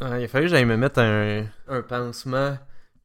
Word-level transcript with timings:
Ouais, 0.00 0.22
il 0.22 0.24
a 0.24 0.28
fallu 0.28 0.46
que 0.46 0.50
j'aille 0.50 0.64
me 0.64 0.76
mettre 0.76 1.00
un, 1.00 1.44
un 1.68 1.82
pansement. 1.82 2.56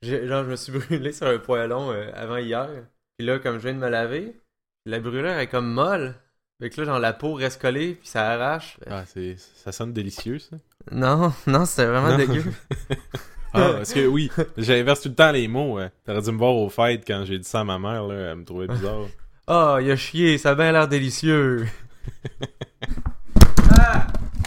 Genre, 0.02 0.44
je 0.46 0.50
me 0.52 0.56
suis 0.56 0.72
brûlé 0.78 1.12
sur 1.12 1.28
un 1.28 1.38
poêlon 1.40 1.92
euh, 1.92 2.10
avant 2.16 2.38
hier. 2.38 2.70
Puis 3.18 3.26
là, 3.28 3.40
comme 3.40 3.56
je 3.58 3.64
viens 3.64 3.74
de 3.74 3.80
me 3.80 3.90
laver, 3.90 4.36
la 4.86 5.00
brûlure 5.00 5.32
est 5.38 5.48
comme 5.48 5.72
molle. 5.72 6.16
Fait 6.62 6.70
que 6.70 6.80
là, 6.82 6.86
genre, 6.88 7.00
la 7.00 7.12
peau 7.14 7.34
reste 7.34 7.62
collée, 7.62 7.96
puis 7.96 8.08
ça 8.08 8.32
arrache. 8.32 8.78
Ah, 8.90 9.04
c'est, 9.06 9.36
ça 9.38 9.72
sonne 9.74 9.92
délicieux, 9.94 10.40
ça. 10.40 10.56
Non, 10.92 11.34
non, 11.48 11.66
c'était 11.66 11.86
vraiment 11.88 12.12
Non. 12.12 12.18
dégueu. 12.18 12.44
Ah, 13.58 13.72
parce 13.78 13.94
que 13.94 14.06
oui, 14.06 14.30
j'inverse 14.58 15.00
tout 15.00 15.08
le 15.08 15.16
temps 15.16 15.32
les 15.32 15.48
mots. 15.48 15.78
hein. 15.78 15.90
T'aurais 16.04 16.22
dû 16.22 16.30
me 16.34 16.38
voir 16.38 16.54
au 16.54 16.68
fêtes 16.68 17.06
quand 17.08 17.24
j'ai 17.24 17.40
dit 17.40 17.48
ça 17.48 17.62
à 17.62 17.64
ma 17.64 17.80
mère, 17.80 18.04
là. 18.06 18.32
Elle 18.32 18.36
me 18.40 18.44
trouvait 18.44 18.68
bizarre. 18.68 19.06
Ah, 19.48 19.78
il 19.80 19.90
a 19.92 19.96
chié, 19.96 20.38
ça 20.38 20.50
a 20.50 20.56
bien 20.56 20.72
l'air 20.74 20.88
délicieux. 20.90 21.66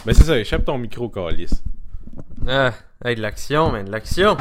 Mais 0.05 0.13
c'est 0.13 0.25
ça, 0.25 0.37
échappe 0.37 0.63
ton 0.65 0.77
micro, 0.77 1.09
Calis. 1.09 1.49
Ah, 2.49 2.73
hey, 3.05 3.15
de 3.15 3.21
l'action, 3.21 3.71
man, 3.71 3.85
de 3.85 3.91
l'action. 3.91 4.35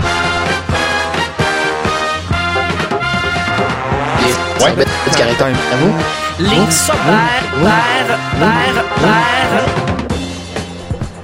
Ouais. 4.60 4.74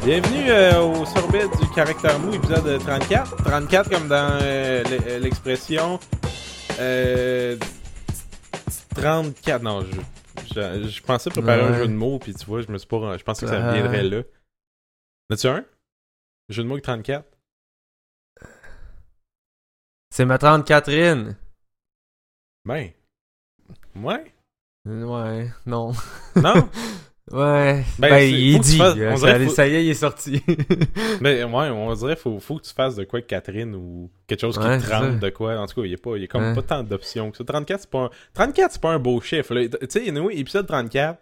Bienvenue 0.05 0.51
euh, 0.51 0.81
au 0.83 1.05
sorbet 1.07 1.45
du 1.61 1.69
caractère 1.75 2.19
mou, 2.19 2.35
épisode 2.35 2.79
34. 2.81 3.37
34 3.45 3.91
comme 3.91 4.09
dans 4.09 4.39
euh, 4.43 4.83
euh, 5.07 5.19
l'expression... 5.19 5.99
Euh, 6.81 7.57
34, 8.97 9.63
non, 9.63 9.83
je, 9.83 10.55
je, 10.55 10.89
je 10.89 11.03
pensais 11.03 11.31
préparer 11.31 11.63
un 11.63 11.75
jeu 11.75 11.87
de 11.89 11.93
mots, 11.93 12.19
puis 12.19 12.35
tu 12.35 12.45
vois, 12.47 12.61
je 12.63 12.71
me 12.71 12.79
suis 12.79 12.87
pas... 12.87 13.17
Je 13.19 13.23
pensais 13.25 13.47
que 13.47 13.53
ça 13.53 13.61
Ah. 13.71 13.73
viendrait 13.73 14.03
là. 14.03 14.21
As-tu 15.33 15.47
un? 15.49 15.65
Jeu 16.49 16.63
de 16.63 16.69
mots 16.69 16.75
avec 16.75 16.85
34? 16.85 17.25
C'est 20.11 20.25
ma 20.25 20.39
tante 20.39 20.67
Catherine. 20.67 21.37
Ben... 22.65 22.91
Ouais? 23.97 24.33
Ouais, 24.87 25.49
non. 25.67 25.93
Non? 26.37 26.69
Ouais. 27.33 27.83
Ben, 27.99 28.11
Ben, 28.11 28.31
il 28.31 28.61
dit. 28.61 28.77
fasses- 28.77 28.99
on 29.01 29.17
ça, 29.17 29.41
faut- 29.41 29.49
ça 29.55 29.67
y 29.67 29.75
est, 29.77 29.85
il 29.87 29.89
est 29.89 29.95
sorti. 29.95 30.43
Mais 31.23 31.43
ouais, 31.45 31.71
on 31.71 31.95
dirait 31.95 32.17
faut 32.17 32.39
faut 32.39 32.59
que 32.59 32.65
tu 32.65 32.75
fasses 32.75 32.97
de 32.97 33.05
quoi 33.05 33.17
avec 33.21 33.29
Catherine 33.29 33.75
ou 33.75 34.11
quelque 34.27 34.43
chose 34.43 34.59
qui 34.59 34.65
Ouais, 34.65 34.79
te 34.79 34.91
rentre 34.91 35.21
de 35.21 35.31
quoi. 35.31 35.57
En 35.59 35.67
tout 35.67 35.75
cas, 35.81 35.87
il 35.87 35.91
y 35.93 35.95
a 35.95 35.97
pas 35.97 36.19
y 36.19 36.25
a 36.25 36.27
comme 36.27 36.43
Ouais. 36.43 36.55
pas 36.55 36.61
tant 36.63 36.83
d'options 36.83 37.31
que 37.31 37.39
ça. 37.39 37.45
34 37.45 37.81
c'est 37.81 37.91
pas 37.91 38.01
un 38.05 38.11
34 38.35 38.73
c'est 38.73 38.81
pas 38.83 38.93
un 38.93 38.99
beau 38.99 39.19
chiffre. 39.23 39.55
Tu 39.59 39.71
sais, 39.89 40.07
anyway, 40.07 40.37
épisode 40.37 40.67
34 40.67 41.19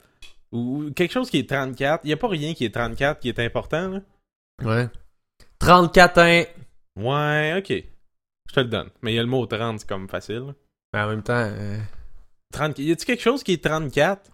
ou 0.51 0.91
quelque 0.91 1.13
chose 1.13 1.31
qui 1.31 1.39
est 1.39 1.49
34, 1.49 2.01
il 2.03 2.11
y 2.11 2.13
a 2.13 2.17
pas 2.17 2.29
rien 2.29 2.53
qui 2.53 2.65
est 2.65 2.75
34 2.75 3.21
qui 3.21 3.29
est 3.29 3.39
important 3.39 3.89
là. 3.89 4.01
ouais. 4.65 4.89
34 5.63 6.19
ans. 6.21 6.45
Ouais, 6.97 7.55
OK. 7.59 7.85
Je 8.49 8.55
te 8.55 8.61
le 8.61 8.67
donne. 8.67 8.89
Mais 9.03 9.13
il 9.13 9.17
y 9.17 9.19
a 9.19 9.23
le 9.23 9.29
mot 9.29 9.47
30, 9.47 9.81
c'est 9.81 9.89
comme 9.89 10.09
facile. 10.09 10.55
Mais 10.93 11.01
en 11.01 11.09
même 11.09 11.23
temps, 11.23 11.35
euh, 11.37 11.79
30 12.53 12.79
y 12.81 12.93
a-tu 12.93 13.07
quelque 13.07 13.23
chose 13.23 13.43
qui 13.43 13.53
est 13.55 13.65
34 13.65 14.23
Tu 14.25 14.31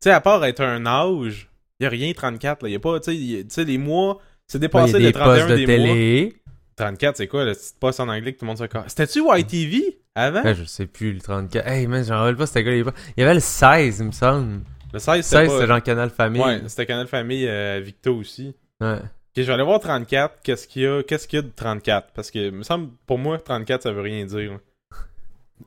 sais 0.00 0.10
à 0.10 0.20
part 0.20 0.44
être 0.44 0.62
un 0.62 0.86
âge, 0.86 1.50
y 1.78 1.86
a 1.86 1.88
rien 1.88 2.12
34 2.12 2.62
là, 2.62 2.68
y 2.70 2.74
a 2.74 2.78
pas 2.80 2.98
tu 3.00 3.44
sais, 3.48 3.64
les 3.64 3.78
mois 3.78 4.18
c'est 4.46 4.58
ben, 4.58 4.62
dépassé 4.62 4.92
y 4.94 4.96
a 4.96 4.98
des 5.00 5.12
31 5.12 5.34
postes 5.34 5.48
de 5.50 5.56
des 5.56 5.66
mois. 5.78 5.86
télé. 5.94 6.36
34, 6.76 7.16
c'est 7.18 7.26
quoi 7.28 7.44
le 7.44 7.52
petit 7.52 7.72
poste 7.78 8.00
en 8.00 8.08
anglais 8.08 8.32
que 8.32 8.38
tout 8.38 8.44
le 8.44 8.48
monde 8.48 8.58
se 8.58 8.64
casse? 8.64 8.86
C'était-tu 8.88 9.20
YTV 9.22 9.98
avant? 10.14 10.42
Ouais, 10.42 10.54
je 10.54 10.64
sais 10.64 10.86
plus, 10.86 11.12
le 11.12 11.20
34. 11.20 11.66
Hey, 11.66 11.86
man, 11.86 12.02
j'en 12.04 12.18
rappelle 12.20 12.36
pas, 12.36 12.46
c'était 12.46 12.62
quoi 12.62 12.72
les 12.72 12.82
pas. 12.84 12.94
Il 13.16 13.20
y 13.20 13.22
avait 13.24 13.34
le 13.34 13.40
16, 13.40 13.98
il 14.00 14.06
me 14.06 14.12
semble. 14.12 14.60
Le 14.92 14.98
16, 14.98 15.16
Le 15.16 15.22
c'était 15.22 15.36
16, 15.36 15.48
pas... 15.48 15.54
c'était 15.54 15.66
genre 15.66 15.82
Canal 15.82 16.10
Famille. 16.10 16.42
Ouais, 16.42 16.62
c'était 16.68 16.86
Canal 16.86 17.06
Famille 17.06 17.46
euh, 17.46 17.80
Victo 17.84 18.16
aussi. 18.16 18.54
Ouais. 18.80 18.98
Ok, 19.36 19.36
je 19.36 19.42
vais 19.42 19.52
aller 19.52 19.62
voir 19.62 19.80
34. 19.80 20.36
Qu'est-ce 20.42 20.66
qu'il 20.66 20.82
y 20.82 20.86
a? 20.86 21.02
Qu'est-ce 21.02 21.28
qu'il 21.28 21.38
y 21.38 21.40
a 21.40 21.42
de 21.42 21.52
34 21.54 22.08
Parce 22.14 22.30
que, 22.30 22.50
me 22.50 22.62
semble, 22.62 22.88
pour 23.06 23.18
moi, 23.18 23.38
34, 23.38 23.82
ça 23.82 23.92
veut 23.92 24.00
rien 24.00 24.24
dire. 24.26 24.58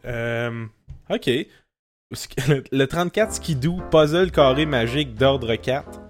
Euh, 0.05 0.65
ok. 1.09 1.27
Le, 2.47 2.63
le 2.71 2.85
34 2.85 3.33
Skidoo, 3.33 3.81
puzzle 3.89 4.29
carré 4.31 4.65
magique 4.67 5.15
d'ordre 5.15 5.55
4, 5.55 6.01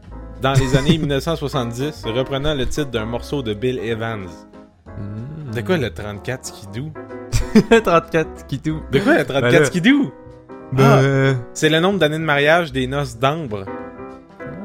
dans 0.41 0.53
les 0.53 0.75
années 0.75 0.97
1970, 0.99 2.03
reprenant 2.05 2.55
le 2.55 2.65
titre 2.65 2.89
d'un 2.91 3.05
morceau 3.05 3.41
de 3.41 3.53
Bill 3.53 3.79
Evans. 3.79 4.27
Mm. 4.97 5.51
De 5.55 5.61
quoi 5.61 5.77
le 5.77 5.89
34 5.93 6.45
Skidoo? 6.45 6.91
le 7.71 7.79
34 7.79 8.47
qui 8.47 8.59
tout. 8.59 8.81
De 8.91 8.99
quoi 8.99 9.17
le 9.17 9.25
34 9.25 9.51
Ben 9.51 9.65
Skidoo? 9.65 10.11
Ben, 10.73 10.83
Ah. 10.83 10.99
euh, 11.03 11.33
C'est 11.53 11.69
le 11.69 11.79
nombre 11.79 11.99
d'années 11.99 12.17
de 12.17 12.23
mariage 12.23 12.71
des 12.71 12.87
noces 12.87 13.17
d'ambre. 13.17 13.65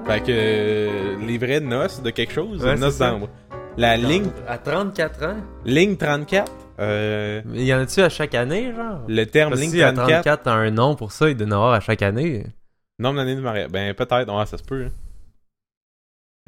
Fait 0.08 0.20
que 0.22 0.26
euh, 0.30 1.16
les 1.26 1.36
vraies 1.38 1.60
noces 1.60 2.02
de 2.02 2.10
quelque 2.10 2.32
chose, 2.32 2.64
Ouais, 2.64 2.76
noces 2.76 2.94
c'est 2.94 2.98
ça. 2.98 3.10
d'ambre. 3.10 3.28
La 3.76 3.96
ligne, 3.96 4.30
À 4.46 4.56
34 4.58 5.24
ans? 5.24 5.36
ligne 5.64 5.96
34, 5.96 6.50
euh, 6.80 7.42
Mais 7.44 7.64
y 7.64 7.74
en 7.74 7.80
a-tu 7.80 8.00
à 8.00 8.08
chaque 8.08 8.34
année, 8.34 8.72
genre? 8.74 9.02
le 9.06 9.24
terme 9.26 9.50
Parce 9.50 9.60
ligne 9.60 9.70
si 9.70 9.82
à 9.82 9.92
34, 9.92 10.22
34, 10.22 10.42
t'as 10.44 10.52
un 10.54 10.70
nom 10.70 10.96
pour 10.96 11.12
ça, 11.12 11.28
il 11.28 11.36
doit 11.36 11.46
en 11.46 11.52
avoir 11.52 11.72
à 11.74 11.80
chaque 11.80 12.02
année. 12.02 12.44
nombre 12.98 13.16
d'années 13.18 13.36
de 13.36 13.40
mariage. 13.42 13.70
Ben 13.70 13.92
peut-être, 13.94 14.34
ouais, 14.34 14.46
ça 14.46 14.56
se 14.58 14.62
peut. 14.64 14.86
hein. 14.86 14.90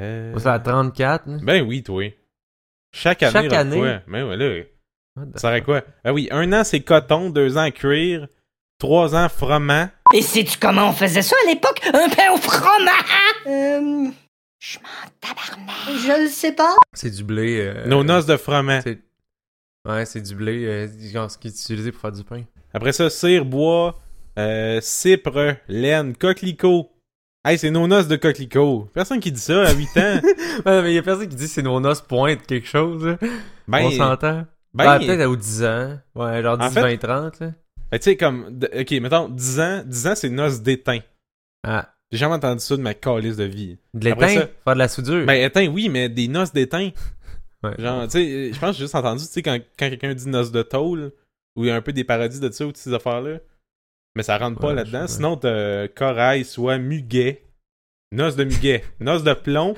Euh, 0.00 0.34
c'est 0.38 0.46
à 0.48 0.58
34. 0.58 1.28
hein. 1.28 1.38
Ben 1.42 1.62
oui, 1.66 1.82
toi. 1.82 2.04
Chaque 2.92 3.22
année. 3.22 3.32
Chaque 3.32 3.52
là, 3.52 3.58
année? 3.60 3.76
quoi? 3.78 4.00
Ben 4.08 4.24
ouais, 4.26 4.36
là, 4.36 4.62
ça 5.34 5.38
serait 5.40 5.62
quoi? 5.62 5.82
Ah 6.02 6.12
oui, 6.14 6.28
un 6.32 6.50
an 6.54 6.64
c'est 6.64 6.80
coton, 6.80 7.28
deux 7.30 7.58
ans 7.58 7.70
cuir, 7.70 8.26
trois 8.80 9.14
ans 9.14 9.28
froment. 9.28 9.88
Et 10.12 10.22
sais-tu 10.22 10.58
comment 10.58 10.88
on 10.88 10.92
faisait 10.92 11.22
ça 11.22 11.36
à 11.46 11.50
l'époque? 11.50 11.80
Un 11.94 12.08
pain 12.08 12.32
au 12.34 12.38
fromage? 12.38 13.04
Euh. 13.46 14.08
Je 14.58 14.78
m'en 14.78 15.10
tabarnak. 15.20 15.76
Je 16.04 16.22
le 16.24 16.28
sais 16.28 16.52
pas. 16.52 16.74
C'est 16.92 17.10
du 17.10 17.22
blé. 17.24 17.60
euh, 17.60 17.86
Nos 17.86 18.02
noces 18.02 18.26
de 18.26 18.36
froment. 18.36 18.80
c'est- 18.82 18.98
Ouais, 19.88 20.04
c'est 20.04 20.20
du 20.20 20.34
blé, 20.34 20.66
euh, 20.66 20.88
genre 21.10 21.30
ce 21.30 21.38
qui 21.38 21.48
est 21.48 21.50
utilisé 21.52 21.90
pour 21.92 22.02
faire 22.02 22.12
du 22.12 22.22
pain. 22.24 22.42
Après 22.74 22.92
ça, 22.92 23.08
cire, 23.08 23.46
bois, 23.46 23.98
euh, 24.38 24.78
cypre, 24.82 25.56
laine, 25.68 26.14
coquelicot. 26.14 26.90
Hey, 27.46 27.56
c'est 27.56 27.70
nos 27.70 27.86
noces 27.86 28.06
de 28.06 28.16
coquelicot. 28.16 28.90
Personne 28.92 29.18
qui 29.20 29.32
dit 29.32 29.40
ça 29.40 29.62
à 29.62 29.72
8 29.72 29.88
ans. 29.96 30.20
Ouais, 30.66 30.82
mais 30.82 30.92
y 30.92 30.98
a 30.98 31.02
personne 31.02 31.26
qui 31.28 31.36
dit 31.36 31.44
que 31.46 31.50
c'est 31.50 31.62
nos 31.62 31.80
noces 31.80 32.02
pointe 32.02 32.46
quelque 32.46 32.66
chose. 32.68 33.02
là. 33.06 33.16
Ben, 33.66 33.84
On 33.86 33.90
s'entend. 33.92 34.44
ben, 34.74 34.84
Ah, 34.86 34.98
peut-être 34.98 35.24
aux 35.26 35.36
10 35.36 35.64
ans. 35.64 35.98
Ouais, 36.14 36.42
genre 36.42 36.58
En 36.60 36.68
10, 36.68 36.74
fait- 36.74 36.80
20, 36.82 36.96
30. 36.98 37.40
Là. 37.40 37.52
Tu 37.98 38.04
sais, 38.04 38.16
comme, 38.16 38.60
ok, 38.78 38.90
mettons, 38.92 39.28
10 39.28 39.60
ans, 39.60 39.82
10 39.84 40.06
ans, 40.06 40.14
c'est 40.14 40.28
noces 40.30 40.60
d'étain. 40.62 40.98
Ah, 41.66 41.92
J'ai 42.12 42.18
jamais 42.18 42.34
entendu 42.34 42.60
ça 42.60 42.76
de 42.76 42.82
ma 42.82 42.94
calice 42.94 43.36
de 43.36 43.44
vie. 43.44 43.78
de 43.94 44.04
l'étain, 44.04 44.26
faire 44.64 44.74
de 44.74 44.78
la 44.78 44.88
soudure? 44.88 45.26
Ben, 45.26 45.34
étain, 45.44 45.66
oui, 45.68 45.88
mais 45.88 46.08
des 46.08 46.28
noces 46.28 46.52
d'étain. 46.52 46.90
Ouais. 47.62 47.74
Genre, 47.78 48.04
tu 48.04 48.12
sais, 48.12 48.52
je 48.54 48.58
pense 48.58 48.70
que 48.70 48.76
j'ai 48.78 48.84
juste 48.84 48.94
entendu, 48.94 49.22
tu 49.22 49.30
sais, 49.32 49.42
quand, 49.42 49.58
quand 49.78 49.90
quelqu'un 49.90 50.14
dit 50.14 50.26
noces 50.26 50.50
de 50.50 50.62
tôle, 50.62 51.12
ou 51.56 51.64
il 51.64 51.68
y 51.68 51.70
a 51.70 51.76
un 51.76 51.82
peu 51.82 51.92
des 51.92 52.04
parodies 52.04 52.40
de 52.40 52.50
ça, 52.50 52.64
ou 52.66 52.72
de 52.72 52.76
ces 52.78 52.94
affaires-là. 52.94 53.36
Mais 54.16 54.22
ça 54.22 54.38
rentre 54.38 54.58
pas 54.58 54.68
Ouais, 54.68 54.74
là-dedans. 54.76 55.06
Sinon, 55.06 55.36
t'as 55.36 55.86
corail, 55.88 56.46
soit 56.46 56.78
muguet, 56.78 57.44
noces 58.12 58.36
de 58.36 58.44
muguet, 58.44 58.82
noces 58.98 59.24
de 59.24 59.34
plomb, 59.34 59.74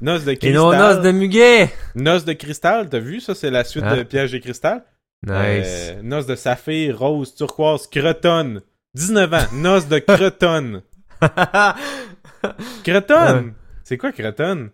noces 0.00 0.24
de 0.24 0.30
Et 0.32 0.36
cristal. 0.38 0.54
nos 0.62 0.72
noces 0.74 1.02
de 1.02 1.10
muguet! 1.10 1.68
Noces 1.94 2.24
de 2.24 2.32
cristal, 2.32 2.88
t'as 2.88 3.00
vu 3.00 3.20
ça? 3.20 3.34
C'est 3.34 3.50
la 3.50 3.64
suite 3.64 3.84
Ah. 3.86 3.96
de 3.96 4.02
Piège 4.02 4.32
de 4.32 4.38
cristal? 4.38 4.82
Nice. 5.26 5.90
Euh, 5.92 6.02
noces 6.02 6.26
de 6.26 6.34
saphir, 6.36 6.98
rose, 6.98 7.34
turquoise, 7.34 7.86
cretonne. 7.86 8.60
19 8.94 9.34
ans, 9.34 9.46
noces 9.54 9.88
de 9.88 9.98
cretonne. 9.98 10.82
Cretonne! 12.84 13.46
Ouais. 13.46 13.52
C'est 13.84 13.98
quoi 13.98 14.12
cretonne? 14.12 14.70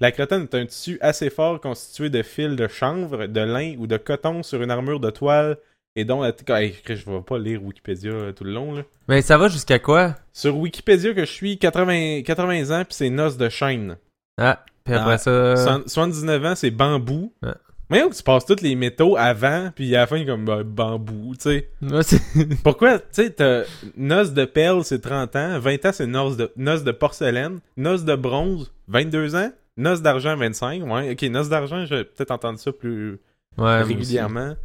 La 0.00 0.10
cretonne 0.12 0.42
est 0.44 0.54
un 0.54 0.66
tissu 0.66 0.98
assez 1.00 1.30
fort 1.30 1.60
constitué 1.60 2.10
de 2.10 2.22
fils 2.22 2.56
de 2.56 2.66
chanvre, 2.68 3.26
de 3.26 3.40
lin 3.40 3.74
ou 3.78 3.86
de 3.86 3.96
coton 3.96 4.42
sur 4.42 4.62
une 4.62 4.70
armure 4.70 5.00
de 5.00 5.10
toile 5.10 5.58
et 5.94 6.04
dont 6.04 6.22
la... 6.22 6.32
Hey, 6.48 6.74
je 6.86 6.94
vais 7.10 7.20
pas 7.20 7.38
lire 7.38 7.62
Wikipédia 7.62 8.10
euh, 8.10 8.32
tout 8.32 8.44
le 8.44 8.52
long, 8.52 8.74
là. 8.74 8.82
Mais 9.08 9.22
ça 9.22 9.36
va 9.38 9.48
jusqu'à 9.48 9.78
quoi? 9.78 10.16
Sur 10.32 10.56
Wikipédia 10.56 11.12
que 11.14 11.20
je 11.24 11.30
suis, 11.30 11.58
80, 11.58 12.22
80 12.22 12.70
ans, 12.80 12.84
puis 12.84 12.94
c'est 12.94 13.10
noces 13.10 13.36
de 13.36 13.48
chêne. 13.48 13.96
Ah, 14.38 14.64
puis 14.84 14.94
après 14.94 15.14
Ah, 15.14 15.18
ça... 15.18 15.56
Soixante- 15.56 15.88
79 15.88 16.44
ans, 16.46 16.54
c'est 16.54 16.70
bambou. 16.70 17.32
Ouais. 17.42 17.50
Mais 17.92 18.08
tu 18.08 18.22
passes 18.22 18.46
tous 18.46 18.62
les 18.62 18.74
métaux 18.74 19.18
avant, 19.18 19.70
puis 19.74 19.94
à 19.94 20.00
la 20.00 20.06
fin, 20.06 20.24
comme 20.24 20.46
bah, 20.46 20.62
bambou, 20.64 21.34
tu 21.36 21.42
sais. 21.42 21.68
Pourquoi, 22.64 22.98
tu 22.98 23.04
sais, 23.12 23.30
t'as 23.30 23.64
noces 23.98 24.32
de 24.32 24.46
perle, 24.46 24.82
c'est 24.82 25.00
30 25.00 25.36
ans, 25.36 25.58
20 25.58 25.84
ans, 25.84 25.92
c'est 25.92 26.06
noces 26.06 26.38
de, 26.38 26.50
de 26.56 26.90
porcelaine, 26.92 27.60
noces 27.76 28.06
de 28.06 28.14
bronze, 28.14 28.72
22 28.88 29.36
ans, 29.36 29.52
noces 29.76 30.00
d'argent, 30.00 30.34
25, 30.36 30.82
ouais, 30.84 31.12
ok, 31.12 31.22
noces 31.24 31.50
d'argent, 31.50 31.84
j'ai 31.84 32.04
peut-être 32.04 32.30
entendu 32.30 32.58
ça 32.58 32.72
plus 32.72 33.20
ouais, 33.58 33.82
régulièrement. 33.82 34.56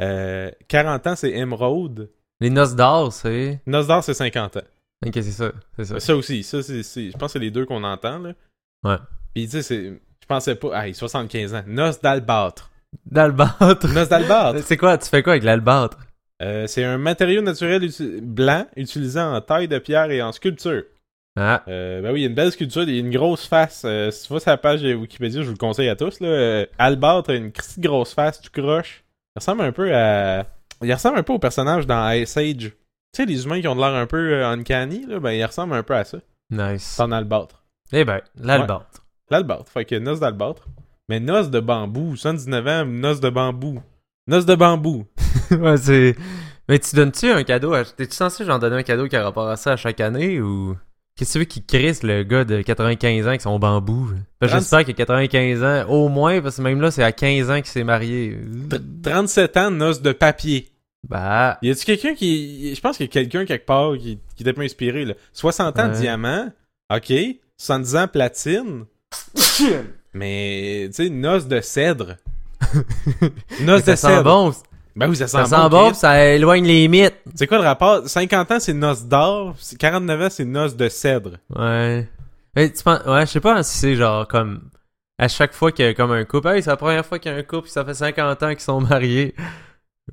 Euh, 0.00 0.50
40 0.68 1.06
ans, 1.06 1.16
c'est 1.16 1.32
émeraude, 1.32 2.10
Les 2.40 2.48
noces 2.48 2.74
d'or, 2.74 3.12
c'est... 3.12 3.60
noces 3.66 3.88
d'or, 3.88 4.02
c'est 4.02 4.14
50 4.14 4.56
ans. 4.56 4.60
Ok, 5.06 5.12
c'est 5.12 5.22
ça, 5.22 5.52
c'est 5.76 5.84
ça. 5.84 6.00
Ça 6.00 6.16
aussi, 6.16 6.42
ça, 6.42 6.62
c'est, 6.62 6.82
c'est- 6.82 7.10
je 7.10 7.12
pense 7.18 7.28
que 7.28 7.32
c'est 7.34 7.44
les 7.44 7.50
deux 7.50 7.66
qu'on 7.66 7.84
entend, 7.84 8.20
là. 8.20 8.32
Ouais. 8.84 8.96
Puis, 9.34 9.44
tu 9.44 9.50
sais, 9.50 9.62
c'est, 9.62 10.00
je 10.24 10.26
pensais 10.26 10.54
pas, 10.54 10.70
ah, 10.72 10.90
75 10.92 11.54
ans, 11.54 11.62
noces 11.66 12.00
d'albâtre. 12.00 12.70
D'albâtre. 13.06 13.88
Noces 13.92 14.08
d'albâtre. 14.10 14.60
C'est 14.64 14.78
quoi? 14.78 14.96
Tu 14.98 15.08
fais 15.08 15.22
quoi 15.22 15.34
avec 15.34 15.44
l'albâtre? 15.44 15.98
Euh, 16.42 16.66
c'est 16.66 16.82
un 16.84 16.98
matériau 16.98 17.42
naturel 17.42 17.82
uti- 17.84 18.20
blanc 18.20 18.66
utilisé 18.76 19.20
en 19.20 19.40
taille 19.40 19.68
de 19.68 19.78
pierre 19.78 20.10
et 20.10 20.22
en 20.22 20.32
sculpture. 20.32 20.82
Ah, 21.36 21.62
Euh, 21.68 22.00
ben 22.00 22.12
oui, 22.12 22.20
il 22.20 22.22
y 22.22 22.26
a 22.26 22.28
une 22.28 22.34
belle 22.34 22.52
sculpture, 22.52 22.82
il 22.84 22.94
y 22.94 22.96
a 22.96 23.00
une 23.00 23.10
grosse 23.10 23.46
face. 23.46 23.82
Euh, 23.84 24.10
si 24.10 24.22
tu 24.22 24.28
vois 24.28 24.40
sa 24.40 24.56
page 24.56 24.82
de 24.82 24.94
Wikipédia, 24.94 25.40
je 25.42 25.46
vous 25.46 25.52
le 25.52 25.58
conseille 25.58 25.88
à 25.88 25.96
tous. 25.96 26.20
Là. 26.20 26.64
Albert 26.78 27.22
a 27.28 27.32
une 27.34 27.50
petite 27.52 27.80
grosse 27.80 28.14
face, 28.14 28.40
tu 28.40 28.50
croche. 28.50 29.04
Il 29.36 29.40
ressemble 29.40 29.62
un 29.62 29.72
peu 29.72 29.94
à. 29.94 30.46
Il 30.82 30.92
ressemble 30.92 31.18
un 31.18 31.22
peu 31.22 31.32
au 31.32 31.38
personnage 31.38 31.86
dans 31.86 32.10
Ice 32.12 32.36
Age. 32.36 32.56
Tu 32.58 32.72
sais, 33.16 33.26
les 33.26 33.44
humains 33.44 33.60
qui 33.60 33.68
ont 33.68 33.74
de 33.76 33.80
l'air 33.80 33.94
un 33.94 34.06
peu 34.06 34.44
uncanny, 34.44 35.06
là, 35.06 35.18
ben 35.20 35.30
il 35.32 35.44
ressemble 35.44 35.74
un 35.74 35.82
peu 35.82 35.94
à 35.94 36.04
ça. 36.04 36.18
nice. 36.50 36.98
En 37.00 37.10
albâtre. 37.12 37.62
Eh 37.92 38.04
ben, 38.04 38.20
l'albâtre. 38.36 39.03
L'albâtre. 39.30 39.70
Fait 39.72 39.84
que 39.84 39.94
noce 39.96 40.20
d'albâtre. 40.20 40.66
Mais 41.08 41.20
noce 41.20 41.50
de 41.50 41.60
bambou. 41.60 42.16
79 42.16 42.66
ans, 42.66 42.84
noce 42.86 43.20
de 43.20 43.30
bambou. 43.30 43.80
Noce 44.26 44.46
de 44.46 44.54
bambou. 44.54 45.04
Ouais, 45.50 45.76
c'est. 45.76 46.16
Mais 46.68 46.78
tu 46.78 46.96
donnes-tu 46.96 47.30
un 47.30 47.42
cadeau 47.44 47.74
à... 47.74 47.84
T'es-tu 47.84 48.14
censé 48.14 48.44
genre 48.46 48.58
donner 48.58 48.76
un 48.76 48.82
cadeau 48.82 49.06
qui 49.08 49.16
a 49.16 49.22
rapport 49.22 49.48
à 49.48 49.56
ça 49.56 49.72
à 49.72 49.76
chaque 49.76 50.00
année 50.00 50.40
ou. 50.40 50.74
Qu'est-ce 51.16 51.30
que 51.30 51.32
tu 51.34 51.38
veux 51.40 51.44
qu'il 51.44 51.64
crisse 51.66 52.02
le 52.02 52.22
gars 52.24 52.44
de 52.44 52.62
95 52.62 53.24
ans 53.26 53.28
avec 53.28 53.40
son 53.42 53.58
bambou? 53.58 54.08
Que 54.40 54.48
J'espère 54.48 54.80
qu'il 54.84 54.92
a 54.94 54.96
95 54.96 55.62
ans, 55.62 55.88
au 55.90 56.08
moins, 56.08 56.40
parce 56.40 56.56
que 56.56 56.62
même 56.62 56.80
là, 56.80 56.90
c'est 56.90 57.02
à 57.04 57.12
15 57.12 57.50
ans 57.50 57.56
qu'il 57.56 57.66
s'est 57.66 57.84
marié. 57.84 58.36
T- 58.70 58.78
37 59.02 59.56
ans, 59.58 59.70
noce 59.70 60.00
de 60.02 60.12
papier. 60.12 60.70
Bah. 61.06 61.58
Y 61.62 61.70
a-tu 61.70 61.84
quelqu'un 61.84 62.14
qui. 62.14 62.74
Je 62.74 62.80
pense 62.80 62.96
qu'il 62.96 63.04
y 63.06 63.08
a 63.08 63.12
quelqu'un 63.12 63.44
quelque 63.44 63.66
part 63.66 63.92
qui, 63.98 64.18
qui 64.34 64.42
était 64.42 64.54
pas 64.54 64.62
inspiré, 64.62 65.04
là. 65.04 65.14
60 65.34 65.78
ans 65.78 65.88
Ouais. 65.90 65.98
diamant. 66.00 66.50
Ok. 66.92 67.12
70 67.58 67.96
ans 67.96 68.08
platine. 68.08 68.84
Mais, 70.14 70.86
tu 70.86 71.04
sais, 71.04 71.10
noce 71.10 71.46
de 71.46 71.60
cèdre. 71.60 72.16
noce 73.60 73.82
ça 73.82 73.92
de 73.92 73.96
sent 73.96 74.08
cèdre. 74.08 74.22
bon. 74.24 74.52
Ben 74.96 75.08
oui, 75.08 75.16
ça 75.16 75.26
sent 75.26 75.38
Ça 75.38 75.46
sent 75.46 75.68
bon. 75.70 75.90
pis 75.90 75.96
ça 75.96 76.24
éloigne 76.24 76.64
les 76.64 76.86
mythes. 76.86 77.20
C'est 77.34 77.46
quoi 77.46 77.58
le 77.58 77.64
rapport? 77.64 78.08
50 78.08 78.50
ans, 78.52 78.60
c'est 78.60 78.72
noce 78.72 79.04
d'or. 79.04 79.56
49 79.78 80.22
ans, 80.22 80.28
c'est 80.30 80.44
noce 80.44 80.76
de 80.76 80.88
cèdre. 80.88 81.38
Ouais. 81.54 82.08
Mais 82.54 82.70
tu 82.70 82.82
penses... 82.84 83.04
Ouais, 83.04 83.26
je 83.26 83.32
sais 83.32 83.40
pas 83.40 83.62
si 83.64 83.76
c'est 83.76 83.96
genre 83.96 84.28
comme. 84.28 84.70
À 85.18 85.28
chaque 85.28 85.52
fois 85.52 85.72
qu'il 85.72 85.84
y 85.84 85.88
a 85.88 85.94
comme 85.94 86.12
un 86.12 86.24
couple. 86.24 86.48
Hey, 86.48 86.62
c'est 86.62 86.70
la 86.70 86.76
première 86.76 87.04
fois 87.06 87.18
qu'il 87.18 87.30
y 87.32 87.34
a 87.34 87.38
un 87.38 87.42
couple, 87.42 87.68
ça 87.68 87.84
fait 87.84 87.94
50 87.94 88.42
ans 88.42 88.50
qu'ils 88.50 88.60
sont 88.60 88.80
mariés. 88.80 89.34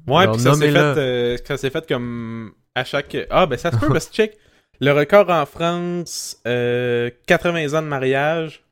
Ouais, 0.07 0.27
puis 0.27 0.39
ça 0.39 0.53
s'est 0.53 0.71
fait, 0.71 0.77
euh, 0.77 1.37
ça 1.43 1.57
fait 1.57 1.87
comme 1.87 2.53
à 2.75 2.83
chaque. 2.83 3.17
Ah, 3.29 3.45
ben 3.45 3.57
ça 3.57 3.71
se 3.71 3.77
peut, 3.77 3.87
parce 3.89 4.07
que 4.07 4.13
check. 4.13 4.37
Le 4.79 4.91
record 4.93 5.29
en 5.29 5.45
France, 5.45 6.37
euh, 6.47 7.11
80 7.27 7.73
ans 7.73 7.81
de 7.83 7.87
mariage. 7.87 8.63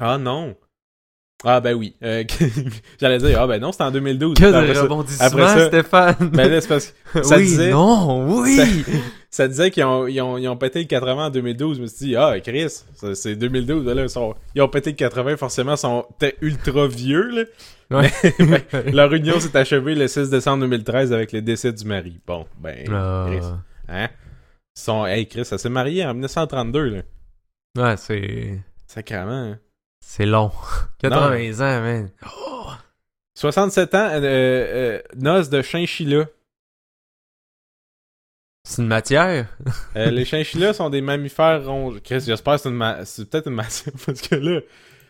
Ah 0.00 0.18
non. 0.18 0.56
Ah 1.42 1.60
ben 1.60 1.72
oui. 1.74 1.96
Euh, 2.02 2.22
J'allais 3.00 3.16
dire, 3.18 3.40
ah 3.40 3.46
ben 3.46 3.58
non, 3.60 3.72
c'était 3.72 3.84
en 3.84 3.90
2012. 3.90 4.34
Que 4.36 4.44
Après 4.44 4.74
de 4.74 4.78
rebondissements, 4.78 5.66
Stéphane. 5.68 6.14
Ben 6.32 6.50
là, 6.50 6.60
c'est 6.60 6.68
parce 6.68 6.94
que 7.14 7.22
ça 7.22 7.36
oui, 7.38 7.44
disait- 7.44 7.70
non, 7.70 8.28
oui. 8.40 8.84
ça 9.30 9.48
disait 9.48 9.70
qu'ils 9.70 9.84
ont, 9.84 10.06
ils 10.06 10.20
ont, 10.20 10.36
ils 10.36 10.48
ont 10.48 10.56
pété 10.58 10.80
le 10.80 10.84
80 10.86 11.26
en 11.26 11.30
2012. 11.30 11.78
Je 11.78 11.82
me 11.82 11.86
suis 11.86 12.06
dit, 12.08 12.16
ah, 12.16 12.38
Chris, 12.40 12.82
c'est 13.14 13.36
2012. 13.36 13.86
Là, 13.86 14.02
ils, 14.02 14.10
sont- 14.10 14.34
ils 14.54 14.60
ont 14.60 14.68
pété 14.68 14.90
le 14.90 14.96
80, 14.96 15.38
forcément, 15.38 15.74
ils 15.74 15.78
sont 15.78 16.04
ultra 16.42 16.86
vieux. 16.86 17.28
Là. 17.30 17.44
Ouais. 18.02 18.10
Mais- 18.38 18.92
Leur 18.92 19.10
union 19.14 19.40
s'est 19.40 19.56
achevée 19.56 19.94
le 19.94 20.08
6 20.08 20.28
décembre 20.28 20.62
2013 20.64 21.10
avec 21.14 21.32
le 21.32 21.40
décès 21.40 21.72
du 21.72 21.86
mari. 21.86 22.20
Bon, 22.26 22.44
ben, 22.58 22.84
Ah. 22.92 23.26
Chris. 23.30 23.46
Hein? 23.88 24.08
Ils 24.76 24.80
sont, 24.82 25.06
hey, 25.06 25.26
Chris, 25.26 25.46
ça 25.46 25.56
s'est 25.56 25.70
marié 25.70 26.04
en 26.04 26.12
1932, 26.12 26.84
là. 26.90 27.02
Ouais, 27.78 27.96
c'est. 27.96 28.58
Sacrément. 28.86 29.30
hein? 29.52 29.58
C'est 30.04 30.26
long. 30.26 30.50
80 31.00 31.60
ans, 31.60 31.80
man. 31.82 32.10
67 33.34 33.94
ans, 33.94 33.98
euh, 34.12 34.20
euh, 34.22 35.02
noces 35.16 35.48
de 35.48 35.62
chinchilla. 35.62 36.26
C'est 38.64 38.82
une 38.82 38.88
matière? 38.88 39.46
Euh, 39.96 40.10
les 40.10 40.24
chinchillas 40.24 40.74
sont 40.74 40.90
des 40.90 41.00
mammifères 41.00 41.64
ronds. 41.64 41.94
Chris, 42.04 42.20
j'espère 42.26 42.56
que 42.56 42.60
c'est, 42.62 42.70
ma- 42.70 42.96
peut-être 42.96 43.46
une 43.48 43.54
matière, 43.54 43.94
parce 44.06 44.20
que 44.20 44.34
là, 44.34 44.60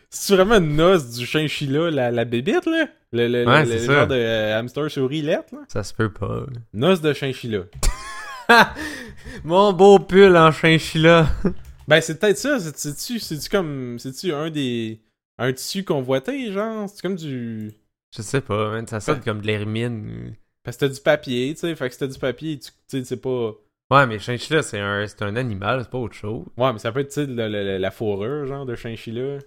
c'est 0.09 0.35
vraiment 0.35 0.55
une 0.55 0.75
noce 0.75 1.09
du 1.17 1.25
chinchilla, 1.25 1.89
la, 1.91 2.11
la 2.11 2.25
bébite, 2.25 2.65
là? 2.65 2.87
Le, 3.11 3.27
le, 3.27 3.45
Ouais, 3.45 3.65
le- 3.65 3.65
c'est 3.67 3.73
le 3.79 3.85
ça. 3.85 3.93
genre 3.93 4.07
de 4.07 4.15
euh, 4.15 4.57
hamster 4.59 4.89
souris 4.89 5.21
lettre, 5.21 5.53
là? 5.53 5.59
Ça 5.67 5.83
se 5.83 5.93
peut 5.93 6.11
pas. 6.11 6.45
Noce 6.73 7.01
de 7.01 7.11
chinchilla. 7.13 7.63
Mon 9.43 9.73
beau 9.73 9.99
pull 9.99 10.35
en 10.37 10.51
chinchilla. 10.51 11.27
Ben, 11.87 12.01
c'est 12.01 12.19
peut-être 12.19 12.37
ça. 12.37 12.59
C'est- 12.59 12.77
C'est-tu, 12.77 13.19
c'est-tu 13.19 13.49
comme. 13.49 13.97
C'est-tu 13.99 14.31
un 14.33 14.49
des. 14.49 14.99
Un 15.37 15.51
tissu 15.53 15.83
convoité, 15.83 16.51
genre? 16.51 16.87
C'est 16.89 17.01
comme 17.01 17.15
du. 17.15 17.71
Je 18.15 18.21
sais 18.21 18.41
pas, 18.41 18.71
man. 18.71 18.87
Ça 18.87 18.99
sonne 18.99 19.21
comme 19.21 19.41
de 19.41 19.47
l'hermine. 19.47 20.35
Parce 20.63 20.77
que 20.77 20.85
t'as 20.85 20.93
du 20.93 20.99
papier, 21.01 21.53
tu 21.53 21.61
sais. 21.61 21.75
Fait 21.75 21.87
que 21.87 21.93
si 21.93 21.99
t'as 21.99 22.07
du 22.07 22.19
papier, 22.19 22.59
tu 22.59 22.69
sais, 22.87 23.03
c'est 23.03 23.17
pas. 23.21 23.53
Ouais, 23.89 24.05
mais 24.07 24.19
chinchilla, 24.19 24.61
c'est 24.63 24.79
un, 24.79 25.05
c'est 25.07 25.21
un 25.23 25.35
animal, 25.35 25.81
c'est 25.83 25.89
pas 25.89 25.97
autre 25.97 26.13
chose. 26.15 26.45
Ouais, 26.57 26.71
mais 26.71 26.79
ça 26.79 26.91
peut 26.91 26.99
être, 27.01 27.09
tu 27.09 27.25
sais, 27.25 27.25
la 27.25 27.91
fourrure, 27.91 28.45
genre, 28.45 28.65
de 28.65 28.75
chinchilla. 28.75 29.39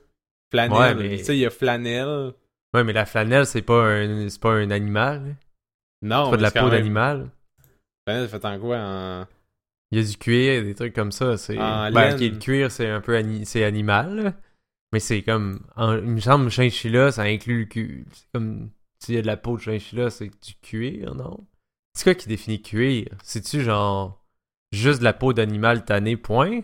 Flanelle. 0.52 0.78
Ouais, 0.78 0.94
mais- 1.10 1.18
Tu 1.18 1.24
sais, 1.24 1.36
il 1.36 1.40
y 1.40 1.46
a 1.46 1.50
flanelle. 1.50 2.32
Ouais, 2.74 2.84
mais 2.84 2.92
la 2.92 3.06
flanelle, 3.06 3.46
c'est 3.46 3.62
pas 3.62 3.84
un, 3.86 4.28
c'est 4.28 4.40
pas 4.40 4.52
un 4.52 4.70
animal. 4.70 5.24
là. 5.28 5.32
Non, 6.02 6.24
C'est 6.26 6.30
pas 6.32 6.36
de 6.36 6.42
la 6.42 6.50
peau 6.50 6.60
même- 6.62 6.70
d'animal. 6.70 7.30
Flanelle, 8.06 8.28
fait 8.28 8.44
en 8.44 8.58
quoi? 8.58 8.76
En. 8.78 9.26
Il 9.94 9.98
y 9.98 10.00
a 10.00 10.10
du 10.10 10.16
cuir, 10.16 10.64
des 10.64 10.74
trucs 10.74 10.92
comme 10.92 11.12
ça. 11.12 11.36
C'est... 11.36 11.56
En 11.56 11.88
Ben, 11.92 12.16
le 12.18 12.36
cuir, 12.40 12.72
c'est 12.72 12.88
un 12.90 13.00
peu 13.00 13.14
ani- 13.16 13.46
c'est 13.46 13.62
animal. 13.62 14.34
Mais 14.92 14.98
c'est 14.98 15.22
comme. 15.22 15.60
en- 15.76 15.96
Il 15.96 16.02
me 16.10 16.20
semble 16.20 16.50
chinchilla, 16.50 17.12
ça 17.12 17.22
inclut 17.22 17.60
le 17.60 17.64
cuir. 17.66 18.04
C'est 18.12 18.26
comme. 18.34 18.70
S'il 18.98 19.14
y 19.14 19.18
a 19.18 19.22
de 19.22 19.26
la 19.28 19.36
peau 19.36 19.56
de 19.56 19.62
chinchilla, 19.62 20.10
c'est 20.10 20.26
du 20.26 20.54
cuir, 20.62 21.14
non? 21.14 21.46
C'est 21.94 22.02
quoi 22.02 22.14
qui 22.16 22.28
définit 22.28 22.60
cuir? 22.60 23.06
C'est-tu 23.22 23.62
genre. 23.62 24.26
Juste 24.72 24.98
de 24.98 25.04
la 25.04 25.12
peau 25.12 25.32
d'animal 25.32 25.84
tanné, 25.84 26.16
point? 26.16 26.62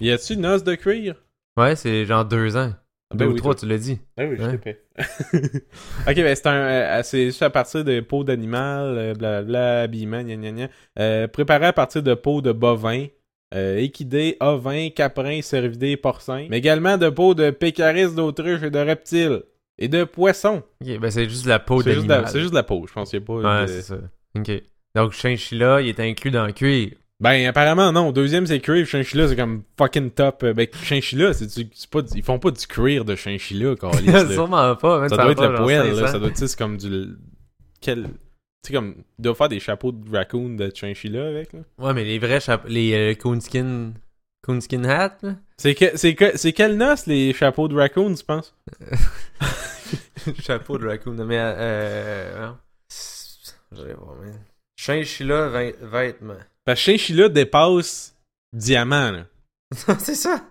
Y 0.00 0.10
a-tu 0.10 0.32
une 0.34 0.40
noce 0.40 0.64
de 0.64 0.74
cuir? 0.74 1.14
Ouais, 1.56 1.76
c'est 1.76 2.04
genre 2.04 2.24
deux 2.24 2.56
ans. 2.56 2.74
Ben 3.14 3.24
deux 3.26 3.30
ou 3.30 3.32
oui, 3.34 3.38
trois, 3.38 3.54
toi. 3.54 3.60
tu 3.60 3.66
l'as 3.66 3.78
dit. 3.78 3.98
Ah 4.16 4.24
oui, 4.24 4.36
je 4.38 4.50
t'ai 4.50 4.58
fait. 4.58 4.84
ok, 6.08 6.14
ben 6.16 6.34
c'est 6.34 6.46
un. 6.46 6.54
euh, 6.54 7.00
c'est 7.02 7.26
juste 7.26 7.42
à 7.42 7.50
partir 7.50 7.84
de 7.84 8.00
peau 8.00 8.24
d'animal, 8.24 8.96
euh, 8.98 9.14
blablabla, 9.14 9.82
habillement, 9.82 10.22
gna 10.22 10.36
gna 10.36 10.50
gna. 10.52 10.68
Euh, 10.98 11.28
préparé 11.28 11.66
à 11.66 11.72
partir 11.72 12.02
de 12.02 12.14
peau 12.14 12.40
de 12.42 12.52
bovin, 12.52 13.06
euh, 13.54 13.76
équidé, 13.78 14.36
ovin, 14.40 14.88
caprin, 14.90 15.40
cervidé, 15.42 15.96
porcin. 15.96 16.46
Mais 16.50 16.58
également 16.58 16.96
de 16.98 17.08
peau 17.10 17.34
de 17.34 17.50
pécaris, 17.50 18.14
d'autruche 18.14 18.62
et 18.62 18.70
de 18.70 18.78
reptiles. 18.78 19.42
Et 19.78 19.88
de 19.88 20.04
poissons. 20.04 20.62
Ok, 20.84 20.98
ben 21.00 21.10
c'est 21.10 21.28
juste 21.28 21.44
de 21.44 21.48
la 21.48 21.58
peau 21.58 21.82
d'animal. 21.82 22.28
c'est 22.28 22.40
juste 22.40 22.50
de 22.52 22.56
la 22.56 22.62
peau, 22.62 22.84
je 22.86 22.92
pense 22.92 23.10
qu'il 23.10 23.18
n'y 23.20 23.24
a 23.24 23.26
pas 23.26 23.60
Ouais, 23.60 23.62
de- 23.66 23.70
c'est 23.72 23.82
ça. 23.82 23.96
Ok. 24.36 24.50
Donc, 24.94 25.12
chinchilla, 25.12 25.80
il 25.80 25.88
est 25.88 26.00
inclus 26.00 26.30
dans 26.30 26.44
le 26.46 26.52
cuir. 26.52 26.90
Ben, 27.22 27.46
apparemment, 27.46 27.92
non. 27.92 28.10
Deuxième, 28.12 28.46
c'est 28.46 28.58
cuir. 28.60 28.84
Chinchilla, 28.86 29.28
c'est 29.28 29.36
comme 29.36 29.62
fucking 29.78 30.10
top. 30.10 30.42
Euh, 30.42 30.52
Ben, 30.54 30.66
chinchilla, 30.82 31.32
c'est 31.32 31.46
du- 31.46 31.70
c'est 31.72 31.88
pas, 31.88 32.02
du- 32.02 32.10
ils 32.16 32.22
font 32.22 32.38
pas 32.38 32.50
du 32.50 32.66
cuir 32.66 33.04
de 33.04 33.14
chinchilla, 33.14 33.74
câlisse, 33.80 34.06
là. 34.12 34.28
Sûrement 34.28 34.74
pas. 34.76 35.08
Ça 35.08 35.16
doit 35.16 35.30
être 35.30 35.42
le 35.42 35.54
poêle, 35.54 35.86
là. 35.90 35.94
500. 35.94 36.06
Ça 36.12 36.18
doit 36.18 36.28
être, 36.28 36.34
tu 36.34 36.40
sais, 36.40 36.48
c'est 36.48 36.58
comme 36.58 36.76
du. 36.76 37.10
Quel. 37.80 38.02
Tu 38.04 38.08
sais, 38.66 38.72
comme. 38.74 38.96
Ils 39.18 39.22
doivent 39.22 39.36
faire 39.36 39.48
des 39.48 39.60
chapeaux 39.60 39.92
de 39.92 40.10
raccoon 40.16 40.56
de 40.56 40.70
chinchilla 40.74 41.28
avec, 41.28 41.52
là. 41.52 41.60
Ouais, 41.78 41.94
mais 41.94 42.04
les 42.04 42.18
vrais 42.18 42.40
chapeaux, 42.40 42.66
les 42.68 42.92
euh, 42.92 43.14
coonskin, 43.14 43.92
coonskin 44.42 44.82
hat, 44.84 45.16
là. 45.22 45.36
C'est 45.58 45.76
que, 45.76 45.96
c'est 45.96 46.16
que, 46.16 46.36
c'est 46.36 46.52
quelle 46.52 46.76
noce, 46.76 47.06
les 47.06 47.32
chapeaux 47.34 47.68
de 47.68 47.76
raccoon, 47.76 48.14
tu 48.14 48.24
penses? 48.24 48.52
Chapeau 50.40 50.78
de 50.78 50.86
raccoon, 50.86 51.24
mais 51.24 51.38
euh, 51.38 51.54
euh, 51.56 52.46
non. 52.46 52.56
J'allais 53.72 53.94
voir, 53.94 54.16
man. 54.16 54.38
Chinchilla 54.76 55.48
vêt- 55.48 55.76
vêtements. 55.80 56.34
Parce 56.64 56.78
que 56.80 56.84
chinchilla 56.92 57.28
dépasse 57.28 58.16
diamant, 58.52 59.10
là. 59.10 59.26
c'est 59.98 60.14
ça. 60.14 60.44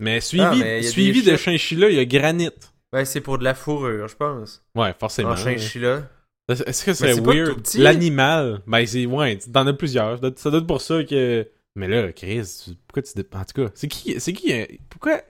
Mais 0.00 0.20
suivi, 0.20 0.44
Ah, 0.44 0.54
mais 0.56 0.82
suivi 0.82 1.22
de 1.22 1.36
chinchilla, 1.36 1.88
il 1.90 1.96
y 1.96 1.98
a 1.98 2.04
granit. 2.04 2.50
Ouais, 2.92 3.04
c'est 3.04 3.20
pour 3.20 3.38
de 3.38 3.44
la 3.44 3.54
fourrure, 3.54 4.08
je 4.08 4.16
pense. 4.16 4.64
Ouais, 4.74 4.94
forcément. 4.98 5.30
En 5.30 5.36
chinchilla. 5.36 6.08
Est-ce 6.48 6.84
que 6.84 6.92
c'est 6.94 7.20
weird? 7.20 7.60
L'animal, 7.76 8.60
ben 8.66 8.84
c'est. 8.84 9.06
Ouais, 9.06 9.38
t'en 9.52 9.66
as 9.66 9.72
plusieurs. 9.72 10.18
Ça 10.36 10.50
doit- 10.50 10.58
être 10.60 10.66
pour 10.66 10.80
ça 10.80 11.04
que. 11.04 11.46
Mais 11.76 11.86
là, 11.86 12.12
Chris, 12.12 12.76
pourquoi 12.88 13.02
tu. 13.02 13.10
En 13.20 13.44
tout 13.44 13.62
cas, 13.66 13.70
c'est 13.74 13.86
qui. 13.88 14.18
C'est 14.20 14.32
qui. 14.32 14.52
euh, 14.52 14.66
Pourquoi. 14.88 15.20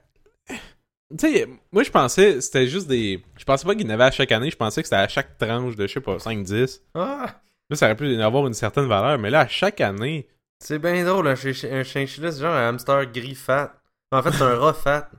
Tu 0.49 1.17
sais, 1.19 1.47
moi 1.73 1.83
je 1.83 1.91
pensais 1.91 2.39
c'était 2.39 2.67
juste 2.67 2.87
des. 2.87 3.21
Je 3.37 3.43
pensais 3.43 3.65
pas 3.65 3.75
qu'il 3.75 3.83
y 3.83 3.87
en 3.87 3.93
avait 3.93 4.05
à 4.05 4.11
chaque 4.11 4.31
année, 4.31 4.49
je 4.49 4.55
pensais 4.55 4.81
que 4.81 4.87
c'était 4.87 4.95
à 5.01 5.07
chaque 5.09 5.37
tranche 5.37 5.75
de, 5.75 5.85
je 5.85 5.93
sais 5.93 5.99
pas, 6.01 6.17
5-10. 6.17 6.79
Ah! 6.95 7.41
Là, 7.71 7.77
ça 7.77 7.85
aurait 7.85 7.95
pu 7.95 8.21
avoir 8.21 8.45
une 8.47 8.53
certaine 8.53 8.85
valeur, 8.85 9.17
mais 9.17 9.29
là, 9.29 9.39
à 9.41 9.47
chaque 9.47 9.79
année. 9.79 10.27
C'est 10.59 10.77
bien 10.77 11.05
drôle, 11.05 11.25
un, 11.27 11.31
un 11.31 11.83
chinchilla, 11.83 12.31
c'est 12.31 12.41
genre 12.41 12.53
un 12.53 12.67
hamster 12.67 13.05
gris 13.13 13.33
fat. 13.33 13.73
En 14.11 14.21
fait, 14.21 14.33
c'est 14.33 14.43
un 14.43 14.55
rat 14.59 14.73
fat. 14.73 15.09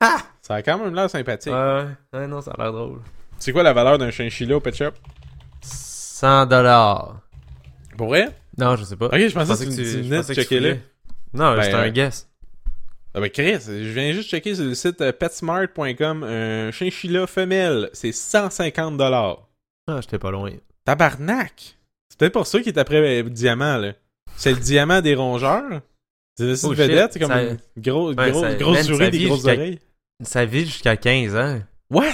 Ça 0.40 0.54
a 0.54 0.62
quand 0.62 0.78
même 0.78 0.94
l'air 0.94 1.10
sympathique. 1.10 1.52
Ouais, 1.52 1.84
ouais, 2.14 2.26
non, 2.26 2.40
ça 2.40 2.52
a 2.52 2.62
l'air 2.62 2.72
drôle. 2.72 3.00
C'est 3.38 3.52
quoi 3.52 3.62
la 3.62 3.74
valeur 3.74 3.98
d'un 3.98 4.10
chinchilla 4.10 4.56
au 4.56 4.60
pet 4.60 4.74
shop? 4.74 4.92
100 5.60 6.46
dollars. 6.46 7.20
Pour 7.98 8.08
vrai? 8.08 8.30
Non, 8.56 8.76
je 8.76 8.84
sais 8.84 8.96
pas. 8.96 9.06
Ok, 9.06 9.18
je 9.18 9.34
pensais, 9.34 9.64
Je 9.64 9.68
que 9.70 9.74
tu 9.74 9.84
je 9.84 9.98
venais 9.98 10.22
de 10.22 10.26
tu 10.26 10.34
checker 10.34 10.60
là. 10.60 10.74
Non, 11.34 11.54
Ben, 11.54 11.62
c'était 11.62 11.74
un 11.74 11.88
euh, 11.88 11.90
guess. 11.90 12.30
Ah 13.14 13.20
ben 13.20 13.28
Chris, 13.28 13.60
je 13.66 13.90
viens 13.92 14.12
juste 14.12 14.30
checker 14.30 14.54
sur 14.54 14.64
le 14.64 14.74
site 14.74 15.00
euh, 15.02 15.12
petsmart.com. 15.12 16.22
Un 16.24 16.70
chinchilla 16.70 17.26
femelle, 17.26 17.90
c'est 17.92 18.12
150 18.12 18.96
dollars. 18.96 19.48
Ah, 19.86 20.00
j'étais 20.00 20.18
pas 20.18 20.30
loin. 20.30 20.52
Tabarnak! 20.88 21.76
C'est 22.08 22.18
peut-être 22.18 22.32
pour 22.32 22.46
ça 22.46 22.60
qu'il 22.60 22.68
est 22.68 22.78
après 22.78 22.96
euh, 23.20 23.22
le 23.24 23.28
diamant, 23.28 23.76
là. 23.76 23.92
C'est 24.36 24.52
le 24.52 24.58
diamant 24.58 25.02
des 25.02 25.14
rongeurs? 25.14 25.82
C'est 26.38 26.44
une 26.46 26.56
Oh, 26.64 26.70
vedette, 26.72 27.12
c'est 27.12 27.18
comme 27.18 27.28
ça- 27.28 27.42
une 27.42 27.58
gros, 27.76 28.14
Ouais, 28.14 28.30
gros, 28.30 28.40
ça- 28.40 28.54
grosse 28.54 28.82
souris, 28.86 28.96
ça 29.04 29.10
des 29.10 29.24
grosses 29.26 29.44
oreilles. 29.44 29.80
Ça 30.24 30.46
vit 30.46 30.64
jusqu'à 30.64 30.96
15 30.96 31.36
ans. 31.36 31.60
What? 31.90 32.04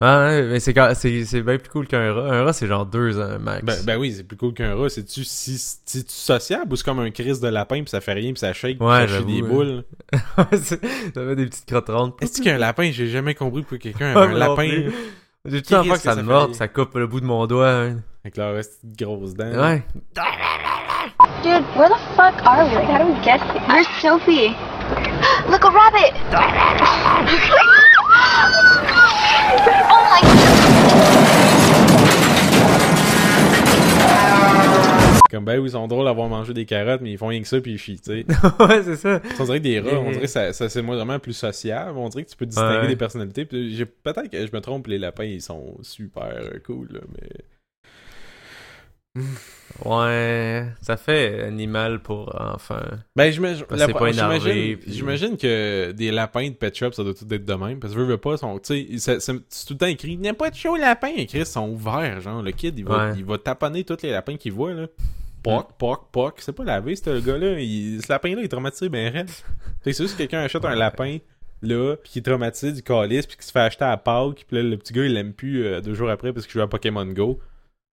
Ah 0.00 0.28
ouais, 0.28 0.42
mais 0.44 0.60
c'est 0.60 0.72
quand- 0.74 0.92
c'est 0.94 1.24
c'est 1.24 1.42
bien 1.42 1.58
plus 1.58 1.70
cool 1.70 1.88
qu'un 1.88 2.12
rat. 2.14 2.32
Un 2.32 2.44
rat, 2.44 2.52
c'est 2.52 2.68
genre 2.68 2.86
2 2.86 3.18
ans 3.20 3.36
max. 3.40 3.64
Ben, 3.64 3.76
ben 3.84 3.98
oui, 3.98 4.12
c'est 4.16 4.22
plus 4.22 4.36
cool 4.36 4.54
qu'un 4.54 4.76
rat. 4.76 4.88
C'est-tu 4.90 5.24
si, 5.24 5.58
c'est-tu 5.58 6.04
sociable 6.08 6.72
ou 6.72 6.76
c'est 6.76 6.84
comme 6.84 7.00
un 7.00 7.10
crise 7.10 7.40
de 7.40 7.48
lapin 7.48 7.80
puis 7.82 7.90
ça 7.90 8.00
fait 8.00 8.12
rien 8.12 8.30
puis 8.30 8.38
ça 8.38 8.52
shake 8.52 8.78
puis 8.78 8.86
Ouais, 8.86 8.94
ça 9.00 9.06
chie 9.08 9.12
j'avoue, 9.14 9.26
des 9.34 9.42
boules? 9.42 9.84
Ça 10.52 10.76
fait 11.26 11.34
des 11.36 11.46
petites 11.46 11.66
crottes 11.66 11.88
rondes. 11.88 12.12
Est-ce 12.20 12.40
qu'un 12.40 12.58
lapin, 12.58 12.92
j'ai 12.92 13.08
jamais 13.08 13.34
compris 13.34 13.62
pourquoi 13.62 13.78
quelqu'un 13.78 14.14
a 14.14 14.20
un 14.20 14.32
lapin? 14.34 14.68
plus. 14.68 14.92
J'ai 15.46 15.62
tout 15.62 15.70
peur 15.70 15.84
que 15.84 15.90
que 15.90 15.98
ça 15.98 16.14
ça 16.14 16.22
morde, 16.22 16.54
ça 16.54 16.66
coupe 16.68 16.94
le 16.96 17.06
bout 17.06 17.20
de 17.20 17.26
mon 17.26 17.46
doigt. 17.46 17.70
hein. 17.70 17.96
avec 18.24 18.36
leur 18.36 18.54
reste 18.54 18.80
de 18.84 19.04
grosses 19.04 19.34
dents? 19.34 19.44
Ouais. 19.54 19.82
Dude, 21.42 21.64
where 21.76 21.88
the 21.88 21.96
fuck 22.16 22.34
are 22.44 22.64
we? 22.66 22.74
Like, 22.74 22.88
how 22.90 22.98
do 22.98 23.12
we 23.12 23.20
get 23.24 23.40
here? 23.40 23.62
Where's 23.68 23.86
Sophie? 24.02 24.48
Look, 25.48 25.64
a 25.64 25.70
rabbit! 25.70 26.12
oh 29.90 30.02
my 30.10 31.34
Comme 35.30 35.44
ben 35.44 35.58
oui, 35.60 35.68
ils 35.68 35.72
sont 35.72 35.86
drôles 35.88 36.04
d'avoir 36.06 36.28
mangé 36.28 36.54
des 36.54 36.64
carottes, 36.64 37.00
mais 37.00 37.10
ils 37.12 37.18
font 37.18 37.26
rien 37.28 37.40
que 37.42 37.48
ça 37.48 37.60
puis 37.60 37.72
ils 37.72 37.78
chient, 37.78 38.00
tu 38.00 38.12
sais. 38.12 38.26
ouais, 38.60 38.82
c'est 38.82 38.96
ça. 38.96 39.20
On 39.38 39.44
dirait 39.44 39.58
que 39.58 39.64
des 39.64 39.80
rats, 39.80 39.98
on 40.00 40.10
dirait 40.10 40.22
que 40.22 40.26
ça, 40.28 40.52
ça 40.52 40.68
c'est 40.68 40.80
vraiment 40.82 41.18
plus 41.18 41.32
sociable. 41.34 41.98
On 41.98 42.08
dirait 42.08 42.24
que 42.24 42.30
tu 42.30 42.36
peux 42.36 42.46
distinguer 42.46 42.78
Ouais. 42.82 42.86
des 42.88 42.96
personnalités. 42.96 43.44
Peut-être 43.44 44.28
que 44.30 44.46
je 44.46 44.52
me 44.52 44.60
trompe, 44.60 44.86
les 44.86 44.98
lapins 44.98 45.24
ils 45.24 45.42
sont 45.42 45.76
super 45.82 46.32
cool, 46.64 46.88
là, 46.92 47.00
mais. 47.12 47.28
Ouais, 49.84 50.66
ça 50.80 50.96
fait 50.96 51.42
animal 51.44 52.00
pour 52.00 52.34
enfants. 52.40 52.80
Ben, 53.14 53.30
j'imagine, 53.30 53.64
c'est 53.68 53.86
j'imagine, 54.86 55.36
que 55.36 55.92
des 55.92 56.10
lapins 56.10 56.48
de 56.48 56.54
Pet 56.54 56.74
Shop, 56.74 56.92
ça 56.92 57.04
doit 57.04 57.14
tout 57.14 57.26
être 57.32 57.44
de 57.44 57.54
même. 57.54 57.78
Parce 57.78 57.92
que 57.94 57.98
veux, 57.98 58.04
veux 58.06 58.16
pas, 58.18 58.36
sont, 58.36 58.58
tu 58.58 58.74
sais, 58.74 58.98
c'est, 58.98 59.20
c'est- 59.20 59.40
c'est 59.48 59.66
tout 59.66 59.74
le 59.74 59.78
temps 59.78 59.86
écrit, 59.86 60.18
a 60.26 60.34
pas 60.34 60.50
de 60.50 60.56
chaud 60.56 60.76
lapin. 60.76 61.08
Écrit, 61.16 61.38
ils 61.40 61.46
sont 61.46 61.68
ouverts, 61.68 62.20
genre, 62.20 62.42
le 62.42 62.50
kid, 62.50 62.78
il 62.78 62.84
va, 62.84 63.10
Ouais. 63.10 63.14
il 63.18 63.24
va 63.24 63.38
taponner 63.38 63.84
tous 63.84 63.98
les 64.02 64.10
lapins 64.10 64.36
qu'il 64.36 64.52
voit, 64.52 64.72
là. 64.72 64.86
Poc, 65.42 65.68
poc, 65.78 66.00
poc. 66.10 66.34
C'est 66.38 66.52
pas 66.52 66.64
lavé, 66.64 66.96
ce 66.96 67.20
gars-là. 67.20 67.60
Il- 67.60 68.02
ce 68.02 68.10
lapin-là, 68.10 68.40
il 68.40 68.44
est 68.46 68.48
traumatisé 68.48 68.88
ben 68.88 69.12
raide. 69.12 69.30
C'est 69.84 69.96
juste 69.96 70.14
que 70.14 70.18
quelqu'un 70.18 70.40
achète 70.40 70.64
un 70.64 70.74
lapin, 70.74 71.18
là, 71.62 71.94
qui 72.02 72.18
est 72.18 72.22
traumatisé 72.22 72.72
du 72.72 72.82
calice, 72.82 73.26
puis 73.26 73.36
qui 73.36 73.46
se 73.46 73.52
fait 73.52 73.60
acheter 73.60 73.84
à 73.84 73.96
Pâques, 73.96 74.44
puis 74.48 74.56
là, 74.56 74.62
le 74.64 74.76
petit 74.76 74.92
gars, 74.92 75.04
il 75.04 75.14
l'aime 75.14 75.32
plus 75.32 75.64
euh, 75.64 75.80
deux 75.80 75.94
jours 75.94 76.10
après 76.10 76.32
parce 76.32 76.46
qu'il 76.46 76.54
joue 76.54 76.60
à 76.62 76.68
Pokémon 76.68 77.06
Go. 77.06 77.38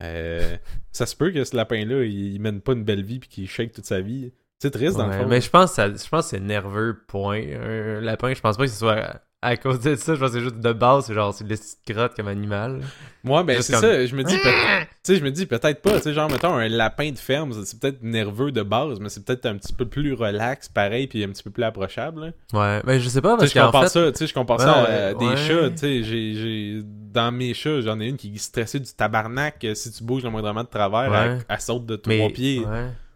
Euh, 0.04 0.58
ça 0.92 1.06
se 1.06 1.16
peut 1.16 1.32
que 1.32 1.44
ce 1.44 1.56
lapin-là, 1.56 2.04
il, 2.04 2.34
il 2.36 2.40
mène 2.42 2.62
pas 2.62 2.74
une 2.74 2.84
belle 2.84 3.04
vie, 3.04 3.20
puis 3.20 3.30
qu'il 3.30 3.50
shake 3.50 3.72
toute 3.72 3.86
sa 3.86 4.02
vie. 4.02 4.34
C'est 4.60 4.72
triste, 4.72 4.98
dans 4.98 5.08
Ouais, 5.10 5.18
le 5.18 5.24
fond. 5.24 5.30
mais 5.30 5.42
je 5.42 5.50
pense, 5.50 5.72
que 5.72 5.76
ça- 5.76 5.90
je 5.90 6.10
pense 6.10 6.26
que 6.26 6.30
c'est 6.32 6.40
nerveux, 6.40 7.04
point. 7.08 7.42
Un 7.42 8.00
lapin, 8.02 8.34
je 8.34 8.42
pense 8.42 8.58
pas 8.58 8.64
que 8.66 8.70
ce 8.72 8.78
soit 8.78 9.22
à, 9.44 9.58
cause 9.58 9.80
de 9.80 9.96
ça. 9.96 10.16
Je 10.16 10.20
pense 10.20 10.32
que 10.32 10.38
c'est 10.38 10.44
juste 10.44 10.60
de 10.60 10.74
base, 10.74 11.06
c'est 11.06 11.14
genre, 11.14 11.34
c'est 11.34 11.44
de 11.46 11.54
la 11.54 11.94
grotte 11.94 12.16
comme 12.16 12.28
animal. 12.28 12.82
Moi, 13.24 13.44
ben 13.44 13.62
c'est 13.62 13.74
comme- 13.74 13.82
ça, 13.82 14.06
je 14.06 14.16
me 14.16 14.24
dis 14.24 14.38
peut-être, 14.38 14.88
tu 15.04 15.14
sais, 15.14 15.16
je 15.18 15.24
me 15.24 15.32
dis 15.32 15.46
peut-être 15.46 15.82
pas, 15.82 15.98
tu 15.98 16.02
sais, 16.02 16.14
genre 16.14 16.30
mettons 16.30 16.56
un 16.56 16.68
lapin 16.68 17.12
de 17.12 17.18
ferme, 17.18 17.54
c'est 17.64 17.80
peut-être 17.80 18.04
nerveux 18.04 18.52
de 18.52 18.64
base, 18.64 19.00
mais 19.00 19.10
c'est 19.10 19.24
peut-être 19.26 19.46
un 19.46 19.56
petit 19.56 19.74
peu 19.74 19.86
plus 19.86 20.14
relax, 20.14 20.68
pareil, 20.70 21.08
puis 21.08 21.24
un 21.24 21.30
petit 21.30 21.44
peu 21.44 21.50
plus 21.50 21.64
approchable. 21.64 22.34
là. 22.54 22.60
Ouais, 22.60 22.82
mais 22.86 23.00
je 23.00 23.08
sais 23.08 23.22
pas, 23.22 23.38
parce 23.38 23.54
je 23.54 23.60
compare 23.60 23.84
fait... 23.84 23.90
ça, 23.90 24.12
tu 24.12 24.18
sais, 24.18 24.28
je 24.28 24.34
compare 24.34 24.60
ça 24.60 24.84
à 24.84 25.14
des 25.14 25.26
ouais. 25.26 25.38
chats, 25.38 25.70
tu 25.70 25.78
sais, 25.78 26.04
j'ai, 26.04 26.82
dans 26.84 27.32
mes 27.32 27.54
chats, 27.54 27.82
j'en 27.82 28.00
ai 28.00 28.08
une 28.08 28.18
qui 28.18 28.34
est 28.34 28.38
stressée 28.38 28.80
du 28.80 28.92
tabarnak, 28.92 29.64
euh, 29.64 29.76
si 29.76 29.92
tu 29.92 30.04
bouges 30.04 30.24
le 30.24 30.30
moindrement 30.30 30.64
de 30.64 30.70
travers, 30.70 31.14
elle, 31.14 31.46
elle 31.48 31.62
saute 31.62 31.86
de 31.86 31.96
trois 31.96 32.16
mais, 32.16 32.30
pieds. 32.30 32.64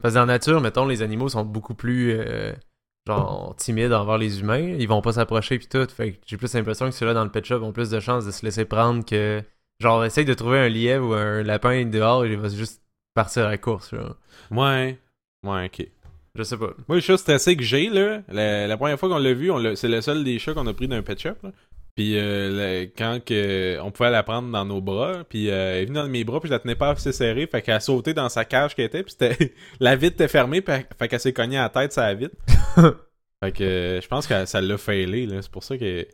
Parce 0.01 0.13
que 0.13 0.19
dans 0.19 0.25
la 0.25 0.33
nature, 0.33 0.61
mettons, 0.61 0.85
les 0.85 1.01
animaux 1.01 1.29
sont 1.29 1.43
beaucoup 1.43 1.73
plus... 1.73 2.11
euh, 2.11 2.53
genre, 3.07 3.55
timides 3.57 3.93
envers 3.93 4.19
les 4.19 4.41
humains. 4.41 4.75
Ils 4.77 4.87
vont 4.87 5.01
pas 5.01 5.13
s'approcher 5.13 5.57
pis 5.57 5.67
tout. 5.67 5.87
Fait 5.87 6.11
que 6.11 6.17
j'ai 6.27 6.37
plus 6.37 6.53
l'impression 6.53 6.85
que 6.85 6.91
ceux-là 6.91 7.15
dans 7.15 7.23
le 7.23 7.31
pet 7.31 7.43
shop 7.43 7.63
ont 7.63 7.71
plus 7.71 7.89
de 7.89 7.99
chances 7.99 8.25
de 8.25 8.31
se 8.31 8.45
laisser 8.45 8.65
prendre 8.65 9.03
que... 9.03 9.41
Genre, 9.79 10.05
essaye 10.05 10.25
de 10.25 10.33
trouver 10.33 10.57
un 10.57 10.69
lièvre 10.69 11.09
ou 11.09 11.13
un 11.13 11.43
lapin 11.43 11.85
dehors 11.85 12.25
et 12.25 12.31
il 12.31 12.37
va 12.37 12.49
juste 12.49 12.81
partir 13.13 13.45
à 13.45 13.49
la 13.49 13.57
course, 13.59 13.93
là. 13.93 14.15
Ouais, 14.49 14.97
ouais, 15.45 15.65
ok. 15.65 15.87
Je 16.33 16.43
sais 16.43 16.57
pas. 16.57 16.71
Moi, 16.87 16.97
le 16.97 16.99
chat 16.99 17.17
stressé 17.17 17.55
que 17.55 17.63
j'ai, 17.63 17.89
là, 17.89 18.21
la, 18.27 18.65
la 18.65 18.77
première 18.77 18.99
fois 18.99 19.07
qu'on 19.07 19.17
l'a 19.19 19.33
vu, 19.33 19.51
c'est 19.75 19.87
le 19.87 20.01
seul 20.01 20.23
des 20.23 20.39
chats 20.39 20.53
qu'on 20.53 20.65
a 20.67 20.73
pris 20.73 20.87
d'un 20.87 21.03
pet 21.03 21.19
shop. 21.19 21.35
Là. 21.43 21.51
Puis 21.97 22.15
euh, 22.15 22.83
le- 22.83 22.91
quand 22.95 23.19
que, 23.25 23.79
on 23.81 23.89
pouvait 23.91 24.11
la 24.11 24.21
prendre 24.21 24.49
dans 24.51 24.63
nos 24.63 24.79
bras, 24.81 25.23
puis 25.27 25.49
euh, 25.49 25.73
elle 25.77 25.81
est 25.81 25.85
venue 25.87 25.95
dans 25.97 26.07
mes 26.07 26.23
bras, 26.23 26.39
puis 26.39 26.47
je 26.47 26.53
la 26.53 26.59
tenais 26.59 26.75
pas 26.75 26.91
assez 26.91 27.11
serrée, 27.11 27.47
fait 27.47 27.61
qu'elle 27.63 27.73
a 27.73 27.79
sauté 27.79 28.13
dans 28.13 28.29
sa 28.29 28.45
cage 28.45 28.75
qu'elle 28.75 28.85
était, 28.85 29.01
puis 29.01 29.15
c'était 29.17 29.53
la 29.79 29.95
vitre 29.95 30.13
était 30.13 30.27
fermée, 30.27 30.61
puis 30.61 30.75
elle- 30.75 30.85
fait 30.97 31.07
qu'elle 31.07 31.19
s'est 31.19 31.33
cognée 31.33 31.57
à 31.57 31.63
la 31.63 31.69
tête 31.69 31.91
sur 31.91 32.03
la 32.03 32.13
vitre. 32.13 32.35
fait 33.43 33.51
que 33.51 33.63
euh, 33.63 33.99
je 33.99 34.07
pense 34.07 34.27
que 34.27 34.45
ça 34.45 34.61
l'a 34.61 34.77
failé, 34.77 35.25
là. 35.25 35.41
C'est 35.41 35.49
pour 35.51 35.63
ça 35.63 35.75
qu'elle 35.75 36.05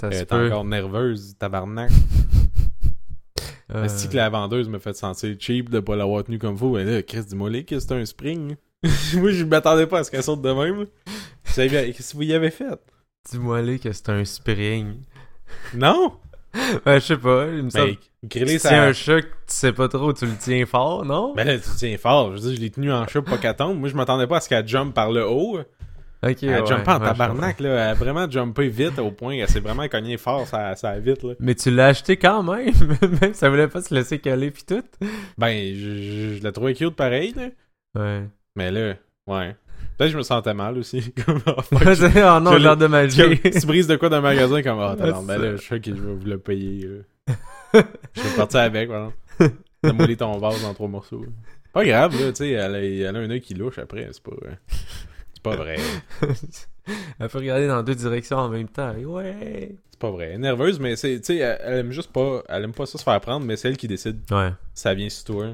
ça 0.00 0.08
elle 0.08 0.14
se 0.14 0.18
est 0.22 0.32
encore 0.32 0.64
nerveuse, 0.64 1.36
tabarnak. 1.38 1.90
Est-ce 3.72 4.08
que 4.08 4.16
la 4.16 4.28
vendeuse 4.28 4.68
me 4.68 4.80
fait 4.80 4.94
sentir 4.96 5.36
cheap 5.38 5.70
de 5.70 5.78
pas 5.78 5.94
l'avoir 5.94 6.24
tenue 6.24 6.40
comme 6.40 6.58
faut? 6.58 6.74
Mais 6.74 6.82
là, 6.84 7.02
Chris, 7.02 7.22
dis-moi 7.28 7.50
que 7.62 7.78
c'est 7.78 7.92
un 7.92 8.04
spring. 8.04 8.56
Moi, 9.14 9.30
je 9.30 9.44
m'attendais 9.44 9.86
pas 9.86 10.00
à 10.00 10.04
ce 10.04 10.10
qu'elle 10.10 10.24
saute 10.24 10.42
de 10.42 10.50
même. 10.50 10.74
Vous 10.74 10.86
Qu'est-ce 11.54 12.12
que 12.12 12.16
vous 12.16 12.22
y 12.24 12.32
avez 12.32 12.50
fait? 12.50 12.80
Dis-moi 13.30 13.62
que 13.78 13.92
c'est 13.92 14.08
un 14.08 14.24
spring. 14.24 14.94
Non? 15.74 16.12
Ouais, 16.84 17.00
je 17.00 17.06
sais 17.06 17.16
pas. 17.16 17.46
Il 17.46 17.64
me 17.64 17.70
semble 17.70 17.96
griller 18.24 18.54
que 18.54 18.60
si 18.60 18.68
ça. 18.68 18.82
un 18.82 18.92
chat 18.92 19.22
que 19.22 19.26
tu 19.26 19.32
sais 19.46 19.72
pas 19.72 19.88
trop, 19.88 20.12
tu 20.12 20.26
le 20.26 20.36
tiens 20.38 20.66
fort, 20.66 21.04
non? 21.04 21.32
Ben 21.34 21.46
là, 21.46 21.58
tu 21.58 21.70
tiens 21.76 21.96
fort. 21.96 22.36
Je 22.36 22.42
veux 22.42 22.48
dire, 22.48 22.56
je 22.56 22.60
l'ai 22.60 22.70
tenu 22.70 22.92
en 22.92 23.06
chat 23.06 23.22
pour 23.22 23.36
pas 23.36 23.38
qu'elle 23.38 23.56
tombe. 23.56 23.78
Moi, 23.78 23.88
je 23.88 23.94
m'attendais 23.94 24.26
pas 24.26 24.38
à 24.38 24.40
ce 24.40 24.48
qu'elle 24.48 24.66
jump 24.66 24.94
par 24.94 25.12
le 25.12 25.26
haut. 25.26 25.58
Ok, 26.22 26.42
Elle 26.42 26.60
ouais, 26.60 26.66
jump 26.66 26.86
en 26.86 26.98
ouais, 26.98 27.06
tabarnak, 27.06 27.60
là. 27.60 27.68
Elle 27.70 27.78
a 27.78 27.94
vraiment 27.94 28.30
jumpé 28.30 28.68
vite 28.68 28.98
au 28.98 29.10
point 29.10 29.36
qu'elle 29.36 29.48
s'est 29.48 29.60
vraiment 29.60 29.88
cognée 29.88 30.18
fort, 30.18 30.46
ça, 30.46 30.74
ça 30.76 30.98
vite, 30.98 31.22
là. 31.22 31.32
Mais 31.40 31.54
tu 31.54 31.70
l'as 31.70 31.86
acheté 31.86 32.18
quand 32.18 32.42
même, 32.42 32.74
même 33.22 33.32
ça 33.32 33.48
voulait 33.48 33.68
pas 33.68 33.80
se 33.80 33.94
laisser 33.94 34.18
coller 34.18 34.50
pis 34.50 34.64
tout. 34.66 34.82
Ben, 35.38 35.74
je, 35.74 35.96
je, 35.96 36.36
je 36.36 36.42
la 36.42 36.52
trouvais 36.52 36.74
cute 36.74 36.94
pareil, 36.94 37.32
là. 37.34 37.48
Ouais. 37.98 38.26
Mais 38.54 38.70
là, 38.70 38.94
ouais. 39.28 39.56
Peut-être 40.00 40.08
que 40.08 40.12
je 40.14 40.16
me 40.16 40.22
sentais 40.22 40.54
mal 40.54 40.78
aussi. 40.78 41.12
Comme, 41.26 41.40
oh, 41.46 41.52
oh 41.60 42.40
non, 42.40 42.56
l'air 42.56 42.74
de 42.78 42.86
magie. 42.86 43.38
tu 43.38 43.66
brises 43.66 43.86
de 43.86 43.96
quoi 43.96 44.08
dans 44.08 44.16
le 44.16 44.22
magasin 44.22 44.62
comme 44.62 44.78
tabarnak, 44.78 45.14
c'est 45.20 45.26
ben 45.26 45.38
là 45.42 45.56
je 45.56 45.62
sais 45.62 45.78
que 45.78 45.90
je 45.94 46.00
vais 46.00 46.14
vous 46.14 46.24
le 46.26 46.38
payer 46.38 46.88
je 47.74 48.22
vais 48.22 48.36
partir 48.36 48.60
avec 48.60 48.88
voilà. 48.88 49.10
T'as 49.82 49.92
moulé 49.92 50.16
ton 50.16 50.38
vase 50.38 50.64
en 50.64 50.72
trois 50.72 50.88
morceaux. 50.88 51.22
Pas 51.74 51.84
grave 51.84 52.18
là, 52.18 52.28
tu 52.30 52.36
sais, 52.36 52.50
elle, 52.52 52.74
a- 52.74 52.82
elle 52.82 53.14
a 53.14 53.18
un 53.18 53.30
œil 53.30 53.42
qui 53.42 53.52
louche 53.52 53.78
après, 53.78 54.08
c'est 54.10 54.22
pas 54.22 54.32
euh, 54.42 54.50
c'est 55.34 55.42
pas 55.42 55.56
vrai. 55.56 55.76
Elle 57.18 57.28
peut 57.28 57.38
regarder 57.38 57.66
dans 57.68 57.82
deux 57.82 57.94
directions 57.94 58.38
en 58.38 58.48
même 58.48 58.68
temps. 58.68 58.94
Ouais. 58.94 59.76
C'est 59.90 59.98
pas 60.00 60.10
vrai. 60.10 60.28
Elle 60.28 60.34
est 60.36 60.38
nerveuse 60.38 60.80
mais 60.80 60.96
c'est 60.96 61.18
tu 61.20 61.26
sais 61.26 61.36
elle, 61.36 61.58
elle 61.62 61.78
aime 61.80 61.92
juste 61.92 62.10
pas 62.10 62.42
elle 62.48 62.64
aime 62.64 62.72
pas 62.72 62.86
ça 62.86 62.96
se 62.96 63.04
faire 63.04 63.20
prendre 63.20 63.44
mais 63.44 63.56
c'est 63.56 63.68
elle 63.68 63.76
qui 63.76 63.86
décide 63.86 64.18
Ouais. 64.30 64.50
ça 64.72 64.94
vient 64.94 65.10
sur 65.10 65.24
toi. 65.26 65.46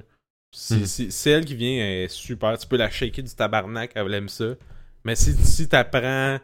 C'est 0.52 1.30
elle 1.30 1.44
qui 1.44 1.54
vient, 1.54 1.84
elle 1.84 2.04
est 2.04 2.08
super. 2.08 2.56
Tu 2.58 2.66
peux 2.66 2.76
la 2.76 2.90
shaker 2.90 3.24
du 3.24 3.34
tabarnak, 3.34 3.92
elle 3.94 4.14
aime 4.14 4.28
ça. 4.28 4.54
Mais 5.04 5.14
si, 5.14 5.34
si 5.34 5.68
t'apprends 5.68 6.38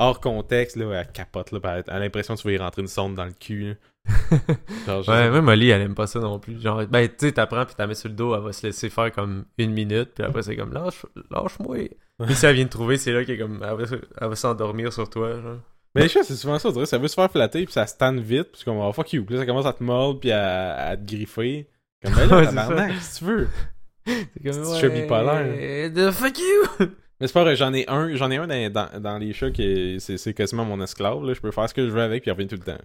hors 0.00 0.20
contexte, 0.20 0.76
là, 0.76 1.00
elle 1.00 1.12
capote, 1.12 1.52
là, 1.52 1.60
puis 1.60 1.70
elle 1.70 1.92
a 1.94 1.98
l'impression 1.98 2.34
que 2.34 2.40
tu 2.40 2.48
vas 2.48 2.54
y 2.54 2.58
rentrer 2.58 2.82
une 2.82 2.88
sonde 2.88 3.14
dans 3.14 3.24
le 3.24 3.32
cul. 3.32 3.76
Genre, 4.86 5.06
Ouais, 5.08 5.30
même 5.30 5.44
Molly, 5.44 5.70
elle 5.70 5.82
aime 5.82 5.94
pas 5.94 6.06
ça 6.06 6.20
non 6.20 6.38
plus. 6.38 6.60
Genre, 6.60 6.86
ben, 6.86 7.06
tu 7.06 7.14
sais, 7.18 7.32
t'apprends 7.32 7.66
pis 7.66 7.74
t'as 7.76 7.86
mets 7.86 7.94
sur 7.94 8.08
le 8.08 8.14
dos, 8.14 8.34
elle 8.34 8.42
va 8.42 8.52
se 8.52 8.66
laisser 8.66 8.88
faire 8.88 9.12
comme 9.12 9.44
une 9.58 9.72
minute, 9.72 10.10
puis 10.14 10.24
après, 10.24 10.42
c'est 10.42 10.56
comme, 10.56 10.72
lâche, 10.72 11.04
lâche-moi. 11.30 11.90
Puis 12.24 12.34
si 12.34 12.46
elle 12.46 12.56
vient 12.56 12.64
te 12.64 12.70
trouver, 12.70 12.96
c'est 12.96 13.12
là 13.12 13.24
qu'elle 13.24 13.38
comme, 13.38 13.62
elle 13.62 14.28
va, 14.28 14.36
s'endormir 14.36 14.92
sur 14.92 15.08
toi, 15.08 15.40
genre. 15.40 15.58
Mais 15.94 16.02
les 16.02 16.08
chats, 16.08 16.22
c'est 16.22 16.36
souvent 16.36 16.58
ça, 16.58 16.68
on 16.68 16.72
dirait. 16.72 16.86
Ça 16.86 16.98
veut 16.98 17.08
se 17.08 17.14
faire 17.14 17.30
flatter, 17.30 17.64
puis 17.64 17.72
ça 17.72 17.86
se 17.86 17.96
tanne 17.96 18.20
vite, 18.20 18.52
puis 18.52 18.62
comme, 18.64 18.78
oh 18.78 18.92
fuck 18.92 19.12
you. 19.12 19.24
Puis 19.24 19.34
là, 19.34 19.40
ça 19.40 19.46
commence 19.46 19.66
à 19.66 19.72
te 19.72 19.82
mordre, 19.82 20.20
puis 20.20 20.30
à, 20.30 20.76
à 20.76 20.96
te 20.96 21.04
griffer. 21.04 21.68
Comme, 22.02 22.14
ben 22.14 22.26
là, 22.28 22.36
Ouais, 22.38 22.44
tabarnak, 22.46 22.92
si 23.00 23.18
tu 23.18 23.24
veux. 23.24 23.48
C'est 24.06 24.14
comme, 24.44 24.62
Petit 24.62 24.80
chat 24.80 24.88
bipolaire. 24.88 25.92
The 25.92 26.10
fuck 26.10 26.38
you! 26.38 26.86
Mais 27.20 27.26
c'est 27.26 27.34
pas 27.34 27.42
vrai, 27.44 27.54
j'en 27.54 27.74
ai 27.74 27.84
un, 27.88 28.14
j'en 28.16 28.30
ai 28.30 28.38
un 28.38 28.46
dans, 28.46 28.72
dans, 28.72 29.00
dans 29.00 29.18
les 29.18 29.34
chats 29.34 29.50
qui 29.50 29.62
est, 29.62 29.98
c'est, 29.98 30.32
quasiment 30.32 30.64
mon 30.64 30.80
esclave, 30.82 31.22
là. 31.24 31.34
Je 31.34 31.40
peux 31.40 31.50
faire 31.50 31.68
ce 31.68 31.74
que 31.74 31.84
je 31.86 31.90
veux 31.90 32.00
avec, 32.00 32.22
puis 32.22 32.30
il 32.30 32.32
revient 32.32 32.46
tout 32.48 32.56
le 32.56 32.62
temps. 32.62 32.80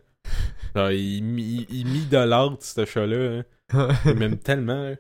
Genre, 0.76 0.92
il, 0.92 1.40
il, 1.40 1.66
il 1.70 1.88
m'idolâtre, 1.88 2.58
ce 2.60 2.84
chat-là. 2.84 3.42
hein. 3.74 3.88
Il 4.06 4.16
m'aime 4.16 4.38
tellement, 4.38 4.90
là. 4.90 4.96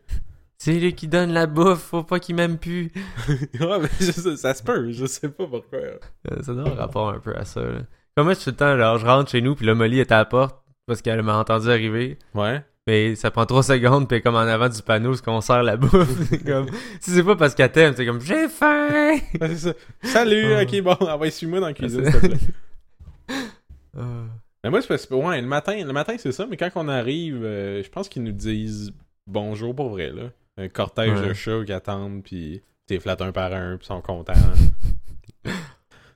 c'est 0.57 0.71
lui 0.79 0.93
qui 0.95 1.07
donne 1.09 1.33
la 1.33 1.45
bouffe, 1.47 1.79
faut 1.83 2.03
pas 2.03 2.19
qu'il 2.19 2.35
m'aime 2.35 2.57
plus. 2.57 2.91
ouais, 3.59 3.79
mais 3.81 3.89
je 3.99 4.35
ça 4.37 4.53
se 4.53 4.63
peut, 4.63 4.89
je 4.91 5.05
sais 5.05 5.27
pas 5.29 5.45
pourquoi. 5.45 5.79
Euh, 5.79 5.97
Ça 6.41 6.53
doit 6.53 6.61
avoir 6.63 6.77
rapport 6.77 7.09
un 7.09 7.19
peu 7.19 7.35
à 7.35 7.43
ça, 7.43 7.61
là. 7.61 7.79
Comme 8.15 8.25
moi, 8.27 8.33
je 8.35 8.39
suis 8.39 8.45
tout 8.45 8.51
le 8.51 8.55
temps, 8.55 8.77
genre, 8.77 8.97
je 8.97 9.05
rentre 9.05 9.29
chez 9.29 9.41
nous, 9.41 9.53
puis 9.55 9.65
là, 9.65 9.75
Molly 9.75 9.99
est 9.99 10.11
à 10.13 10.17
la 10.19 10.25
porte, 10.25 10.63
parce 10.87 11.01
qu'elle 11.01 11.21
m'a 11.23 11.35
entendu 11.37 11.69
arriver. 11.69 12.17
Ouais. 12.33 12.63
Mais 12.87 13.15
ça 13.15 13.31
prend 13.31 13.45
3 13.47 13.63
secondes, 13.63 14.07
puis 14.07 14.21
comme 14.21 14.35
en 14.35 14.39
avant 14.39 14.69
du 14.69 14.81
panneau, 14.83 15.15
ce 15.15 15.21
qu'on 15.23 15.41
sert 15.41 15.63
la 15.63 15.75
bouffe. 15.75 16.07
c'est 16.29 16.43
comme, 16.45 16.67
si 16.99 17.11
c'est 17.11 17.23
pas 17.23 17.35
parce 17.35 17.55
qu'elle 17.55 17.71
t'aime, 17.71 17.93
c'est 17.95 18.05
comme, 18.05 18.21
j'ai 18.21 18.47
faim! 18.47 18.89
Ouais, 19.41 19.47
c'est 19.49 19.57
ça. 19.57 19.73
Salut, 20.03 20.53
Ah. 20.53 20.61
ok, 20.63 20.81
bon, 20.81 20.95
on 20.99 21.17
va 21.17 21.31
suis-moi 21.31 21.59
dans 21.59 21.67
la 21.67 21.73
cuisine, 21.73 22.03
s'il 22.11 22.13
te 22.21 22.25
plaît. 22.27 22.37
Ah. 23.97 24.01
Mais 24.63 24.69
moi, 24.69 24.81
c'est 24.81 24.87
parce 24.87 25.05
que, 25.07 25.13
ouais, 25.15 25.41
le 25.41 25.47
matin, 25.47 25.83
le 25.83 25.93
matin, 25.93 26.15
c'est 26.19 26.31
ça, 26.31 26.45
mais 26.49 26.57
quand 26.57 26.69
on 26.75 26.87
arrive, 26.87 27.43
euh, 27.43 27.81
je 27.83 27.89
pense 27.89 28.07
qu'ils 28.07 28.23
nous 28.23 28.31
disent 28.31 28.91
bonjour 29.27 29.75
pour 29.75 29.89
vrai, 29.89 30.11
là. 30.11 30.29
Un 30.57 30.69
cortège 30.69 31.19
Ouais. 31.19 31.29
de 31.29 31.33
chats 31.33 31.63
qui 31.65 31.73
attendent, 31.73 32.23
puis 32.23 32.61
t'es 32.87 32.99
flattes 32.99 33.21
un 33.21 33.31
par 33.31 33.51
un, 33.53 33.77
puis 33.77 33.87
sont 33.87 34.01
contents. 34.01 34.33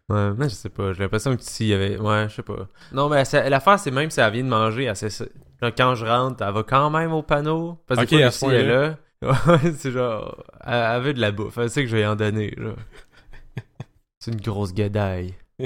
Ouais, 0.10 0.32
mais 0.38 0.50
je 0.50 0.56
sais 0.56 0.70
pas. 0.70 0.94
J'ai 0.94 1.04
l'impression 1.04 1.36
que 1.36 1.44
s'il 1.44 1.68
y 1.68 1.74
avait. 1.74 1.98
Ouais, 1.98 2.28
je 2.30 2.36
sais 2.36 2.44
pas. 2.44 2.68
Non, 2.92 3.10
mais 3.10 3.24
l'affaire, 3.50 3.80
c'est 3.80 3.92
même 3.92 4.10
si 4.10 4.20
elle 4.20 4.34
vient 4.34 4.44
de 4.44 4.50
manger, 4.50 4.86
elle 4.86 4.96
sait 4.96 5.10
ça. 5.10 5.26
Genre, 5.62 5.72
quand 5.78 5.96
je 5.96 6.06
rentre, 6.06 6.44
elle 6.44 6.54
va 6.54 6.64
quand 6.64 6.90
même 6.90 7.12
au 7.14 7.22
panneau. 7.22 7.78
Parce 7.86 8.00
que 8.02 8.06
Ok, 8.06 8.12
des 8.12 8.18
fois, 8.18 8.28
à 8.28 8.32
ce 8.32 8.46
Lucie 8.46 8.56
est 8.56 8.68
là. 8.68 8.98
Ouais, 9.22 9.74
c'est 9.78 9.92
genre. 9.92 10.44
Elle, 10.66 10.74
elle 10.96 11.02
veut 11.02 11.14
de 11.14 11.20
la 11.20 11.32
bouffe. 11.32 11.58
Elle 11.58 11.70
sait 11.70 11.84
que 11.84 11.90
je 11.90 11.96
vais 11.98 12.04
y 12.04 12.06
en 12.06 12.16
donner. 12.16 12.56
C'est 14.20 14.32
une 14.32 14.42
grosse 14.42 14.74
guédaille. 14.74 15.34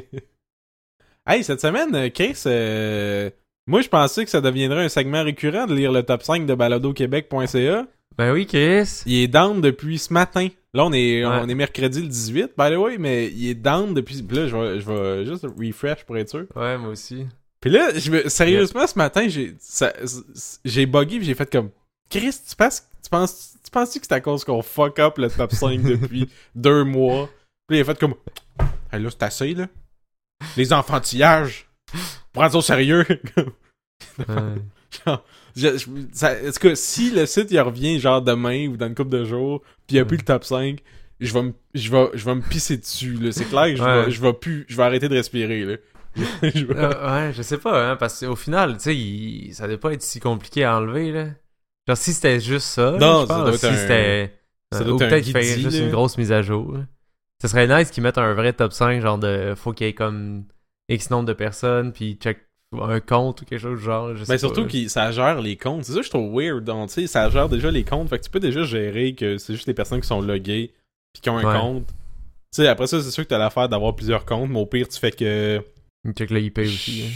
Hey, 1.26 1.42
cette 1.46 1.62
semaine, 1.62 1.96
euh, 1.96 2.10
Chris, 2.10 2.38
euh, 2.48 3.30
moi 3.66 3.80
je 3.80 3.88
pensais 3.88 4.26
que 4.26 4.30
ça 4.30 4.42
deviendrait 4.42 4.84
un 4.84 4.90
segment 4.90 5.24
récurrent 5.24 5.68
de 5.68 5.74
lire 5.74 5.94
le 5.94 6.04
top 6.04 6.22
5 6.22 6.46
de 6.46 6.54
baladoquebec.ca. 6.54 7.88
Ben 8.18 8.32
oui, 8.34 8.46
Chris. 8.46 9.02
Il 9.06 9.16
est 9.16 9.28
down 9.28 9.60
depuis 9.62 9.98
ce 9.98 10.14
matin. 10.14 10.48
Là, 10.74 10.86
on 10.86 10.94
est, 10.94 11.26
Ouais. 11.26 11.40
on 11.42 11.48
est 11.50 11.56
mercredi 11.56 12.02
le 12.02 12.08
18, 12.08 12.52
by 12.58 12.72
the 12.72 12.78
way, 12.78 12.98
mais 12.98 13.28
il 13.30 13.50
est 13.50 13.56
down 13.56 13.94
depuis. 13.94 14.22
Puis 14.24 14.38
là, 14.38 14.48
je 14.48 14.56
vais, 14.56 14.80
je 14.80 14.86
vais 14.92 15.26
juste 15.26 15.46
refresh 15.46 16.04
pour 16.04 16.18
être 16.18 16.30
sûr. 16.30 16.46
Ouais, 16.56 16.78
moi 16.78 16.90
aussi. 16.90 17.28
Puis 17.60 17.70
là, 17.72 17.98
je 17.98 18.12
me- 18.12 18.30
sérieusement, 18.30 18.86
ce 18.88 18.98
matin, 18.98 19.28
j'ai 19.28 19.56
ça- 19.60 19.94
j'ai 20.66 20.86
bugué 20.86 21.18
puis 21.18 21.26
j'ai 21.26 21.34
fait 21.36 21.50
comme 21.52 21.70
Chris, 22.10 22.36
tu 22.48 22.56
penses, 22.56 22.84
tu 23.04 23.10
penses, 23.10 23.56
tu 23.64 23.72
penses 23.72 23.94
que 23.94 24.00
c'est 24.02 24.12
à 24.12 24.20
cause 24.22 24.44
qu'on 24.44 24.62
fuck 24.62 25.00
up 25.00 25.18
le 25.18 25.30
top 25.30 25.52
5 25.54 25.82
depuis 25.84 26.30
deux 26.56 26.84
mois? 26.84 27.30
Puis 27.68 27.78
il 27.78 27.82
a 27.82 27.86
fait 27.86 27.98
comme 27.98 28.16
Hey, 28.92 29.02
là, 29.02 29.10
c'est 29.10 29.24
assez, 29.24 29.54
là. 29.54 29.68
Les 30.58 30.74
enfantillages. 30.74 31.68
Prends 32.34 32.50
ça 32.50 32.58
au 32.58 32.62
sérieux. 32.62 33.06
Ouais. 34.20 34.26
Genre, 35.06 35.24
Est-ce 35.56 36.60
que 36.60 36.76
si 36.76 37.12
le 37.12 37.26
site 37.26 37.52
il 37.52 37.60
revient 37.60 38.00
genre 38.00 38.22
demain 38.22 38.68
ou 38.68 38.78
dans 38.78 38.88
une 38.88 38.96
couple 38.96 39.12
de 39.12 39.26
jours, 39.26 39.62
puis 39.88 39.92
il 39.92 39.94
n'y 39.96 40.00
a 40.00 40.06
plus 40.06 40.18
le 40.18 40.24
top 40.24 40.44
5, 40.44 40.80
je 41.20 41.34
vais 41.34 41.44
me 41.44 41.54
je 41.74 41.92
vais 41.92 42.10
je 42.14 42.26
vais 42.26 42.36
me 42.36 42.42
pisser 42.42 42.78
dessus 42.78 43.14
là, 43.14 43.32
c'est 43.32 43.46
clair 43.46 43.66
que 43.68 43.76
je 43.76 43.84
vais 43.84 44.12
je 44.12 44.22
vais 44.22 44.34
plus 44.34 44.66
je 44.68 44.76
vais 44.76 44.84
arrêter 44.84 45.10
de 45.10 45.16
respirer 45.16 45.64
là. 45.66 45.76
Je 46.44 46.66
vais- 46.66 46.76
Euh, 46.78 47.28
ouais, 47.28 47.34
je 47.34 47.42
sais 47.42 47.58
pas, 47.58 47.90
hein, 47.92 47.96
parce 47.96 48.20
qu'au 48.24 48.36
final, 48.36 48.74
tu 48.78 48.84
sais, 48.84 48.96
il- 48.96 49.52
ça 49.56 49.66
devait 49.66 49.80
pas 49.80 49.94
être 49.94 50.04
si 50.04 50.20
compliqué 50.20 50.64
à 50.64 50.78
enlever, 50.78 51.12
là. 51.12 51.26
Genre, 51.88 51.98
si 51.98 52.14
c'était 52.14 52.40
juste 52.40 52.68
ça, 52.68 52.92
là, 52.92 52.98
Non, 53.00 53.22
je 53.24 53.28
ça 53.28 53.34
pense, 53.34 53.44
doit 53.46 53.54
être 53.56 53.60
si 53.60 53.66
un- 53.66 53.76
c'était... 53.76 54.34
ça 54.72 54.82
euh, 54.82 54.84
doit 54.84 54.94
ou 54.94 54.96
être 54.98 55.02
un 55.02 55.10
peut-être 55.10 55.24
qu'il 55.24 55.34
fait 55.34 55.42
juste 55.60 55.72
là. 55.80 55.86
une 55.86 55.90
grosse 55.92 56.20
mise 56.20 56.32
à 56.32 56.44
jour. 56.44 56.78
Ce 57.42 57.48
serait 57.48 57.66
nice 57.68 57.90
qu'ils 57.90 58.04
mettent 58.04 58.20
un 58.20 58.32
vrai 58.36 58.54
top 58.54 58.74
5, 58.74 59.02
genre 59.02 59.18
de... 59.18 59.56
Faut 59.58 59.74
qu'il 59.74 59.88
y 59.88 59.90
ait 59.90 59.94
comme 59.94 60.44
X 60.88 61.10
nombre 61.10 61.26
de 61.26 61.34
personnes, 61.34 61.92
puis 61.94 62.14
check 62.22 62.38
un 62.82 63.00
compte 63.00 63.42
ou 63.42 63.46
quelque 63.46 63.60
chose 63.60 63.80
du 63.80 63.86
genre, 63.86 64.16
je 64.16 64.24
sais 64.24 64.32
Mais 64.34 64.38
surtout 64.38 64.66
que 64.68 64.88
ça 64.88 65.12
gère 65.12 65.42
les 65.42 65.56
comptes. 65.58 65.84
C'est 65.86 65.94
ça 65.94 66.00
que 66.00 66.06
je 66.06 66.10
trouve 66.10 66.34
weird. 66.34 66.64
Donc, 66.64 66.90
ça 66.90 67.30
gère 67.30 67.50
déjà 67.50 67.70
les 67.72 67.84
comptes. 67.84 68.10
Fait 68.10 68.18
que 68.20 68.24
tu 68.24 68.30
peux 68.30 68.40
déjà 68.40 68.64
gérer 68.64 69.14
que 69.14 69.38
c'est 69.38 69.54
juste 69.54 69.68
les 69.68 69.74
personnes 69.74 70.02
qui 70.02 70.08
sont 70.08 70.22
loguées 70.22 70.72
puis 71.14 71.22
qui 71.22 71.30
ont 71.30 71.38
un 71.38 71.44
Ouais. 71.54 71.60
compte. 71.60 71.88
Tu 71.88 72.62
sais, 72.62 72.68
après 72.68 72.88
ça, 72.88 73.02
c'est 73.02 73.12
sûr 73.12 73.24
que 73.24 73.30
t'as 73.30 73.38
l'affaire 73.38 73.68
d'avoir 73.70 73.96
plusieurs 73.96 74.26
comptes, 74.26 74.50
mais 74.50 74.60
au 74.60 74.66
pire, 74.66 74.88
tu 74.88 75.00
fais 75.00 75.12
que. 75.12 75.62
Check 76.16 76.30
le 76.32 76.42
IP 76.42 76.58
aussi. 76.60 77.04
hein. 77.06 77.12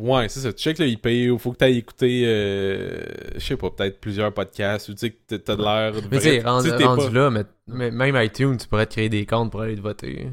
Ouais, 0.00 0.28
c'est 0.28 0.40
ça. 0.40 0.52
Tu 0.52 0.62
check 0.62 0.78
le 0.78 0.86
IP, 0.88 1.06
il 1.06 1.38
faut 1.38 1.52
que 1.52 1.56
t'ailles 1.56 1.78
écouter, 1.78 2.24
euh, 2.26 3.02
je 3.34 3.40
sais 3.40 3.56
pas, 3.56 3.70
peut-être 3.70 3.98
plusieurs 3.98 4.30
podcasts, 4.32 4.90
ou 4.90 4.92
tu 4.92 4.98
sais 4.98 5.10
que 5.10 5.36
t'as- 5.36 5.56
de 5.56 5.62
l'air. 5.62 5.92
de 5.92 6.06
Mais 6.10 6.18
tu 6.20 6.40
rendu, 6.46 6.64
tu 6.66 6.70
sais, 6.70 6.76
t'es 6.76 6.84
rendu 6.84 7.06
pas- 7.06 7.12
là, 7.12 7.30
mais, 7.30 7.44
mais 7.66 7.90
même 7.90 8.22
iTunes, 8.22 8.58
tu 8.58 8.68
pourrais 8.68 8.84
te 8.86 8.92
créer 8.92 9.08
des 9.08 9.24
comptes 9.24 9.50
pour 9.50 9.62
aller 9.62 9.74
te 9.74 9.80
voter. 9.80 10.28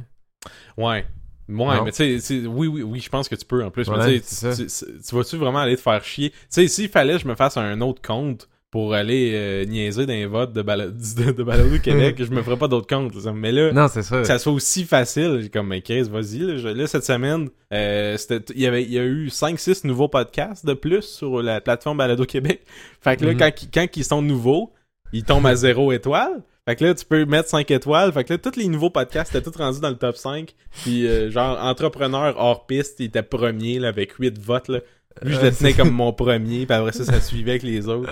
Ouais. 0.77 1.06
Ouais, 1.50 1.56
Non. 1.78 1.84
mais 1.84 1.92
tu 1.92 2.20
sais, 2.22 2.42
oui, 2.48 2.68
oui, 2.68 2.84
oui, 2.84 3.00
je 3.00 3.10
pense 3.10 3.28
que 3.28 3.36
tu 3.36 3.46
peux 3.46 3.64
en 3.64 3.70
plus. 3.72 3.88
Ouais, 3.90 3.98
mais 3.98 4.20
tu 4.22 5.16
vas-tu 5.16 5.36
vraiment 5.38 5.60
aller 5.60 5.76
te 5.76 5.82
faire 5.82 6.04
chier? 6.04 6.30
Tu 6.32 6.38
sais, 6.50 6.68
s'il 6.68 6.90
fallait 6.90 7.14
que 7.16 7.20
je 7.22 7.28
me 7.28 7.36
fasse 7.36 7.58
un 7.58 7.82
autre 7.82 8.02
compte 8.02 8.48
pour 8.72 8.94
aller 8.96 9.32
euh, 9.36 9.66
niaiser 9.66 10.08
dans 10.08 10.14
les 10.14 10.26
votes 10.26 10.52
de, 10.54 10.64
bala- 10.64 10.88
de, 10.90 11.32
de 11.32 11.44
Balado 11.44 11.78
Québec, 11.78 12.16
je 12.20 12.32
me 12.32 12.42
ferais 12.42 12.58
pas 12.58 12.68
d'autres 12.68 12.88
comptes. 12.88 13.14
là. 13.24 13.32
Mais 13.34 13.52
là, 13.52 13.72
Non, 13.72 13.88
ça. 13.88 14.02
que 14.02 14.24
ça 14.24 14.40
soit 14.40 14.52
aussi 14.54 14.86
facile, 14.86 15.40
j'ai 15.44 15.50
comme, 15.50 15.68
mais 15.68 15.82
Chris, 15.82 16.04
vas-y. 16.04 16.40
Là, 16.40 16.58
Je- 16.58 16.70
là, 16.70 16.88
cette 16.88 17.04
semaine, 17.06 17.50
euh, 17.72 18.18
il 18.56 18.62
y 18.62 18.66
avait, 18.66 18.84
il 18.84 18.92
y 18.92 18.98
a 18.98 19.04
eu 19.04 19.28
5-6 19.28 19.86
nouveaux 19.86 20.08
podcasts 20.08 20.66
de 20.66 20.74
plus 20.74 21.02
sur 21.04 21.44
la 21.44 21.62
plateforme 21.62 21.98
Balado 22.00 22.26
Québec. 22.26 22.62
Fait 23.02 23.16
que 23.18 23.26
là, 23.26 23.34
Mhm. 23.34 23.38
quand, 23.40 23.62
ils- 23.64 23.70
quand 23.72 23.88
ils 23.98 24.04
sont 24.06 24.22
nouveaux, 24.24 24.74
ils 25.12 25.24
tombent 25.24 25.46
à 25.46 25.56
0 25.56 25.92
étoile. 25.92 26.42
Fait 26.68 26.76
que 26.78 26.86
là, 26.86 26.94
tu 26.94 27.04
peux 27.06 27.26
mettre 27.26 27.50
5 27.50 27.70
étoiles. 27.72 28.12
Fait 28.14 28.24
que 28.24 28.34
là, 28.34 28.38
tous 28.40 28.56
les 28.56 28.68
nouveaux 28.68 28.90
podcasts 28.90 29.36
étaient 29.36 29.50
tous 29.52 29.58
rendus 29.58 29.82
dans 29.82 29.90
le 29.90 29.98
top 29.98 30.16
5. 30.16 30.54
Puis, 30.84 31.06
euh, 31.08 31.30
genre, 31.30 31.58
entrepreneur 31.62 32.36
hors 32.38 32.66
piste, 32.66 33.00
il 33.00 33.08
était 33.08 33.22
premier, 33.24 33.80
là, 33.80 33.90
avec 33.90 34.14
8 34.14 34.40
votes, 34.40 34.70
là. 34.70 34.80
Lui, 35.22 35.34
je 35.34 35.40
Euh, 35.40 35.44
le 35.44 35.52
tenais 35.52 35.74
comme 35.74 35.92
mon 35.92 36.12
premier, 36.14 36.66
puis 36.66 36.76
après 36.76 36.92
ça, 36.94 37.04
ça 37.04 37.20
suivait 37.22 37.52
avec 37.52 37.64
les 37.64 37.88
autres. 37.88 38.10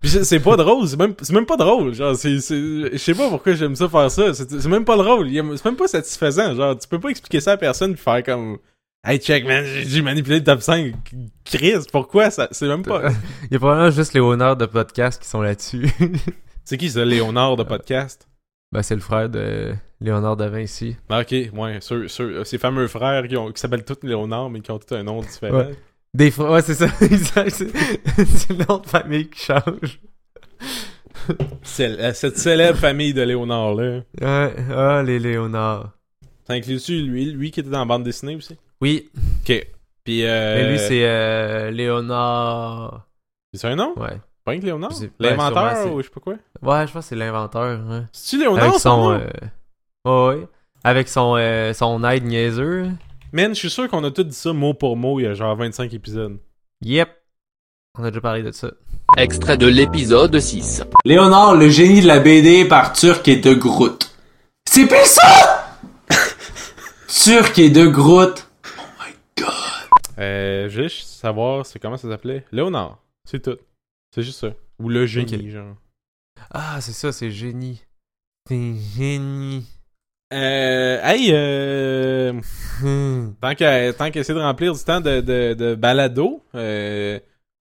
Puis 0.00 0.10
c'est- 0.10 0.40
pas 0.40 0.56
drôle, 0.56 0.86
c'est 0.88 0.98
même, 0.98 1.14
même 1.30 1.46
pas 1.46 1.56
drôle. 1.56 1.94
Genre, 1.94 2.14
c'est, 2.16 2.38
c'est- 2.40 2.90
je 2.92 2.96
sais 2.98 3.14
pas 3.14 3.28
pourquoi 3.30 3.54
j'aime 3.54 3.74
ça 3.76 3.88
faire 3.88 4.10
ça. 4.10 4.34
C'est, 4.34 4.66
même 4.66 4.84
pas 4.84 4.96
drôle. 4.96 5.28
C'est 5.32 5.64
même 5.64 5.76
pas 5.76 5.88
satisfaisant. 5.88 6.54
Genre, 6.54 6.76
tu 6.78 6.86
peux 6.88 7.00
pas 7.00 7.08
expliquer 7.10 7.40
ça 7.40 7.52
à 7.52 7.56
personne 7.56 7.94
puis 7.94 8.02
faire 8.02 8.22
comme, 8.24 8.58
hey, 9.06 9.18
check, 9.18 9.46
man, 9.46 9.64
j'ai 9.64 9.88
j'ai 9.88 10.02
manipulé 10.02 10.38
le 10.38 10.44
top 10.44 10.60
5. 10.60 10.92
Chris, 11.44 11.74
pourquoi 11.92 12.30
ça, 12.30 12.48
c'est 12.50 12.66
même 12.68 12.82
pas. 12.82 13.08
Il 13.44 13.52
y 13.52 13.56
a 13.56 13.58
probablement 13.58 13.90
juste 13.90 14.12
les 14.14 14.20
honneurs 14.20 14.56
de 14.56 14.66
podcast 14.66 15.22
qui 15.22 15.28
sont 15.28 15.40
là-dessus. 15.42 15.88
c'est 16.66 16.76
qui 16.76 16.90
ça, 16.90 17.02
Léonard 17.04 17.56
de 17.56 17.62
podcast? 17.62 18.28
ben, 18.72 18.82
c'est 18.82 18.94
le 18.96 19.00
frère 19.00 19.30
de 19.30 19.72
Léonard 20.00 20.36
de 20.36 20.44
Vinci. 20.44 20.96
Ah, 21.08 21.20
ok, 21.20 21.34
ouais, 21.54 21.78
ceux, 21.80 22.08
ceux- 22.08 22.44
ces 22.44 22.58
fameux 22.58 22.88
frères 22.88 23.26
qui, 23.28 23.36
ont, 23.38 23.50
qui 23.52 23.58
s'appellent 23.60 23.84
tous 23.84 24.06
Léonard 24.06 24.50
mais 24.50 24.60
qui 24.60 24.70
ont 24.70 24.78
tous 24.78 24.94
un 24.94 25.02
nom 25.04 25.20
différent. 25.22 25.56
Ouais. 25.58 25.74
Des 26.12 26.30
frères, 26.30 26.50
ouais, 26.50 26.62
c'est 26.62 26.74
ça. 26.74 26.88
C'est 26.98 28.50
le 28.50 28.66
nom 28.68 28.78
de 28.78 28.86
famille 28.86 29.28
qui 29.30 29.40
change. 29.44 30.00
Euh, 31.80 32.12
cette 32.12 32.38
célèbre 32.38 32.78
famille 32.78 33.12
de 33.14 33.22
Léonard, 33.22 33.74
là. 33.74 34.00
Ouais, 34.20 34.54
ah, 34.74 35.02
les 35.04 35.18
Léonard. 35.18 35.92
Ça 36.46 36.52
inclut-tu 36.54 37.02
lui, 37.02 37.26
lui 37.32 37.50
qui 37.50 37.60
était 37.60 37.70
dans 37.70 37.80
la 37.80 37.84
bande 37.84 38.04
dessinée 38.04 38.36
aussi? 38.36 38.56
Oui, 38.80 39.08
Ok. 39.42 39.66
Puis, 40.04 40.24
euh. 40.24 40.54
mais 40.56 40.70
lui, 40.70 40.78
c'est 40.78 41.04
euh, 41.04 41.70
Léonard. 41.72 43.08
C'est 43.52 43.66
un 43.66 43.74
nom? 43.76 43.92
Ouais. 43.96 44.20
Léonard? 44.54 44.92
L'inventeur 45.18 45.92
ou 45.92 46.00
je 46.00 46.04
sais 46.04 46.10
pas 46.10 46.20
quoi? 46.20 46.34
Ouais, 46.62 46.86
je 46.86 46.92
pense 46.92 47.04
que 47.04 47.08
c'est 47.08 47.16
l'inventeur. 47.16 47.80
Ouais. 47.88 48.02
C'est-tu 48.12 48.42
Léonard 48.42 48.64
Avec 48.64 48.80
son 48.80 49.10
euh, 49.12 49.26
Ouais, 50.04 50.36
ouais. 50.36 50.48
Avec 50.84 51.08
son, 51.08 51.34
euh, 51.36 51.72
son 51.72 52.04
aide 52.04 52.24
niaiseux. 52.24 52.88
Man, 53.32 53.54
je 53.54 53.58
suis 53.58 53.70
sûr 53.70 53.88
qu'on 53.88 54.04
a 54.04 54.10
tout 54.10 54.22
dit 54.22 54.36
ça 54.36 54.52
mot 54.52 54.72
pour 54.72 54.96
mot 54.96 55.18
il 55.18 55.24
y 55.24 55.26
a 55.26 55.34
genre 55.34 55.56
25 55.56 55.92
épisodes. 55.92 56.38
Yep. 56.82 57.08
On 57.98 58.04
a 58.04 58.10
déjà 58.10 58.20
parlé 58.20 58.42
de 58.42 58.52
ça. 58.52 58.70
Extrait 59.16 59.56
de 59.56 59.66
l'épisode 59.66 60.38
6. 60.38 60.84
Léonard, 61.04 61.54
le 61.54 61.68
génie 61.68 62.02
de 62.02 62.06
la 62.06 62.20
BD 62.20 62.66
par 62.66 62.92
Turc 62.92 63.26
et 63.28 63.36
de 63.36 63.54
Groot. 63.54 64.14
C'est 64.68 64.86
pire 64.86 65.06
ça! 65.06 65.78
Turc 67.08 67.58
et 67.58 67.70
de 67.70 67.86
Groot. 67.86 68.46
Euh, 70.18 70.68
je 70.68 70.82
veux 70.82 70.88
juste 70.88 71.08
savoir 71.08 71.66
c'est 71.66 71.78
comment 71.78 71.96
ça 71.96 72.08
s'appelait. 72.08 72.44
Léonard. 72.52 72.98
C'est 73.24 73.42
tout. 73.42 73.58
C'est 74.14 74.22
juste 74.22 74.40
ça. 74.40 74.52
Ou 74.78 74.88
le 74.88 75.06
génie, 75.06 75.50
genre. 75.50 75.74
Ah, 76.50 76.80
c'est 76.80 76.92
ça, 76.92 77.12
c'est 77.12 77.30
génie. 77.30 77.82
C'est 78.48 78.74
génie. 78.96 79.66
Euh, 80.32 81.00
hey, 81.02 81.30
euh, 81.32 82.32
Hmm. 82.82 83.32
tant 83.40 83.54
qu'à 83.54 83.92
tant 83.92 84.10
de 84.10 84.40
remplir 84.40 84.72
du 84.74 84.82
temps 84.84 85.00
de, 85.00 85.20
de, 85.20 85.54
de 85.54 85.74
balado, 85.76 86.42
euh, 86.54 87.18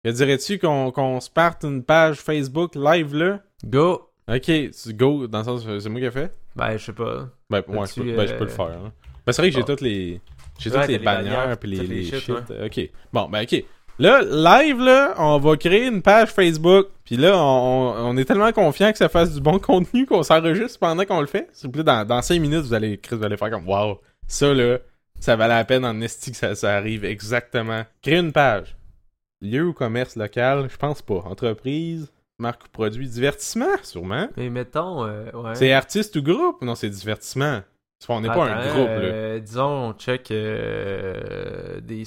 que 0.05 0.11
dirais-tu 0.11 0.59
qu'on 0.59 1.20
se 1.20 1.28
parte 1.28 1.64
une 1.64 1.83
page 1.83 2.18
Facebook 2.18 2.74
live 2.74 3.14
là? 3.14 3.40
Go! 3.64 4.09
Ok, 4.28 4.50
go, 4.94 5.26
dans 5.26 5.38
le 5.38 5.44
sens, 5.44 5.64
c'est 5.81 5.88
moi 5.88 6.00
qui 6.00 6.07
ai 6.07 6.11
fait? 6.12 6.33
Ben, 6.55 6.76
je 6.76 6.85
sais 6.85 6.92
pas. 6.92 7.28
Ben, 7.50 7.62
moi, 7.66 7.87
je 7.87 8.02
ben, 8.02 8.26
je 8.26 8.35
peux 8.35 8.42
euh, 8.42 8.46
le 8.46 8.48
faire. 8.48 8.66
hein. 8.66 8.92
Ben, 9.26 9.33
c'est 9.33 9.42
vrai 9.42 9.50
que 9.50 9.55
j'ai 9.57 9.61
bon. 9.62 9.66
toutes 9.66 9.81
les. 9.81 10.20
J'ai 10.59 10.70
toutes 10.70 10.87
les 10.87 10.98
bannières 10.98 11.57
puis 11.59 11.70
les, 11.70 12.05
shit. 12.05 12.31
Ok. 12.31 12.90
Bon, 13.12 13.28
ben, 13.28 13.42
ok. 13.42 13.64
Là, 13.98 14.22
live, 14.22 14.81
là, 14.81 15.14
on 15.18 15.38
va 15.38 15.57
créer 15.57 15.87
une 15.87 16.02
page 16.02 16.31
Facebook. 16.31 16.88
Puis 17.05 17.16
là, 17.16 17.37
on, 17.37 17.94
on 18.11 18.16
est 18.16 18.24
tellement 18.24 18.50
confiant 18.52 18.90
que 18.90 18.98
ça 18.98 19.09
fasse 19.09 19.33
du 19.35 19.40
bon 19.40 19.59
contenu 19.61 20.07
qu'on 20.07 20.22
s'enregistre 20.22 20.78
pendant 20.78 21.05
qu'on 21.05 21.20
le 21.20 21.26
fait. 21.26 21.48
S'il 21.52 21.68
vous 21.68 21.72
plaît, 21.72 21.85
dans, 21.85 22.05
dans 22.07 22.22
5 22.22 22.40
minutes, 22.40 22.61
vous 22.62 22.74
allez, 22.74 22.98
Chris, 22.98 23.16
vous 23.16 23.24
allez 23.24 23.37
faire 23.37 23.50
comme 23.50 23.68
Wow, 23.68 24.00
ça 24.26 24.52
là, 24.55 24.78
ça 25.20 25.37
valait 25.37 25.55
la 25.55 25.64
peine 25.64 25.85
en 25.85 26.00
esti 26.00 26.31
que 26.33 26.37
ça, 26.37 26.55
ça 26.55 26.74
arrive 26.74 27.05
exactement. 27.05 27.83
Créer 28.02 28.18
une 28.18 28.33
page. 28.33 28.76
Lieu 29.40 29.66
ou 29.66 29.72
commerce 29.72 30.16
local, 30.16 30.68
je 30.70 30.76
pense 30.76 31.02
pas. 31.02 31.22
Entreprise, 31.26 32.11
marque 32.38 32.64
ou 32.64 32.68
produit, 32.72 33.09
divertissement, 33.09 33.76
sûrement. 33.83 34.28
Mais 34.37 34.50
mettons, 34.50 35.05
euh, 35.05 35.31
ouais. 35.35 35.55
C'est 35.55 35.72
artiste 35.72 36.16
ou 36.16 36.22
groupe? 36.22 36.62
Non, 36.62 36.74
c'est 36.74 36.90
divertissement. 36.90 37.61
On 38.09 38.20
n'est 38.20 38.28
pas 38.28 38.46
un 38.50 38.68
groupe, 38.68 38.88
là. 38.88 38.94
euh, 39.00 39.38
Disons, 39.38 39.88
on 39.90 39.92
check 39.92 40.31
euh, 40.33 41.81
des 41.81 42.05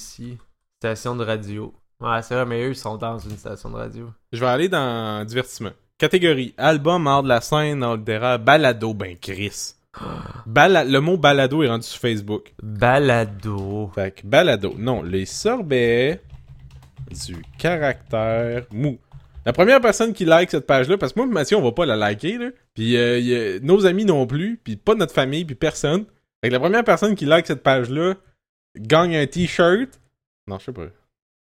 de 0.90 1.24
radio. 1.24 1.74
Ouais, 2.00 2.22
c'est 2.22 2.36
vrai, 2.36 2.46
mais 2.46 2.62
eux, 2.64 2.70
ils 2.70 2.76
sont 2.76 2.98
dans 2.98 3.18
une 3.18 3.38
station 3.38 3.70
de 3.70 3.76
radio. 3.76 4.10
Je 4.32 4.40
vais 4.40 4.46
aller 4.48 4.70
dans 4.70 5.26
divertissement. 5.26 5.72
Catégorie 5.98 6.54
album, 6.58 7.08
art 7.08 7.24
de 7.24 7.30
la 7.30 7.42
scène, 7.42 7.82
Aldera, 7.84 8.38
balado, 8.38 8.94
ben 8.94 9.16
Chris. 9.20 9.74
Bala- 10.46 10.84
le 10.84 11.00
mot 11.00 11.18
balado 11.18 11.64
est 11.64 11.70
rendu 11.70 11.88
sur 11.88 12.00
Facebook. 12.02 12.54
Balado. 12.62 13.90
Fait 13.96 14.12
que 14.12 14.28
balado. 14.28 14.76
Non, 14.78 15.02
les 15.04 15.26
sorbets 15.26 16.22
du 17.26 17.38
caractère 17.58 18.66
mou. 18.72 18.98
La 19.46 19.54
première 19.54 19.80
personne 19.80 20.12
qui 20.14 20.26
like 20.26 20.52
cette 20.52 20.66
page-là, 20.68 20.98
parce 20.98 21.14
que 21.14 21.20
moi 21.20 21.28
Mathieu, 21.28 21.56
on 21.58 21.62
va 21.62 21.72
pas 21.72 21.86
la 21.86 21.96
liker, 21.96 22.38
là. 22.38 22.50
Puis 22.74 22.98
euh, 22.98 23.58
a- 23.58 23.60
nos 23.62 23.86
amis 23.86 24.04
non 24.06 24.28
plus, 24.28 24.60
puis 24.64 24.76
pas 24.76 24.96
notre 24.96 25.14
famille, 25.14 25.46
puis 25.46 25.56
personne. 25.56 26.06
Fait 26.44 26.50
que 26.50 26.54
la 26.54 26.60
première 26.60 26.84
personne 26.84 27.16
qui 27.16 27.26
like 27.26 27.48
cette 27.48 27.64
page-là 27.64 28.16
gagne 28.78 29.16
un 29.16 29.26
t-shirt. 29.28 30.00
Non, 30.48 30.60
je 30.60 30.66
sais 30.66 30.74
pas. 30.74 30.86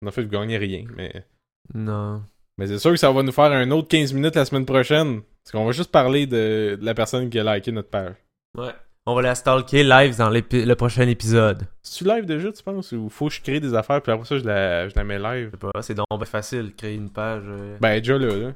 Je 0.01 0.21
gagnais 0.21 0.57
rien, 0.57 0.83
mais. 0.95 1.25
Non. 1.73 2.23
Mais 2.57 2.67
c'est 2.67 2.79
sûr 2.79 2.91
que 2.91 2.97
ça 2.97 3.11
va 3.11 3.23
nous 3.23 3.31
faire 3.31 3.51
un 3.51 3.69
autre 3.71 3.87
15 3.87 4.13
minutes 4.13 4.35
la 4.35 4.45
semaine 4.45 4.65
prochaine. 4.65 5.21
Parce 5.43 5.51
qu'on 5.51 5.65
va 5.65 5.71
juste 5.71 5.91
parler 5.91 6.25
de, 6.25 6.77
de 6.79 6.85
la 6.85 6.93
personne 6.93 7.29
qui 7.29 7.39
a 7.39 7.55
liké 7.55 7.71
notre 7.71 7.89
page. 7.89 8.15
Ouais. 8.57 8.71
On 9.05 9.15
va 9.15 9.21
la 9.21 9.35
stalker 9.35 9.83
live 9.83 10.17
dans 10.17 10.29
le 10.29 10.73
prochain 10.73 11.07
épisode. 11.07 11.63
C'est-tu 11.81 12.03
live 12.03 12.25
déjà, 12.25 12.51
tu 12.51 12.61
penses 12.61 12.91
Ou 12.91 13.07
faut 13.09 13.27
que 13.29 13.35
je 13.35 13.41
crée 13.41 13.59
des 13.61 13.73
affaires, 13.73 14.01
puis 14.01 14.11
après 14.11 14.25
ça, 14.25 14.37
je 14.37 14.43
la, 14.43 14.89
je 14.89 14.95
la 14.95 15.03
mets 15.05 15.17
Je 15.17 15.23
live 15.23 15.51
sais 15.51 15.57
pas, 15.57 15.81
c'est 15.81 15.93
donc 15.93 16.07
ben 16.11 16.25
facile 16.25 16.73
créer 16.75 16.95
une 16.95 17.09
page. 17.09 17.43
euh. 17.47 17.77
Ben, 17.79 17.99
déjà 17.99 18.17
là, 18.17 18.27
là. 18.35 18.47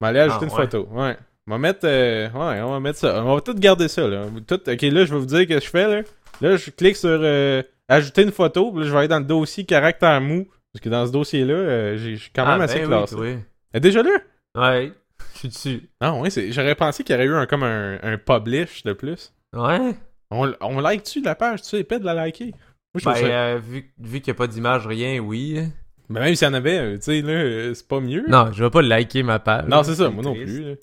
On 0.00 0.06
va 0.06 0.08
aller 0.08 0.20
ajouter 0.20 0.46
Ah, 0.48 0.52
une 0.52 0.52
ouais. 0.58 0.62
photo. 0.70 0.88
Ouais. 0.92 1.18
On 1.46 1.50
va 1.50 1.58
mettre. 1.58 1.80
euh, 1.84 2.28
ouais, 2.30 2.60
on 2.62 2.70
va 2.70 2.80
mettre 2.80 2.98
ça. 2.98 3.22
On 3.22 3.34
va 3.34 3.40
tout 3.42 3.52
garder 3.54 3.88
ça, 3.88 4.08
là. 4.08 4.24
Tout, 4.46 4.54
ok, 4.54 4.80
là, 4.82 5.04
je 5.04 5.12
vais 5.12 5.18
vous 5.20 5.26
dire 5.26 5.40
ce 5.40 5.44
que 5.44 5.60
je 5.60 5.68
fais, 5.68 5.86
là. 5.86 6.02
Là, 6.40 6.56
je 6.56 6.70
clique 6.70 6.96
sur 6.96 7.10
euh, 7.22 7.62
ajouter 7.96 8.22
une 8.22 8.32
photo, 8.32 8.76
là, 8.78 8.84
je 8.84 8.90
vais 8.92 8.98
aller 8.98 9.08
dans 9.08 9.18
le 9.18 9.24
dossier 9.24 9.64
caractère 9.64 10.20
mou. 10.20 10.46
Parce 10.72 10.82
que 10.84 10.88
dans 10.88 11.04
ce 11.06 11.10
dossier-là, 11.12 11.52
euh, 11.54 11.96
j'ai- 11.96 12.14
je 12.16 12.22
suis 12.22 12.30
quand 12.32 12.46
même 12.46 12.60
Ah, 12.60 12.64
assez 12.64 12.78
ben 12.80 12.86
classé. 12.86 13.14
Oui, 13.16 13.28
Elle 13.72 13.78
est 13.78 13.80
déjà 13.80 14.02
là? 14.02 14.10
Oui. 14.54 14.60
Ouais. 14.62 14.92
Je 15.34 15.38
suis 15.38 15.48
dessus. 15.48 15.90
Ah, 16.00 16.14
ouais, 16.14 16.30
c'est- 16.30 16.52
j'aurais 16.52 16.74
pensé 16.76 17.02
qu'il 17.04 17.14
y 17.14 17.18
aurait 17.18 17.26
eu 17.26 17.34
un, 17.34 17.46
comme 17.46 17.62
un, 17.64 17.98
un 18.02 18.16
publish 18.18 18.84
de 18.84 18.92
plus. 18.92 19.32
Ouais. 19.54 19.94
On, 20.30 20.52
on 20.60 20.78
like-tu 20.80 21.20
la 21.22 21.34
page? 21.34 21.62
Tu 21.62 21.68
sais, 21.68 21.80
épais 21.80 21.98
de 21.98 22.04
la 22.04 22.14
liker? 22.14 22.52
Moi, 22.94 23.00
je 23.00 23.04
Ben, 23.04 23.14
ça- 23.14 23.26
euh, 23.26 23.58
vu, 23.62 23.92
vu 23.98 24.20
qu'il 24.20 24.32
n'y 24.32 24.36
a 24.36 24.38
pas 24.38 24.46
d'image, 24.46 24.86
rien, 24.86 25.18
oui. 25.18 25.60
Mais 26.08 26.20
même 26.20 26.34
s'il 26.36 26.46
y 26.46 26.50
en 26.50 26.54
avait, 26.54 26.78
euh, 26.78 26.96
tu 26.96 27.02
sais, 27.02 27.20
là, 27.22 27.32
euh, 27.32 27.74
c'est 27.74 27.86
pas 27.86 28.00
mieux. 28.00 28.24
Non, 28.28 28.50
je 28.52 28.62
vais 28.64 28.70
pas 28.70 28.82
liker 28.82 29.22
ma 29.24 29.38
page. 29.40 29.66
Non, 29.66 29.82
c'est 29.82 29.94
ça, 29.96 30.08
moi 30.10 30.22
non 30.22 30.34
plus. 30.34 30.62
Là. 30.62 30.74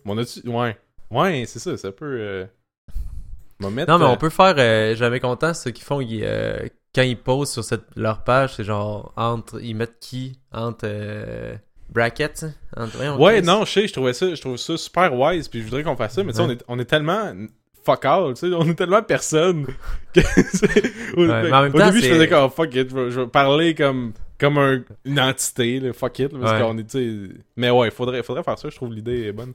Ouais. 0.46 0.78
Ouais, 1.12 1.44
c'est 1.48 1.60
ça, 1.60 1.78
ça 1.78 1.92
peut. 1.94 2.46
Mettre, 3.60 3.92
Non, 3.92 3.98
mais 4.00 4.06
on 4.06 4.18
peut 4.18 4.30
faire 4.30 4.96
jamais 4.96 5.20
content 5.20 5.54
ceux 5.54 5.72
qui 5.72 5.82
font 5.82 6.00
ils, 6.00 6.24
quand 6.98 7.04
ils 7.04 7.16
posent 7.18 7.52
sur 7.52 7.64
cette, 7.64 7.84
leur 7.96 8.24
page, 8.24 8.56
c'est 8.56 8.64
genre 8.64 9.14
entre 9.16 9.62
ils 9.62 9.76
mettent 9.76 10.00
qui? 10.02 10.40
Entre 10.52 10.86
euh, 10.86 11.56
brackets? 11.92 12.46
Entre, 12.76 13.18
Ouais, 13.20 13.42
non, 13.44 13.64
je 13.66 13.72
sais, 13.72 13.88
je 13.88 13.94
trouvais 13.94 14.14
ça, 14.14 14.34
je 14.34 14.42
trouve 14.42 14.58
ça 14.58 14.76
super 14.78 15.14
wise, 15.14 15.48
puis 15.48 15.60
je 15.60 15.66
voudrais 15.66 15.84
qu'on 15.84 15.96
fasse 15.96 16.16
ça, 16.16 16.24
mais 16.24 16.32
tu 16.32 16.38
sais, 16.38 16.44
on 16.44 16.50
est, 16.50 16.64
on 16.68 16.80
est 16.80 16.86
tellement 16.86 17.32
fuck 17.86 18.04
all, 18.04 18.34
tu 18.34 18.50
sais, 18.50 18.56
on 18.56 18.68
est 18.68 18.74
tellement 18.74 19.02
personne 19.04 19.68
que 20.14 20.20
au, 21.16 21.22
Ouais, 21.28 21.44
mais 21.44 21.52
en 21.54 21.62
même 21.62 21.76
au 21.76 21.78
temps, 21.78 21.86
début, 21.86 22.02
je 22.02 22.10
faisais 22.14 22.28
comme 22.28 22.50
fuck 22.50 22.74
it, 22.76 22.90
je 22.90 22.96
vais, 22.96 23.12
je 23.12 23.20
vais 23.22 23.28
parler 23.28 23.76
comme 23.76 24.14
comme 24.40 24.58
un- 24.58 24.84
une 25.06 25.20
entité, 25.20 25.80
là, 25.80 25.94
fuck 25.94 26.20
it, 26.20 26.30
parce 26.38 26.52
Ouais. 26.54 26.60
qu'on 26.62 26.78
est, 26.80 26.84
tu 26.84 27.28
sais, 27.30 27.36
mais 27.56 27.70
ouais, 27.70 27.90
faudrait, 27.92 28.24
faudrait 28.24 28.44
faire 28.44 28.58
ça, 28.60 28.70
je 28.70 28.76
trouve 28.76 28.92
l'idée 28.94 29.28
est 29.28 29.32
bonne. 29.32 29.54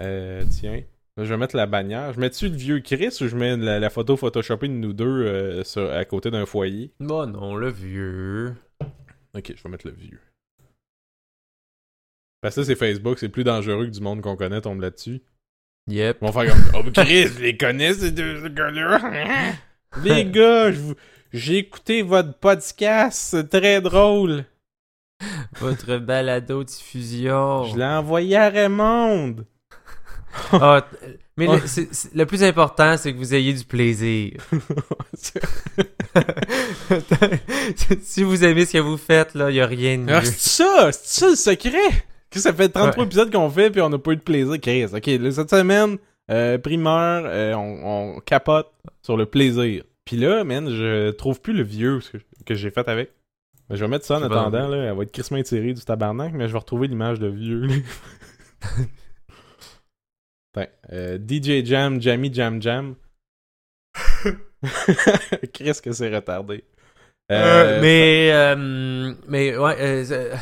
Euh, 0.00 0.42
tiens, 0.50 0.82
je 1.18 1.22
vais 1.24 1.36
mettre 1.36 1.56
la 1.56 1.66
bannière. 1.66 2.12
Je 2.12 2.20
mets-tu 2.20 2.48
le 2.48 2.56
vieux 2.56 2.80
Chris 2.80 3.16
ou 3.20 3.28
je 3.28 3.36
mets 3.36 3.56
la, 3.56 3.78
la 3.80 3.90
photo 3.90 4.16
photoshopée 4.16 4.68
de 4.68 4.74
nous 4.74 4.92
deux 4.92 5.04
euh, 5.24 5.64
sur- 5.64 5.90
à 5.90 6.04
côté 6.04 6.30
d'un 6.30 6.44
foyer? 6.46 6.92
Bon, 7.00 7.26
non, 7.26 7.54
le 7.56 7.70
vieux. 7.70 8.54
Ok, 9.34 9.52
je 9.56 9.62
vais 9.62 9.68
mettre 9.70 9.86
le 9.86 9.94
vieux. 9.94 10.20
Parce 12.42 12.54
que 12.54 12.62
ça, 12.62 12.66
c'est 12.66 12.76
Facebook, 12.76 13.18
c'est 13.18 13.28
plus 13.28 13.44
dangereux 13.44 13.86
que 13.86 13.90
du 13.90 14.00
monde 14.00 14.20
qu'on 14.20 14.36
connaît 14.36 14.60
tombe 14.60 14.80
là-dessus. 14.80 15.22
Yep. 15.88 16.18
Ils 16.20 16.26
vont 16.26 16.32
faire 16.32 16.52
comme 16.52 16.64
Oh, 16.86 16.90
Chris, 16.92 17.28
je 17.28 17.40
les 17.40 17.56
connais, 17.56 17.94
ces 17.94 18.10
deux 18.10 18.48
gars-là. 18.48 19.52
les 20.02 20.24
gars, 20.30 20.70
je 20.72 20.78
vous- 20.80 20.94
j'ai 21.32 21.58
écouté 21.58 22.02
votre 22.02 22.34
podcast, 22.38 23.18
c'est 23.30 23.48
très 23.48 23.80
drôle. 23.80 24.44
Votre 25.60 25.96
balado 25.98 26.62
diffusion. 26.62 27.64
Je 27.64 27.76
l'ai 27.78 27.84
envoyé 27.84 28.36
à 28.36 28.48
Raymond. 28.50 29.36
Ah, 30.52 30.86
t- 31.00 31.06
mais 31.36 31.46
le, 31.46 31.66
c'est- 31.66 31.88
c'est- 31.92 32.14
le 32.14 32.26
plus 32.26 32.42
important, 32.42 32.96
c'est 32.96 33.12
que 33.12 33.18
vous 33.18 33.34
ayez 33.34 33.52
du 33.52 33.64
plaisir. 33.64 34.32
si 38.02 38.22
vous 38.22 38.44
aimez 38.44 38.66
ce 38.66 38.72
que 38.74 38.78
vous 38.78 38.96
faites, 38.96 39.34
là, 39.34 39.50
il 39.50 39.60
a 39.60 39.66
rien 39.66 39.98
de 39.98 40.02
mieux. 40.04 40.14
Ah, 40.14 40.24
c'est 40.24 40.38
ça, 40.38 40.90
c'est 40.92 41.20
ça 41.20 41.28
le 41.30 41.36
secret. 41.36 42.04
Que 42.30 42.40
ça 42.40 42.52
fait 42.52 42.68
33 42.68 43.02
Ouais. 43.02 43.06
épisodes 43.06 43.32
qu'on 43.32 43.50
fait 43.50 43.70
puis 43.70 43.80
on 43.80 43.88
n'a 43.88 43.98
pas 43.98 44.12
eu 44.12 44.16
de 44.16 44.22
plaisir. 44.22 44.60
Chris, 44.60 44.86
ok, 44.92 45.06
là, 45.06 45.30
cette 45.30 45.50
semaine, 45.50 45.96
euh, 46.30 46.58
primeur, 46.58 47.24
euh, 47.26 47.54
on, 47.54 48.16
on 48.16 48.20
capote 48.20 48.70
sur 49.02 49.16
le 49.16 49.26
plaisir. 49.26 49.84
Puis 50.04 50.16
là, 50.16 50.44
man, 50.44 50.68
je 50.70 51.10
trouve 51.12 51.40
plus 51.40 51.52
le 51.52 51.62
vieux 51.62 52.00
que, 52.12 52.18
que 52.44 52.54
j'ai 52.54 52.70
fait 52.70 52.88
avec. 52.88 53.10
Mais 53.68 53.76
je 53.76 53.84
vais 53.84 53.90
mettre 53.90 54.04
ça 54.04 54.18
en 54.18 54.22
attendant, 54.22 54.68
là. 54.68 54.76
Elle 54.76 54.96
va 54.96 55.02
être 55.02 55.12
crissement 55.12 55.42
tirée 55.42 55.72
du 55.72 55.82
tabarnak, 55.84 56.32
mais 56.34 56.46
je 56.46 56.52
vais 56.52 56.58
retrouver 56.58 56.86
l'image 56.88 57.18
de 57.18 57.26
vieux. 57.28 57.66
là. 57.66 57.74
Euh, 60.92 61.18
DJ 61.18 61.64
Jam, 61.64 62.00
Jammy 62.00 62.32
Jam 62.32 62.60
Jam. 62.62 62.94
Chris 65.52 65.78
que 65.82 65.92
c'est 65.92 66.14
retardé? 66.14 66.64
Euh, 67.32 67.80
mais, 67.80 68.30
euh, 68.32 69.14
mais, 69.26 69.56
ouais, 69.56 69.76
euh, 69.80 70.04
euh, 70.10 70.36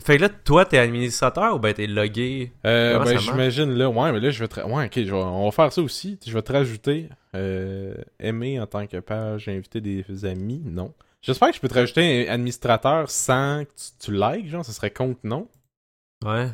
fait 0.00 0.16
que 0.16 0.22
là, 0.22 0.28
toi, 0.28 0.64
t'es 0.64 0.78
administrateur 0.78 1.54
ou 1.56 1.58
ben 1.58 1.74
t'es 1.74 1.86
logué? 1.86 2.52
Ben, 2.64 3.04
j'imagine 3.18 3.74
là. 3.74 3.88
Ouais, 3.90 4.12
mais 4.12 4.20
là, 4.20 4.30
je 4.30 4.38
vais 4.40 4.48
te. 4.48 4.60
Ouais, 4.60 4.86
ok, 4.86 4.92
je 4.94 5.00
vais- 5.02 5.12
on 5.12 5.44
va 5.44 5.50
faire 5.50 5.72
ça 5.72 5.82
aussi. 5.82 6.18
Je 6.26 6.32
vais 6.32 6.42
te 6.42 6.52
rajouter. 6.52 7.08
Aimer 8.18 8.60
en 8.60 8.66
tant 8.66 8.86
que 8.86 8.98
page, 8.98 9.48
inviter 9.48 9.80
des 9.80 10.04
amis. 10.24 10.62
Non. 10.64 10.94
J'espère 11.22 11.50
que 11.50 11.56
je 11.56 11.60
peux 11.60 11.68
te 11.68 11.74
rajouter 11.74 12.28
un 12.28 12.34
administrateur 12.34 13.10
sans 13.10 13.64
que 13.64 13.70
tu, 13.76 14.06
tu 14.06 14.12
likes, 14.12 14.48
genre, 14.48 14.64
ça 14.64 14.72
serait 14.72 14.90
compte 14.90 15.22
non? 15.22 15.48
Ouais. 16.24 16.48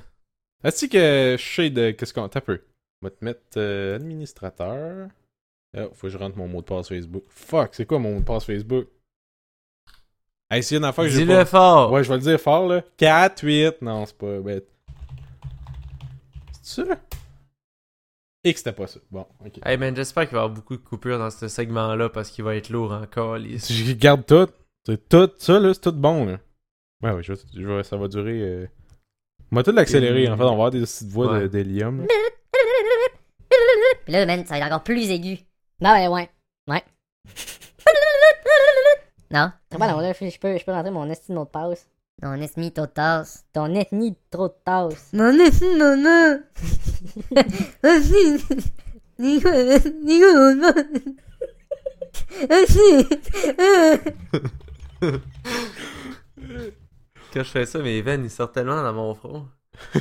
Est-ce 0.66 0.86
que 0.86 1.36
je 1.38 1.44
sais 1.54 1.70
de. 1.70 1.90
Qu'est-ce 1.92 2.12
qu'on. 2.12 2.28
T'as 2.28 2.40
peu. 2.40 2.60
On 3.02 3.06
va 3.06 3.10
te 3.10 3.24
mettre 3.24 3.40
euh, 3.58 3.96
administrateur. 3.96 5.08
Oh, 5.76 5.90
faut 5.94 6.06
que 6.06 6.12
je 6.12 6.18
rentre 6.18 6.36
mon 6.38 6.48
mot 6.48 6.60
de 6.62 6.66
passe 6.66 6.88
Facebook. 6.88 7.24
Fuck, 7.28 7.74
c'est 7.74 7.86
quoi 7.86 7.98
mon 7.98 8.14
mot 8.14 8.20
de 8.20 8.24
passe 8.24 8.44
Facebook? 8.44 8.88
Hey, 10.50 10.62
a 10.62 10.76
une 10.76 10.84
affaire 10.84 11.04
que 11.04 11.10
j'ai 11.10 11.18
Dis-le 11.24 11.34
pas... 11.38 11.44
fort. 11.44 11.92
Ouais, 11.92 12.02
je 12.04 12.08
vais 12.08 12.14
le 12.16 12.22
dire 12.22 12.40
fort, 12.40 12.66
là. 12.68 12.82
4, 12.96 13.42
8. 13.44 13.82
Non, 13.82 14.06
c'est 14.06 14.16
pas 14.16 14.38
bête. 14.40 14.66
C'est 16.62 16.84
ça? 16.86 16.96
Et 18.44 18.52
que 18.52 18.58
c'était 18.58 18.72
pas 18.72 18.86
ça. 18.86 19.00
Bon, 19.10 19.26
ok. 19.44 19.58
Hey 19.64 19.76
man, 19.76 19.94
j'espère 19.96 20.24
qu'il 20.28 20.36
va 20.36 20.42
y 20.42 20.44
avoir 20.44 20.54
beaucoup 20.54 20.76
de 20.76 20.82
coupures 20.82 21.18
dans 21.18 21.30
ce 21.30 21.48
segment-là 21.48 22.08
parce 22.10 22.30
qu'il 22.30 22.44
va 22.44 22.54
être 22.54 22.70
lourd 22.70 22.92
encore. 22.92 23.38
les- 23.38 23.58
Si 23.58 23.74
je 23.74 23.92
garde 23.92 24.24
tout, 24.24 24.48
c'est 24.86 25.08
tout, 25.08 25.28
ça, 25.38 25.58
là, 25.58 25.74
c'est 25.74 25.80
tout 25.80 25.92
bon, 25.92 26.26
là. 26.26 26.38
Ouais, 27.02 27.10
ouais, 27.12 27.22
je 27.24 27.82
ça 27.82 27.96
va 27.96 28.08
durer. 28.08 28.40
euh, 28.40 28.66
On 29.52 29.56
va 29.56 29.62
tout 29.62 29.72
l'accélérer, 29.72 30.28
en 30.28 30.36
fait. 30.36 30.42
On 30.42 30.46
va 30.46 30.52
avoir 30.52 30.70
des 30.70 30.80
petites 30.80 31.08
voix 31.08 31.26
de- 31.26 31.32
Ouais. 31.42 31.48
d'hélium. 31.48 32.00
là. 32.00 32.06
Puis 34.04 34.12
là, 34.12 34.26
man, 34.26 34.44
ça 34.44 34.54
va 34.54 34.58
être 34.58 34.66
encore 34.66 34.82
plus 34.84 35.10
aigu. 35.10 35.38
Non, 35.80 35.90
ouais, 35.92 36.08
ouais. 36.08 36.28
Ouais. 36.68 36.82
Non? 39.28 39.50
Ah, 39.72 39.78
ben 39.78 39.88
non, 39.88 39.98
là, 39.98 40.12
je 40.12 40.38
peux, 40.38 40.56
je 40.56 40.64
peux 40.64 40.70
rentrer 40.72 40.92
mon 40.92 41.10
esti 41.10 41.32
de 41.32 41.36
mot 41.36 41.44
de 41.44 41.50
passe. 41.50 41.88
Non, 42.22 42.30
on 42.30 42.40
est 42.40 42.56
mis 42.56 42.70
tôt 42.72 42.82
de 42.86 42.92
tasse. 42.92 43.44
Ton 43.52 43.74
ethnie 43.74 44.12
de 44.12 44.16
trop 44.30 44.46
de 44.48 44.54
tasse. 44.64 45.10
Mon 45.12 45.36
esti, 45.40 45.64
maman! 45.76 46.38
Esti! 47.82 48.44
Nico, 49.18 49.50
Nico, 50.04 50.32
maman! 50.32 50.72
Esti! 52.48 53.08
Quand 57.36 57.42
je 57.44 57.50
fais 57.50 57.66
ça, 57.66 57.78
mes 57.80 58.00
veines, 58.00 58.24
ils 58.24 58.30
sortent 58.30 58.54
tellement 58.54 58.82
dans 58.82 58.92
mon 58.94 59.14
front. 59.14 59.46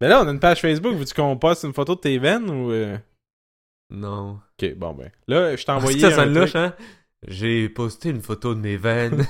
Mais 0.00 0.08
là, 0.08 0.22
on 0.22 0.28
a 0.28 0.30
une 0.30 0.40
page 0.40 0.60
Facebook. 0.60 0.94
Veux-tu 0.94 1.14
qu'on 1.14 1.36
poste 1.36 1.64
une 1.64 1.72
photo 1.74 1.94
de 1.94 2.00
tes 2.00 2.18
veines 2.18 2.48
ou. 2.50 2.70
euh? 2.72 2.96
Non. 3.90 4.40
Ok, 4.60 4.74
bon, 4.76 4.92
ben. 4.94 5.10
Là, 5.28 5.54
je 5.56 5.64
t'ai 5.64 5.72
Ah, 5.72 5.76
envoyé. 5.76 6.00
c'est 6.00 6.10
ça, 6.10 6.22
un 6.22 6.24
truc. 6.26 6.36
louche, 6.36 6.56
hein? 6.56 6.74
J'ai 7.28 7.68
posté 7.68 8.10
une 8.10 8.20
photo 8.22 8.54
de 8.54 8.60
mes 8.60 8.76
veines. 8.76 9.26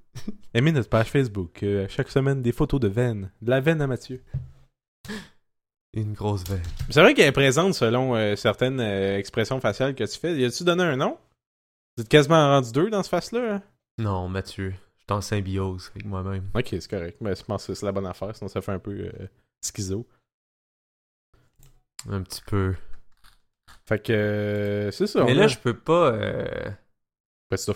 Aimez 0.54 0.72
notre 0.72 0.88
page 0.88 1.08
Facebook. 1.10 1.62
euh, 1.62 1.86
chaque 1.88 2.10
semaine, 2.10 2.42
des 2.42 2.52
photos 2.52 2.80
de 2.80 2.88
veines. 2.88 3.30
De 3.42 3.50
la 3.50 3.60
veine 3.60 3.80
à 3.82 3.86
Mathieu. 3.86 4.22
une 5.94 6.12
grosse 6.12 6.44
veine. 6.48 6.62
C'est 6.90 7.00
vrai 7.00 7.14
qu'elle 7.14 7.28
est 7.28 7.32
présente 7.32 7.74
selon 7.74 8.14
euh, 8.14 8.36
certaines 8.36 8.80
euh, 8.80 9.18
expressions 9.18 9.60
faciales 9.60 9.94
que 9.94 10.04
tu 10.04 10.18
fais. 10.18 10.36
Y 10.36 10.44
a-tu 10.44 10.64
donné 10.64 10.84
un 10.84 10.96
nom? 10.96 11.16
Vous 11.96 12.02
êtes 12.02 12.08
quasiment 12.08 12.48
rendu 12.48 12.72
deux 12.72 12.90
dans 12.90 13.02
ce 13.02 13.08
face-là? 13.08 13.54
hein? 13.56 13.62
Non, 13.98 14.28
Mathieu. 14.28 14.70
Je 14.70 15.02
suis 15.04 15.12
en 15.12 15.20
symbiose 15.20 15.90
avec 15.94 16.06
moi-même. 16.06 16.50
Ok, 16.54 16.68
c'est 16.70 16.88
correct. 16.88 17.18
Mais 17.20 17.34
je 17.34 17.44
pense 17.44 17.66
que 17.66 17.74
c'est 17.74 17.86
la 17.86 17.92
bonne 17.92 18.06
affaire, 18.06 18.34
sinon 18.34 18.48
ça 18.48 18.60
fait 18.62 18.72
un 18.72 18.78
peu 18.78 18.92
euh, 18.92 19.28
schizo. 19.62 20.06
Un 22.08 22.22
petit 22.22 22.42
peu. 22.42 22.74
Fait 23.86 24.02
que 24.02 24.12
euh, 24.12 24.90
c'est 24.90 25.06
ça. 25.06 25.24
Mais 25.24 25.34
là, 25.34 25.44
a- 25.44 25.48
je 25.48 25.58
peux 25.58 25.76
pas. 25.78 26.12
Euh... 26.12 26.70
C'est 27.50 27.58
ça. 27.58 27.72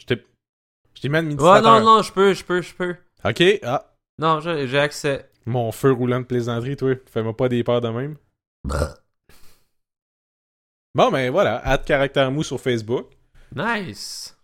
Je 0.00 0.06
t'ai. 0.06 0.26
Je 0.94 1.00
t'ai 1.02 1.08
mis 1.08 1.34
Ouais, 1.34 1.60
non, 1.60 1.80
non, 1.80 2.02
je 2.02 2.12
peux, 2.12 2.34
je 2.34 2.44
peux, 2.44 2.60
je 2.60 2.74
peux. 2.74 2.96
Ok, 3.24 3.42
ah. 3.62 3.94
Non, 4.18 4.40
j'ai 4.40 4.78
accès. 4.78 5.30
Mon 5.44 5.70
feu 5.70 5.92
roulant 5.92 6.20
de 6.20 6.24
plaisanterie, 6.26 6.76
toi. 6.76 6.94
Fais-moi 7.06 7.36
pas 7.36 7.48
des 7.48 7.62
peurs 7.62 7.80
de 7.80 7.88
même. 7.88 8.16
Bon, 10.94 11.10
ben 11.10 11.30
voilà. 11.30 11.58
Add 11.58 11.84
caractère 11.84 12.30
mou 12.30 12.42
sur 12.42 12.60
Facebook. 12.60 13.12
Nice. 13.54 14.35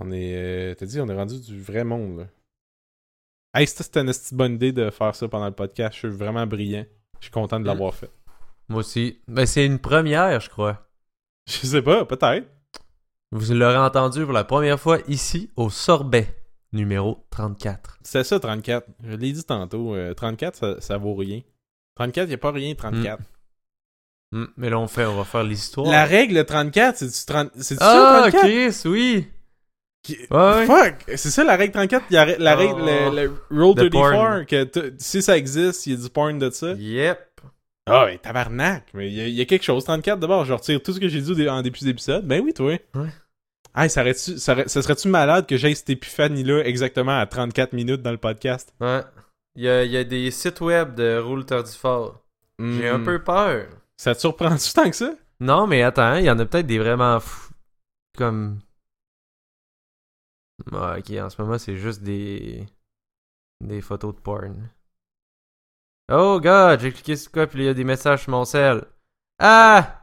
On 0.00 0.10
est. 0.12 0.34
euh, 0.36 0.74
T'as 0.74 0.86
dit, 0.86 1.00
on 1.00 1.08
est 1.08 1.14
rendu 1.14 1.40
du 1.40 1.60
vrai 1.60 1.84
monde, 1.84 2.18
là. 2.18 2.24
Hey, 3.54 3.66
c'était 3.66 4.00
une 4.02 4.12
bonne 4.32 4.54
idée 4.54 4.72
de 4.72 4.90
faire 4.90 5.14
ça 5.14 5.26
pendant 5.28 5.46
le 5.46 5.52
podcast. 5.54 5.94
Je 5.94 5.98
suis 6.08 6.08
vraiment 6.16 6.46
brillant. 6.46 6.84
Je 7.18 7.24
suis 7.24 7.32
content 7.32 7.58
de 7.58 7.66
l'avoir 7.66 7.94
fait. 7.94 8.10
Moi 8.68 8.80
aussi. 8.80 9.20
Ben, 9.26 9.46
c'est 9.46 9.64
une 9.66 9.78
première, 9.78 10.38
je 10.40 10.50
crois. 10.50 10.86
Je 11.48 11.66
sais 11.66 11.82
pas, 11.82 12.04
peut-être. 12.04 12.46
Vous 13.32 13.54
l'aurez 13.54 13.78
entendu 13.78 14.24
pour 14.24 14.32
la 14.34 14.44
première 14.44 14.78
fois 14.78 14.98
ici, 15.08 15.50
au 15.56 15.70
sorbet, 15.70 16.28
numéro 16.72 17.26
34. 17.30 17.98
C'est 18.02 18.22
ça, 18.24 18.38
34. 18.38 18.86
Je 19.02 19.16
l'ai 19.16 19.32
dit 19.32 19.44
tantôt. 19.44 19.94
euh, 19.94 20.12
34, 20.14 20.54
ça, 20.56 20.80
ça 20.80 20.98
vaut 20.98 21.14
rien. 21.14 21.40
34, 21.96 22.28
y 22.28 22.34
a 22.34 22.38
pas 22.38 22.52
rien, 22.52 22.74
34. 22.74 23.22
Hmm, 24.32 24.44
mais 24.58 24.68
là, 24.68 24.78
on, 24.78 24.86
fait, 24.86 25.06
on 25.06 25.16
va 25.16 25.24
faire 25.24 25.42
l'histoire. 25.42 25.90
La 25.90 26.04
règle 26.04 26.44
34, 26.44 26.98
c'est-tu 26.98 27.24
30... 27.26 27.50
c'est 27.56 27.76
Ah, 27.80 28.20
ça, 28.24 28.30
34? 28.30 28.40
Chris, 28.42 28.88
oui! 28.88 29.28
Qui- 30.02 30.18
Ouais, 30.30 30.38
ouais. 30.38 30.66
Fuck! 30.66 30.94
C'est 31.16 31.30
ça 31.30 31.44
la 31.44 31.56
règle 31.56 31.72
34? 31.72 32.04
Il 32.10 32.14
y 32.14 32.16
a 32.16 32.38
la 32.38 32.56
règle, 32.56 32.80
Oh. 32.82 33.10
le, 33.14 33.32
le 33.50 33.64
Rule 33.64 33.74
The 33.74 33.90
34, 33.90 34.12
porn. 34.12 34.46
que 34.46 34.94
si 34.98 35.22
ça 35.22 35.36
existe, 35.36 35.86
il 35.86 35.94
y 35.94 35.96
a 35.98 36.02
du 36.02 36.08
porn 36.10 36.38
de 36.38 36.50
ça. 36.50 36.72
Yep. 36.72 37.18
Ah, 37.90 38.04
ouais, 38.04 38.18
tabarnak! 38.18 38.84
Mais 38.94 39.08
il 39.08 39.14
y, 39.14 39.20
a- 39.20 39.26
il 39.26 39.34
y 39.34 39.40
a 39.40 39.44
quelque 39.44 39.64
chose. 39.64 39.82
34, 39.84 40.18
d'abord, 40.20 40.44
je 40.44 40.52
retire 40.52 40.82
tout 40.82 40.92
ce 40.92 41.00
que 41.00 41.08
j'ai 41.08 41.20
dit 41.20 41.48
en 41.48 41.62
début 41.62 41.78
d'épisode. 41.80 42.26
Ben 42.26 42.42
oui, 42.44 42.52
toi. 42.52 42.78
Ouais. 42.94 43.08
Hey, 43.74 43.88
ça, 43.90 44.02
ça 44.14 44.82
serait-tu 44.82 45.08
malade 45.08 45.46
que 45.46 45.56
j'aie 45.56 45.74
cette 45.74 45.90
épiphanie-là 45.90 46.62
exactement 46.64 47.18
à 47.18 47.26
34 47.26 47.72
minutes 47.72 48.02
dans 48.02 48.10
le 48.10 48.16
podcast? 48.18 48.72
Ouais. 48.80 49.00
Il 49.56 49.62
y 49.64 49.68
a, 49.68 49.84
y 49.84 49.96
a 49.96 50.04
des 50.04 50.30
sites 50.30 50.60
web 50.60 50.94
de 50.94 51.16
Rule 51.18 51.44
34. 51.44 52.14
J'ai 52.60 52.88
un 52.88 52.98
Hmm. 52.98 53.04
peu 53.04 53.22
peur. 53.22 53.66
Ça 53.96 54.14
te 54.14 54.20
surprend-tu 54.20 54.72
tant 54.72 54.88
que 54.90 54.96
ça? 54.96 55.12
Non, 55.40 55.66
mais 55.66 55.82
attends, 55.82 56.16
il 56.16 56.24
y 56.24 56.30
en 56.30 56.38
a 56.38 56.44
peut-être 56.44 56.66
des 56.66 56.78
vraiment 56.78 57.18
fous. 57.20 57.50
Comme. 58.16 58.58
Ah, 60.72 60.96
ok, 60.98 61.10
en 61.18 61.30
ce 61.30 61.40
moment, 61.40 61.58
c'est 61.58 61.76
juste 61.76 62.02
des. 62.02 62.66
Des 63.60 63.80
photos 63.80 64.14
de 64.14 64.20
porn. 64.20 64.70
Oh 66.10 66.40
god, 66.40 66.80
j'ai 66.80 66.92
cliqué 66.92 67.16
sur 67.16 67.30
quoi, 67.32 67.46
puis 67.46 67.60
il 67.60 67.66
y 67.66 67.68
a 67.68 67.74
des 67.74 67.84
messages 67.84 68.22
sur 68.22 68.30
mon 68.30 68.44
cell. 68.44 68.84
Ah! 69.38 69.94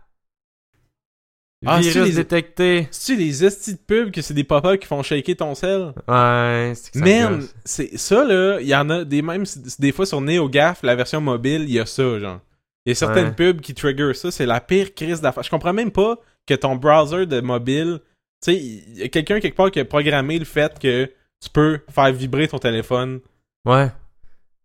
Ah, 1.66 1.80
Virus 1.80 2.10
les- 2.10 2.14
détecté. 2.14 2.88
C'est-tu 2.92 3.18
les 3.20 3.44
estis 3.44 3.74
de 3.74 3.80
pub 3.80 4.12
que 4.12 4.22
c'est 4.22 4.36
des 4.36 4.44
pop 4.44 4.78
qui 4.78 4.86
font 4.86 5.02
shaker 5.02 5.36
ton 5.36 5.56
sel? 5.56 5.94
Ouais, 6.08 6.74
c'est 6.76 6.92
que 6.92 7.00
ça 7.00 7.06
Man, 7.06 7.48
c'est 7.64 7.98
ça 7.98 8.24
là, 8.24 8.60
il 8.62 8.68
y 8.68 8.76
en 8.76 8.88
a 8.92 9.04
des 9.04 9.24
même 9.24 9.46
c'est- 9.48 9.82
des 9.82 9.92
fois 9.92 10.06
sur 10.06 10.22
NeoGaf, 10.22 10.84
la 10.84 10.96
version 10.96 11.22
mobile, 11.22 11.64
il 11.64 11.72
y 11.72 11.80
a 11.80 11.86
ça 11.88 12.20
genre. 12.20 12.40
Il 12.86 12.90
y 12.90 12.92
a 12.92 12.96
certaines 12.96 13.30
Ouais. 13.30 13.36
pubs 13.36 13.62
qui 13.62 13.74
trigger 13.74 14.14
ça, 14.14 14.30
c'est 14.30 14.46
la 14.46 14.62
pire 14.62 14.94
crise 14.94 15.22
d'affaires. 15.22 15.42
Je 15.42 15.50
comprends 15.50 15.74
même 15.74 15.92
pas 15.92 16.20
que 16.46 16.54
ton 16.54 16.76
browser 16.76 17.26
de 17.26 17.42
mobile, 17.42 18.00
tu 18.44 18.52
sais, 18.52 18.56
il 18.58 18.98
y 19.00 19.04
a 19.04 19.08
quelqu'un 19.10 19.40
quelque 19.40 19.56
part 19.56 19.72
qui 19.72 19.80
a 19.80 19.86
programmé 19.86 20.38
le 20.40 20.46
fait 20.46 20.78
que 20.80 21.06
tu 21.42 21.50
peux 21.52 21.80
faire 21.90 22.12
vibrer 22.12 22.48
ton 22.48 22.58
téléphone. 22.60 23.20
Ouais. 23.66 23.88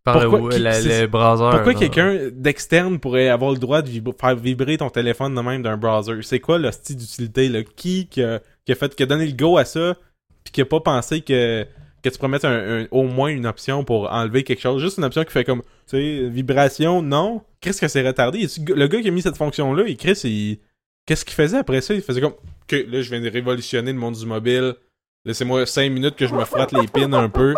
Par 0.03 0.19
Pourquoi- 0.21 0.49
le, 0.49 0.55
qui- 0.55 0.61
la- 0.61 0.73
c'est- 0.73 1.01
le 1.01 1.07
browser. 1.07 1.49
Pourquoi 1.51 1.73
quelqu'un 1.75 2.29
d'externe 2.31 2.99
pourrait 2.99 3.29
avoir 3.29 3.51
le 3.51 3.59
droit 3.59 3.81
de 3.83 3.89
faire 4.19 4.35
vibrer 4.35 4.77
ton 4.77 4.89
téléphone 4.89 5.35
de 5.35 5.41
même 5.41 5.61
d'un 5.61 5.77
browser? 5.77 6.21
C'est 6.23 6.39
quoi 6.39 6.57
le 6.57 6.71
style 6.71 6.97
d'utilité 6.97 7.49
là? 7.49 7.61
Qui 7.63 8.07
qui 8.07 8.23
a, 8.23 8.39
qui 8.65 8.71
a 8.71 8.75
fait 8.75 8.95
qui 8.95 9.03
a 9.03 9.05
donné 9.05 9.27
le 9.27 9.33
go 9.33 9.57
à 9.57 9.65
ça 9.65 9.95
puis 10.43 10.51
qui 10.51 10.61
a 10.61 10.65
pas 10.65 10.79
pensé 10.79 11.21
que 11.21 11.67
que 12.01 12.09
tu 12.09 12.17
pourrais 12.17 12.29
mettre 12.29 12.47
un- 12.47 12.81
un- 12.81 12.87
au 12.89 13.03
moins 13.03 13.27
une 13.29 13.45
option 13.45 13.83
pour 13.83 14.11
enlever 14.11 14.43
quelque 14.43 14.59
chose, 14.61 14.81
juste 14.81 14.97
une 14.97 15.03
option 15.03 15.23
qui 15.23 15.31
fait 15.31 15.43
comme, 15.43 15.61
tu 15.61 15.97
sais, 15.97 16.29
vibration, 16.29 17.03
non? 17.03 17.43
Qu'est-ce 17.59 17.79
que 17.79 17.87
c'est 17.87 18.01
retardé? 18.01 18.47
Le 18.75 18.87
gars 18.87 19.01
qui 19.03 19.07
a 19.07 19.11
mis 19.11 19.21
cette 19.21 19.37
fonction-là, 19.37 19.83
il 19.87 19.97
Chris, 19.97 20.19
il... 20.23 20.57
qu'est-ce 21.05 21.23
qu'il 21.23 21.35
faisait 21.35 21.57
après 21.59 21.79
ça? 21.81 21.93
Il 21.93 22.01
faisait 22.01 22.19
comme, 22.21 22.33
que 22.71 22.89
là, 22.91 23.01
je 23.01 23.09
viens 23.09 23.21
de 23.21 23.29
révolutionner 23.29 23.91
le 23.93 23.99
monde 23.99 24.15
du 24.15 24.25
mobile. 24.25 24.75
Laissez-moi 25.25 25.65
5 25.65 25.91
minutes 25.91 26.15
que 26.15 26.25
je 26.27 26.33
me 26.33 26.43
frotte 26.45 26.71
les 26.71 26.87
pins 26.87 27.11
un 27.13 27.29
peu. 27.29 27.53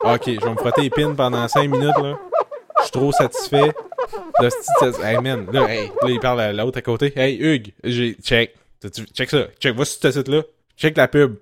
Ok, 0.00 0.22
je 0.26 0.40
vais 0.40 0.50
me 0.50 0.56
frotter 0.56 0.82
les 0.82 0.90
pins 0.90 1.14
pendant 1.14 1.46
5 1.46 1.68
minutes, 1.68 1.96
là. 2.02 2.18
Je 2.78 2.82
suis 2.84 2.92
trop 2.92 3.12
satisfait. 3.12 3.72
Là, 4.40 4.48
c'est- 4.50 5.02
hey 5.02 5.18
man, 5.20 5.46
là, 5.52 5.68
hey, 5.68 5.88
là, 6.02 6.08
il 6.08 6.20
parle 6.20 6.40
à 6.40 6.52
l'autre 6.52 6.78
à 6.78 6.82
côté. 6.82 7.12
Hey, 7.16 7.36
Hugues, 7.38 7.72
j'ai, 7.84 8.14
check. 8.22 8.54
Check 9.12 9.28
ça. 9.30 9.46
Check, 9.60 9.74
va 9.76 9.84
sur 9.84 10.00
ce 10.00 10.10
site-là. 10.12 10.42
Check 10.76 10.96
la 10.96 11.08
pub. 11.08 11.36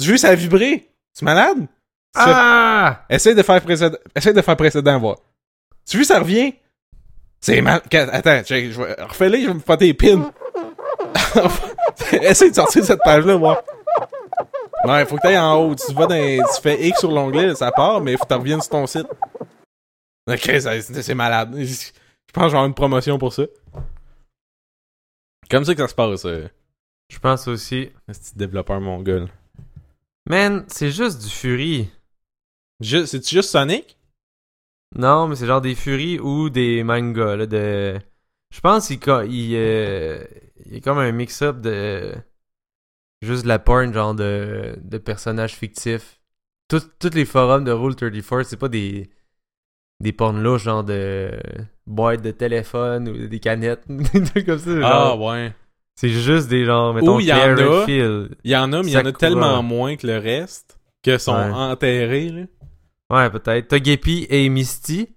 Tu 0.00 0.08
veux 0.08 0.16
ça 0.16 0.28
a 0.28 0.34
vibré? 0.34 0.88
Tu 1.18 1.22
es 1.22 1.26
malade? 1.26 1.66
Ça- 2.14 2.24
Ah! 2.26 3.04
Essaye 3.10 3.34
de 3.34 3.42
faire 3.42 3.60
précédent. 3.60 3.96
Essaye 4.14 4.32
de 4.32 4.40
faire 4.42 4.56
précédent, 4.56 4.98
voir. 4.98 5.16
Tu 5.88 5.98
veux 5.98 6.04
ça 6.04 6.20
revient? 6.20 6.54
C'est 7.40 7.60
mal. 7.60 7.82
Attends, 7.92 8.42
check, 8.44 8.70
je 8.70 8.80
vais... 8.80 8.94
refais-les, 9.02 9.42
je 9.42 9.48
vais 9.48 9.54
me 9.54 9.58
frotter 9.60 9.86
les 9.86 9.94
pins. 9.94 10.32
Essaye 12.12 12.50
de 12.50 12.56
sortir 12.56 12.84
cette 12.84 13.00
page-là, 13.02 13.36
voir. 13.36 13.62
Ouais, 14.84 15.04
faut 15.06 15.16
que 15.16 15.22
t'ailles 15.22 15.38
en 15.38 15.56
haut. 15.56 15.74
Tu 15.74 15.92
vas 15.92 16.06
dans, 16.06 16.44
tu 16.54 16.60
fais 16.62 16.88
X 16.88 17.00
sur 17.00 17.10
l'onglet, 17.10 17.54
ça 17.54 17.70
part, 17.70 18.00
mais 18.00 18.16
faut 18.16 18.24
que 18.24 18.28
tu 18.32 18.38
reviennes 18.38 18.60
sur 18.60 18.70
ton 18.70 18.86
site. 18.86 19.06
Ok, 20.28 20.50
c'est 20.60 21.14
malade. 21.14 21.54
Je 21.56 21.62
pense 22.32 22.44
que 22.44 22.48
je 22.48 22.52
vais 22.52 22.58
avoir 22.58 22.66
une 22.66 22.74
promotion 22.74 23.18
pour 23.18 23.32
ça. 23.32 23.44
Comme 25.50 25.64
ça 25.64 25.74
que 25.74 25.82
ça 25.82 25.88
se 25.88 25.94
passe, 25.94 26.24
euh, 26.24 26.48
Je 27.10 27.18
pense 27.18 27.46
aussi. 27.46 27.90
ce 28.08 28.18
petit 28.18 28.36
développeur 28.36 28.80
mongol. 28.80 29.28
Man, 30.28 30.64
c'est 30.68 30.90
juste 30.90 31.22
du 31.22 31.28
Fury. 31.28 31.90
C'est-tu 32.80 33.36
juste 33.36 33.50
Sonic? 33.50 33.98
Non, 34.96 35.28
mais 35.28 35.36
c'est 35.36 35.46
genre 35.46 35.60
des 35.60 35.74
Fury 35.74 36.18
ou 36.18 36.50
des 36.50 36.82
mangas, 36.82 37.36
là, 37.36 37.46
de... 37.46 38.00
Je 38.52 38.60
pense 38.60 38.88
qu'il 38.88 38.98
euh, 39.54 40.24
il 40.72 40.78
est 40.78 40.80
comme 40.80 40.98
un 40.98 41.12
mix-up 41.12 41.60
de... 41.60 42.12
Juste 43.22 43.44
de 43.44 43.48
la 43.48 43.58
porn, 43.60 43.92
genre 43.92 44.14
de, 44.14 44.76
de 44.82 44.98
personnages 44.98 45.54
fictifs. 45.54 46.18
Tous 46.68 46.82
les 47.14 47.24
forums 47.24 47.64
de 47.64 47.70
Rule 47.70 47.94
34, 47.94 48.42
c'est 48.44 48.56
pas 48.56 48.68
des... 48.68 49.10
Des 50.00 50.12
porn 50.12 50.42
louches, 50.42 50.62
genre 50.64 50.82
de... 50.82 51.30
Boîtes 51.86 52.22
de 52.22 52.30
téléphone 52.30 53.08
ou 53.08 53.26
des 53.28 53.38
canettes, 53.40 53.84
des 53.88 54.22
trucs 54.24 54.46
comme 54.46 54.58
ça. 54.58 54.70
Ah, 54.82 55.16
ouais. 55.16 55.52
C'est 55.96 56.08
juste 56.08 56.48
des 56.48 56.64
genre, 56.64 56.94
mettons, 56.94 57.20
il 57.20 57.26
y 57.26 57.32
en 57.32 57.36
a. 57.56 57.84
Il 57.88 58.28
y 58.44 58.56
en 58.56 58.72
a, 58.72 58.82
mais 58.82 58.88
il 58.88 58.94
y 58.94 58.96
en 58.98 59.04
a 59.04 59.12
tellement 59.12 59.62
moins 59.62 59.96
que 59.96 60.06
le 60.06 60.18
reste 60.18 60.78
que 61.02 61.18
sont 61.18 61.34
Ouais. 61.34 61.50
enterrés, 61.52 62.28
là. 62.30 62.42
Ouais, 63.10 63.30
peut-être. 63.30 63.68
Togepi 63.68 64.26
et 64.30 64.48
Misty. 64.48 65.08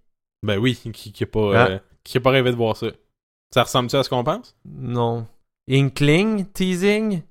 Ben 0.43 0.57
oui, 0.57 0.75
qui, 0.75 1.13
qui 1.13 1.23
a 1.23 1.27
pas, 1.27 1.51
Ah. 1.55 1.67
euh, 1.69 1.79
qui 2.03 2.17
a 2.17 2.21
pas 2.21 2.31
rêvé 2.31 2.51
de 2.51 2.55
voir 2.57 2.75
ça. 2.75 2.87
Ça 3.53 3.63
ressemble-tu 3.63 3.95
à 3.95 4.03
ce 4.03 4.09
qu'on 4.09 4.23
pense? 4.23 4.55
Non. 4.65 5.27
Inkling, 5.69 6.45
teasing? 6.53 7.23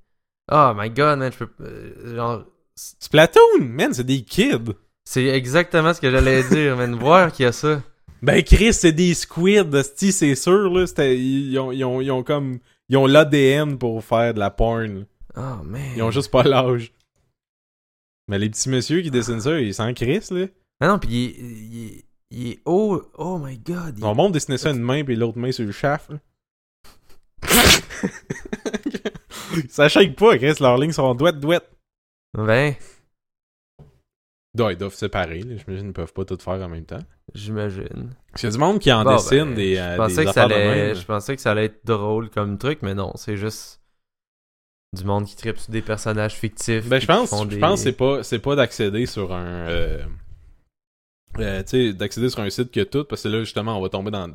Oh 0.51 0.73
my 0.77 0.91
god, 0.91 1.19
man, 1.19 1.33
je 1.33 1.45
peux. 1.45 1.51
euh, 1.65 2.17
genre. 2.17 2.45
Splatoon, 2.77 3.61
man, 3.61 3.95
c'est 3.95 4.05
des 4.05 4.23
kids. 4.23 4.73
C'est 5.05 5.27
exactement 5.27 5.95
ce 5.95 6.01
que 6.01 6.11
j'allais 6.11 6.43
dire, 6.49 6.77
man. 6.77 6.95
Voir 6.99 7.31
qu'il 7.33 7.45
y 7.45 7.47
a 7.49 7.53
ça. 7.53 7.83
Ben 8.23 8.43
Chris, 8.43 8.73
c'est 8.75 8.93
des 8.93 9.15
squids, 9.15 9.71
c'est 9.85 10.35
sûr, 10.35 10.71
là. 10.71 10.85
Ils 11.13 11.59
ont, 11.59 11.71
ils 11.73 11.85
ont, 11.85 12.01
ils 12.01 12.11
ont 12.11 12.23
comme... 12.23 12.59
Ils 12.89 12.97
ont 12.97 13.07
l'ADN 13.07 13.79
pour 13.79 14.03
faire 14.05 14.35
de 14.35 14.39
la 14.39 14.51
porn. 14.51 15.01
là. 15.01 15.05
Oh 15.37 15.63
man. 15.65 15.81
Ils 15.97 16.03
ont 16.03 16.11
juste 16.11 16.31
pas 16.31 16.43
l'âge. 16.43 16.93
Mais 18.29 18.39
les 18.39 18.49
petits 18.51 18.69
messieurs 18.71 19.03
qui 19.03 19.11
dessinent 19.11 19.41
ça, 19.43 19.61
ils 19.61 19.75
s'en 19.75 19.93
crissent, 19.95 20.31
là. 20.31 20.47
Ah 20.81 20.89
non, 20.89 20.99
pis 20.99 21.09
il 21.11 21.25
est. 21.27 21.35
Il 21.39 21.87
est, 21.87 22.05
il 22.31 22.47
est 22.53 22.61
haut. 22.65 23.03
Oh 23.17 23.39
my 23.39 23.59
god. 23.59 23.95
il- 23.99 24.03
Mon 24.03 24.15
monde 24.15 24.33
dessinait 24.33 24.59
ça 24.59 24.71
une 24.71 24.81
main 24.83 25.05
puis 25.05 25.17
l'autre 25.17 25.39
main 25.39 25.53
sur 25.53 25.65
le 25.67 25.73
shaft, 25.73 26.11
là. 26.11 26.19
ça 29.69 29.89
shake 29.89 30.17
pas, 30.17 30.37
Chris, 30.39 30.55
leurs 30.61 30.79
lignes 30.79 30.93
sont 30.93 31.15
douettes, 31.15 31.39
douettes. 31.41 31.69
Ben, 32.37 32.75
Non, 34.57 34.71
ils 34.71 34.77
doivent 34.77 34.93
se 34.93 34.99
séparer. 35.01 35.41
J'imagine 35.41 35.85
qu'ils 35.87 35.93
peuvent 35.93 36.13
pas 36.13 36.25
tout 36.25 36.39
faire 36.41 36.55
en 36.55 36.69
même 36.69 36.85
temps. 36.85 37.03
j'imagine. 37.35 38.15
Parce 38.31 38.41
qu'il 38.41 38.49
y 38.49 38.53
a 38.53 38.57
du 38.57 38.59
monde 38.59 38.79
qui 38.79 38.93
en 38.93 39.05
Bon, 39.05 39.15
dessine 39.17 39.45
ben, 39.47 39.55
des, 39.55 39.77
je 39.77 39.81
euh, 39.81 39.97
pensais 39.97 40.17
des 40.17 40.25
que 40.27 40.33
ça 40.33 40.47
de 40.49 40.53
allait. 40.55 40.95
Je 40.95 41.05
pensais 41.07 41.37
que 41.37 41.43
ça 41.43 41.51
allait 41.53 41.65
être 41.67 41.85
drôle 41.85 42.31
comme 42.31 42.59
truc, 42.59 42.81
mais 42.83 42.95
non, 42.95 43.13
c'est 43.17 43.37
juste. 43.37 43.81
Du 44.97 45.03
monde 45.05 45.25
qui 45.27 45.35
tripe 45.35 45.59
sur 45.59 45.73
des 45.73 45.83
personnages 45.83 46.35
fictifs. 46.35 46.89
Ben, 46.89 47.01
je 47.01 47.07
pense, 47.07 47.31
je 47.43 47.49
des- 47.49 47.59
pense 47.59 47.81
que 47.81 47.85
c'est 47.91 47.97
pas, 47.97 48.23
c'est 48.23 48.39
pas 48.39 48.55
d'accéder 48.55 49.07
sur 49.07 49.33
un, 49.35 49.45
euh, 49.69 50.05
euh, 51.41 51.63
tu 51.65 51.69
sais, 51.71 51.93
d'accéder 51.93 52.29
sur 52.31 52.39
un 52.41 52.51
site 52.51 52.71
que 52.71 52.85
tout, 52.85 53.03
parce 53.05 53.25
que 53.25 53.29
là, 53.29 53.41
justement, 53.41 53.77
on 53.77 53.83
va 53.83 53.89
tomber 53.89 54.13
dans, 54.13 54.29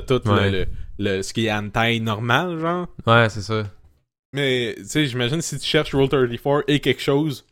t'as 0.00 0.18
tout 0.18 0.28
le- 0.28 0.32
Ouais. 0.34 0.50
le, 0.50 0.66
le- 0.98 1.22
ce 1.22 1.32
qui 1.32 1.46
est 1.46 1.52
anti 1.52 2.00
normal, 2.00 2.58
genre. 2.58 2.86
Ouais, 3.06 3.28
c'est 3.28 3.42
ça. 3.42 3.64
Mais, 4.34 4.74
tu 4.78 4.84
sais, 4.86 5.06
j'imagine 5.06 5.42
si 5.42 5.58
tu 5.58 5.66
cherches 5.66 5.94
Roll 5.94 6.08
34 6.08 6.64
et 6.68 6.80
quelque 6.80 7.02
chose, 7.02 7.44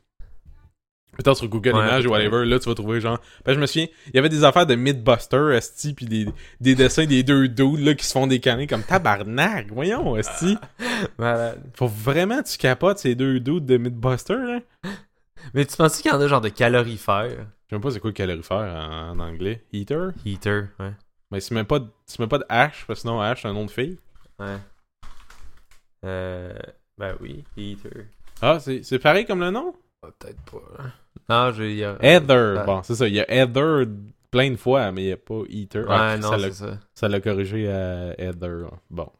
peut-être 1.18 1.36
sur 1.36 1.48
Google 1.48 1.74
Ouais, 1.74 1.80
Images 1.80 2.06
ou 2.06 2.10
whatever, 2.10 2.46
là, 2.46 2.58
tu 2.58 2.68
vas 2.70 2.74
trouver, 2.74 3.00
genre, 3.02 3.18
ben, 3.44 3.52
je 3.52 3.60
me 3.60 3.66
souviens, 3.66 3.88
il 4.06 4.14
y 4.14 4.18
avait 4.18 4.30
des 4.30 4.44
affaires 4.44 4.64
de 4.66 4.74
Mythbuster, 4.76 5.50
esti, 5.54 5.92
pis 5.92 6.06
des, 6.06 6.26
des 6.60 6.74
dessins 6.74 7.04
des 7.04 7.22
deux 7.22 7.48
dudes, 7.48 7.80
là, 7.80 7.94
qui 7.94 8.06
se 8.06 8.12
font 8.12 8.26
des 8.26 8.40
canets 8.40 8.66
comme 8.66 8.82
tabarnak, 8.82 9.70
voyons, 9.70 10.16
esti. 10.16 10.56
Malade. 11.18 11.60
Faut 11.74 11.88
vraiment 11.88 12.42
que 12.42 12.48
tu 12.48 12.56
capotes 12.56 12.98
ces 12.98 13.14
deux 13.14 13.40
dudes 13.40 13.66
de 13.66 13.76
Mythbuster, 13.76 14.34
là. 14.38 14.60
Mais 15.52 15.64
tu 15.66 15.76
penses 15.76 16.00
qu'il 16.00 16.10
y 16.10 16.14
en 16.14 16.20
a 16.20 16.28
genre 16.28 16.40
de 16.40 16.48
calorifères? 16.50 17.28
Je 17.30 17.36
sais 17.36 17.76
même 17.76 17.80
pas 17.82 17.90
c'est 17.90 18.00
quoi 18.00 18.12
calorifère 18.12 18.56
en, 18.56 19.10
en 19.10 19.18
anglais. 19.20 19.64
Heater? 19.72 20.08
Heater, 20.24 20.68
ouais. 20.78 20.92
Mais 21.30 21.40
tu 21.40 21.54
mets 21.54 21.64
pas 21.64 21.78
de, 21.78 21.86
tu 22.16 22.22
mets 22.22 22.28
pas 22.28 22.38
de 22.38 22.44
H, 22.44 22.84
parce 22.86 22.86
que 22.86 22.94
sinon 22.96 23.20
H 23.20 23.40
c'est 23.42 23.48
un 23.48 23.52
nom 23.52 23.64
de 23.66 23.70
fille. 23.70 23.98
Ouais. 24.38 24.56
Euh. 26.04 26.52
Ben 26.98 27.16
oui, 27.20 27.44
Heater. 27.56 28.06
Ah, 28.42 28.58
c'est 28.60 28.98
pareil 28.98 29.24
comme 29.26 29.40
le 29.40 29.50
nom? 29.50 29.74
Ah, 30.02 30.08
Peut-être 30.18 30.40
pas. 30.50 30.84
Non, 31.28 31.52
je. 31.52 31.62
il 31.64 31.76
y 31.76 31.84
a- 31.84 31.96
Heather. 32.00 32.58
Ah. 32.60 32.64
Bon, 32.64 32.82
c'est 32.82 32.94
ça. 32.94 33.06
Il 33.08 33.14
y 33.14 33.20
a 33.20 33.30
Heather 33.30 33.86
plein 34.30 34.50
de 34.50 34.56
fois, 34.56 34.90
mais 34.92 35.02
il 35.02 35.06
n'y 35.06 35.12
a 35.12 35.16
pas 35.16 35.42
Eater. 35.48 35.80
Ouais, 35.86 35.86
Ah, 35.98 36.16
non, 36.18 36.38
c'est 36.38 36.52
ça. 36.52 36.78
ça 36.94 37.08
l'a 37.08 37.20
corrigé 37.20 37.70
à 37.70 38.14
Heather. 38.20 38.70
Bon. 38.90 39.10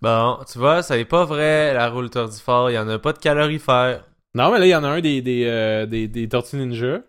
Bon, 0.00 0.38
tu 0.50 0.58
vois, 0.58 0.82
ça 0.82 0.96
n'est 0.96 1.04
pas 1.04 1.24
vrai, 1.24 1.72
la 1.74 1.88
roue 1.88 2.08
fort. 2.44 2.70
Il 2.70 2.74
y 2.74 2.78
en 2.78 2.88
a 2.88 2.98
pas 2.98 3.12
de 3.12 3.18
calorifère. 3.18 4.04
Non, 4.34 4.50
mais 4.50 4.58
là, 4.58 4.66
il 4.66 4.70
y 4.70 4.74
en 4.74 4.82
a 4.84 4.88
un 4.88 5.00
des, 5.00 5.22
des, 5.22 5.44
euh, 5.46 5.86
des, 5.86 6.08
des 6.08 6.28
Tortues 6.28 6.56
Ninja. 6.56 7.02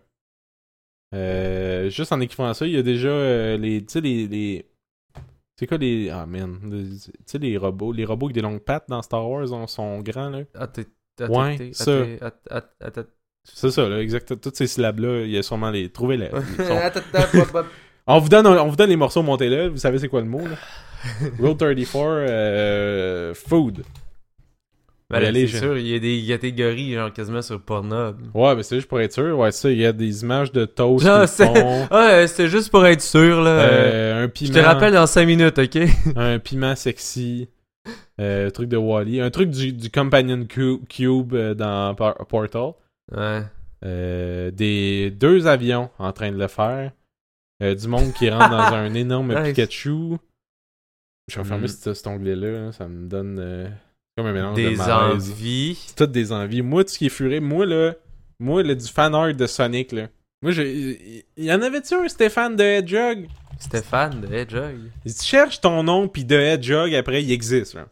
Euh, 1.14 1.88
juste 1.90 2.12
en 2.12 2.20
équipant 2.20 2.52
ça, 2.54 2.66
il 2.66 2.72
y 2.72 2.76
a 2.78 2.82
déjà 2.82 3.08
euh, 3.08 3.56
les. 3.56 3.80
Tu 3.84 3.92
sais, 3.92 4.00
les. 4.00 4.26
les... 4.26 4.66
C'est 5.56 5.66
quoi 5.66 5.78
les. 5.78 6.10
Ah, 6.10 6.26
man. 6.26 6.58
Tu 6.70 7.10
sais, 7.26 7.38
les 7.38 7.56
robots. 7.56 7.92
Les 7.92 8.04
robots 8.04 8.26
avec 8.26 8.34
des 8.34 8.42
longues 8.42 8.60
pattes 8.60 8.86
dans 8.88 9.00
Star 9.02 9.28
Wars 9.28 9.52
on- 9.52 9.66
sont 9.66 10.00
grands, 10.00 10.30
là. 10.30 10.40
Ah, 10.54 10.68
Ouais, 11.28 11.70
ça. 11.72 11.92
C'est 13.44 13.70
ça, 13.70 13.88
là, 13.88 14.00
exact. 14.00 14.40
Toutes 14.40 14.56
ces 14.56 14.66
syllabes-là, 14.66 15.22
il 15.24 15.30
y 15.30 15.38
a 15.38 15.42
sûrement 15.42 15.70
les. 15.70 15.88
Trouvez-les. 15.90 16.30
On 18.06 18.18
vous 18.18 18.28
donne, 18.28 18.46
on 18.46 18.68
vous 18.68 18.76
donne 18.76 18.90
les 18.90 18.96
morceaux, 18.96 19.22
montez-le. 19.22 19.68
Vous 19.68 19.78
savez 19.78 19.98
c'est 19.98 20.08
quoi 20.08 20.20
le 20.20 20.26
mot, 20.26 20.46
là? 20.46 20.56
Rule 21.38 21.56
34, 21.56 21.96
euh, 21.96 23.34
food. 23.34 23.82
Ben 25.20 25.32
là, 25.34 25.40
c'est 25.48 25.58
sûr, 25.58 25.76
il 25.78 25.86
y 25.88 25.94
a 25.94 25.98
des 25.98 26.24
catégories, 26.26 26.94
genre 26.94 27.12
quasiment 27.12 27.42
sur 27.42 27.60
Pornhub. 27.60 28.16
Ouais, 28.34 28.54
mais 28.56 28.62
c'est 28.62 28.76
juste 28.76 28.88
pour 28.88 29.00
être 29.00 29.12
sûr. 29.12 29.38
Ouais, 29.38 29.52
ça, 29.52 29.70
il 29.70 29.78
y 29.78 29.86
a 29.86 29.92
des 29.92 30.22
images 30.22 30.52
de 30.52 30.64
toast 30.64 31.06
Ah, 31.06 31.26
c'est- 31.26 31.46
font. 31.46 31.86
Ah, 31.90 32.26
c'était 32.26 32.48
juste 32.48 32.70
pour 32.70 32.86
être 32.86 33.02
sûr, 33.02 33.42
là. 33.42 33.50
Euh, 33.50 34.24
Euh, 34.24 34.28
Je 34.40 34.52
te 34.52 34.58
rappelle 34.58 34.92
dans 34.94 35.06
5 35.06 35.26
minutes, 35.26 35.58
ok? 35.58 35.78
Un 36.16 36.38
piment 36.38 36.74
sexy. 36.76 37.48
Euh, 38.20 38.48
truc 38.50 38.68
de 38.68 38.76
Wally. 38.76 39.20
Un 39.20 39.30
truc 39.30 39.50
du, 39.50 39.72
du 39.72 39.90
Companion 39.90 40.44
Cu- 40.46 40.78
Cube 40.88 41.34
euh, 41.34 41.54
dans 41.54 41.94
Por- 41.94 42.26
Portal. 42.28 42.72
Ouais. 43.14 43.42
Euh, 43.84 44.50
des 44.50 45.10
deux 45.10 45.46
avions 45.46 45.90
en 45.98 46.12
train 46.12 46.30
de 46.32 46.38
le 46.38 46.48
faire. 46.48 46.92
Du 47.60 47.88
monde 47.88 48.12
qui 48.14 48.28
rentre 48.30 48.50
dans 48.50 48.56
un 48.76 48.94
énorme 48.94 49.34
Nice. 49.34 49.48
Pikachu. 49.54 50.16
Je 51.30 51.38
vais 51.40 51.44
fermer 51.44 51.64
Mm. 51.64 51.68
cet, 51.68 51.94
cet 51.94 52.06
onglet-là. 52.06 52.48
hein, 52.66 52.72
Ça 52.72 52.86
me 52.88 53.08
donne 53.08 53.70
comme 54.16 54.26
un 54.26 54.32
mélange 54.32 54.56
Des 54.56 54.76
de 54.76 54.80
envies. 54.80 55.78
C'est 55.86 55.96
toutes 55.96 56.12
des 56.12 56.32
envies. 56.32 56.62
Moi, 56.62 56.84
tout 56.84 56.90
ce 56.90 56.98
qui 56.98 57.06
est 57.06 57.10
furé, 57.10 57.40
moi, 57.40 57.66
là, 57.66 57.94
moi, 58.38 58.62
là, 58.62 58.74
du 58.74 58.86
fan 58.86 59.14
art 59.14 59.34
de 59.34 59.46
Sonic, 59.46 59.92
là. 59.92 60.08
Moi, 60.42 60.52
je, 60.52 60.62
il 60.62 61.24
y 61.44 61.52
en 61.52 61.62
avait-tu 61.62 61.94
un 61.94 62.08
Stéphane 62.08 62.54
de 62.54 62.62
Hedgehog? 62.62 63.26
Stéphane 63.58 64.20
de 64.20 64.32
Hedgehog. 64.32 64.76
Si 65.06 65.18
tu 65.18 65.24
cherches 65.24 65.60
ton 65.60 65.82
nom 65.82 66.06
puis 66.06 66.24
de 66.24 66.36
Hedgehog, 66.36 66.94
après, 66.94 67.22
il 67.22 67.32
existe, 67.32 67.74
là. 67.74 67.86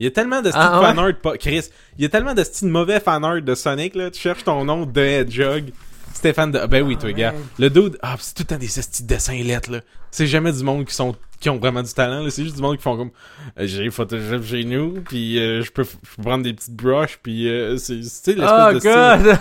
Il 0.00 0.04
y 0.04 0.06
a 0.08 0.10
tellement 0.10 0.42
de 0.42 0.48
style 0.50 0.60
Ah, 0.62 0.80
fan 0.82 0.98
ouais? 0.98 1.04
art, 1.04 1.20
pas, 1.20 1.38
Chris, 1.38 1.66
il 1.96 2.02
y 2.02 2.04
a 2.04 2.08
tellement 2.08 2.34
de 2.34 2.42
style 2.42 2.68
mauvais 2.68 3.00
fan 3.00 3.24
art 3.24 3.40
de 3.42 3.54
Sonic, 3.54 3.94
là. 3.94 4.10
Tu 4.10 4.20
cherches 4.20 4.44
ton 4.44 4.64
nom 4.64 4.86
de 4.86 5.00
Hedgehog. 5.00 5.70
Stéphane 6.12 6.50
de. 6.52 6.66
Ben 6.66 6.82
oui, 6.82 6.96
toi, 6.96 7.06
ouais. 7.06 7.14
gars. 7.14 7.34
Le 7.58 7.70
dude. 7.70 7.96
Ah, 8.02 8.16
c'est 8.18 8.34
tout 8.34 8.42
le 8.42 8.46
temps 8.46 8.58
des 8.58 8.66
petits 8.66 9.02
dessins 9.04 9.42
lettres, 9.42 9.70
là. 9.70 9.80
C'est 10.10 10.26
jamais 10.26 10.52
du 10.52 10.62
monde 10.62 10.84
qui 10.84 10.94
sont 10.94 11.16
qui 11.44 11.50
ont 11.50 11.58
vraiment 11.58 11.82
du 11.82 11.92
talent. 11.92 12.28
C'est 12.30 12.42
juste 12.42 12.56
du 12.56 12.62
monde 12.62 12.76
qui 12.78 12.82
font 12.82 12.96
comme. 12.96 13.10
euh, 13.58 13.66
j'ai 13.66 13.90
Photoshop 13.90 14.42
chez 14.42 14.64
nous, 14.64 15.00
puis 15.02 15.38
euh, 15.38 15.62
je 15.62 15.70
peux, 15.70 15.84
peux 15.84 16.22
prendre 16.22 16.42
des 16.42 16.54
petites 16.54 16.74
brushes, 16.74 17.18
puis 17.22 17.48
euh, 17.48 17.76
c'est. 17.76 17.94
L'espèce 17.94 18.36
Oh 18.38 18.72
de 18.72 18.78
style. 18.80 18.90
god! 18.90 19.38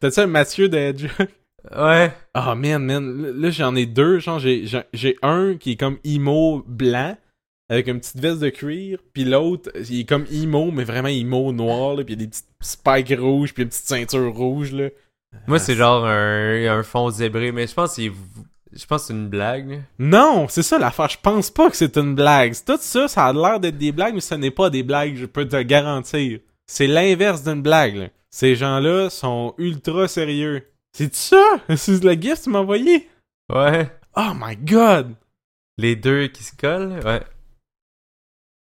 T'as-tu 0.00 0.20
un 0.20 0.26
Mathieu 0.26 0.68
de 0.68 0.76
Hedgehog? 0.78 1.28
ouais. 1.76 2.12
Ah 2.32 2.54
man, 2.54 2.84
man, 2.84 3.32
là 3.40 3.50
j'en 3.50 3.74
ai 3.74 3.86
deux, 3.86 4.20
genre 4.20 4.38
j'ai 4.38 5.16
un 5.22 5.56
qui 5.56 5.72
est 5.72 5.76
comme 5.76 5.98
emo 6.04 6.62
blanc 6.66 7.16
avec 7.68 7.88
une 7.88 7.98
petite 7.98 8.20
veste 8.20 8.38
de 8.38 8.50
cuir, 8.50 9.00
puis 9.12 9.24
l'autre 9.24 9.70
il 9.90 10.00
est 10.00 10.04
comme 10.08 10.26
emo 10.32 10.70
mais 10.70 10.84
vraiment 10.84 11.08
emo 11.08 11.50
noir 11.52 11.96
là, 11.96 12.04
puis 12.04 12.14
il 12.14 12.20
y 12.20 12.22
a 12.22 12.26
des 12.26 12.30
petites 12.30 12.46
spikes 12.60 13.18
rouges 13.18 13.52
puis 13.52 13.64
une 13.64 13.68
petite 13.70 13.86
ceinture 13.88 14.32
rouge 14.32 14.72
là. 14.72 14.90
Moi, 15.48 15.58
c'est 15.58 15.74
genre 15.74 16.06
un, 16.06 16.78
un 16.78 16.82
fond 16.84 17.10
zébré, 17.10 17.50
mais 17.52 17.66
je 17.66 17.74
pense 17.74 17.96
qu'il 17.96 18.12
je 18.72 18.84
pense 18.86 19.02
que 19.02 19.06
c'est 19.08 19.12
une 19.14 19.28
blague. 19.28 19.82
Non, 19.98 20.46
c'est 20.48 20.62
ça 20.62 20.78
l'affaire, 20.78 21.08
je 21.08 21.18
pense 21.22 21.50
pas 21.50 21.70
que 21.70 21.76
c'est 21.76 21.96
une 21.96 22.14
blague. 22.14 22.54
Tout 22.64 22.78
ça, 22.80 23.08
ça 23.08 23.26
a 23.26 23.32
l'air 23.32 23.60
d'être 23.60 23.78
des 23.78 23.92
blagues 23.92 24.14
mais 24.14 24.20
ce 24.20 24.34
n'est 24.34 24.50
pas 24.50 24.70
des 24.70 24.82
blagues, 24.82 25.16
je 25.16 25.26
peux 25.26 25.46
te 25.46 25.60
garantir. 25.62 26.40
C'est 26.66 26.86
l'inverse 26.86 27.42
d'une 27.44 27.62
blague. 27.62 27.96
là. 27.96 28.08
Ces 28.30 28.56
gens-là 28.56 29.08
sont 29.08 29.54
ultra 29.58 30.08
sérieux. 30.08 30.66
C'est 30.92 31.14
ça? 31.14 31.42
C'est 31.76 32.02
le 32.02 32.12
gif 32.14 32.34
que 32.38 32.44
tu 32.44 32.50
m'as 32.50 32.58
envoyé? 32.60 33.08
Ouais. 33.52 33.88
Oh 34.16 34.32
my 34.34 34.56
god. 34.56 35.14
Les 35.78 35.94
deux 35.94 36.26
qui 36.28 36.42
se 36.42 36.56
collent, 36.56 37.00
ouais. 37.04 37.22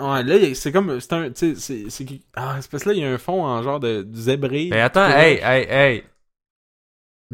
Ouais, 0.02 0.22
là, 0.24 0.54
c'est 0.54 0.72
comme. 0.72 0.98
C'est 1.00 1.12
un. 1.12 1.30
Tu 1.30 1.54
sais, 1.54 1.88
c'est-. 1.88 2.20
Ah, 2.34 2.56
c'est 2.60 2.68
parce 2.68 2.82
que 2.82 2.88
là, 2.88 2.94
il 2.96 3.00
y 3.00 3.04
a 3.04 3.10
un 3.12 3.18
fond 3.18 3.44
en 3.44 3.62
genre 3.62 3.78
de 3.78 4.02
de 4.02 4.16
zébré. 4.16 4.66
Mais 4.70 4.80
attends, 4.80 5.08
hey, 5.08 5.38
hey, 5.40 5.66
hey. 5.70 6.04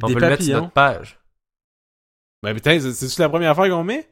On 0.03 0.09
des 0.09 0.15
peut 0.15 0.21
le 0.21 0.27
mettre 0.27 0.43
sur 0.43 0.53
papillons. 0.53 0.61
notre 0.61 0.73
page. 0.73 1.19
Ben 2.43 2.55
putain, 2.55 2.81
c'est- 2.81 2.93
c'est-tu 2.93 3.21
la 3.21 3.29
première 3.29 3.55
fois 3.55 3.69
qu'on 3.69 3.85
met? 3.85 4.09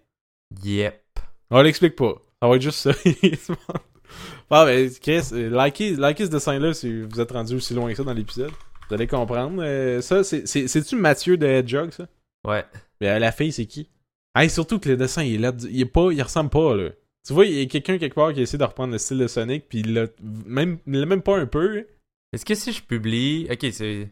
Yep. 0.62 1.02
On 1.50 1.62
l'explique 1.62 1.96
pas. 1.96 2.14
Ça 2.42 2.48
va 2.48 2.56
être 2.56 2.62
juste 2.62 2.78
ça. 2.78 2.92
ah, 4.50 4.64
ben, 4.64 4.90
Chris, 5.00 5.22
euh, 5.32 5.50
likez, 5.64 5.96
likez 5.96 6.26
ce 6.26 6.30
dessin-là 6.30 6.74
si 6.74 7.02
vous 7.02 7.20
êtes 7.20 7.30
rendu 7.32 7.54
aussi 7.56 7.74
loin 7.74 7.90
que 7.90 7.96
ça 7.96 8.04
dans 8.04 8.12
l'épisode. 8.12 8.50
Vous 8.88 8.94
allez 8.94 9.06
comprendre. 9.06 9.62
Euh, 9.62 10.00
ça, 10.00 10.24
c'est- 10.24 10.46
c'est- 10.46 10.68
c'est-tu 10.68 10.96
Mathieu 10.96 11.36
de 11.36 11.46
Hedgehog, 11.46 11.90
ça? 11.90 12.06
Ouais. 12.46 12.64
Mais 13.00 13.08
euh, 13.08 13.18
la 13.18 13.32
fille, 13.32 13.52
c'est 13.52 13.66
qui? 13.66 13.88
Hey, 14.34 14.48
surtout 14.50 14.78
que 14.78 14.88
le 14.88 14.96
dessin, 14.96 15.22
il 15.24 15.34
est 15.34 15.38
là. 15.38 15.52
Il 15.70 15.80
est 15.80 15.84
pas. 15.86 16.10
Il 16.12 16.22
ressemble 16.22 16.50
pas, 16.50 16.74
là. 16.76 16.90
Tu 17.26 17.32
vois, 17.32 17.44
il 17.46 17.58
y 17.58 17.62
a 17.62 17.66
quelqu'un 17.66 17.98
quelque 17.98 18.14
part 18.14 18.32
qui 18.32 18.40
essaie 18.40 18.56
de 18.56 18.64
reprendre 18.64 18.92
le 18.92 18.98
style 18.98 19.18
de 19.18 19.26
Sonic, 19.26 19.68
puis 19.68 19.80
il 19.80 19.92
l'a 19.94 20.06
même, 20.46 20.78
il 20.86 21.04
même 21.04 21.22
pas 21.22 21.36
un 21.38 21.46
peu. 21.46 21.86
Est-ce 22.32 22.44
que 22.44 22.54
si 22.54 22.72
je 22.72 22.82
publie. 22.82 23.46
Ok, 23.50 23.66
c'est. 23.72 24.08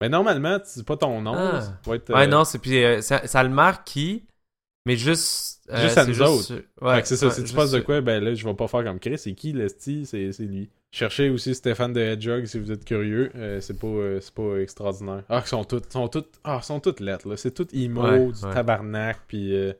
Mais 0.00 0.08
normalement, 0.08 0.58
c'est 0.64 0.84
pas 0.86 0.96
ton 0.96 1.20
nom. 1.20 1.34
Ah. 1.36 1.60
Ça 1.60 1.94
être, 1.94 2.12
Ouais, 2.12 2.24
euh, 2.24 2.26
non, 2.26 2.44
c'est 2.44 2.58
puis 2.58 2.82
euh, 2.82 3.00
ça, 3.02 3.26
ça 3.26 3.42
le 3.42 3.50
marque 3.50 3.86
qui, 3.86 4.24
mais 4.86 4.96
juste. 4.96 5.60
euh, 5.70 5.82
Juste 5.82 5.98
à 5.98 6.06
nous 6.06 6.22
autres. 6.22 6.46
Fait 6.46 7.02
que 7.02 7.08
c'est 7.08 7.16
ça, 7.16 7.26
ouais, 7.26 7.32
si 7.32 7.44
tu 7.44 7.54
passes 7.54 7.70
de 7.70 7.80
quoi, 7.80 8.00
ben 8.00 8.22
là, 8.22 8.34
je 8.34 8.44
vais 8.44 8.54
pas 8.54 8.66
faire 8.68 8.82
comme 8.84 8.98
Chris. 8.98 9.18
C'est 9.18 9.34
qui, 9.34 9.52
le 9.52 9.68
style? 9.68 10.06
C'est 10.06 10.30
lui. 10.40 10.70
Cherchez 10.92 11.30
aussi 11.30 11.54
Stéphane 11.54 11.92
de 11.92 12.00
Hedgehog 12.00 12.46
si 12.46 12.58
vous 12.58 12.72
êtes 12.72 12.84
curieux. 12.84 13.30
C'est 13.60 13.78
pas, 13.78 14.20
c'est 14.20 14.34
pas 14.34 14.56
extraordinaire. 14.56 15.22
Ah, 15.28 15.42
ils 15.44 15.48
sont 15.48 15.64
toutes, 15.64 15.92
sont 15.92 16.08
toutes, 16.08 16.40
ah, 16.44 16.58
ils 16.62 16.64
sont 16.64 16.80
toutes 16.80 17.00
lettres, 17.00 17.28
là. 17.28 17.36
C'est 17.36 17.52
tout 17.52 17.68
emo, 17.74 18.02
Ouais, 18.02 18.26
du 18.32 18.40
tabarnak, 18.40 19.18
pis 19.28 19.54
euh... 19.54 19.72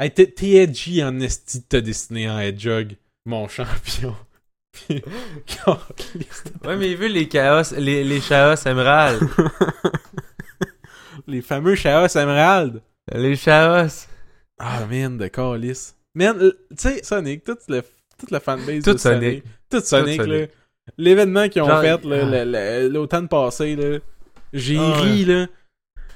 Hey, 0.00 0.10
t'es 0.10 0.26
t'es 0.26 0.50
edgy 0.54 1.02
en 1.04 1.20
esti 1.20 1.60
de 1.60 1.64
te 1.66 1.76
dessiner 1.76 2.28
en 2.28 2.40
Hedgehog, 2.40 2.96
mon 3.24 3.46
champion. 3.46 4.16
Ouais, 6.64 6.76
mais 6.76 6.94
vu 6.94 7.08
les 7.08 7.28
chaos, 7.28 7.74
les, 7.76 8.04
les 8.04 8.20
chaos 8.20 8.54
émeraudes. 8.66 9.28
les 11.26 11.42
fameux 11.42 11.74
Chaos 11.76 12.08
Emerald. 12.16 12.82
les 13.12 13.36
chaos. 13.36 14.06
Ah, 14.58 14.86
man, 14.90 15.16
de 15.18 15.26
calice. 15.28 15.96
Man, 16.14 16.38
tu 16.38 16.52
sais, 16.76 17.02
Sonic, 17.02 17.44
toute 17.44 17.60
le, 17.68 17.82
toute 18.18 18.30
la 18.30 18.40
fanbase 18.40 18.84
de 18.84 18.96
Sonic. 18.96 19.00
Sonic. 19.00 19.44
Tout 19.70 19.80
Sonic, 19.80 20.26
là. 20.26 20.46
L'événement 20.98 21.48
qu'ils 21.48 21.62
ont 21.62 21.66
Genre- 21.68 21.80
fait, 21.80 22.00
Ah. 22.04 22.80
l'automne 22.88 23.28
passé, 23.28 23.74
là. 23.76 23.98
J'ai 24.52 24.78
Ah, 24.78 24.92
ri, 25.00 25.24
là. 25.24 25.46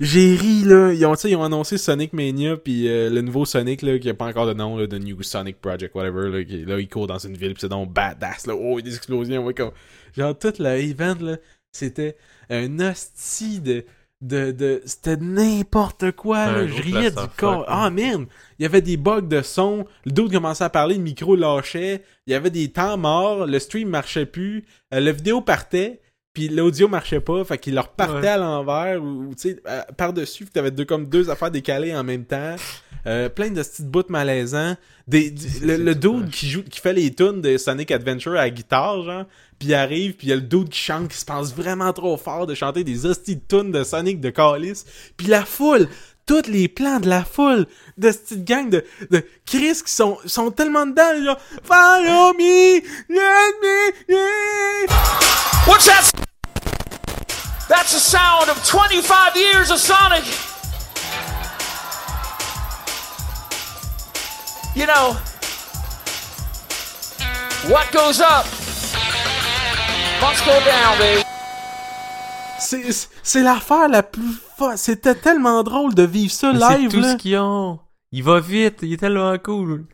J'ai 0.00 0.36
ri, 0.36 0.62
là. 0.64 0.92
Ils 0.92 1.04
ont, 1.06 1.14
tu 1.14 1.22
sais, 1.22 1.30
ils 1.30 1.36
ont 1.36 1.42
annoncé 1.42 1.78
Sonic 1.78 2.12
Mania, 2.12 2.56
puis 2.56 2.88
euh, 2.88 3.10
le 3.10 3.20
nouveau 3.20 3.44
Sonic, 3.44 3.82
là, 3.82 3.98
qui 3.98 4.08
a 4.08 4.14
pas 4.14 4.26
encore 4.26 4.46
de 4.46 4.54
nom, 4.54 4.76
là, 4.76 4.86
de 4.86 4.98
New 4.98 5.22
Sonic 5.22 5.60
Project, 5.60 5.94
whatever, 5.94 6.30
là, 6.30 6.44
qui, 6.44 6.64
là, 6.64 6.78
il 6.78 6.88
court 6.88 7.06
dans 7.06 7.18
une 7.18 7.36
ville, 7.36 7.54
puis 7.54 7.62
c'est 7.62 7.68
donc 7.68 7.92
badass, 7.92 8.46
là. 8.46 8.54
Oh, 8.54 8.78
il 8.78 8.84
y 8.84 8.88
a 8.88 8.90
des 8.90 8.96
explosions, 8.96 9.44
ouais, 9.44 9.54
comme... 9.54 9.72
Genre, 10.16 10.38
tout 10.38 10.52
l'event, 10.58 11.16
là, 11.20 11.36
c'était 11.72 12.16
un 12.50 12.78
hostie 12.80 13.60
de... 13.60 13.84
De, 14.20 14.50
de, 14.50 14.82
c'était 14.84 15.16
n'importe 15.16 16.10
quoi, 16.10 16.46
là. 16.46 16.66
Je 16.66 16.82
riais 16.82 17.12
du 17.12 17.22
corps. 17.36 17.64
Ah, 17.68 17.88
man! 17.88 18.26
Il 18.58 18.64
y 18.64 18.66
avait 18.66 18.80
des 18.82 18.96
bugs 18.96 19.20
de 19.20 19.42
son. 19.42 19.84
Le 20.04 20.10
dude 20.10 20.32
commençait 20.32 20.64
à 20.64 20.70
parler, 20.70 20.96
le 20.96 21.02
micro 21.02 21.36
lâchait. 21.36 22.02
Il 22.26 22.32
y 22.32 22.34
avait 22.34 22.50
des 22.50 22.72
temps 22.72 22.96
morts. 22.96 23.46
Le 23.46 23.56
stream 23.60 23.90
marchait 23.90 24.26
plus. 24.26 24.64
euh, 24.92 24.98
la 24.98 25.12
vidéo 25.12 25.40
partait. 25.40 26.00
Puis 26.38 26.46
l'audio 26.48 26.86
marchait 26.86 27.18
pas. 27.18 27.42
Fait 27.44 27.58
qu'il 27.58 27.74
leur 27.74 27.88
partait 27.88 28.12
Ouais. 28.20 28.28
à 28.28 28.36
l'envers. 28.36 29.02
Ou, 29.02 29.24
ou, 29.30 29.34
tu 29.34 29.48
sais, 29.50 29.60
euh, 29.66 29.82
par-dessus. 29.96 30.44
Puis 30.44 30.52
t'avais 30.52 30.70
deux, 30.70 30.84
comme 30.84 31.06
deux 31.06 31.28
affaires 31.30 31.50
décalées 31.50 31.92
en 31.96 32.04
même 32.04 32.24
temps. 32.24 32.54
Euh, 33.08 33.28
plein 33.28 33.48
de 33.50 33.60
petites 33.60 33.86
bouts 33.88 34.04
malaisants. 34.08 34.76
Des, 35.08 35.32
du- 35.32 35.66
le, 35.66 35.76
le 35.78 35.94
dude 35.96 36.10
ouais. 36.26 36.30
qui 36.30 36.48
joue, 36.48 36.62
qui 36.62 36.78
fait 36.78 36.92
les 36.92 37.12
tunes 37.12 37.40
de 37.40 37.58
Sonic 37.58 37.90
Adventure 37.90 38.32
à 38.34 38.42
la 38.42 38.50
guitare, 38.50 39.02
genre. 39.02 39.24
Puis 39.58 39.70
il 39.70 39.74
arrive, 39.74 40.12
puis 40.14 40.28
il 40.28 40.30
y 40.30 40.32
a 40.32 40.36
le 40.36 40.42
dude 40.42 40.68
qui 40.68 40.78
chante, 40.78 41.08
qui 41.08 41.16
se 41.16 41.24
pense 41.24 41.52
vraiment 41.52 41.92
trop 41.92 42.16
fort 42.16 42.46
de 42.46 42.54
chanter 42.54 42.84
des 42.84 43.04
hosties 43.04 43.34
de 43.34 43.42
tunes 43.48 43.72
de 43.72 43.82
Sonic 43.82 44.20
de 44.20 44.30
Callis. 44.30 44.84
Puis 45.16 45.26
la 45.26 45.44
foule, 45.44 45.88
tous 46.24 46.46
les 46.48 46.68
plans 46.68 47.00
de 47.00 47.08
la 47.08 47.24
foule, 47.24 47.66
de 47.96 48.12
cette 48.12 48.22
petite 48.26 48.44
gang 48.44 48.70
de, 48.70 48.84
de 49.10 49.24
Chris 49.44 49.80
qui 49.84 49.92
sont, 49.92 50.18
sont 50.24 50.52
tellement 50.52 50.86
dedans, 50.86 51.24
genre 51.24 51.38
Follow 51.64 52.32
me, 52.34 52.76
let 53.08 53.52
me, 53.60 53.92
yeah. 54.08 54.94
What's 55.66 55.86
that? 55.86 56.27
That's 57.68 57.92
the 57.92 58.00
sound 58.00 58.48
of 58.48 58.64
25 58.64 59.36
years 59.36 59.70
of 59.70 59.78
Sonic. 59.78 60.24
You 64.74 64.86
know, 64.86 65.16
what 67.68 67.90
goes 67.92 68.20
up 68.20 68.44
must 70.20 70.44
go 70.44 70.52
down, 70.64 70.98
baby. 70.98 71.22
c'est 72.60 73.08
c'est 73.22 73.42
l'affaire 73.42 73.88
la 73.88 74.02
plus 74.02 74.34
folle. 74.56 74.78
C'était 74.78 75.14
tellement 75.14 75.62
drôle 75.62 75.94
de 75.94 76.04
vivre 76.04 76.32
ça 76.32 76.52
Mais 76.52 76.60
C'est 76.60 76.78
live, 76.78 76.90
tout 76.90 77.00
là. 77.00 77.12
ce 77.12 77.16
qu'ils 77.16 77.36
ont. 77.38 77.80
Il 78.12 78.22
va 78.22 78.40
vite, 78.40 78.78
il 78.82 78.92
est 78.92 78.96
tellement 78.98 79.36
cool. 79.38 79.86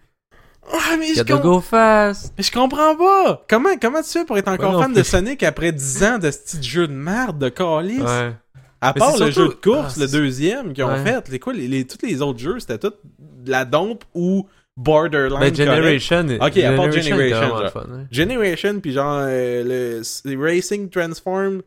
Ah, 0.73 0.97
mais 0.99 1.07
Il 1.09 1.13
y 1.13 1.15
je, 1.17 1.21
a 1.21 1.25
de 1.25 1.33
com- 1.33 1.41
go 1.43 1.61
fast. 1.61 2.33
mais 2.37 2.45
je 2.45 2.53
comprends 2.53 2.97
pas. 2.97 3.45
Comment, 3.49 3.77
comment 3.81 4.03
tu 4.03 4.09
fais 4.11 4.25
pour 4.25 4.39
être 4.39 4.49
encore 4.49 4.77
Ouais, 4.77 4.83
fan 4.83 4.93
de. 4.93 5.03
Sonic 5.03 5.43
après 5.43 5.73
10 5.73 6.05
ans 6.05 6.19
de 6.19 6.31
ce 6.31 6.39
petit 6.39 6.63
jeu 6.63 6.87
de 6.89 6.93
merde 6.93 7.39
de 7.39 7.49
calice? 7.49 8.01
Ouais. 8.01 8.33
À 8.81 8.93
Mais 8.95 8.99
part 8.99 9.13
le 9.13 9.31
surtout- 9.31 9.33
jeu 9.33 9.49
de 9.49 9.55
course, 9.55 9.95
Ah, 9.97 10.01
le 10.01 10.07
deuxième 10.09 10.73
qu'ils 10.75 10.85
ont 10.85 11.05
fait, 11.05 11.29
les, 11.29 11.39
quoi, 11.39 11.53
les, 11.53 11.69
les- 11.69 11.87
tous 11.87 12.05
les 12.07 12.21
autres 12.23 12.39
jeux, 12.39 12.59
c'était 12.61 12.79
tout 12.79 12.93
de 13.19 13.51
la 13.51 13.65
dompe 13.65 14.05
ou 14.15 14.47
borderline. 14.77 15.39
Ben, 15.39 15.55
correct. 15.55 16.01
Generation. 16.01 16.27
Ok, 16.41 16.57
à 16.59 16.73
part 16.77 16.93
Generation, 16.93 17.41
genre. 17.59 17.71
fun, 17.71 17.81
ouais. 17.89 18.05
Generation, 18.11 18.81
puis 18.81 18.93
genre 18.93 19.21
euh, 19.23 20.01
le, 20.03 20.03
le 20.35 20.43
Racing 20.43 20.91
Transform, 20.91 21.63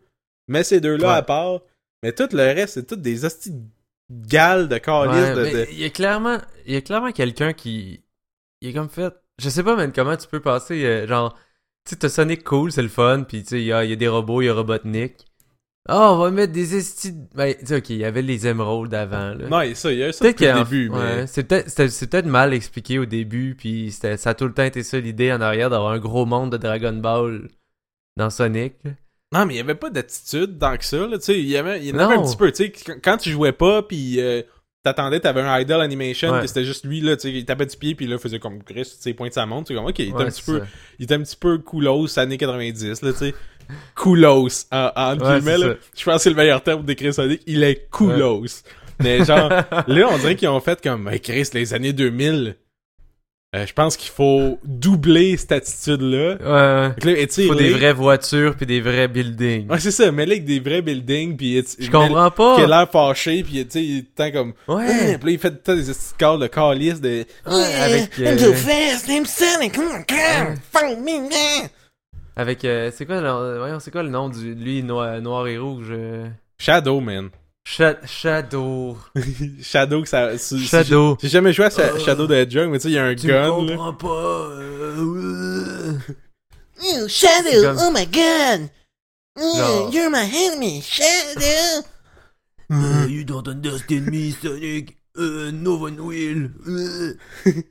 met 0.47 0.63
ces 0.63 0.79
deux-là 0.79 1.13
à 1.13 1.21
part. 1.21 1.59
Mais 2.03 2.11
tout 2.11 2.27
le 2.31 2.43
reste, 2.43 2.75
c'est 2.75 2.85
tout 2.87 2.95
des 2.95 3.25
hosties 3.25 3.51
de 3.51 4.27
gales 4.27 4.67
de 4.67 4.75
mais 4.75 5.51
de- 5.53 5.67
Il 5.71 5.79
y 5.79 5.85
a 5.85 5.89
clairement, 5.89 6.37
il 6.67 6.73
y 6.73 6.77
a 6.77 6.81
clairement 6.81 7.11
quelqu'un 7.11 7.53
qui. 7.53 8.01
Il 8.61 8.69
est 8.69 8.73
comme 8.73 8.89
fait. 8.89 9.13
Je 9.39 9.49
sais 9.49 9.63
pas, 9.63 9.75
man, 9.75 9.91
comment 9.93 10.17
tu 10.17 10.27
peux 10.27 10.39
passer. 10.39 10.83
euh, 10.85 11.07
genre, 11.07 11.33
tu 11.85 11.91
sais, 11.91 11.95
t'as 11.97 12.09
Sonic 12.09 12.43
cool, 12.43 12.71
c'est 12.71 12.81
le 12.81 12.87
fun, 12.87 13.23
pis 13.23 13.43
tu 13.43 13.49
sais, 13.49 13.61
il 13.61 13.65
y 13.65 13.73
a, 13.73 13.83
y 13.85 13.93
a 13.93 13.95
des 13.95 14.07
robots, 14.07 14.41
il 14.41 14.45
y 14.45 14.49
a 14.49 14.53
Robotnik. 14.53 15.25
Ah, 15.89 16.11
on 16.11 16.17
va 16.17 16.31
mettre 16.31 16.51
des 16.51 16.75
estis. 16.75 17.13
Ben, 17.33 17.55
tu 17.57 17.65
sais, 17.67 17.77
ok, 17.77 17.89
il 17.91 17.97
y 17.97 18.03
avait 18.05 18.21
les 18.21 18.45
émeraudes 18.45 18.93
avant, 18.93 19.33
là. 19.35 19.47
Non, 19.47 19.73
ça, 19.75 19.91
il 19.93 19.99
y 19.99 20.03
a 20.03 20.11
ça 20.11 20.25
depuis 20.25 20.45
le 20.45 20.53
début, 20.63 20.89
mais... 20.89 20.97
ouais, 20.97 21.27
c'est 21.27 21.43
peut-être 21.47 22.25
mal 22.25 22.53
expliqué 22.53 22.99
au 22.99 23.05
début 23.05 23.55
puis 23.55 23.91
ça 23.91 24.09
a 24.29 24.33
tout 24.33 24.45
le 24.47 24.53
temps 24.53 24.63
été 24.65 24.83
ça 24.83 24.99
l'idée 24.99 25.31
en 25.31 25.39
arrière 25.39 25.69
d'avoir 25.69 25.93
un 25.93 25.99
gros 25.99 26.25
monde 26.25 26.51
de 26.51 26.57
Dragon 26.57 26.91
Ball 26.93 27.47
dans 28.17 28.29
Sonic. 28.29 28.73
là. 28.83 28.91
Non, 29.33 29.45
mais 29.45 29.53
il 29.55 29.57
y 29.57 29.61
avait 29.61 29.75
pas 29.75 29.89
d'attitude 29.89 30.57
tant 30.59 30.75
que 30.77 30.83
ça, 30.85 31.05
là, 31.05 31.17
tu 31.19 31.23
sais, 31.25 31.39
il 31.39 31.47
y 31.47 31.55
avait, 31.57 31.79
il 31.79 31.85
y 31.87 31.91
en 31.93 31.99
avait 31.99 32.15
Non. 32.15 32.21
un 32.23 32.25
petit 32.27 32.37
peu, 32.37 32.51
tu 32.51 32.65
sais, 32.65 32.71
quand- 32.71 32.95
quand 33.03 33.17
tu 33.17 33.29
jouais 33.29 33.51
pas, 33.53 33.81
puis 33.83 34.19
euh, 34.21 34.41
t'attendais, 34.83 35.19
t'avais 35.19 35.41
un 35.41 35.59
idle 35.59 35.81
animation, 35.81 36.31
Ouais. 36.31 36.47
c'était 36.47 36.63
juste 36.65 36.85
lui, 36.85 37.01
là, 37.01 37.15
tu 37.17 37.23
sais, 37.23 37.31
il 37.33 37.45
tapait 37.45 37.65
du 37.65 37.75
pied, 37.77 37.95
puis 37.95 38.07
là, 38.07 38.15
il 38.15 38.21
faisait 38.21 38.39
comme 38.39 38.63
Chris, 38.63 38.83
tu 38.83 38.91
sais, 39.01 39.13
pointe 39.13 39.33
sa 39.33 39.45
montre, 39.45 39.67
tu 39.67 39.73
sais, 39.73 39.77
comme, 39.77 39.87
ok, 39.89 39.99
il 39.99 40.05
était 40.09 40.13
Ouais, 40.17 40.23
un 40.23 40.27
petit 40.29 40.43
peu, 40.43 40.59
ça. 40.59 40.65
il 40.99 41.03
était 41.03 41.15
un 41.15 41.21
petit 41.23 41.35
peu 41.35 41.57
coolos, 41.57 42.17
années 42.19 42.37
90, 42.37 43.01
là, 43.01 43.11
tu 43.11 43.17
sais. 43.19 43.35
Coolos, 43.95 44.47
en, 44.71 45.17
Ouais, 45.17 45.17
guillemets, 45.39 45.57
là. 45.57 45.73
Je 45.97 46.03
pense 46.05 46.15
que 46.15 46.21
c'est 46.21 46.29
le 46.29 46.35
meilleur 46.35 46.61
terme 46.63 46.77
pour 46.79 46.85
décrire 46.87 47.13
Sonic, 47.13 47.41
il 47.47 47.63
est 47.63 47.89
coolos. 47.89 48.45
Mais 49.01 49.23
genre, 49.25 49.49
là, 49.87 50.07
on 50.09 50.17
dirait 50.17 50.35
qu'ils 50.35 50.47
ont 50.47 50.59
fait 50.61 50.81
comme, 50.81 51.07
hey, 51.09 51.19
Chris, 51.19 51.49
les 51.53 51.73
années 51.73 51.93
2000, 51.93 52.55
euh, 53.55 53.65
je 53.65 53.73
pense 53.73 53.95
qu'il 53.95 54.11
faut 54.11 54.59
doubler 54.65 55.37
cette 55.37 55.51
attitude-là. 55.53 56.35
Ouais, 56.39 56.93
là, 57.13 57.21
Il 57.21 57.47
faut 57.47 57.55
des 57.55 57.69
vraies 57.73 57.93
voitures 57.93 58.55
puis 58.55 58.65
des 58.65 58.81
vrais 58.81 59.07
buildings. 59.07 59.69
Ouais, 59.69 59.79
c'est 59.79 59.91
ça, 59.91 60.11
mais 60.11 60.25
là, 60.25 60.33
avec 60.33 60.45
des 60.45 60.59
vrais 60.59 60.81
buildings, 60.81 61.37
éti- 61.37 61.77
Je 61.79 61.89
comprends 61.89 62.29
pas. 62.31 62.55
Qui 62.57 62.61
a 62.63 62.67
l'air 62.67 62.89
fâché, 62.91 63.43
pis 63.43 63.65
tu 63.65 63.71
sais, 63.71 63.83
il 63.83 63.97
est 63.99 64.15
temps 64.15 64.31
comme. 64.31 64.53
Ouais. 64.67 64.85
Ouais. 64.85 65.17
Pis 65.17 65.25
là, 65.25 65.31
il 65.31 65.39
fait 65.39 65.63
tout 65.63 65.75
des 65.75 65.83
petits 65.83 66.13
calls 66.17 66.39
de 66.39 66.47
calice 66.47 66.99
de. 67.01 67.25
Ouais, 67.45 67.73
avec 67.81 68.09
euh, 68.19 68.53
avec 72.35 72.65
euh, 72.65 72.91
c'est 72.93 73.05
quoi 73.05 73.19
le 73.21 73.57
voyons, 73.59 73.79
c'est 73.79 73.91
quoi 73.91 74.03
le 74.03 74.09
nom 74.09 74.29
du 74.29 74.53
lui 74.53 74.83
noir, 74.83 75.19
noir 75.21 75.47
et 75.47 75.57
rouge 75.57 75.87
euh, 75.89 76.27
Shadow, 76.59 76.99
man. 76.99 77.29
Sha- 77.69 78.05
Shadow. 78.07 78.97
Shadow, 79.61 80.01
que 80.01 80.07
ça. 80.07 80.37
Shadow. 80.37 81.17
J'ai 81.21 81.27
jamais 81.27 81.51
joué 81.51 81.65
à 81.65 81.69
Sa- 81.69 81.99
Shadow 81.99 82.25
the 82.25 82.31
Hedgehog, 82.31 82.69
mais 82.69 82.79
tu 82.79 82.83
sais, 82.83 82.89
il 82.89 82.95
y 82.95 82.97
a 82.97 83.03
un 83.05 83.13
Tu 83.15 83.27
gun, 83.27 83.41
là. 83.65 83.75
comprends 83.75 83.93
pas. 83.93 84.07
euh, 84.07 85.97
Oh, 86.81 87.07
Shadow, 87.09 87.61
comme- 87.63 87.77
oh 87.81 87.91
my 87.91 88.05
god! 88.05 88.69
You're 89.93 90.09
my 90.09 90.29
enemy, 90.33 90.81
Shadow! 90.81 91.85
Uh, 92.69 93.05
you 93.07 93.23
don't 93.23 93.47
understand 93.47 94.07
me, 94.07 94.31
Sonic. 94.31 94.97
Uh, 95.17 95.51
no 95.53 95.75
one 95.77 95.97
will. 96.03 96.49
Uh. 96.67 97.13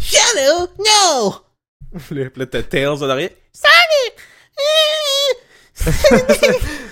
Shadow, 0.00 0.68
no! 0.78 1.40
Là, 2.12 2.30
pis 2.30 2.38
là, 2.38 2.46
t'as 2.46 2.62
Tails 2.62 3.02
en 3.02 3.08
arrière. 3.10 3.30
Sonic! 3.52 4.14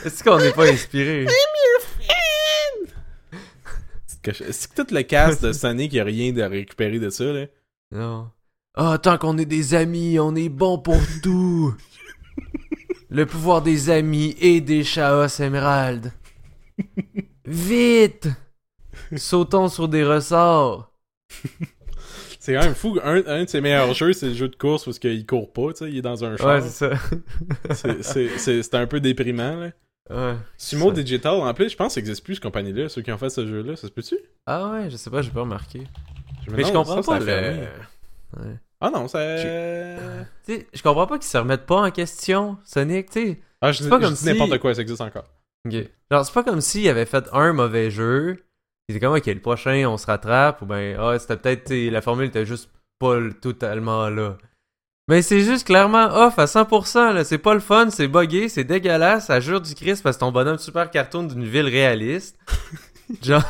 Est-ce 0.05 0.24
qu'on 0.24 0.39
n'est 0.39 0.51
pas 0.53 0.66
inspiré? 0.68 1.26
Est-ce 4.24 4.68
que 4.68 4.82
tout 4.82 4.94
le 4.94 5.02
cast 5.02 5.44
de 5.44 5.52
Sonic, 5.52 5.92
il 5.92 6.00
a 6.00 6.04
rien 6.04 6.32
de 6.32 6.42
récupérer 6.42 6.98
de 6.98 7.10
ça, 7.10 7.24
là? 7.24 7.46
Non. 7.92 8.30
Ah, 8.74 8.98
tant 9.02 9.18
qu'on 9.18 9.36
est 9.38 9.46
des 9.46 9.74
amis, 9.74 10.18
on 10.20 10.34
est 10.36 10.48
bon 10.48 10.78
pour 10.78 11.00
tout. 11.22 11.74
Le 13.08 13.26
pouvoir 13.26 13.62
des 13.62 13.90
amis 13.90 14.36
et 14.40 14.60
des 14.60 14.84
Chaos 14.84 15.26
Emerald. 15.40 16.12
Vite! 17.44 18.28
Sautons 19.16 19.68
sur 19.68 19.88
des 19.88 20.04
ressorts. 20.04 20.92
C'est 22.38 22.54
quand 22.54 22.62
même 22.62 22.74
fou. 22.74 22.98
Un, 23.02 23.22
un 23.26 23.44
de 23.44 23.48
ses 23.48 23.60
meilleurs 23.60 23.92
jeux, 23.94 24.12
c'est 24.12 24.26
le 24.28 24.34
jeu 24.34 24.48
de 24.48 24.54
course 24.56 24.84
parce 24.84 24.98
qu'il 24.98 25.26
court 25.26 25.52
pas, 25.52 25.72
tu 25.72 25.78
sais, 25.84 25.90
il 25.90 25.98
est 25.98 26.02
dans 26.02 26.24
un 26.24 26.36
char. 26.36 26.46
Ouais, 26.46 26.60
c'est 26.62 26.68
ça. 26.70 26.90
C'est- 27.74 28.02
c'est- 28.02 28.38
c'est 28.38 28.62
c'est 28.62 28.74
un 28.76 28.86
peu 28.86 29.00
déprimant, 29.00 29.56
là. 29.56 29.70
Ouais. 30.11 30.34
Sumo 30.56 30.88
Ça. 30.88 31.02
Digital, 31.02 31.34
en 31.34 31.54
plus, 31.54 31.68
je 31.70 31.76
pense 31.76 31.88
que 31.88 31.92
ça 31.94 32.00
existe 32.00 32.24
plus, 32.24 32.34
cette 32.34 32.42
compagnie-là, 32.42 32.88
ceux 32.88 33.02
qui 33.02 33.12
ont 33.12 33.18
fait 33.18 33.30
ce 33.30 33.46
jeu-là, 33.46 33.76
ça 33.76 33.86
se 33.86 33.92
peut-tu? 33.92 34.18
Ah 34.46 34.70
ouais, 34.72 34.90
je 34.90 34.96
sais 34.96 35.11
pas, 35.11 35.22
j'ai 35.22 35.30
pas 35.30 35.42
remarqué. 35.42 35.82
Mais 36.50 36.64
je 36.64 36.72
comprends 36.72 37.02
ça, 37.02 37.12
pas 37.12 37.20
ça 37.20 37.40
le... 37.40 37.58
Ouais. 38.38 38.56
Ah 38.80 38.90
non, 38.90 39.08
ça... 39.08 39.18
Sais, 40.42 40.66
je 40.72 40.82
comprends 40.82 41.06
pas 41.06 41.18
qu'ils 41.18 41.28
se 41.28 41.38
remettent 41.38 41.66
pas 41.66 41.82
en 41.82 41.90
question, 41.90 42.58
Sonic, 42.64 43.11
tu 43.11 43.20
sais. 43.20 43.40
Ah, 43.61 43.72
je 43.72 43.86
pas 43.88 43.98
je 43.98 44.04
comme 44.04 44.14
dis 44.14 44.20
si- 44.20 44.26
n'importe 44.26 44.58
quoi, 44.58 44.74
ça 44.74 44.80
existe 44.80 45.00
encore. 45.00 45.26
Ok. 45.66 45.74
Genre, 46.11 46.24
c'est 46.24 46.32
pas 46.32 46.42
comme 46.42 46.61
s'il 46.61 46.88
avait 46.88 47.04
fait 47.06 47.28
un 47.32 47.52
mauvais 47.52 47.90
jeu. 47.90 48.42
Il 48.88 48.96
était 48.96 49.04
comme, 49.06 49.14
ok, 49.14 49.26
le 49.26 49.40
prochain, 49.40 49.84
on 49.86 49.98
se 49.98 50.06
rattrape. 50.06 50.62
Ou 50.62 50.66
ben, 50.66 50.96
ah, 50.98 51.18
c'était 51.18 51.36
peut-être, 51.36 51.72
la 51.92 52.00
formule 52.00 52.26
était 52.28 52.46
juste 52.46 52.70
pas 52.98 53.18
totalement 53.40 54.08
là. 54.08 54.38
Mais 55.11 55.22
c'est 55.22 55.40
juste 55.40 55.66
clairement 55.66 56.06
off 56.06 56.38
à 56.38 56.44
100%, 56.46 57.12
là. 57.14 57.24
C'est 57.24 57.36
pas 57.38 57.52
le 57.54 57.61
fun, 57.61 57.88
c'est 57.90 58.06
buggé, 58.08 58.48
c'est 58.48 58.64
dégueulasse, 58.64 59.26
ça 59.26 59.40
jure 59.40 59.61
du 59.61 59.74
Christ 59.74 60.02
parce 60.02 60.16
que 60.16 60.20
ton 60.20 60.30
bonhomme 60.32 60.58
super 60.58 60.88
cartoon 60.90 61.24
d'une 61.24 61.44
ville 61.44 61.66
réaliste. 61.66 62.36
Genre, 63.22 63.42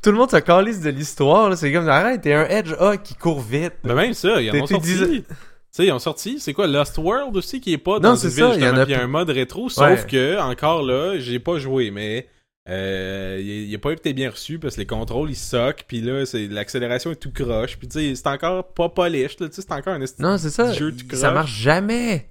tout 0.00 0.12
le 0.12 0.16
monde 0.16 0.30
se 0.30 0.36
calisse 0.36 0.80
de 0.80 0.90
l'histoire, 0.90 1.50
là. 1.50 1.56
C'est 1.56 1.72
comme, 1.72 1.88
arrête, 1.88 2.22
t'es 2.22 2.32
un 2.32 2.44
Hedgehog 2.44 3.00
qui 3.02 3.14
court 3.16 3.40
vite. 3.40 3.72
Mais 3.82 3.94
même 3.94 4.14
ça, 4.14 4.40
ils 4.40 4.48
en 4.50 4.52
T'es- 4.52 4.62
ont 4.62 4.66
t'es 4.66 4.74
sorti. 4.74 5.24
Tu 5.24 5.76
sais, 5.76 5.86
ils 5.86 5.92
ont 5.92 5.98
sorti, 5.98 6.38
c'est 6.38 6.52
quoi, 6.52 6.66
Lost 6.68 6.96
World 6.98 7.36
aussi, 7.36 7.60
qui 7.60 7.72
est 7.72 7.78
pas 7.78 7.94
Non, 7.94 8.00
dans 8.10 8.16
c'est 8.16 8.28
une 8.28 8.32
ça, 8.34 8.50
ville, 8.50 8.60
il 8.60 8.64
y 8.64 8.68
en 8.68 8.76
a 8.76 8.84
il 8.84 8.90
y 8.90 8.94
a 8.94 9.02
un 9.02 9.06
mode 9.08 9.30
rétro, 9.30 9.68
sauf 9.68 9.84
Ouais. 9.88 10.06
que, 10.08 10.38
encore 10.40 10.82
là, 10.82 11.18
j'ai 11.18 11.38
pas 11.40 11.58
joué, 11.58 11.90
mais... 11.90 12.28
Euh, 12.68 13.38
il, 13.40 13.68
il 13.68 13.74
a 13.74 13.78
pas 13.78 13.90
été 13.90 14.12
bien 14.12 14.30
reçu 14.30 14.60
parce 14.60 14.76
que 14.76 14.80
les 14.80 14.86
contrôles 14.86 15.30
ils 15.30 15.36
soquent 15.36 15.82
puis 15.88 16.00
là 16.00 16.24
c'est 16.24 16.46
l'accélération 16.46 17.10
est 17.10 17.16
tout 17.16 17.32
croche 17.32 17.76
puis 17.76 17.88
tu 17.88 17.98
sais 17.98 18.14
c'est 18.14 18.28
encore 18.28 18.72
pas 18.72 18.88
polish 18.88 19.34
tu 19.34 19.46
sais 19.46 19.62
c'est 19.62 19.72
encore 19.72 19.94
un 19.94 20.04
Non, 20.20 20.38
c'est 20.38 20.50
ça. 20.50 20.72
jeu 20.72 20.94
tout 20.94 21.16
Ça 21.16 21.32
marche 21.32 21.52
jamais. 21.58 22.28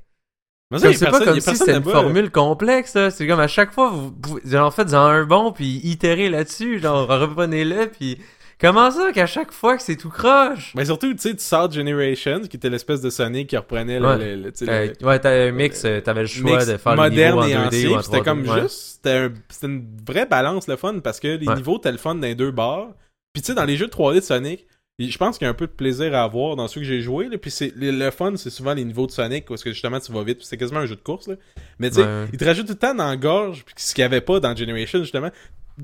C'est 0.78 1.10
pas 1.10 1.20
comme 1.26 1.40
si 1.42 1.56
c'était 1.58 1.76
une 1.76 1.84
formule 1.84 2.32
complexe. 2.32 2.98
C'est 3.10 3.28
comme 3.28 3.40
à 3.42 3.50
chaque 3.50 3.74
fois, 3.74 3.90
vous, 3.90 4.16
vous 4.22 4.56
en 4.56 4.72
faites 4.72 4.94
en 4.94 5.06
un 5.06 5.26
bon, 5.26 5.52
puis 5.52 5.82
itérez 5.84 6.30
là-dessus, 6.30 6.80
genre 6.80 7.08
reprenez-le, 7.08 7.88
puis 7.88 8.20
comment 8.62 8.90
ça 8.92 9.12
qu'à 9.12 9.26
chaque 9.26 9.52
fois 9.52 9.76
que 9.76 9.84
c'est 9.84 9.98
tout 9.98 10.10
croche? 10.10 10.72
Mais 10.76 10.86
surtout, 10.86 11.12
tu 11.14 11.20
sais, 11.20 11.36
tu 11.36 11.44
sors 11.44 11.68
de 11.68 11.74
Generations, 11.74 12.42
qui 12.42 12.56
était 12.58 12.70
l'espèce 12.70 13.02
de 13.02 13.10
Sonic 13.10 13.50
qui 13.50 13.58
reprenait 13.58 14.00
le, 14.00 14.06
Ouais. 14.08 14.18
le- 14.18 14.36
le- 14.44 14.70
Euh, 14.70 14.94
le- 15.02 15.06
ouais, 15.08 15.20
t'avais 15.20 15.50
un 15.50 15.52
mix, 15.52 15.84
euh, 15.84 16.00
t'avais 16.00 16.22
le 16.22 16.28
choix 16.28 16.52
mix 16.52 16.68
de 16.68 16.78
faire 16.78 16.92
le 16.96 17.02
moderne 17.02 17.46
niveau 17.46 17.56
en 17.58 17.64
et 17.64 17.70
2D 17.70 17.88
ancien, 17.88 18.02
C'était 18.04 18.18
3D. 18.20 18.24
comme 18.24 18.48
ouais. 18.48 18.62
juste, 18.62 18.80
c'était 18.96 19.10
un- 19.18 19.34
c'était 19.50 19.68
une 19.68 19.88
vraie 20.08 20.26
balance 20.26 20.68
le 20.68 20.76
fun 20.78 21.00
parce 21.00 21.20
que 21.20 21.28
les 21.28 21.48
Ouais. 21.48 21.56
niveaux 21.56 21.78
étaient 21.78 21.92
le 21.92 21.98
fun 21.98 22.16
dans 22.16 22.22
les 22.22 22.36
deux 22.36 22.52
bars. 22.52 22.90
Puis 23.34 23.42
tu 23.42 23.48
sais, 23.48 23.54
dans 23.54 23.66
les 23.66 23.76
jeux 23.78 23.88
de 23.88 23.92
3D 23.92 24.20
de 24.20 24.26
Sonic, 24.26 24.68
je 25.00 25.18
pense 25.18 25.40
qu'il 25.40 25.46
y 25.46 25.48
a 25.48 25.52
un 25.52 25.56
peu 25.56 25.66
de 25.66 25.72
plaisir 25.72 26.14
à 26.14 26.22
avoir 26.24 26.56
dans 26.56 26.68
ceux 26.68 26.82
que 26.82 26.86
j'ai 26.86 27.02
joué. 27.02 27.28
Là, 27.28 27.38
puis 27.40 27.50
c'est 27.50 27.74
le, 27.76 27.90
le 27.90 28.12
fun, 28.12 28.34
c'est 28.36 28.52
souvent 28.52 28.74
les 28.76 28.84
niveaux 28.86 29.08
de 29.08 29.12
Sonic 29.12 29.46
parce 29.48 29.64
que 29.64 29.72
justement 29.72 30.00
tu 30.00 30.12
vas 30.12 30.24
vite. 30.24 30.38
puis 30.38 30.46
C'est 30.48 30.58
quasiment 30.58 30.82
un 30.82 30.86
jeu 30.86 30.96
de 30.96 31.02
course. 31.02 31.28
Là. 31.28 31.36
Mais 31.80 31.90
tu 31.90 31.96
sais, 31.96 32.04
Ouais. 32.04 32.26
ils 32.32 32.38
te 32.38 32.46
rajoutent 32.46 32.68
tout 32.68 32.74
le 32.74 32.78
temps 32.78 32.94
dans 32.94 33.08
la 33.10 33.18
gorge, 33.18 33.64
puis 33.66 33.74
ce 33.78 33.96
qu'il 33.96 34.02
n'y 34.04 34.06
avait 34.06 34.22
pas 34.22 34.40
dans 34.40 34.56
Generation 34.56 35.00
justement. 35.00 35.32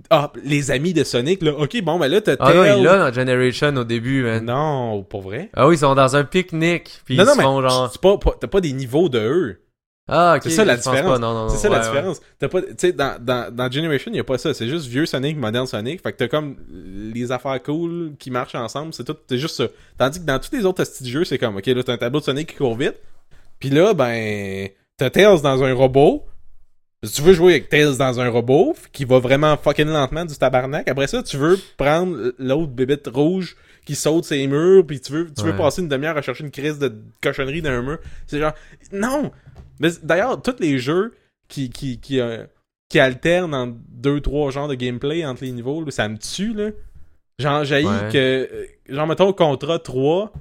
Ah, 0.10 0.32
les 0.44 0.72
amis 0.72 0.94
de 0.94 1.04
Sonic, 1.04 1.42
là. 1.42 1.54
Ok, 1.58 1.82
bon, 1.82 1.98
ben 2.00 2.08
là, 2.08 2.22
t'as 2.22 2.36
Ah 2.40 2.54
non, 2.54 2.64
il 2.66 2.84
l'a 2.84 2.98
dans 3.10 3.14
Generation 3.14 3.76
au 3.76 3.84
début, 3.84 4.24
man. 4.24 4.46
Non, 4.46 5.04
pour 5.04 5.22
vrai? 5.22 5.50
Ah 5.54 5.68
oui, 5.68 5.76
ils 5.76 5.80
sont 5.80 5.96
dans 5.96 6.16
un 6.16 6.24
pique-nique, 6.24 7.02
puis 7.06 7.16
non, 7.18 7.24
ils 7.24 7.28
non, 7.28 7.34
se 7.34 7.38
mais 7.38 7.44
font 7.44 7.62
genre... 7.62 7.90
c'est 7.92 8.02
pas, 8.02 8.18
pas- 8.18 8.36
t'as 8.40 8.48
pas 8.48 8.62
des 8.62 8.74
niveaux 8.74 9.10
de 9.10 9.20
eux. 9.20 9.62
Ah, 10.10 10.36
ok. 10.38 10.44
C'est 10.44 10.52
ça 10.52 10.64
la 10.64 10.78
je 10.78 10.82
pense 10.84 10.94
différence. 10.94 11.12
pas, 11.14 11.20
non, 11.20 11.34
non, 11.34 11.44
non. 11.44 11.50
C'est 11.50 11.58
ça 11.58 11.68
la 11.70 11.80
Ouais, 11.80 11.84
ouais. 11.84 11.90
différence. 11.92 12.22
T'as 12.40 12.48
pas, 12.48 12.62
tu 12.62 12.68
sais, 12.78 12.92
dans, 12.94 13.22
dans, 13.22 13.54
dans 13.54 13.70
Generation, 13.70 14.10
il 14.14 14.20
a 14.20 14.24
pas 14.24 14.38
ça. 14.38 14.54
C'est 14.54 14.68
juste 14.70 14.88
vieux 14.88 15.06
Sonic, 15.06 15.36
moderne 15.38 15.68
Sonic. 15.68 16.02
Fait 16.02 16.14
que 16.14 16.18
t'as 16.18 16.30
comme 16.30 16.56
les 17.14 17.30
affaires 17.34 17.62
cool 17.62 18.14
qui 18.18 18.32
marchent 18.32 18.56
ensemble. 18.56 18.94
C'est 18.94 19.04
tout, 19.04 19.18
c'est 19.28 19.38
juste 19.38 19.58
ça. 19.58 19.66
Tandis 19.98 20.22
que 20.22 20.26
dans 20.26 20.40
tous 20.40 20.56
les 20.56 20.66
autres 20.66 20.82
petits 20.84 21.10
jeux, 21.10 21.26
c'est 21.26 21.38
comme, 21.38 21.58
ok, 21.58 21.66
là, 21.66 21.84
t'as 21.84 21.92
un 21.94 21.98
tableau 21.98 22.20
de 22.22 22.26
Sonic 22.26 22.48
qui 22.52 22.56
court 22.56 22.78
vite. 22.78 22.96
Puis 23.60 23.70
là, 23.70 23.94
ben, 23.94 24.70
t'as 24.96 25.10
Tails 25.10 25.42
dans 25.42 25.62
un 25.64 25.74
robot. 25.74 26.24
Si 27.08 27.16
tu 27.16 27.22
veux 27.22 27.34
jouer 27.34 27.54
avec 27.54 27.70
Tails 27.70 27.98
dans 27.98 28.20
un 28.20 28.30
robot, 28.30 28.76
qui 28.92 29.06
va 29.06 29.20
vraiment 29.20 29.56
fucking 29.58 29.88
lentement 29.88 30.26
du 30.26 30.36
tabarnak, 30.36 30.88
après 30.88 31.08
ça, 31.08 31.24
tu 31.24 31.38
veux 31.38 31.58
prendre 31.78 32.34
l'autre 32.38 32.72
bébête 32.72 33.08
rouge 33.14 33.56
qui 33.86 33.96
saute 33.96 34.26
ses 34.26 34.46
murs, 34.48 34.86
puis 34.86 35.00
tu 35.00 35.12
veux, 35.14 35.32
tu 35.34 35.44
veux 35.44 35.56
passer 35.56 35.82
une 35.82 35.88
demi-heure 35.88 36.18
à 36.18 36.22
chercher 36.22 36.44
une 36.44 36.52
crise 36.52 36.78
de 36.78 36.94
cochonnerie 37.24 37.62
d'un 37.62 37.82
mur. 37.82 38.00
C'est 38.28 38.40
genre, 38.40 38.54
non! 38.92 39.32
Mais 39.80 39.90
d'ailleurs, 40.04 40.42
tous 40.42 40.56
les 40.60 40.78
jeux 40.78 41.14
qui, 41.48 41.70
qui, 41.70 42.00
qui, 42.00 42.20
euh, 42.20 42.46
qui 42.90 43.00
alternent 43.00 43.54
en 43.56 43.68
deux, 43.90 44.20
trois 44.20 44.52
genres 44.52 44.68
de 44.68 44.76
gameplay 44.76 45.26
entre 45.26 45.44
les 45.44 45.52
niveaux, 45.52 45.84
là, 45.84 45.92
ça 45.92 46.08
me 46.10 46.18
tue, 46.18 46.54
là. 46.54 46.70
Genre, 47.40 47.64
j'ai 47.64 47.86
Ouais. 47.86 48.10
que, 48.12 48.18
euh, 48.52 48.66
genre, 48.90 49.08
mettons, 49.08 49.32
Contra 49.32 49.80
3, 49.80 50.34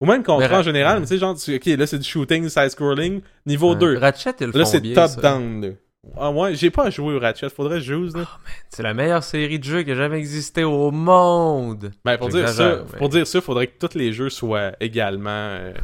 ou 0.00 0.06
même 0.06 0.22
Contra 0.24 0.48
Mais 0.48 0.52
en 0.54 0.56
Ra- 0.56 0.62
général, 0.62 1.00
mais 1.00 1.06
tu 1.06 1.14
sais, 1.14 1.18
genre, 1.18 1.36
ok, 1.36 1.66
là, 1.66 1.86
c'est 1.86 1.98
du 1.98 2.08
shooting, 2.08 2.48
side-scrolling, 2.48 3.20
niveau 3.46 3.74
2. 3.74 3.98
Ratchet, 3.98 4.32
ils 4.40 4.46
le 4.48 4.58
Là, 4.58 4.64
c'est 4.64 4.80
top-down, 4.92 5.60
là. 5.62 5.68
Ah, 6.16 6.30
ouais, 6.30 6.54
j'ai 6.54 6.70
pas 6.70 6.90
joué 6.90 7.14
au 7.16 7.18
Ratchet, 7.20 7.50
faudrait 7.50 7.78
que 7.78 7.84
je 7.84 7.94
joue, 7.94 8.16
là. 8.16 8.26
C'est 8.70 8.82
la 8.82 8.94
meilleure 8.94 9.22
série 9.24 9.58
de 9.58 9.64
jeux 9.64 9.82
qui 9.82 9.90
a 9.90 9.94
jamais 9.94 10.18
existé 10.18 10.64
au 10.64 10.90
monde. 10.90 11.90
Ben, 12.04 12.16
pour 12.16 12.28
dire 12.28 12.48
ça, 12.48 12.84
mais- 12.92 12.98
pour 12.98 13.08
dire 13.08 13.26
ça, 13.26 13.40
faudrait 13.40 13.66
que 13.66 13.78
tous 13.86 13.96
les 13.96 14.12
jeux 14.12 14.30
soient 14.30 14.72
également 14.80 15.28
euh, 15.30 15.74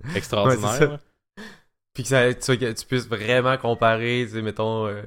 extraordinaires. 0.16 0.92
Ouais. 0.92 1.44
Puis 1.94 2.02
que, 2.04 2.08
ça, 2.08 2.32
tu, 2.34 2.56
que 2.58 2.72
tu 2.72 2.86
puisses 2.86 3.08
vraiment 3.08 3.56
comparer, 3.58 4.24
tu 4.26 4.34
sais, 4.36 4.42
mettons, 4.42 4.86
euh, 4.86 5.02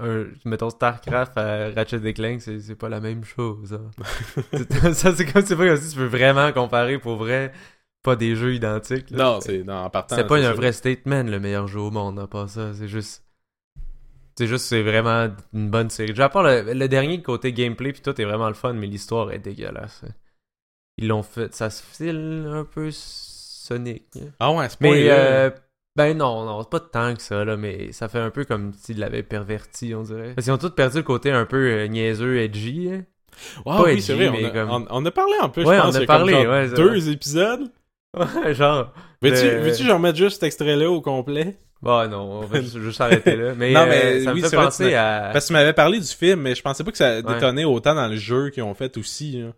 un, 0.00 0.26
mettons 0.44 0.70
StarCraft 0.70 1.36
à 1.36 1.70
Ratchet 1.70 2.12
Clank, 2.14 2.40
c'est 2.40 2.60
c'est 2.60 2.74
pas 2.76 2.88
la 2.88 3.00
même 3.00 3.24
chose. 3.24 3.74
hein. 3.74 3.90
C'est- 4.52 4.94
ça, 4.94 5.14
c'est 5.14 5.26
comme, 5.26 5.44
c'est 5.44 5.56
pas 5.56 5.66
comme 5.66 5.76
si 5.76 5.90
tu 5.90 5.96
peux 5.98 6.06
vraiment 6.06 6.50
comparer 6.52 6.98
pour 6.98 7.16
vrai, 7.16 7.52
pas 8.02 8.16
des 8.16 8.34
jeux 8.34 8.54
identiques. 8.54 9.10
là. 9.10 9.18
Non, 9.24 9.40
c'est 9.40 9.62
non, 9.64 9.74
en 9.74 9.90
partant. 9.90 10.16
C'est 10.16 10.26
pas 10.26 10.36
un 10.38 10.52
vrai 10.52 10.72
statement, 10.72 11.22
le 11.24 11.38
meilleur 11.40 11.66
jeu 11.68 11.80
au 11.80 11.90
monde, 11.90 12.24
pas 12.30 12.48
ça. 12.48 12.72
C'est 12.74 12.88
juste. 12.88 13.24
C'est 14.38 14.46
juste, 14.46 14.66
c'est 14.66 14.82
vraiment 14.82 15.28
une 15.52 15.68
bonne 15.68 15.90
série. 15.90 16.14
Genre, 16.14 16.26
à 16.26 16.28
part 16.28 16.44
le, 16.44 16.72
le 16.72 16.88
dernier 16.88 17.20
côté 17.22 17.52
gameplay, 17.52 17.92
puis 17.92 18.02
tout 18.02 18.20
est 18.20 18.24
vraiment 18.24 18.46
le 18.46 18.54
fun, 18.54 18.72
mais 18.72 18.86
l'histoire 18.86 19.32
est 19.32 19.40
dégueulasse. 19.40 20.04
Ils 20.96 21.08
l'ont 21.08 21.24
fait. 21.24 21.52
Ça 21.52 21.70
se 21.70 21.82
file 21.82 22.48
un 22.48 22.64
peu 22.64 22.90
Sonic. 22.92 24.04
Ah 24.38 24.52
ouais, 24.52 24.68
c'est 24.68 24.80
Mais, 24.80 25.10
euh, 25.10 25.50
ben 25.96 26.16
non, 26.16 26.44
non, 26.44 26.62
c'est 26.62 26.70
pas 26.70 26.78
tant 26.78 27.16
que 27.16 27.20
ça, 27.20 27.44
là, 27.44 27.56
mais 27.56 27.90
ça 27.90 28.08
fait 28.08 28.20
un 28.20 28.30
peu 28.30 28.44
comme 28.44 28.72
s'ils 28.74 29.00
l'avaient 29.00 29.24
perverti, 29.24 29.92
on 29.96 30.02
dirait. 30.04 30.34
Parce 30.36 30.44
qu'ils 30.44 30.52
ont 30.52 30.58
tous 30.58 30.70
perdu 30.70 30.98
le 30.98 31.02
côté 31.02 31.32
un 31.32 31.44
peu 31.44 31.56
euh, 31.56 31.88
niaiseux, 31.88 32.38
edgy. 32.38 32.90
hein. 32.92 33.04
Pas 33.64 33.82
oui, 33.82 33.90
edgy, 33.94 34.02
c'est 34.02 34.14
vrai, 34.14 34.30
mais 34.30 34.44
on 34.44 34.48
a, 34.48 34.50
comme- 34.52 34.70
on, 34.70 34.86
on 35.02 35.04
a 35.04 35.10
parlé 35.10 35.34
en 35.42 35.48
plus, 35.48 35.64
Ouais, 35.64 35.74
je 35.76 35.80
on 35.80 35.84
pense, 35.84 35.96
a 35.96 36.00
y 36.00 36.02
a 36.04 36.06
comme 36.06 36.16
parlé, 36.16 36.32
genre 36.34 36.52
ouais, 36.52 36.68
c'est 36.68 36.74
deux 36.76 37.10
épisodes. 37.10 37.72
Ouais, 38.16 38.54
genre. 38.54 38.92
Veux-tu 39.20 39.48
veux-tu 39.58 39.82
que 39.82 39.88
je 39.88 39.92
remette 39.92 40.16
juste 40.16 40.34
cet 40.34 40.44
extrait-là 40.44 40.88
au 40.90 41.00
complet? 41.00 41.58
Bon, 41.80 42.08
non, 42.08 42.40
on 42.40 42.46
va 42.46 42.60
juste, 42.60 43.00
arrêter 43.00 43.36
là. 43.36 43.54
Mais, 43.56 43.72
Non, 43.74 43.82
euh, 43.82 43.86
mais 43.88 44.20
ça 44.24 44.32
oui, 44.32 44.42
me 44.42 44.48
fait 44.48 44.56
vrai, 44.56 44.64
penser 44.66 44.94
à. 44.94 45.30
Parce 45.32 45.44
que 45.44 45.48
tu 45.48 45.52
m'avais 45.52 45.72
parlé 45.72 46.00
du 46.00 46.06
film, 46.06 46.40
mais 46.40 46.54
je 46.54 46.62
pensais 46.62 46.82
pas 46.84 46.90
que 46.90 46.96
ça 46.98 47.16
Ouais. 47.16 47.22
détonnait 47.22 47.64
autant 47.64 47.94
dans 47.94 48.08
le 48.08 48.16
jeu 48.16 48.50
qu'ils 48.50 48.64
ont 48.64 48.74
fait 48.74 48.96
aussi. 48.96 49.40
là. 49.42 49.48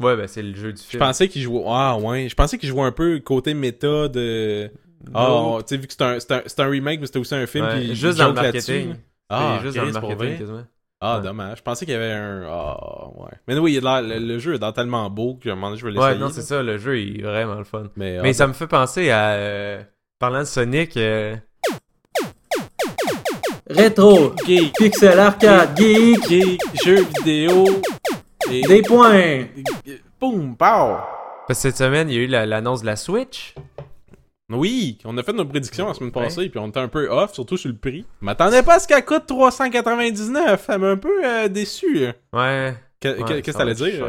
Ouais, 0.00 0.16
ben 0.16 0.26
c'est 0.26 0.42
le 0.42 0.54
jeu 0.54 0.72
du 0.72 0.80
Je 0.80 0.86
film. 0.86 1.00
pensais 1.00 1.28
qu'ils 1.28 1.42
jouaient... 1.42 1.64
Ah 1.66 1.96
ouais, 1.98 2.28
je 2.28 2.34
pensais 2.34 2.56
qu'ils 2.58 2.68
jouaient 2.68 2.84
un 2.84 2.92
peu 2.92 3.18
côté 3.20 3.54
méta 3.54 4.08
de... 4.08 4.70
Ah, 5.14 5.28
Nope. 5.28 5.66
tu 5.66 5.74
sais, 5.74 5.80
vu 5.80 5.86
que 5.86 5.92
c'est 5.94 6.02
un, 6.32 6.42
un, 6.66 6.68
remake, 6.70 7.00
mais 7.00 7.06
c'était 7.06 7.18
aussi 7.18 7.34
un 7.34 7.46
film 7.46 7.64
Ouais, 7.66 7.80
qui 7.80 7.94
juste 7.94 8.18
dans 8.18 8.28
le 8.28 8.34
marketing. 8.34 8.94
Ah, 9.30 9.58
juste 9.62 9.76
dans 9.76 9.84
le 9.84 9.92
marketing, 9.92 10.38
quasiment. 10.38 10.64
Ah, 11.00 11.16
Ouais. 11.18 11.24
dommage. 11.24 11.58
Je 11.58 11.62
pensais 11.62 11.86
qu'il 11.86 11.94
y 11.94 11.96
avait 11.96 12.12
un... 12.12 12.42
Ah, 12.46 13.08
ouais. 13.16 13.30
Mais 13.48 13.58
oui, 13.58 13.78
le, 13.82 14.18
le 14.18 14.38
jeu 14.38 14.54
est 14.54 14.58
dans 14.58 14.72
tellement 14.72 15.08
beau 15.08 15.36
que 15.42 15.48
moment 15.48 15.68
donné, 15.68 15.80
je 15.80 15.86
vais 15.86 15.92
l'essayer. 15.92 16.12
Ouais, 16.12 16.18
non, 16.18 16.28
c'est 16.30 16.42
ça, 16.42 16.62
le 16.62 16.76
jeu 16.76 16.98
est 17.00 17.22
vraiment 17.22 17.54
le 17.56 17.64
fun. 17.64 17.84
Mais, 17.96 18.20
Mais 18.22 18.30
ah, 18.30 18.34
ça 18.34 18.46
me 18.46 18.52
fait 18.52 18.66
penser 18.66 19.10
à. 19.10 19.30
euh, 19.32 19.82
parlant 20.18 20.40
de 20.40 20.44
Sonic. 20.44 20.96
euh, 20.98 21.36
Rétro, 23.70 24.34
geek, 24.46 24.72
pixel 24.76 25.18
arcade, 25.18 25.76
geek, 25.78 26.28
geek, 26.28 26.60
jeux 26.84 27.04
vidéo... 27.18 27.64
Et... 28.50 28.62
des 28.62 28.82
points. 28.82 29.44
Boum, 30.20 30.56
pow! 30.56 30.96
Parce 31.46 31.46
que 31.46 31.54
cette 31.54 31.76
semaine, 31.76 32.08
il 32.10 32.14
y 32.16 32.18
a 32.18 32.22
eu 32.22 32.26
la- 32.26 32.46
l'annonce 32.46 32.80
de 32.80 32.86
la 32.86 32.96
Switch. 32.96 33.54
Oui, 34.52 34.98
on 35.04 35.16
a 35.18 35.22
fait 35.22 35.32
nos 35.32 35.44
prédictions 35.44 35.86
la 35.86 35.94
semaine 35.94 36.10
passée, 36.10 36.48
puis 36.48 36.58
on 36.58 36.66
était 36.68 36.80
un 36.80 36.88
peu 36.88 37.08
off, 37.08 37.32
surtout 37.34 37.56
sur 37.56 37.68
le 37.70 37.76
prix. 37.76 38.04
Je 38.20 38.24
m'attendais 38.24 38.64
pas 38.64 38.74
à 38.74 38.78
ce 38.80 38.88
qu'elle 38.88 39.04
coûte 39.04 39.26
399, 39.26 40.64
ça 40.66 40.78
m'a 40.78 40.88
un 40.88 40.96
peu 40.96 41.24
euh, 41.24 41.46
déçu. 41.48 42.06
Ouais. 42.06 42.12
Ouais, 42.32 42.74
que- 43.00 43.40
Qu'est-ce 43.40 43.52
que 43.52 43.58
t'allais 43.58 43.74
dire? 43.74 44.04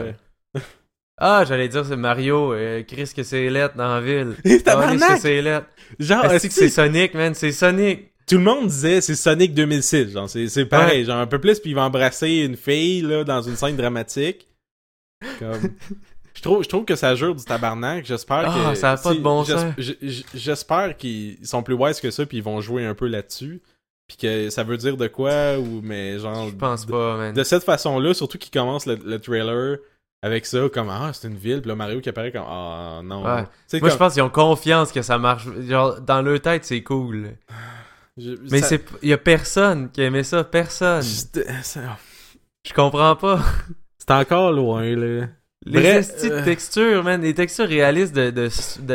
Ah, 1.23 1.43
j'allais 1.47 1.67
dire 1.67 1.85
c'est 1.85 1.95
Mario, 1.95 2.53
euh, 2.53 2.81
Chris 2.81 3.11
que 3.15 3.21
c'est 3.21 3.47
lettre 3.51 3.75
dans 3.77 3.93
la 3.93 4.01
ville. 4.01 4.35
Tabarnak! 4.65 5.09
Que 5.15 5.19
c'est 5.19 5.41
lettre. 5.43 5.67
Genre, 5.99 6.25
Est-ce 6.25 6.31
que 6.43 6.47
esti, 6.47 6.59
c'est 6.61 6.69
Sonic, 6.69 7.13
man? 7.13 7.35
C'est 7.35 7.51
Sonic. 7.51 8.10
Tout 8.27 8.35
le 8.37 8.43
monde 8.43 8.67
disait 8.67 9.01
c'est 9.01 9.15
Sonic 9.15 9.53
2006, 9.53 10.11
genre 10.11 10.29
c'est 10.29 10.47
c'est 10.47 10.65
pareil, 10.65 11.05
genre 11.05 11.17
un 11.17 11.27
peu 11.27 11.39
plus, 11.39 11.59
puis 11.59 11.71
il 11.71 11.75
va 11.75 11.83
embrasser 11.83 12.29
une 12.37 12.55
fille 12.57 13.01
là, 13.01 13.23
dans 13.23 13.41
une 13.41 13.55
scène 13.55 13.75
dramatique. 13.75 14.47
Comme... 15.39 15.59
Je 16.33 16.41
trouve, 16.41 16.63
je 16.63 16.69
trouve 16.69 16.85
que 16.85 16.95
ça 16.95 17.13
jure 17.13 17.35
du 17.35 17.43
tabarnak. 17.43 18.05
J'espère 18.05 18.49
Ah, 18.49 18.69
que. 18.71 18.75
ça 18.75 18.91
a 18.93 18.97
pas 18.97 19.13
de 19.13 19.19
bon 19.19 19.43
sens. 19.43 19.65
J'espère 20.33 20.95
qu'ils 20.95 21.37
sont 21.45 21.61
plus 21.61 21.75
wise 21.75 21.99
que 21.99 22.09
ça, 22.09 22.25
puis 22.25 22.37
ils 22.37 22.43
vont 22.43 22.61
jouer 22.61 22.85
un 22.85 22.95
peu 22.95 23.05
là-dessus. 23.07 23.61
Puis 24.07 24.15
que 24.17 24.49
ça 24.49 24.63
veut 24.63 24.77
dire 24.77 24.95
de 24.95 25.07
quoi, 25.07 25.59
ou 25.59 25.81
mais 25.83 26.17
genre. 26.19 26.47
Je 26.49 26.55
pense 26.55 26.85
pas, 26.85 27.17
man. 27.17 27.33
de 27.35 27.43
cette 27.43 27.63
façon-là, 27.63 28.13
surtout 28.13 28.37
qu'ils 28.37 28.49
commencent 28.51 28.85
le, 28.85 28.97
le 29.05 29.19
trailer 29.19 29.79
avec 30.23 30.45
ça, 30.45 30.67
comme 30.73 30.89
Ah, 30.89 31.11
c'est 31.13 31.27
une 31.27 31.35
ville, 31.37 31.59
puis 31.61 31.67
là 31.69 31.75
Mario 31.75 31.99
qui 31.99 32.07
apparaît 32.09 32.31
comme 32.31 32.45
Ah, 32.47 33.01
non. 33.03 33.23
Ouais. 33.23 33.79
Moi, 33.81 33.89
je 33.89 33.97
pense 33.97 34.13
qu'ils 34.13 34.23
ont 34.23 34.29
confiance 34.29 34.91
que 34.93 35.01
ça 35.01 35.17
marche. 35.17 35.45
Genre, 35.67 35.99
dans 35.99 36.21
leur 36.21 36.39
tête, 36.41 36.63
c'est 36.63 36.81
cool. 36.81 37.33
je- 38.23 38.51
Mais 38.51 38.59
ça- 38.59 38.67
c'est, 38.69 38.83
il 39.01 39.09
y 39.09 39.13
a 39.13 39.17
personne 39.17 39.89
qui 39.91 40.01
aimait 40.01 40.23
ça, 40.23 40.43
personne. 40.43 41.01
Ça- 41.01 41.97
Je 42.67 42.73
comprends 42.73 43.15
pas. 43.15 43.39
C'est 43.97 44.11
encore 44.11 44.51
loin, 44.51 44.83
là. 44.95 45.27
Les 45.65 45.79
Bref, 45.79 45.97
estis 45.97 46.29
de 46.29 46.33
euh, 46.33 46.43
textures, 46.43 47.03
man, 47.03 47.21
les 47.21 47.35
textures 47.35 47.67
réalistes 47.67 48.15
de, 48.15 48.31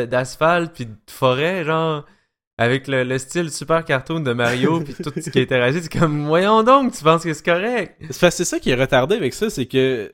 d'asphalte 0.05 0.73
puis 0.73 0.85
de 0.85 0.91
forêt, 1.09 1.63
genre 1.63 2.05
avec 2.57 2.87
le, 2.87 3.03
le 3.03 3.17
style 3.19 3.51
super 3.51 3.85
cartoon 3.85 4.19
de 4.19 4.33
Mario 4.33 4.81
puis 4.83 4.93
tout 4.95 5.13
ce 5.15 5.29
qui 5.29 5.39
interagit, 5.39 5.81
c'est 5.81 5.97
comme 5.97 6.25
voyons 6.25 6.63
donc, 6.63 6.91
tu 6.93 7.03
penses 7.03 7.23
que 7.23 7.33
c'est 7.33 7.45
correct? 7.45 7.95
C'est 8.09 8.31
ça 8.43 8.59
qui 8.59 8.71
est 8.71 8.75
retardé 8.75 9.15
avec 9.15 9.33
ça, 9.33 9.49
c'est 9.49 9.65
que. 9.65 10.07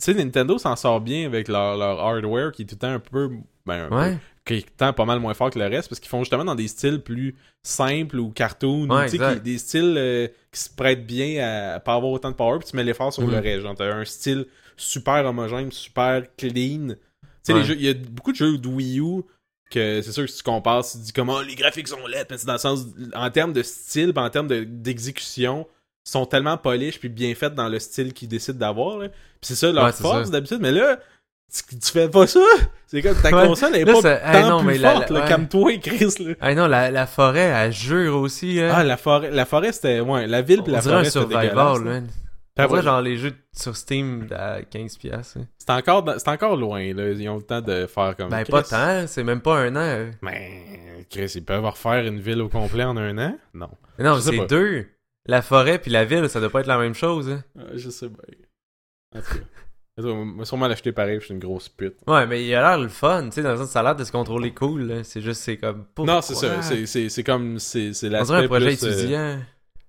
Tu 0.00 0.04
sais, 0.04 0.14
Nintendo 0.14 0.56
s'en 0.58 0.76
sort 0.76 1.00
bien 1.00 1.26
avec 1.26 1.48
leur, 1.48 1.76
leur 1.76 1.98
hardware 2.00 2.52
qui 2.52 2.62
est 2.62 2.66
tout 2.66 2.74
le 2.76 2.78
temps 2.78 2.92
un 2.94 3.00
peu. 3.00 3.30
Ben, 3.66 3.84
un 3.84 3.88
peu- 3.88 3.94
Ouais. 3.96 4.18
Qui 4.44 4.54
est 4.54 4.70
pas 4.76 5.04
mal 5.04 5.20
moins 5.20 5.34
fort 5.34 5.50
que 5.50 5.58
le 5.58 5.66
reste 5.66 5.88
parce 5.88 6.00
qu'ils 6.00 6.08
font 6.08 6.20
justement 6.20 6.44
dans 6.44 6.54
des 6.54 6.68
styles 6.68 7.00
plus 7.00 7.36
simples 7.62 8.18
ou 8.18 8.30
cartoon 8.30 8.88
Ouais, 8.88 9.08
tu 9.10 9.18
sais, 9.18 9.40
des 9.40 9.58
styles 9.58 9.94
euh, 9.98 10.28
qui 10.50 10.60
se 10.60 10.70
prêtent 10.74 11.06
bien 11.06 11.74
à 11.74 11.80
pas 11.80 11.94
avoir 11.94 12.10
autant 12.12 12.30
de 12.30 12.36
power 12.36 12.58
puis 12.58 12.68
tu 12.70 12.76
mets 12.76 12.84
l'effort 12.84 13.12
sur 13.12 13.22
Mhm. 13.24 13.30
le 13.32 13.38
reste 13.38 13.62
genre 13.62 13.74
t'as 13.74 13.92
un 13.94 14.04
style 14.04 14.46
super 14.76 15.24
homogène 15.26 15.70
super 15.70 16.22
clean 16.36 16.88
tu 16.88 16.94
sais 17.42 17.52
Ouais. 17.52 17.62
il 17.68 17.82
y 17.82 17.88
a 17.88 17.94
beaucoup 17.94 18.32
de 18.32 18.36
jeux 18.36 18.56
de 18.58 18.66
Wii 18.68 18.98
U 19.00 19.22
que 19.70 20.00
c'est 20.02 20.12
sûr 20.12 20.24
que 20.24 20.30
si 20.30 20.38
tu 20.38 20.42
compares 20.42 20.84
tu 20.84 20.98
te 20.98 21.02
dis 21.04 21.12
comment 21.12 21.40
les 21.42 21.54
graphiques 21.54 21.88
sont 21.88 22.06
laids 22.06 22.24
mais 22.30 22.38
c'est 22.38 22.46
dans 22.46 22.54
le 22.54 22.58
sens 22.58 22.86
en 23.14 23.30
termes 23.30 23.52
de 23.52 23.62
style 23.62 24.12
en 24.16 24.30
termes 24.30 24.48
de- 24.48 24.64
d'exécution 24.64 25.66
ils 26.06 26.10
sont 26.10 26.24
tellement 26.24 26.56
polish 26.56 26.98
puis 26.98 27.10
bien 27.10 27.34
faits 27.34 27.54
dans 27.54 27.68
le 27.68 27.78
style 27.78 28.14
qu'ils 28.14 28.26
décident 28.28 28.58
d'avoir. 28.58 29.00
Puis 29.00 29.10
c'est 29.42 29.54
ça 29.54 29.70
leur 29.70 29.84
Ouais, 29.84 29.92
force 29.92 30.30
d'habitude 30.30 30.58
mais 30.60 30.72
là 30.72 30.98
tu, 31.52 31.78
tu 31.78 31.90
fais 31.92 32.08
pas 32.08 32.26
ça? 32.26 32.40
C'est 32.86 33.02
comme 33.02 33.14
ta 33.20 33.30
Ouais. 33.34 33.46
console 33.46 33.76
est 33.76 33.84
Là, 33.84 33.92
pas 33.92 34.00
ça- 34.02 34.16
tant 34.16 34.32
hey, 34.32 34.44
non, 34.48 34.58
plus 34.58 34.66
mais 34.66 34.78
la- 34.78 34.92
forte 34.92 35.10
la- 35.10 35.16
là, 35.18 35.22
ouais. 35.24 35.28
calme-toi 35.28 35.78
Chris 35.78 36.14
là. 36.20 36.34
Ah 36.40 36.54
non, 36.54 36.66
la, 36.66 36.90
la 36.90 37.06
forêt, 37.06 37.40
elle 37.40 37.72
jure 37.72 38.16
aussi, 38.16 38.60
hein. 38.60 38.70
Ah, 38.74 38.84
la 38.84 38.96
forêt, 38.96 39.30
la 39.30 39.44
forêt 39.44 39.72
c'était. 39.72 40.00
Ouais, 40.00 40.26
la 40.26 40.42
ville 40.42 40.62
puis 40.62 40.72
on 40.72 40.76
la 40.76 40.82
forêt 40.82 41.04
c'était 41.04 41.26
dégueulasse, 41.26 41.78
man. 41.80 42.08
Dirait 42.58 42.82
genre 42.82 43.00
les 43.00 43.16
jeux 43.16 43.32
sur 43.52 43.74
Steam 43.74 44.26
à 44.32 44.60
15$. 44.62 44.98
piastres, 44.98 45.38
hein. 45.38 45.46
C'est 45.56 45.70
encore, 45.70 46.02
dans- 46.02 46.16
encore 46.26 46.56
loin, 46.56 46.92
là. 46.92 47.08
Ils 47.10 47.28
ont 47.28 47.36
le 47.36 47.42
temps 47.42 47.60
de 47.62 47.86
faire 47.86 48.14
comme. 48.16 48.28
Ben 48.28 48.42
Chris. 48.42 48.50
pas 48.52 48.62
tant, 48.64 49.06
c'est 49.06 49.24
même 49.24 49.40
pas 49.40 49.56
un 49.58 49.76
an. 49.76 49.80
euh. 49.80 50.10
Mais. 50.20 51.04
Chris, 51.08 51.32
ils 51.36 51.44
peuvent 51.44 51.64
refaire 51.64 52.04
une 52.06 52.20
ville 52.20 52.42
au 52.42 52.48
complet 52.48 52.84
en 52.84 52.96
un 52.96 53.16
an? 53.18 53.36
Non. 53.54 53.70
Mais 53.98 54.04
Non, 54.04 54.20
c'est 54.20 54.46
deux. 54.46 54.86
La 55.26 55.42
forêt 55.42 55.78
puis 55.78 55.90
la 55.90 56.04
ville, 56.04 56.28
ça 56.28 56.38
doit 56.40 56.50
pas 56.50 56.60
être 56.60 56.66
la 56.66 56.78
même 56.78 56.94
chose. 56.94 57.30
Hein. 57.30 57.42
Euh, 57.58 57.70
je 57.76 57.88
sais 57.88 58.08
bien. 58.08 58.18
En 59.16 59.20
tout 59.22 59.34
cas. 59.38 59.44
Moi, 60.02 60.44
sûrement 60.44 60.68
l'acheter 60.68 60.92
pareil, 60.92 61.18
je 61.20 61.26
suis 61.26 61.34
une 61.34 61.40
grosse 61.40 61.68
pute. 61.68 61.94
Ouais, 62.06 62.26
mais 62.26 62.44
il 62.44 62.54
a 62.54 62.60
l'air 62.70 62.78
le 62.78 62.88
fun, 62.88 63.24
tu 63.26 63.32
sais, 63.32 63.42
dans 63.42 63.52
le 63.52 63.56
sens 63.58 63.70
ça 63.70 63.80
a 63.80 63.82
l'air 63.82 63.96
de 63.96 64.04
se 64.04 64.12
contrôler 64.12 64.52
cool. 64.52 65.00
C'est 65.04 65.20
juste, 65.20 65.40
c'est 65.42 65.56
comme. 65.56 65.84
Non, 65.98 66.20
c'est 66.22 66.34
ça. 66.34 66.60
C'est, 66.62 67.24
comme. 67.24 67.58
C'est, 67.58 67.92
c'est 67.92 68.06
On 68.14 68.22
dirait 68.24 68.44
un 68.44 68.46
projet 68.48 68.76
plus, 68.76 68.84
euh, 68.84 68.92
étudiant. 68.98 69.38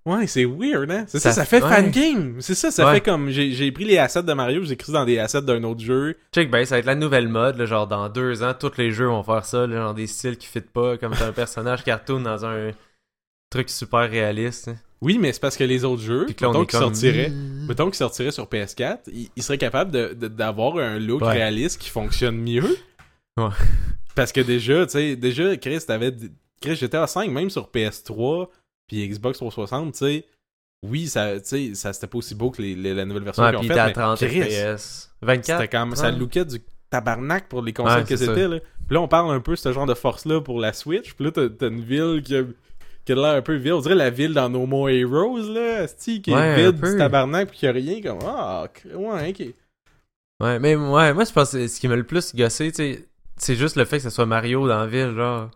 Ouais, 0.03 0.25
c'est 0.25 0.45
weird, 0.45 0.89
hein? 0.89 1.05
C'est 1.07 1.19
ça, 1.19 1.29
Ça- 1.31 1.41
ça 1.41 1.45
fait 1.45 1.61
ouais. 1.61 1.69
fangame. 1.83 2.37
C'est 2.41 2.55
ça, 2.55 2.71
ça 2.71 2.87
Ouais. 2.87 2.93
fait 2.95 3.01
comme. 3.01 3.29
J'ai, 3.29 3.51
j'ai 3.51 3.71
pris 3.71 3.85
les 3.85 3.99
assets 3.99 4.23
de 4.23 4.33
Mario, 4.33 4.63
j'ai 4.63 4.73
écrit 4.73 4.91
dans 4.91 5.05
des 5.05 5.19
assets 5.19 5.43
d'un 5.43 5.63
autre 5.63 5.81
jeu. 5.81 6.15
Check, 6.33 6.49
ben, 6.49 6.65
ça 6.65 6.73
va 6.75 6.79
être 6.79 6.85
la 6.87 6.95
nouvelle 6.95 7.27
mode, 7.27 7.57
là, 7.57 7.65
genre 7.65 7.85
dans 7.85 8.09
deux 8.09 8.41
ans, 8.41 8.53
tous 8.59 8.77
les 8.77 8.89
jeux 8.91 9.05
vont 9.05 9.21
faire 9.21 9.45
ça, 9.45 9.67
là, 9.67 9.75
genre 9.77 9.93
des 9.93 10.07
styles 10.07 10.37
qui 10.37 10.47
fit 10.47 10.61
pas, 10.61 10.97
comme 10.97 11.13
t'as 11.13 11.27
un 11.27 11.31
personnage 11.33 11.83
cartoon 11.83 12.21
dans 12.21 12.45
un 12.47 12.71
truc 13.51 13.69
super 13.69 14.09
réaliste. 14.09 14.69
hein. 14.69 14.75
Oui, 15.01 15.17
mais 15.19 15.33
c'est 15.33 15.39
parce 15.39 15.57
que 15.57 15.63
les 15.63 15.83
autres 15.83 16.01
jeux, 16.03 16.25
là, 16.27 16.33
on 16.43 16.47
mettons 16.47 16.65
qu'ils 16.65 16.79
comme- 16.79 16.81
sortiraient, 16.93 17.91
sortiraient 17.93 18.31
sur 18.31 18.47
PS4, 18.47 18.99
ils, 19.11 19.29
ils 19.35 19.41
seraient 19.43 19.57
capables 19.57 19.91
de- 19.91 20.13
de- 20.13 20.27
d'avoir 20.27 20.77
un 20.77 20.99
look 20.99 21.21
Ouais. 21.21 21.31
réaliste 21.31 21.81
qui 21.81 21.89
fonctionne 21.89 22.37
mieux. 22.37 22.77
Ouais. 23.37 23.47
Parce 24.15 24.31
que 24.31 24.41
déjà, 24.41 24.85
tu 24.85 24.91
sais, 24.91 25.15
déjà, 25.15 25.55
Chris, 25.57 25.79
t'avais. 25.87 26.13
Chris, 26.61 26.75
GTA 26.75 27.07
5, 27.07 27.31
même 27.31 27.49
sur 27.49 27.69
PS3, 27.71 28.49
puis 28.87 29.07
Xbox 29.07 29.37
360, 29.39 29.93
tu 29.93 29.97
sais. 29.99 30.25
Oui, 30.85 31.07
ça, 31.07 31.39
tu 31.39 31.45
sais, 31.47 31.75
ça 31.75 31.93
c'était 31.93 32.07
pas 32.07 32.17
aussi 32.17 32.35
beau 32.35 32.51
que 32.51 32.61
les, 32.61 32.75
les- 32.75 32.93
la 32.93 33.05
nouvelle 33.05 33.23
version 33.23 33.43
Ouais, 33.43 33.49
qu'ils 33.51 33.71
ont 33.71 33.75
faite, 33.75 33.85
mais 33.87 33.93
30 33.93 34.17
Chris, 34.19 34.41
FPS. 34.43 35.11
24. 35.21 35.61
C'était 35.61 35.77
comme, 35.77 35.95
ça 35.95 36.09
30. 36.09 36.19
lookait 36.19 36.45
du 36.45 36.57
tabarnak 36.89 37.47
pour 37.49 37.61
les 37.61 37.71
consoles 37.73 37.99
Ouais, 37.99 38.05
que 38.05 38.15
c'était. 38.15 38.47
Là. 38.47 38.59
Puis 38.59 38.95
là, 38.95 39.01
on 39.01 39.07
parle 39.07 39.33
un 39.33 39.39
peu 39.39 39.51
de 39.53 39.57
ce 39.57 39.71
genre 39.73 39.85
de 39.85 39.93
force-là 39.93 40.41
pour 40.41 40.59
la 40.59 40.73
Switch. 40.73 41.13
Puis 41.13 41.25
là, 41.25 41.31
t'as 41.31 41.49
t'as 41.49 41.69
une 41.69 41.81
ville 41.81 42.21
qui 42.23 42.35
a, 42.35 42.43
qui 43.13 43.19
a 43.19 43.21
l'air 43.23 43.37
un 43.37 43.41
peu 43.41 43.55
vide. 43.55 43.73
On 43.73 43.79
dirait 43.81 43.95
la 43.95 44.09
ville 44.09 44.33
dans 44.33 44.49
No 44.49 44.65
More 44.65 44.89
Heroes, 44.89 45.51
là, 45.53 45.83
esti, 45.83 46.21
qui 46.21 46.31
est 46.31 46.35
Ouais, 46.35 46.55
vide, 46.71 46.81
du 46.81 46.97
tabarnak, 46.97 47.51
pis 47.51 47.57
qu'il 47.59 47.65
y 47.67 47.69
a 47.69 47.73
rien, 47.73 48.01
comme, 48.01 48.19
ah, 48.25 48.65
cr- 48.73 48.93
ouais, 48.95 49.29
ok. 49.29 49.53
Ouais, 50.43 50.59
mais 50.59 50.75
ouais, 50.75 51.13
moi 51.13 51.23
je 51.23 51.31
pense 51.31 51.51
que 51.51 51.67
ce 51.67 51.79
qui 51.79 51.87
m'a 51.87 51.95
le 51.95 52.03
plus 52.03 52.33
gossé, 52.35 52.71
tu 52.71 52.75
sais, 52.77 53.07
c'est 53.37 53.55
juste 53.55 53.75
le 53.75 53.85
fait 53.85 53.97
que 53.97 54.03
ce 54.03 54.09
soit 54.09 54.25
Mario 54.25 54.67
dans 54.67 54.79
la 54.79 54.87
ville, 54.87 55.13
genre. 55.15 55.49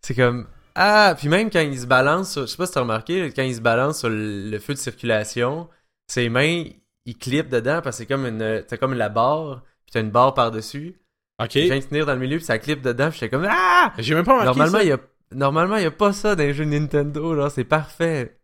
C'est 0.00 0.14
comme. 0.14 0.46
Ah, 0.74 1.14
puis 1.16 1.28
même 1.28 1.50
quand 1.50 1.60
il 1.60 1.78
se 1.78 1.86
balance, 1.86 2.32
sur- 2.32 2.42
je 2.42 2.46
sais 2.46 2.56
pas 2.56 2.66
si 2.66 2.72
t'as 2.72 2.80
remarqué, 2.80 3.30
quand 3.34 3.42
il 3.42 3.54
se 3.54 3.60
balance 3.60 4.00
sur 4.00 4.08
le, 4.08 4.50
le 4.50 4.58
feu 4.58 4.72
de 4.74 4.78
circulation, 4.78 5.68
ses 6.08 6.28
mains, 6.28 6.64
il 7.04 7.16
clip 7.18 7.48
dedans 7.48 7.80
parce 7.82 7.96
que 7.96 8.02
c'est 8.02 8.06
comme 8.06 8.26
une. 8.26 8.64
T'as 8.66 8.76
comme 8.76 8.94
la 8.94 9.08
barre, 9.08 9.62
puis 9.84 9.92
t'as 9.92 10.00
une 10.00 10.10
barre 10.10 10.34
par-dessus. 10.34 10.98
Ok. 11.40 11.50
Puis 11.50 11.60
il 11.60 11.66
vient 11.66 11.78
de 11.78 11.84
tenir 11.84 12.06
dans 12.06 12.14
le 12.14 12.18
milieu, 12.20 12.36
puis 12.38 12.44
ça 12.46 12.58
clip 12.58 12.82
dedans, 12.82 13.10
puis 13.10 13.18
j'étais 13.20 13.30
comme 13.30 13.46
Ah! 13.48 13.92
J'ai 13.98 14.14
même 14.14 14.24
pas 14.24 14.32
remarqué 14.32 14.46
Normalement, 14.58 14.78
ça. 14.78 14.84
il 14.84 14.88
y 14.88 14.92
a. 14.92 14.98
Normalement, 15.34 15.76
il 15.76 15.86
a 15.86 15.90
pas 15.90 16.12
ça 16.12 16.34
dans 16.34 16.42
les 16.42 16.54
jeux 16.54 16.64
Nintendo, 16.64 17.34
genre, 17.34 17.50
c'est 17.50 17.64
parfait. 17.64 18.36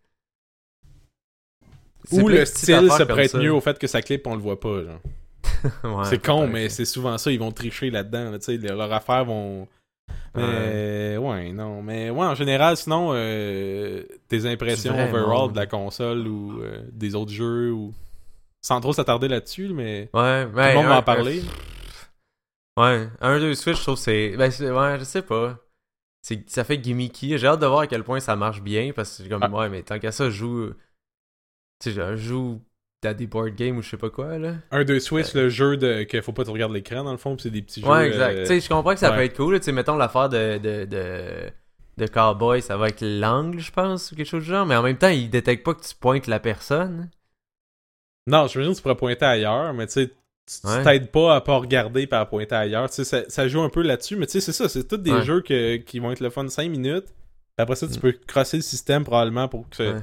Ou 2.12 2.28
le 2.28 2.44
style 2.44 2.90
se 2.90 3.02
prête 3.02 3.34
mieux 3.34 3.52
au 3.52 3.60
fait 3.60 3.78
que 3.78 3.86
ça 3.86 4.02
clip, 4.02 4.26
on 4.26 4.34
le 4.34 4.42
voit 4.42 4.60
pas, 4.60 4.84
genre. 4.84 5.00
Ouais, 5.82 6.04
c'est 6.04 6.24
con, 6.24 6.46
mais 6.46 6.68
c'est 6.68 6.84
souvent 6.84 7.18
ça, 7.18 7.32
ils 7.32 7.38
vont 7.40 7.50
tricher 7.50 7.90
là-dedans, 7.90 8.30
là, 8.30 8.38
tu 8.38 8.44
sais, 8.44 8.56
leurs 8.58 8.92
affaires 8.92 9.24
vont... 9.24 9.66
Mais, 10.36 11.16
ouais, 11.16 11.50
non, 11.50 11.82
mais 11.82 12.10
ouais, 12.10 12.26
en 12.26 12.36
général, 12.36 12.76
sinon, 12.76 13.10
euh, 13.12 14.04
tes 14.28 14.46
impressions 14.46 14.92
Vraiment. 14.92 15.18
overall 15.18 15.52
de 15.52 15.56
la 15.56 15.66
console 15.66 16.28
ou 16.28 16.62
euh, 16.62 16.80
des 16.92 17.16
autres 17.16 17.32
jeux, 17.32 17.72
ou... 17.72 17.92
Sans 18.60 18.80
trop 18.80 18.92
s'attarder 18.92 19.26
là-dessus, 19.26 19.68
mais 19.68 20.10
Ouais, 20.14 20.44
tout 20.44 20.52
ben, 20.52 20.68
le 20.68 20.74
monde 20.74 20.86
va 20.86 20.98
en 20.98 21.02
parler. 21.02 21.42
Ouais, 22.78 23.08
un 23.20 23.38
2 23.40 23.54
Switch, 23.54 23.78
je 23.78 23.82
trouve 23.82 23.96
que 23.96 24.00
c'est. 24.00 24.36
Ben, 24.36 24.50
ouais, 24.50 24.98
je 25.00 25.04
sais 25.04 25.22
pas. 25.22 25.58
Ça 26.22 26.64
fait 26.64 26.78
gimmicky. 26.78 27.38
J'ai 27.38 27.46
hâte 27.46 27.60
de 27.60 27.66
voir 27.66 27.80
à 27.80 27.86
quel 27.86 28.04
point 28.04 28.20
ça 28.20 28.36
marche 28.36 28.60
bien 28.60 28.92
parce 28.94 29.22
que 29.22 29.28
comme, 29.28 29.42
Ah. 29.42 29.48
ouais, 29.50 29.68
mais 29.68 29.82
tant 29.82 29.98
qu'à 29.98 30.12
ça, 30.12 30.26
je 30.30 30.36
joue. 30.36 30.70
Tu 31.80 31.90
sais, 31.90 31.92
je 31.92 32.16
joue 32.16 32.60
à 33.04 33.14
des 33.14 33.26
board 33.28 33.54
games 33.54 33.76
ou 33.78 33.82
je 33.82 33.90
sais 33.90 33.96
pas 33.96 34.10
quoi, 34.10 34.38
là. 34.38 34.56
Un 34.72 34.84
de 34.84 34.98
Switch, 34.98 35.32
le 35.34 35.48
jeu 35.48 35.76
de 35.76 36.02
que 36.02 36.20
faut 36.20 36.32
pas 36.32 36.44
te 36.44 36.50
regarder 36.50 36.74
l'écran, 36.74 37.04
dans 37.04 37.12
le 37.12 37.18
fond, 37.18 37.36
c'est 37.38 37.50
des 37.50 37.62
petits 37.62 37.80
jeux... 37.80 37.86
Ouais, 37.88 38.08
exact. 38.08 38.36
euh, 38.36 38.40
Tu 38.42 38.46
sais, 38.48 38.60
je 38.60 38.68
comprends 38.68 38.92
que 38.94 38.98
ça 39.00 39.10
ouais. 39.10 39.16
peut 39.16 39.22
être 39.22 39.36
cool. 39.36 39.58
Tu 39.60 39.66
sais, 39.66 39.72
mettons 39.72 39.96
l'affaire 39.96 40.28
de, 40.28 40.58
de, 40.58 40.84
de, 40.84 41.50
de 41.96 42.06
Cowboy, 42.08 42.60
ça 42.60 42.76
va 42.76 42.88
être 42.88 43.02
l'angle, 43.02 43.60
je 43.60 43.70
pense, 43.70 44.10
ou 44.10 44.16
quelque 44.16 44.26
chose 44.26 44.42
du 44.42 44.48
genre. 44.50 44.66
Mais 44.66 44.74
en 44.76 44.82
même 44.82 44.98
temps, 44.98 45.08
il 45.08 45.30
détecte 45.30 45.64
pas 45.64 45.74
que 45.74 45.82
tu 45.86 45.94
pointes 45.94 46.26
la 46.26 46.40
personne. 46.40 47.08
Non, 48.26 48.46
j'imagine 48.48 48.72
que 48.72 48.76
tu 48.78 48.82
pourrais 48.82 48.96
pointer 48.96 49.24
ailleurs, 49.24 49.72
mais 49.72 49.86
tu 49.86 49.92
sais, 49.92 50.10
tu 50.50 50.66
Ouais. 50.66 50.82
t'aides 50.82 51.10
pas 51.10 51.36
à 51.36 51.40
pas 51.40 51.56
regarder 51.56 52.06
par 52.06 52.28
pointer 52.28 52.54
ailleurs. 52.54 52.88
Tu 52.88 52.96
sais, 52.96 53.04
ça, 53.04 53.22
ça 53.28 53.48
joue 53.48 53.60
un 53.62 53.68
peu 53.70 53.82
là-dessus, 53.82 54.16
mais 54.16 54.26
tu 54.26 54.32
sais, 54.32 54.40
c'est 54.40 54.52
ça, 54.52 54.68
c'est 54.68 54.86
tous 54.86 54.96
des 54.96 55.12
Ouais. 55.12 55.22
jeux 55.24 55.40
que, 55.42 55.76
qui 55.76 55.98
vont 55.98 56.10
être 56.12 56.20
le 56.20 56.30
fun 56.30 56.48
5 56.48 56.70
minutes. 56.70 57.06
Après 57.56 57.76
ça, 57.76 57.86
tu 57.88 57.94
Mm. 57.94 58.00
peux 58.00 58.12
crosser 58.26 58.56
le 58.58 58.62
système 58.62 59.04
probablement 59.04 59.48
pour 59.48 59.68
que. 59.68 59.94
Ouais. 59.94 60.00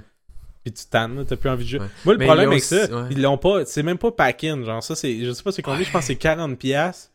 Puis 0.63 0.73
tu 0.73 0.85
tannes, 0.87 1.23
t'as 1.27 1.35
plus 1.35 1.49
envie 1.49 1.63
de 1.63 1.69
jouer. 1.69 1.79
Moi, 2.05 2.15
le 2.15 2.19
Mais 2.19 2.25
problème 2.25 2.49
avec 2.49 2.63
ça, 2.63 2.83
aussi- 2.83 2.91
ils 3.11 3.21
l'ont 3.21 3.37
pas. 3.37 3.65
C'est 3.65 3.83
même 3.83 3.97
pas 3.99 4.11
pack-in, 4.11 4.63
genre 4.63 4.83
ça, 4.83 4.95
c'est. 4.95 5.23
Je 5.23 5.31
sais 5.31 5.43
pas 5.43 5.51
c'est 5.51 5.61
combien, 5.61 5.83
je 5.83 5.91
pense 5.91 6.01
que 6.01 6.07
c'est 6.07 6.15
40$ 6.15 6.55
piastres 6.57 7.11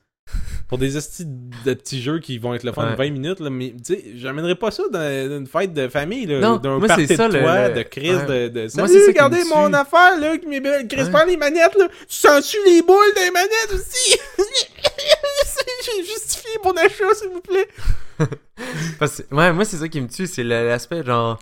pour 0.71 0.79
des 0.79 0.97
estis 0.97 1.27
de 1.27 1.75
petits 1.75 2.01
jeux 2.01 2.21
qui 2.21 2.39
vont 2.39 2.55
être 2.55 2.63
le 2.65 2.73
fun 2.73 2.89
Ouais. 2.91 2.95
20 2.97 3.11
minutes, 3.11 3.41
là, 3.41 3.51
mais 3.51 3.75
tu 3.85 3.93
sais, 3.95 4.05
j'amènerais 4.15 4.55
pas 4.55 4.71
ça 4.71 4.85
dans 4.91 5.37
une 5.37 5.47
fête 5.47 5.75
de 5.75 5.89
famille, 5.89 6.25
là, 6.25 6.57
d'un 6.59 6.79
moi, 6.79 6.87
party 6.89 7.07
de 7.09 7.15
toi, 7.17 7.29
le- 7.29 7.35
de 7.35 7.39
ouais. 7.45 7.69
de, 7.73 8.49
de 8.49 8.61
Moi, 8.61 8.69
Salut, 8.69 8.89
ça 8.89 8.99
me 9.01 9.07
regardez 9.09 9.45
mon 9.45 9.69
tue. 9.69 9.75
affaire, 9.75 10.19
là, 10.19 10.39
qui 10.39 10.47
mes 10.47 10.61
belles- 10.61 10.87
Chris, 10.89 11.03
Ouais. 11.03 11.11
prends 11.11 11.25
les 11.27 11.37
manettes, 11.37 11.75
là, 11.77 11.89
tu 12.09 12.17
sens-tu 12.17 12.57
les 12.67 12.81
boules 12.83 13.13
des 13.17 13.31
manettes 13.31 13.73
aussi? 13.75 14.17
J'ai 15.85 16.05
justifié 16.05 16.51
mon 16.65 16.73
achat, 16.73 17.15
s'il 17.15 17.31
vous 17.31 17.41
plaît. 17.41 17.69
Parce 18.99 19.23
que- 19.23 19.35
ouais, 19.35 19.53
moi, 19.53 19.65
c'est 19.65 19.77
ça 19.77 19.89
qui 19.89 20.01
me 20.01 20.09
tue, 20.09 20.27
c'est 20.27 20.45
l'aspect 20.45 21.03
genre. 21.05 21.39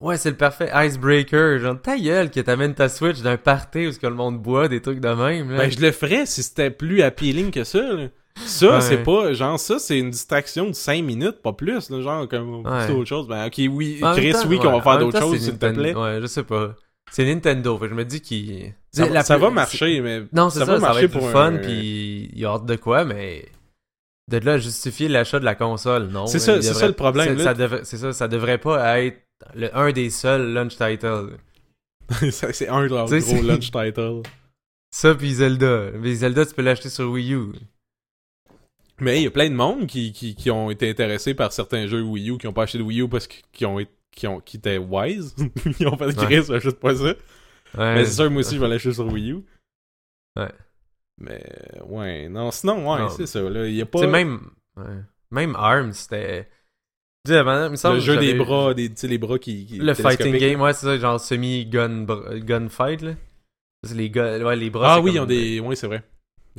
Ouais, 0.00 0.16
c'est 0.16 0.30
le 0.30 0.36
parfait 0.36 0.70
icebreaker. 0.74 1.58
Genre, 1.60 1.80
ta 1.80 1.96
gueule 1.96 2.30
que 2.30 2.40
t'amènes 2.40 2.74
ta 2.74 2.88
Switch 2.88 3.20
d'un 3.20 3.36
party 3.36 3.86
où 3.86 3.92
ce 3.92 3.98
que 4.00 4.06
le 4.08 4.14
monde 4.14 4.42
boit, 4.42 4.66
des 4.68 4.80
trucs 4.82 4.98
de 5.00 5.08
même. 5.08 5.50
Là. 5.52 5.58
Ben, 5.58 5.70
je 5.70 5.78
le 5.80 5.92
ferais 5.92 6.26
si 6.26 6.42
c'était 6.42 6.70
plus 6.70 7.02
appealing 7.02 7.50
que 7.52 7.62
ça, 7.64 7.80
là. 7.80 8.08
Ça, 8.46 8.74
Ouais. 8.76 8.80
c'est 8.80 9.02
pas, 9.02 9.32
genre, 9.34 9.58
ça, 9.60 9.78
c'est 9.78 9.98
une 9.98 10.10
distraction 10.10 10.66
de 10.68 10.72
5 10.72 11.02
minutes, 11.04 11.42
pas 11.42 11.52
plus, 11.52 11.90
là, 11.90 12.00
genre, 12.00 12.28
comme, 12.28 12.64
Ouais. 12.66 12.86
c'est 12.86 12.92
autre 12.92 13.08
chose. 13.08 13.28
Ben, 13.28 13.46
ok, 13.46 13.60
oui, 13.70 13.98
En 14.02 14.14
Chris, 14.14 14.32
temps, 14.32 14.38
oui, 14.48 14.58
qu'on 14.58 14.72
va 14.72 14.80
faire 14.82 14.98
d'autres 14.98 15.20
choses, 15.20 15.38
s'il 15.38 15.58
te 15.58 15.66
plaît. 15.70 15.94
Ouais, 15.94 16.18
je 16.20 16.26
sais 16.26 16.42
pas. 16.42 16.74
C'est 17.10 17.24
Nintendo, 17.26 17.76
fait 17.78 17.88
je 17.88 17.94
me 17.94 18.04
dis 18.04 18.20
qu'il. 18.22 18.72
Ça, 18.90 19.06
La 19.08 19.22
ça 19.22 19.34
plus- 19.34 19.42
va 19.42 19.50
marcher, 19.50 20.00
mais. 20.00 20.22
Non, 20.32 20.48
c'est 20.48 20.60
ça, 20.60 20.66
ça, 20.66 20.72
va 20.74 20.78
marcher 20.78 21.04
être 21.04 21.14
le 21.14 21.20
pour 21.20 21.30
fun, 21.30 21.54
un- 21.54 21.58
puis 21.58 22.30
il 22.32 22.38
y 22.38 22.44
a 22.46 22.50
hâte 22.52 22.64
de 22.66 22.76
quoi, 22.76 23.04
mais. 23.04 23.46
De 24.30 24.38
là 24.38 24.56
justifier 24.56 25.08
l'achat 25.08 25.38
de 25.40 25.44
la 25.44 25.54
console, 25.54 26.06
non. 26.06 26.26
C'est 26.26 26.38
ça- 26.38 26.56
devrait- 26.56 26.72
ça 26.74 26.86
le 26.86 26.92
problème, 26.94 27.36
c'est- 27.38 27.44
ça 27.84 27.84
ça, 27.98 28.12
ça 28.14 28.28
devrait 28.28 28.56
pas 28.58 29.00
être 29.02 29.18
le, 29.54 29.76
un 29.76 29.92
des 29.92 30.08
seuls 30.08 30.52
launch 30.54 30.76
titles. 30.78 31.36
Ça, 32.30 32.52
c'est 32.52 32.68
un 32.68 32.82
de 32.84 32.88
leurs 32.94 33.06
gros 33.08 33.42
launch 33.42 33.70
titles. 33.70 34.22
Ça, 34.90 35.14
puis 35.14 35.32
Zelda. 35.34 35.90
Mais 35.98 36.14
Zelda, 36.14 36.46
tu 36.46 36.54
peux 36.54 36.62
l'acheter 36.62 36.88
sur 36.88 37.10
Wii 37.10 37.32
U. 37.34 37.46
Mais 39.02 39.20
il 39.20 39.24
y 39.24 39.26
a 39.26 39.30
plein 39.30 39.50
de 39.50 39.54
monde 39.54 39.86
qui, 39.86 40.12
qui, 40.12 40.34
qui 40.34 40.50
ont 40.50 40.70
été 40.70 40.88
intéressés 40.88 41.34
par 41.34 41.52
certains 41.52 41.86
jeux 41.86 42.02
Wii 42.02 42.30
U, 42.30 42.38
qui 42.38 42.46
ont 42.46 42.52
pas 42.52 42.62
acheté 42.62 42.78
de 42.78 42.82
Wii 42.84 43.02
U 43.02 43.08
parce 43.08 43.26
que- 43.26 43.34
qui 43.52 43.66
ont, 43.66 43.78
qui 44.12 44.26
ont, 44.26 44.40
qui 44.40 44.56
étaient 44.58 44.78
wise. 44.78 45.34
Ils 45.80 45.86
ont 45.88 45.96
fait 45.96 46.14
Chris, 46.16 46.42
j'achète 46.46 46.78
pas 46.78 46.94
ça. 46.94 47.04
Ouais. 47.04 47.14
Mais 47.94 48.04
c'est 48.04 48.12
sûr, 48.22 48.30
moi 48.30 48.40
aussi, 48.40 48.54
je 48.56 48.60
vais 48.60 48.68
l'acheter 48.68 48.92
sur 48.92 49.06
Wii 49.12 49.32
U. 49.32 49.36
Ouais. 50.38 50.50
Mais, 51.18 51.42
ouais, 51.86 52.28
non, 52.28 52.50
sinon, 52.50 52.90
ouais, 52.90 53.08
c'est 53.10 53.26
ça, 53.26 53.40
là. 53.40 53.66
Il 53.66 53.74
y 53.74 53.82
a 53.82 53.86
pas. 53.86 54.06
Même. 54.06 54.50
ouais. 54.76 54.84
Même 55.30 55.56
ARMS, 55.56 55.92
c'était. 55.92 56.48
Tu 57.24 57.32
sais, 57.32 57.38
avant, 57.38 57.66
il 57.66 57.70
me 57.70 57.76
semble 57.76 57.96
le 57.96 58.00
jeu 58.00 58.16
des 58.18 58.34
bras, 58.34 58.74
des, 58.74 58.88
tu 58.88 58.96
sais, 58.96 59.08
les 59.08 59.18
bras 59.18 59.38
qui. 59.38 59.64
qui 59.66 59.78
Le 59.78 59.94
fighting 59.94 60.36
game, 60.36 60.60
ouais, 60.60 60.72
c'est 60.72 60.86
ça, 60.86 60.98
genre 60.98 61.20
semi-gun 61.20 62.04
gunfight, 62.40 63.02
là. 63.02 63.14
C'est 63.84 63.94
les, 63.94 64.10
gars, 64.10 64.38
ouais, 64.38 64.56
les 64.56 64.70
bras. 64.70 64.94
Ah 64.94 65.00
oui, 65.00 65.12
ils 65.14 65.20
ont 65.20 65.26
des. 65.26 65.60
Oui, 65.60 65.76
c'est 65.76 65.86
vrai. 65.86 66.02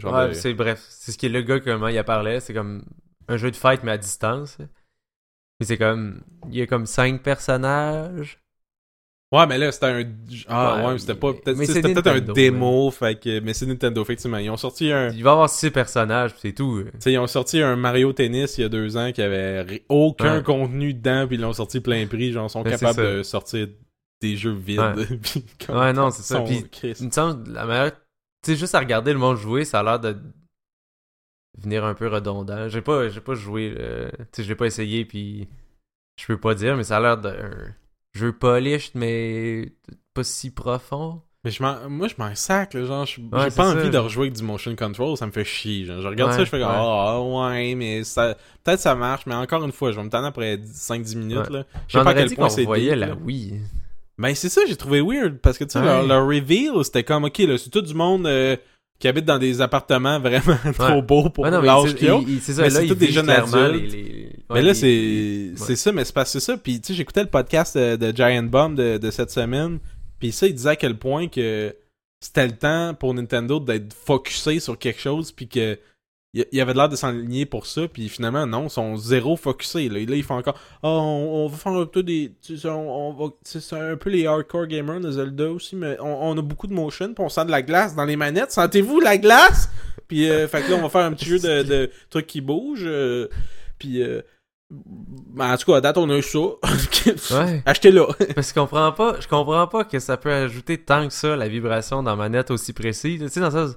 Ouais, 0.01 0.29
de- 0.29 0.33
c'est 0.33 0.53
bref. 0.53 0.83
C'est 0.89 1.11
ce 1.11 1.17
qui 1.17 1.25
est 1.27 1.29
le 1.29 1.41
gars, 1.41 1.59
comment 1.59 1.87
il 1.87 2.03
parlait. 2.03 2.39
C'est 2.39 2.53
comme 2.53 2.83
un 3.27 3.37
jeu 3.37 3.51
de 3.51 3.55
fight, 3.55 3.81
mais 3.83 3.91
à 3.91 3.97
distance. 3.97 4.57
Mais 5.59 5.65
c'est 5.65 5.77
comme. 5.77 6.21
Il 6.49 6.55
y 6.55 6.61
a 6.61 6.67
comme 6.67 6.85
cinq 6.85 7.21
personnages. 7.21 8.39
Ouais, 9.31 9.47
mais 9.47 9.57
là, 9.57 9.71
c'était 9.71 9.85
un. 9.87 10.03
Ah, 10.47 10.85
Ouais, 10.87 10.99
c'était 10.99 11.15
pas. 11.15 11.33
Peut-être 11.33 11.57
mais 11.57 11.65
c'était 11.65 11.93
peut-être 11.93 12.07
un 12.07 12.19
démo, 12.33 12.91
fait 12.91 13.19
que. 13.19 13.39
Mais 13.39 13.53
c'est 13.53 13.65
Nintendo, 13.65 14.01
effectivement. 14.03 14.37
Ils 14.37 14.49
ont 14.51 14.57
sorti 14.57 14.91
un. 14.91 15.09
Il 15.09 15.23
va 15.23 15.31
y 15.31 15.33
avoir 15.33 15.49
six 15.49 15.71
personnages, 15.71 16.31
c'est 16.39 16.53
tout. 16.53 16.83
Tu 17.01 17.11
ils 17.11 17.17
ont 17.17 17.25
sorti 17.27 17.61
un 17.61 17.75
Mario 17.75 18.13
Tennis 18.13 18.57
il 18.57 18.61
y 18.61 18.63
a 18.63 18.69
deux 18.69 18.95
ans 18.95 19.11
qui 19.11 19.21
avait 19.23 19.83
aucun 19.89 20.37
Ouais. 20.37 20.43
contenu 20.43 20.93
dedans, 20.93 21.25
puis 21.27 21.37
ils 21.37 21.41
l'ont 21.41 21.53
sorti 21.53 21.79
plein 21.81 22.05
prix. 22.07 22.31
Genre, 22.31 22.45
ils 22.45 22.49
sont 22.51 22.63
Mais 22.63 22.71
capables 22.71 23.01
de 23.17 23.23
sortir 23.23 23.67
des 24.21 24.35
jeux 24.37 24.53
vides. 24.53 24.79
Ouais. 25.69 25.93
Non, 25.93 26.11
c'est 26.11 26.21
ça. 26.23 26.41
Puis, 26.41 26.63
il 26.83 27.05
me 27.07 27.11
semble, 27.11 27.51
la 27.53 27.65
meilleure. 27.65 27.91
Tu 28.43 28.51
sais, 28.51 28.57
juste 28.57 28.75
à 28.75 28.79
regarder 28.79 29.11
le 29.13 29.19
monde 29.19 29.37
jouer, 29.37 29.65
ça 29.65 29.79
a 29.79 29.83
l'air 29.83 29.99
de 29.99 30.15
venir 31.57 31.85
un 31.85 31.93
peu 31.93 32.07
redondant. 32.07 32.67
J'ai 32.69 32.81
pas, 32.81 33.09
j'ai 33.09 33.21
pas 33.21 33.35
joué. 33.35 33.73
euh, 33.77 34.09
Tu 34.17 34.25
sais, 34.33 34.43
j'ai 34.43 34.55
pas 34.55 34.65
essayé, 34.65 35.05
puis 35.05 35.47
je 36.19 36.27
peux 36.27 36.39
pas 36.39 36.55
dire, 36.55 36.77
mais 36.77 36.83
ça 36.83 36.97
a 36.97 37.01
l'air 37.01 37.17
d'un 37.17 37.51
jeu 38.13 38.33
polished, 38.33 38.91
mais 38.95 39.73
pas 40.13 40.23
si 40.23 40.51
profond. 40.51 41.21
Mais 41.43 41.51
je 41.51 41.61
m'en- 41.61 41.89
moi, 41.89 42.07
je 42.07 42.15
m'en 42.17 42.33
sac, 42.35 42.73
là, 42.73 42.85
genre, 42.85 43.05
je- 43.05 43.19
j'ai 43.35 43.37
Ouais, 43.37 43.49
pas 43.51 43.69
ça. 43.73 43.73
envie 43.73 43.89
de 43.89 43.97
rejouer 43.97 44.27
avec 44.27 44.33
du 44.33 44.43
motion 44.43 44.75
control, 44.77 45.17
ça 45.17 45.27
me 45.27 45.31
fait 45.31 45.43
chier. 45.43 45.85
Genre, 45.85 46.01
je 46.01 46.07
regarde 46.07 46.31
Ouais, 46.31 46.37
ça, 46.37 46.45
je 46.45 46.49
fais 46.49 46.59
comme, 46.59 46.69
ouais. 46.69 46.73
ah, 46.73 47.21
ouais, 47.21 47.75
mais 47.75 48.03
ça, 48.05 48.35
peut-être 48.63 48.79
ça 48.79 48.95
marche, 48.95 49.25
mais 49.25 49.35
encore 49.35 49.63
une 49.65 49.73
fois, 49.73 49.91
je 49.91 49.97
vais 49.97 50.03
me 50.05 50.09
tendre 50.09 50.27
après 50.27 50.59
5-10 50.65 51.17
minutes, 51.17 51.49
là. 51.49 51.65
Je 51.87 51.93
sais 51.95 52.01
pas 52.01 52.11
à 52.11 52.15
quel 52.15 52.31
point 52.33 52.47
c'est 52.49 52.65
voyait 52.65 52.95
deep, 52.95 52.95
la 52.95 53.07
là. 53.07 53.15
Wii. 53.15 53.59
Ben, 54.17 54.35
c'est 54.35 54.49
ça, 54.49 54.61
j'ai 54.67 54.75
trouvé 54.75 55.01
weird, 55.01 55.39
parce 55.39 55.57
que, 55.57 55.63
tu 55.63 55.71
sais, 55.71 55.79
Ouais. 55.79 55.85
leur, 55.85 56.05
leur 56.05 56.27
reveal, 56.27 56.83
c'était 56.83 57.03
comme, 57.03 57.23
ok, 57.25 57.37
là, 57.39 57.57
c'est 57.57 57.69
tout 57.71 57.81
du 57.81 57.93
monde 57.95 58.27
euh, 58.27 58.55
qui 58.99 59.07
habite 59.07 59.25
dans 59.25 59.39
des 59.39 59.59
appartements 59.61 60.19
vraiment 60.19 60.55
trop 60.77 60.85
Ouais. 60.95 61.01
beaux 61.01 61.29
pour 61.29 61.43
Ouais, 61.45 61.51
mais 61.51 61.61
l'âge 61.65 61.95
qu'ils 61.95 62.11
ont. 62.11 62.23
c'est 62.41 62.53
ça, 62.53 62.61
Mais 62.61 62.69
là, 62.69 62.79
c'est 62.81 62.87
tous 62.87 62.95
des 62.95 63.11
jeunes 63.11 63.29
adultes. 63.29 63.73
les- 63.73 63.87
les- 63.89 64.29
Mais 64.51 64.61
là, 64.61 64.73
c'est 64.75 65.51
c'est 65.55 65.75
ça, 65.75 65.91
mais 65.91 66.05
c'est 66.05 66.13
parce 66.13 66.31
que 66.31 66.39
ça. 66.39 66.57
Puis, 66.57 66.79
tu 66.79 66.87
sais, 66.87 66.93
j'écoutais 66.93 67.23
le 67.23 67.29
podcast 67.29 67.75
de, 67.77 67.95
de 67.95 68.15
Giant 68.15 68.43
Bomb 68.43 68.75
de, 68.75 68.97
de 68.97 69.11
cette 69.11 69.31
semaine. 69.31 69.79
Puis 70.19 70.31
ça, 70.31 70.45
il 70.47 70.53
disait 70.53 70.69
à 70.69 70.75
quel 70.75 70.97
point 70.97 71.27
que 71.27 71.75
c'était 72.19 72.45
le 72.45 72.53
temps 72.55 72.93
pour 72.93 73.13
Nintendo 73.15 73.59
d'être 73.59 73.93
focusé 73.93 74.59
sur 74.59 74.77
quelque 74.77 75.01
chose. 75.01 75.31
Puis 75.31 75.47
que 75.47 75.77
il 76.33 76.61
avait 76.61 76.73
l'air 76.73 76.89
de 76.89 76.95
s'enligner 76.95 77.45
pour 77.45 77.65
ça. 77.67 77.87
Puis 77.87 78.09
finalement, 78.09 78.45
non, 78.47 78.63
ils 78.65 78.69
sont 78.71 78.95
zéro 78.97 79.35
focusés. 79.35 79.87
Là, 79.89 79.99
là 79.99 80.15
ils 80.15 80.23
font 80.23 80.37
encore 80.37 80.55
Ah, 80.81 80.87
on, 80.89 81.45
on 81.45 81.47
va 81.47 81.57
faire 81.57 81.73
un 81.73 81.85
peu 81.85 82.01
des. 82.03 82.33
On, 82.65 82.69
on 82.69 83.13
va, 83.13 83.31
c'est 83.43 83.75
un 83.75 83.95
peu 83.97 84.09
les 84.09 84.25
hardcore 84.25 84.65
gamers 84.67 84.99
de 84.99 85.11
Zelda 85.11 85.51
aussi. 85.51 85.75
Mais 85.75 85.95
on, 85.99 86.29
on 86.31 86.37
a 86.37 86.41
beaucoup 86.41 86.67
de 86.67 86.73
motion. 86.73 87.13
Puis 87.13 87.23
on 87.23 87.29
sent 87.29 87.45
de 87.45 87.51
la 87.51 87.61
glace 87.61 87.95
dans 87.95 88.05
les 88.05 88.15
manettes. 88.15 88.51
Sentez-vous 88.51 88.99
la 88.99 89.17
glace 89.17 89.69
Puis, 90.07 90.29
euh, 90.29 90.47
fait 90.47 90.63
que 90.63 90.71
là, 90.71 90.77
on 90.77 90.81
va 90.81 90.89
faire 90.89 91.05
un 91.05 91.13
petit 91.13 91.25
jeu 91.25 91.39
de, 91.39 91.63
de 91.63 91.91
trucs 92.09 92.27
qui 92.27 92.41
bougent. 92.41 92.85
euh, 92.85 93.27
puis. 93.77 94.01
euh, 94.01 94.21
ben, 94.71 95.53
en 95.53 95.57
tout 95.57 95.71
cas, 95.71 95.77
à 95.77 95.81
date, 95.81 95.97
on 95.99 96.09
a 96.09 96.17
eu 96.17 96.23
ça. 96.23 96.39
Ouais. 97.31 97.61
Achetez-le. 97.65 98.05
Parce 98.33 98.51
que 98.51 98.59
je 98.59 98.59
comprends 98.59 98.91
pas, 98.91 99.17
je 99.19 99.27
comprends 99.27 99.67
pas 99.67 99.83
que 99.83 99.99
ça 99.99 100.17
peut 100.17 100.31
ajouter 100.31 100.77
tant 100.79 101.05
que 101.07 101.13
ça 101.13 101.35
la 101.35 101.47
vibration 101.47 102.01
dans 102.01 102.15
manette 102.15 102.49
aussi 102.49 102.73
précise. 102.73 103.19
Tu 103.21 103.29
sais, 103.29 103.39
dans 103.39 103.51
ça, 103.51 103.67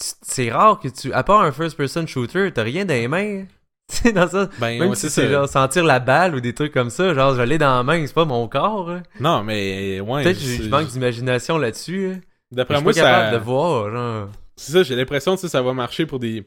c'est 0.00 0.50
rare 0.50 0.78
que 0.80 0.88
tu, 0.88 1.12
à 1.12 1.22
part 1.22 1.40
un 1.42 1.52
first-person 1.52 2.06
shooter, 2.06 2.50
t'as 2.52 2.62
rien 2.62 2.84
dans 2.84 2.94
les 2.94 3.08
mains. 3.08 3.44
Tu 3.90 3.96
sais, 3.96 4.12
dans 4.12 4.26
ça. 4.26 4.48
Ben, 4.58 4.78
Même 4.78 4.88
ouais, 4.88 4.96
si 4.96 5.02
c'est 5.10 5.26
c'est 5.26 5.28
genre 5.30 5.46
sentir 5.46 5.84
la 5.84 6.00
balle 6.00 6.34
ou 6.34 6.40
des 6.40 6.54
trucs 6.54 6.72
comme 6.72 6.88
ça, 6.88 7.12
genre 7.12 7.34
je 7.34 7.42
l'ai 7.42 7.58
dans 7.58 7.76
la 7.76 7.82
main, 7.82 8.02
c'est 8.06 8.14
pas 8.14 8.24
mon 8.24 8.48
corps. 8.48 8.88
hein. 8.90 9.02
Non, 9.20 9.42
mais 9.44 10.00
ouais. 10.00 10.22
Peut-être 10.22 10.38
que 10.38 10.42
c'est- 10.42 10.62
je 10.62 10.68
manque 10.70 10.86
d'imagination 10.88 11.58
là-dessus. 11.58 12.12
hein. 12.14 12.20
D'après 12.50 12.76
suis 12.76 12.82
moi, 12.84 12.92
capable 12.94 13.32
de 13.38 13.44
voir, 13.44 13.90
genre. 13.90 14.28
C'est 14.56 14.72
ça, 14.72 14.82
j'ai 14.84 14.96
l'impression 14.96 15.36
que 15.36 15.46
ça 15.48 15.60
va 15.60 15.74
marcher 15.74 16.06
pour 16.06 16.18
des 16.18 16.46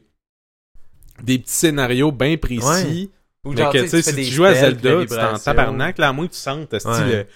des 1.22 1.38
petits 1.38 1.52
scénarios 1.52 2.10
bien 2.10 2.36
précis. 2.36 3.12
Ou 3.44 3.50
mais 3.52 3.58
genre, 3.58 3.72
que, 3.72 3.78
tu 3.82 3.88
sais, 3.88 4.02
si 4.02 4.14
tu 4.16 4.22
joues 4.24 4.44
à 4.44 4.54
Zelda, 4.54 4.90
t'en 4.94 4.98
vibration. 5.00 5.38
tabarnak, 5.44 5.98
là, 5.98 6.08
à 6.08 6.12
moins 6.12 6.26
que 6.26 6.32
tu 6.32 6.38
sentes, 6.38 6.72
Ouais. 6.72 7.04
le, 7.04 7.26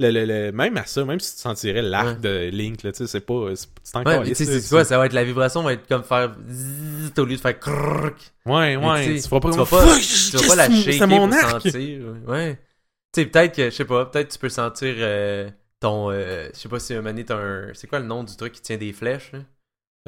le, 0.00 0.10
le- 0.10 0.24
le- 0.26 0.52
même 0.52 0.76
à 0.76 0.84
ça, 0.86 1.04
même 1.04 1.18
si 1.18 1.34
tu 1.34 1.40
sentirais 1.40 1.82
l'arc 1.82 2.20
de 2.20 2.50
Link, 2.52 2.82
là, 2.82 2.92
tu 2.92 2.98
sais, 2.98 3.06
c'est 3.06 3.20
pas, 3.20 3.54
c'est 3.56 3.68
c'est 3.82 3.96
encore 3.96 4.20
Ouais, 4.20 4.32
tu 4.32 4.34
sais, 4.44 4.68
quoi, 4.68 4.84
ça 4.84 4.96
va 4.98 5.06
être 5.06 5.12
la 5.12 5.24
vibration 5.24 5.62
va 5.62 5.72
être 5.72 5.86
comme 5.88 6.04
faire 6.04 6.36
zzzz 6.48 7.12
au 7.18 7.24
lieu 7.24 7.36
de 7.36 7.40
faire 7.40 7.58
crrrk. 7.58 8.32
Ouais, 8.46 8.76
ouais, 8.76 9.14
tu 9.16 9.22
feras 9.22 9.40
pas 9.40 9.50
tu 9.50 9.58
vas 9.58 9.66
pas, 9.66 9.96
tu 9.98 10.36
vas 10.36 10.46
pas 10.48 10.56
la 10.56 10.70
shaker 10.70 11.08
mon 11.08 11.28
pour 11.28 11.36
arc. 11.38 11.62
sentir. 11.62 12.00
Ouais. 12.26 12.58
Tu 13.12 13.22
sais, 13.22 13.26
peut-être 13.26 13.56
que, 13.56 13.64
je 13.70 13.74
sais 13.74 13.84
pas, 13.84 14.06
peut-être 14.06 14.28
tu 14.32 14.38
peux 14.38 14.48
sentir 14.48 14.94
euh, 14.98 15.50
ton, 15.80 16.10
euh, 16.12 16.48
je 16.54 16.58
sais 16.58 16.68
pas 16.68 16.78
si 16.78 16.94
un 16.94 17.02
t'as 17.24 17.36
un, 17.36 17.74
c'est 17.74 17.86
quoi 17.86 17.98
le 17.98 18.06
nom 18.06 18.22
du 18.22 18.36
truc 18.36 18.52
qui 18.52 18.60
tient 18.62 18.76
des 18.76 18.92
flèches, 18.92 19.32
là? 19.32 19.40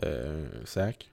Euh, 0.04 0.46
sac. 0.64 1.10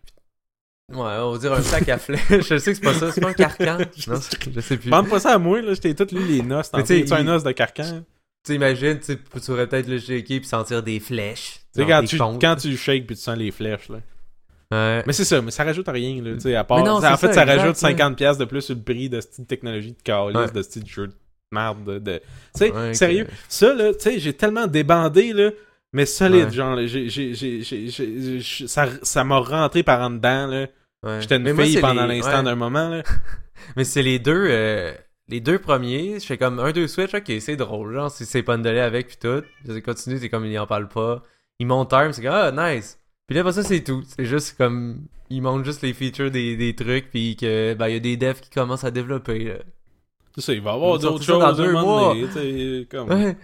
Ouais, 0.93 0.99
on 0.99 1.31
va 1.31 1.37
dire 1.37 1.53
un 1.53 1.61
sac 1.61 1.89
à 1.89 1.97
flèches. 1.97 2.21
je 2.29 2.57
sais 2.57 2.71
que 2.71 2.77
c'est 2.77 2.81
pas 2.81 2.93
ça, 2.93 3.11
c'est 3.11 3.21
pas 3.21 3.29
un 3.29 3.33
carcan. 3.33 3.77
non, 4.07 4.19
je 4.53 4.59
sais 4.61 4.77
plus. 4.77 4.89
Bande 4.89 5.09
pas 5.09 5.19
ça 5.19 5.33
à 5.33 5.37
moi, 5.37 5.61
là, 5.61 5.73
j'étais 5.73 5.93
tout 5.93 6.07
lu 6.15 6.25
les 6.25 6.41
noces. 6.41 6.69
Sais, 6.85 7.11
un 7.13 7.27
os 7.27 7.43
de 7.43 7.51
carcan. 7.51 8.03
Tu 8.47 8.55
imagines, 8.55 8.99
tu 8.99 9.15
pourrais 9.17 9.67
peut-être 9.67 9.87
le 9.87 9.99
shaker 9.99 10.39
puis 10.39 10.45
sentir 10.45 10.81
des 10.81 10.99
flèches. 10.99 11.59
Tu 11.75 11.81
sais, 11.83 11.87
Genre 11.87 11.99
quand 12.01 12.05
tu, 12.05 12.17
quand 12.39 12.55
tu 12.55 12.77
shakes 12.77 13.05
puis 13.05 13.15
tu 13.15 13.21
sens 13.21 13.37
les 13.37 13.51
flèches, 13.51 13.89
là. 13.89 13.97
Ouais. 14.71 15.03
Mais 15.07 15.13
c'est 15.13 15.23
ça, 15.25 15.41
mais 15.41 15.51
ça 15.51 15.63
rajoute 15.63 15.87
rien, 15.87 16.21
là, 16.21 16.33
tu 16.33 16.41
sais, 16.41 16.55
à 16.55 16.63
part... 16.65 16.83
Non, 16.83 17.03
en 17.03 17.17
fait, 17.17 17.33
ça, 17.33 17.45
rajoute 17.45 17.81
ouais. 17.81 17.93
50$ 17.93 18.15
piastres 18.15 18.39
de 18.39 18.45
plus 18.45 18.61
sur 18.61 18.75
le 18.75 18.81
prix 18.81 19.07
de 19.09 19.21
cette 19.21 19.47
technologie 19.47 19.91
de 19.93 20.01
calice, 20.03 20.35
Ouais. 20.35 20.51
de 20.51 20.61
ce 20.61 20.79
jeu 20.85 21.07
de 21.07 21.13
merde, 21.51 21.85
de... 21.85 21.99
de- 21.99 22.17
Tu 22.53 22.59
sais, 22.65 22.71
Ouais, 22.71 22.93
sérieux, 22.93 23.27
ça, 23.47 23.73
là, 23.73 23.93
tu 23.93 23.99
sais, 24.01 24.19
j'ai 24.19 24.33
tellement 24.33 24.67
débandé, 24.67 25.31
là, 25.31 25.51
mais 25.93 26.05
solide, 26.05 26.47
Ouais. 26.47 26.51
genre, 26.51 26.77
j'ai... 26.85 28.67
Ça 28.67 28.87
ça 29.01 29.23
m'a 29.23 29.37
rentré 29.39 29.83
par 29.83 30.01
en 30.01 30.09
dedans, 30.09 30.47
là. 30.47 30.67
Ouais. 31.03 31.21
J'étais 31.21 31.37
une 31.37 31.55
fille 31.55 31.79
pendant 31.79 32.05
les- 32.05 32.17
l'instant 32.17 32.39
ouais. 32.39 32.43
d'un 32.43 32.55
moment, 32.55 32.89
là. 32.89 33.03
Mais 33.75 33.83
c'est 33.83 34.01
les 34.03 34.19
deux, 34.19 34.47
euh, 34.49 34.93
les 35.29 35.39
deux 35.39 35.59
premiers. 35.59 36.19
Je 36.19 36.25
fais 36.25 36.37
comme 36.37 36.59
un, 36.59 36.71
deux 36.71 36.87
switch, 36.87 37.13
ok, 37.13 37.31
c'est 37.39 37.55
drôle. 37.55 37.93
Genre, 37.93 38.11
c'est 38.11 38.47
lait 38.47 38.79
avec 38.79 39.07
puis 39.07 39.17
tout. 39.17 39.43
Je 39.67 39.79
continue, 39.79 40.17
c'est 40.19 40.29
comme 40.29 40.45
il 40.45 40.57
en 40.59 40.67
parle 40.67 40.87
pas. 40.87 41.23
Il 41.59 41.67
monte 41.67 41.89
terme, 41.89 42.13
c'est 42.13 42.21
comme 42.21 42.31
ah, 42.33 42.51
nice. 42.51 42.99
Puis 43.27 43.35
là, 43.35 43.41
après 43.41 43.53
ça, 43.53 43.63
c'est 43.63 43.83
tout. 43.83 44.03
C'est 44.07 44.25
juste 44.25 44.57
comme. 44.57 45.05
Il 45.29 45.41
montre 45.41 45.65
juste 45.65 45.81
les 45.81 45.93
features 45.93 46.31
des, 46.31 46.55
des 46.55 46.73
trucs, 46.73 47.09
puis 47.09 47.35
que, 47.35 47.73
ben, 47.73 47.89
il 47.89 47.93
y 47.93 47.97
a 47.97 47.99
des 47.99 48.15
devs 48.15 48.39
qui 48.39 48.49
commencent 48.49 48.85
à 48.85 48.91
développer, 48.91 49.43
là. 49.43 49.55
C'est 50.35 50.41
ça, 50.41 50.53
il 50.53 50.61
va 50.61 50.71
y 50.71 50.73
avoir 50.75 50.99
d'autres 50.99 51.23
choses 51.23 51.41
dans 51.41 51.51
deux 51.51 51.71
mois. 51.73 52.13
donné, 52.13 52.87
comme... 52.89 53.09
Ouais. 53.09 53.35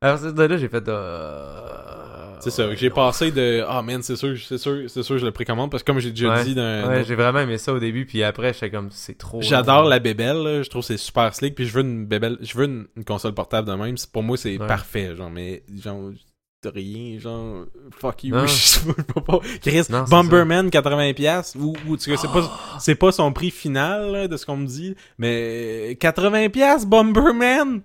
Alors, 0.00 0.18
c'est 0.18 0.32
de 0.32 0.42
là, 0.42 0.56
j'ai 0.56 0.68
fait. 0.68 0.88
euh, 0.88 2.05
C'est 2.40 2.50
ça, 2.50 2.74
j'ai 2.74 2.90
passé 2.90 3.30
de 3.30 3.64
ah 3.68 3.82
man, 3.82 4.02
c'est 4.02 4.16
sûr, 4.16 4.36
c'est 4.46 4.58
sûr, 4.58 4.88
c'est 4.88 5.02
sûr, 5.02 5.18
je 5.18 5.24
le 5.24 5.32
précommande 5.32 5.70
parce 5.70 5.82
que 5.82 5.86
comme 5.92 6.00
j'ai 6.00 6.10
déjà 6.10 6.28
Ouais. 6.34 6.44
dit 6.44 6.54
dans 6.54 6.88
Ouais, 6.88 7.04
j'ai 7.04 7.14
vraiment 7.14 7.40
aimé 7.40 7.58
ça 7.58 7.72
au 7.72 7.78
début, 7.78 8.06
puis 8.06 8.22
après, 8.22 8.52
j'étais 8.52 8.70
comme, 8.70 8.88
c'est 8.90 9.16
trop. 9.18 9.40
J'adore 9.42 9.84
la 9.84 9.98
bébelle, 9.98 10.36
là. 10.42 10.62
je 10.62 10.68
trouve 10.70 10.82
c'est 10.82 10.96
super 10.96 11.34
slick, 11.34 11.54
puis 11.54 11.66
je 11.66 11.72
veux 11.72 11.80
une 11.82 12.06
bébelle, 12.06 12.38
je 12.40 12.56
veux 12.58 12.64
une, 12.66 12.86
une 12.96 13.04
console 13.04 13.32
portable 13.34 13.68
de 13.68 13.74
même, 13.74 13.94
pour 14.12 14.22
moi 14.22 14.36
c'est 14.36 14.58
Ouais. 14.58 14.66
parfait, 14.66 15.14
genre, 15.16 15.30
mais 15.30 15.62
genre, 15.82 16.10
de 16.62 16.68
rien, 16.70 17.18
genre, 17.20 17.66
fuck 17.96 18.24
you, 18.24 18.34
je 18.46 18.90
peux 18.90 19.20
pas. 19.20 19.38
Chris, 19.62 19.82
Non, 19.90 20.04
Bomberman 20.04 20.68
80$, 20.68 21.56
ou, 21.58 21.74
ou 21.86 21.96
tu 21.96 22.10
sais, 22.10 22.16
c'est 22.16 22.28
pas, 22.32 22.76
c'est 22.80 22.94
pas 22.94 23.12
son 23.12 23.32
prix 23.32 23.50
final, 23.50 24.10
là, 24.10 24.28
de 24.28 24.36
ce 24.36 24.44
qu'on 24.46 24.56
me 24.56 24.66
dit, 24.66 24.94
mais 25.18 25.96
80$ 26.00 26.86
Bomberman! 26.86 27.82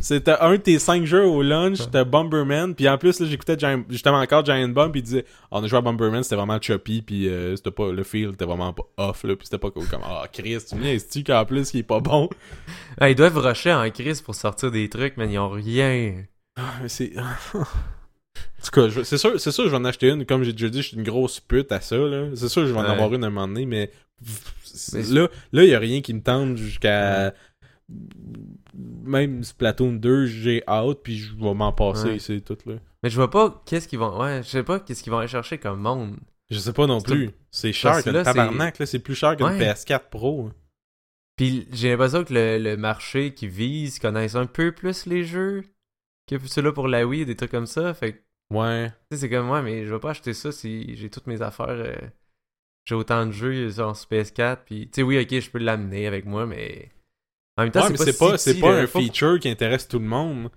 C'était 0.00 0.36
un 0.40 0.52
de 0.52 0.56
tes 0.56 0.80
5 0.80 1.04
jeux 1.04 1.24
au 1.24 1.42
lunch, 1.42 1.78
c'était 1.78 2.04
Bomberman, 2.04 2.74
puis 2.74 2.88
en 2.88 2.98
plus, 2.98 3.20
là, 3.20 3.26
j'écoutais 3.26 3.56
justement 3.88 4.18
encore 4.18 4.44
Giant 4.44 4.68
Bomb, 4.68 4.90
puis 4.90 5.00
il 5.00 5.04
disait, 5.04 5.24
on 5.52 5.62
a 5.62 5.66
joué 5.68 5.78
à 5.78 5.80
Bomberman, 5.80 6.24
c'était 6.24 6.34
vraiment 6.34 6.60
choppy, 6.60 7.02
puis 7.02 7.28
euh, 7.28 7.54
c'était 7.54 7.70
pas, 7.70 7.92
le 7.92 8.02
feel 8.02 8.30
était 8.30 8.44
vraiment 8.44 8.72
pas 8.72 8.82
off, 8.96 9.22
là, 9.22 9.36
puis 9.36 9.46
c'était 9.46 9.58
pas 9.58 9.70
cool, 9.70 9.86
comme, 9.86 10.02
ah, 10.04 10.24
Chris, 10.32 10.58
tu 10.68 10.76
viens, 10.76 10.96
tu 10.98 11.22
qu'en 11.22 11.44
plus, 11.44 11.72
il 11.74 11.80
est 11.80 11.82
pas 11.84 12.00
bon? 12.00 12.28
Ah, 13.00 13.10
ils 13.10 13.14
doivent 13.14 13.38
rusher 13.38 13.72
en 13.72 13.88
crise 13.90 14.20
pour 14.20 14.34
sortir 14.34 14.72
des 14.72 14.88
trucs, 14.88 15.16
mais 15.16 15.32
ils 15.32 15.38
ont 15.38 15.50
rien. 15.50 16.24
Ah, 16.56 16.80
c'est... 16.88 17.12
en 17.54 17.54
tout 17.54 18.70
cas, 18.72 18.88
c'est 19.04 19.18
sûr, 19.18 19.38
c'est 19.40 19.52
sûr, 19.52 19.64
je 19.66 19.70
vais 19.70 19.76
en 19.76 19.84
acheter 19.84 20.08
une, 20.10 20.26
comme 20.26 20.42
j'ai 20.42 20.52
déjà 20.52 20.68
dit, 20.68 20.82
je 20.82 20.88
suis 20.88 20.96
une 20.96 21.04
grosse 21.04 21.38
pute 21.38 21.70
à 21.70 21.80
ça, 21.80 21.96
là. 21.96 22.26
C'est 22.34 22.48
sûr, 22.48 22.66
je 22.66 22.72
vais 22.72 22.78
en 22.80 22.82
Ouais. 22.82 22.88
avoir 22.90 23.14
une 23.14 23.22
à 23.22 23.28
un 23.28 23.30
moment 23.30 23.46
donné, 23.46 23.66
mais, 23.66 23.92
Mais- 24.94 25.02
là, 25.04 25.28
là, 25.52 25.64
y 25.64 25.74
a 25.74 25.78
rien 25.78 26.00
qui 26.00 26.12
me 26.12 26.22
tente 26.22 26.56
jusqu'à... 26.56 27.32
Même 28.74 29.44
Splatoon 29.44 29.92
2, 29.94 30.26
j'ai 30.26 30.62
hâte, 30.66 31.00
puis 31.02 31.18
je 31.18 31.34
vais 31.36 31.54
m'en 31.54 31.72
passer, 31.72 32.08
Ouais. 32.12 32.18
c'est 32.18 32.40
tout, 32.40 32.56
là. 32.66 32.76
Mais 33.02 33.10
je 33.10 33.16
vois 33.16 33.30
pas 33.30 33.62
qu'est-ce 33.66 33.86
qu'ils 33.88 33.98
vont. 33.98 34.18
Ouais, 34.20 34.42
je 34.42 34.48
sais 34.48 34.62
pas 34.62 34.80
qu'est-ce 34.80 35.02
qu'ils 35.02 35.12
vont 35.12 35.18
aller 35.18 35.28
chercher 35.28 35.58
comme 35.58 35.80
monde. 35.80 36.16
Je 36.50 36.58
sais 36.58 36.72
pas 36.72 36.86
non 36.86 37.00
plus. 37.00 37.30
C'est 37.50 37.72
cher 37.72 37.96
c'est- 37.96 38.12
tabarnak, 38.24 38.78
là. 38.78 38.86
C'est 38.86 38.98
plus 38.98 39.14
cher 39.14 39.36
qu'une 39.36 39.46
Ouais. 39.46 39.58
PS4 39.58 40.08
Pro. 40.10 40.46
hein. 40.48 40.54
Puis 41.36 41.66
j'ai 41.72 41.90
l'impression 41.90 42.24
que 42.24 42.32
le, 42.34 42.58
le 42.58 42.76
marché 42.76 43.32
qui 43.34 43.48
vise 43.48 43.98
connaisse 43.98 44.34
un 44.36 44.46
peu 44.46 44.70
plus 44.72 45.06
les 45.06 45.24
jeux 45.24 45.64
que 46.28 46.38
ceux-là 46.38 46.72
pour 46.72 46.88
la 46.88 47.06
Wii, 47.06 47.24
des 47.26 47.34
trucs 47.36 47.50
comme 47.50 47.66
ça. 47.66 47.92
Fait 47.94 48.12
que, 48.12 48.18
tu 48.18 48.56
Ouais. 48.56 48.92
sais, 49.10 49.18
c'est 49.18 49.30
comme 49.30 49.46
moi, 49.46 49.62
mais 49.62 49.86
je 49.86 49.92
vais 49.94 50.00
pas 50.00 50.10
acheter 50.10 50.34
ça 50.34 50.52
si 50.52 50.94
j'ai 50.96 51.10
toutes 51.10 51.26
mes 51.26 51.40
affaires. 51.42 51.68
euh, 51.70 51.96
j'ai 52.84 52.94
autant 52.94 53.26
de 53.26 53.32
jeux 53.32 53.70
sur 53.70 53.92
PS4. 53.92 54.64
Puis, 54.66 54.86
tu 54.86 54.96
sais, 54.96 55.02
oui, 55.02 55.18
ok, 55.20 55.40
je 55.40 55.50
peux 55.50 55.58
l'amener 55.58 56.06
avec 56.06 56.26
moi, 56.26 56.46
mais. 56.46 56.90
En 57.56 57.62
même 57.62 57.70
temps, 57.72 57.86
Ouais, 57.86 57.96
c'est 57.96 58.18
pas, 58.18 58.30
pas, 58.30 58.38
si 58.38 58.60
un 58.64 58.86
feature 58.86 59.38
qui 59.38 59.48
intéresse 59.48 59.86
tout 59.86 59.98
le 59.98 60.06
monde. 60.06 60.50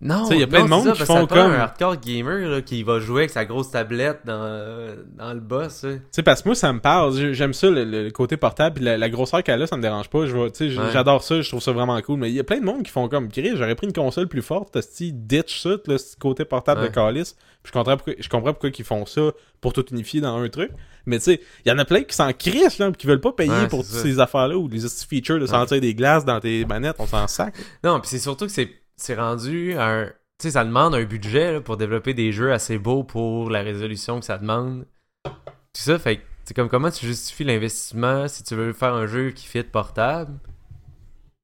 Non, 0.00 0.26
sais, 0.26 0.38
y 0.38 0.42
a 0.44 0.46
plein 0.46 0.60
non, 0.60 0.64
de 0.66 0.70
monde 0.70 0.84
ça, 0.84 0.92
qui 0.92 1.02
font 1.04 1.20
ça 1.22 1.26
comme- 1.26 1.50
un 1.52 1.58
hardcore 1.58 1.96
gamer 2.00 2.48
là, 2.48 2.62
qui 2.62 2.84
va 2.84 3.00
jouer 3.00 3.22
avec 3.22 3.30
sa 3.30 3.44
grosse 3.44 3.72
tablette 3.72 4.20
dans, 4.24 4.94
dans 5.16 5.32
le 5.34 5.40
boss. 5.40 5.80
Tu 5.82 6.00
sais, 6.12 6.22
parce 6.22 6.42
que 6.42 6.48
moi, 6.48 6.54
ça 6.54 6.72
me 6.72 6.78
parle. 6.78 7.16
J'ai- 7.16 7.34
J'aime 7.34 7.52
ça, 7.52 7.68
le, 7.68 7.84
le 7.84 8.10
côté 8.10 8.36
portable. 8.36 8.76
Puis 8.76 8.84
la, 8.84 8.96
la 8.96 9.08
grosseur 9.10 9.42
qu'elle 9.42 9.60
a, 9.60 9.66
ça 9.66 9.76
me 9.76 9.82
dérange 9.82 10.08
pas. 10.08 10.20
Ouais. 10.20 10.50
j'adore 10.92 11.22
ça. 11.24 11.40
Je 11.40 11.48
trouve 11.48 11.60
ça 11.60 11.72
vraiment 11.72 12.00
cool. 12.02 12.20
Mais 12.20 12.30
il 12.30 12.34
y 12.36 12.40
a 12.40 12.44
plein 12.44 12.60
de 12.60 12.64
monde 12.64 12.84
qui 12.84 12.92
font 12.92 13.08
comme, 13.08 13.28
Chris, 13.28 13.52
j'aurais 13.56 13.74
pris 13.74 13.88
une 13.88 13.92
console 13.92 14.28
plus 14.28 14.42
forte. 14.42 14.80
Si 14.82 15.12
ditch 15.12 15.62
ça, 15.62 15.70
le 15.86 15.96
côté 16.20 16.44
portable 16.44 16.82
de. 16.82 16.86
Calis. 16.88 17.34
Je 17.64 17.72
comprends 17.72 17.96
pourquoi, 17.96 18.14
je 18.18 18.28
comprends 18.28 18.52
pourquoi 18.52 18.70
ils 18.78 18.84
font 18.84 19.04
ça 19.04 19.20
pour 19.60 19.72
tout 19.72 19.84
unifier 19.90 20.20
dans 20.20 20.36
un 20.38 20.48
truc. 20.48 20.70
Mais 21.06 21.18
tu 21.18 21.24
sais, 21.24 21.40
il 21.66 21.68
y 21.68 21.72
en 21.72 21.78
a 21.78 21.84
plein 21.84 22.02
qui 22.02 22.14
s'en 22.14 22.32
crissent, 22.32 22.78
là, 22.78 22.92
qui 22.92 23.06
veulent 23.06 23.20
pas 23.20 23.32
payer 23.32 23.50
Ouais, 23.50 23.66
pour 23.68 23.80
toutes 23.80 23.90
ça. 23.90 24.02
ces 24.02 24.20
affaires-là 24.20 24.56
ou 24.56 24.68
les 24.68 24.78
features 25.08 25.40
de 25.40 25.46
sentir 25.46 25.80
des 25.80 25.92
glaces 25.94 26.24
dans 26.24 26.38
tes 26.38 26.64
manettes. 26.66 26.96
On 27.00 27.06
s'en 27.06 27.26
sac. 27.26 27.54
Non, 27.82 27.98
puis 28.00 28.08
c'est 28.10 28.18
surtout 28.20 28.46
que 28.46 28.52
c'est 28.52 28.70
c'est 28.98 29.14
rendu 29.14 29.74
à 29.74 29.86
un. 29.88 30.06
Tu 30.06 30.44
sais, 30.44 30.50
ça 30.52 30.64
demande 30.64 30.94
un 30.94 31.04
budget 31.04 31.52
là, 31.54 31.60
pour 31.60 31.76
développer 31.76 32.14
des 32.14 32.30
jeux 32.32 32.52
assez 32.52 32.78
beaux 32.78 33.02
pour 33.02 33.50
la 33.50 33.62
résolution 33.62 34.20
que 34.20 34.26
ça 34.26 34.38
demande. 34.38 34.86
Tout 35.24 35.32
ça, 35.72 35.98
fait 35.98 36.22
c'est 36.44 36.54
comme 36.54 36.68
comment 36.68 36.90
tu 36.90 37.04
justifies 37.06 37.44
l'investissement 37.44 38.26
si 38.28 38.42
tu 38.44 38.54
veux 38.54 38.72
faire 38.72 38.94
un 38.94 39.06
jeu 39.06 39.30
qui 39.32 39.46
fit 39.46 39.62
portable? 39.64 40.38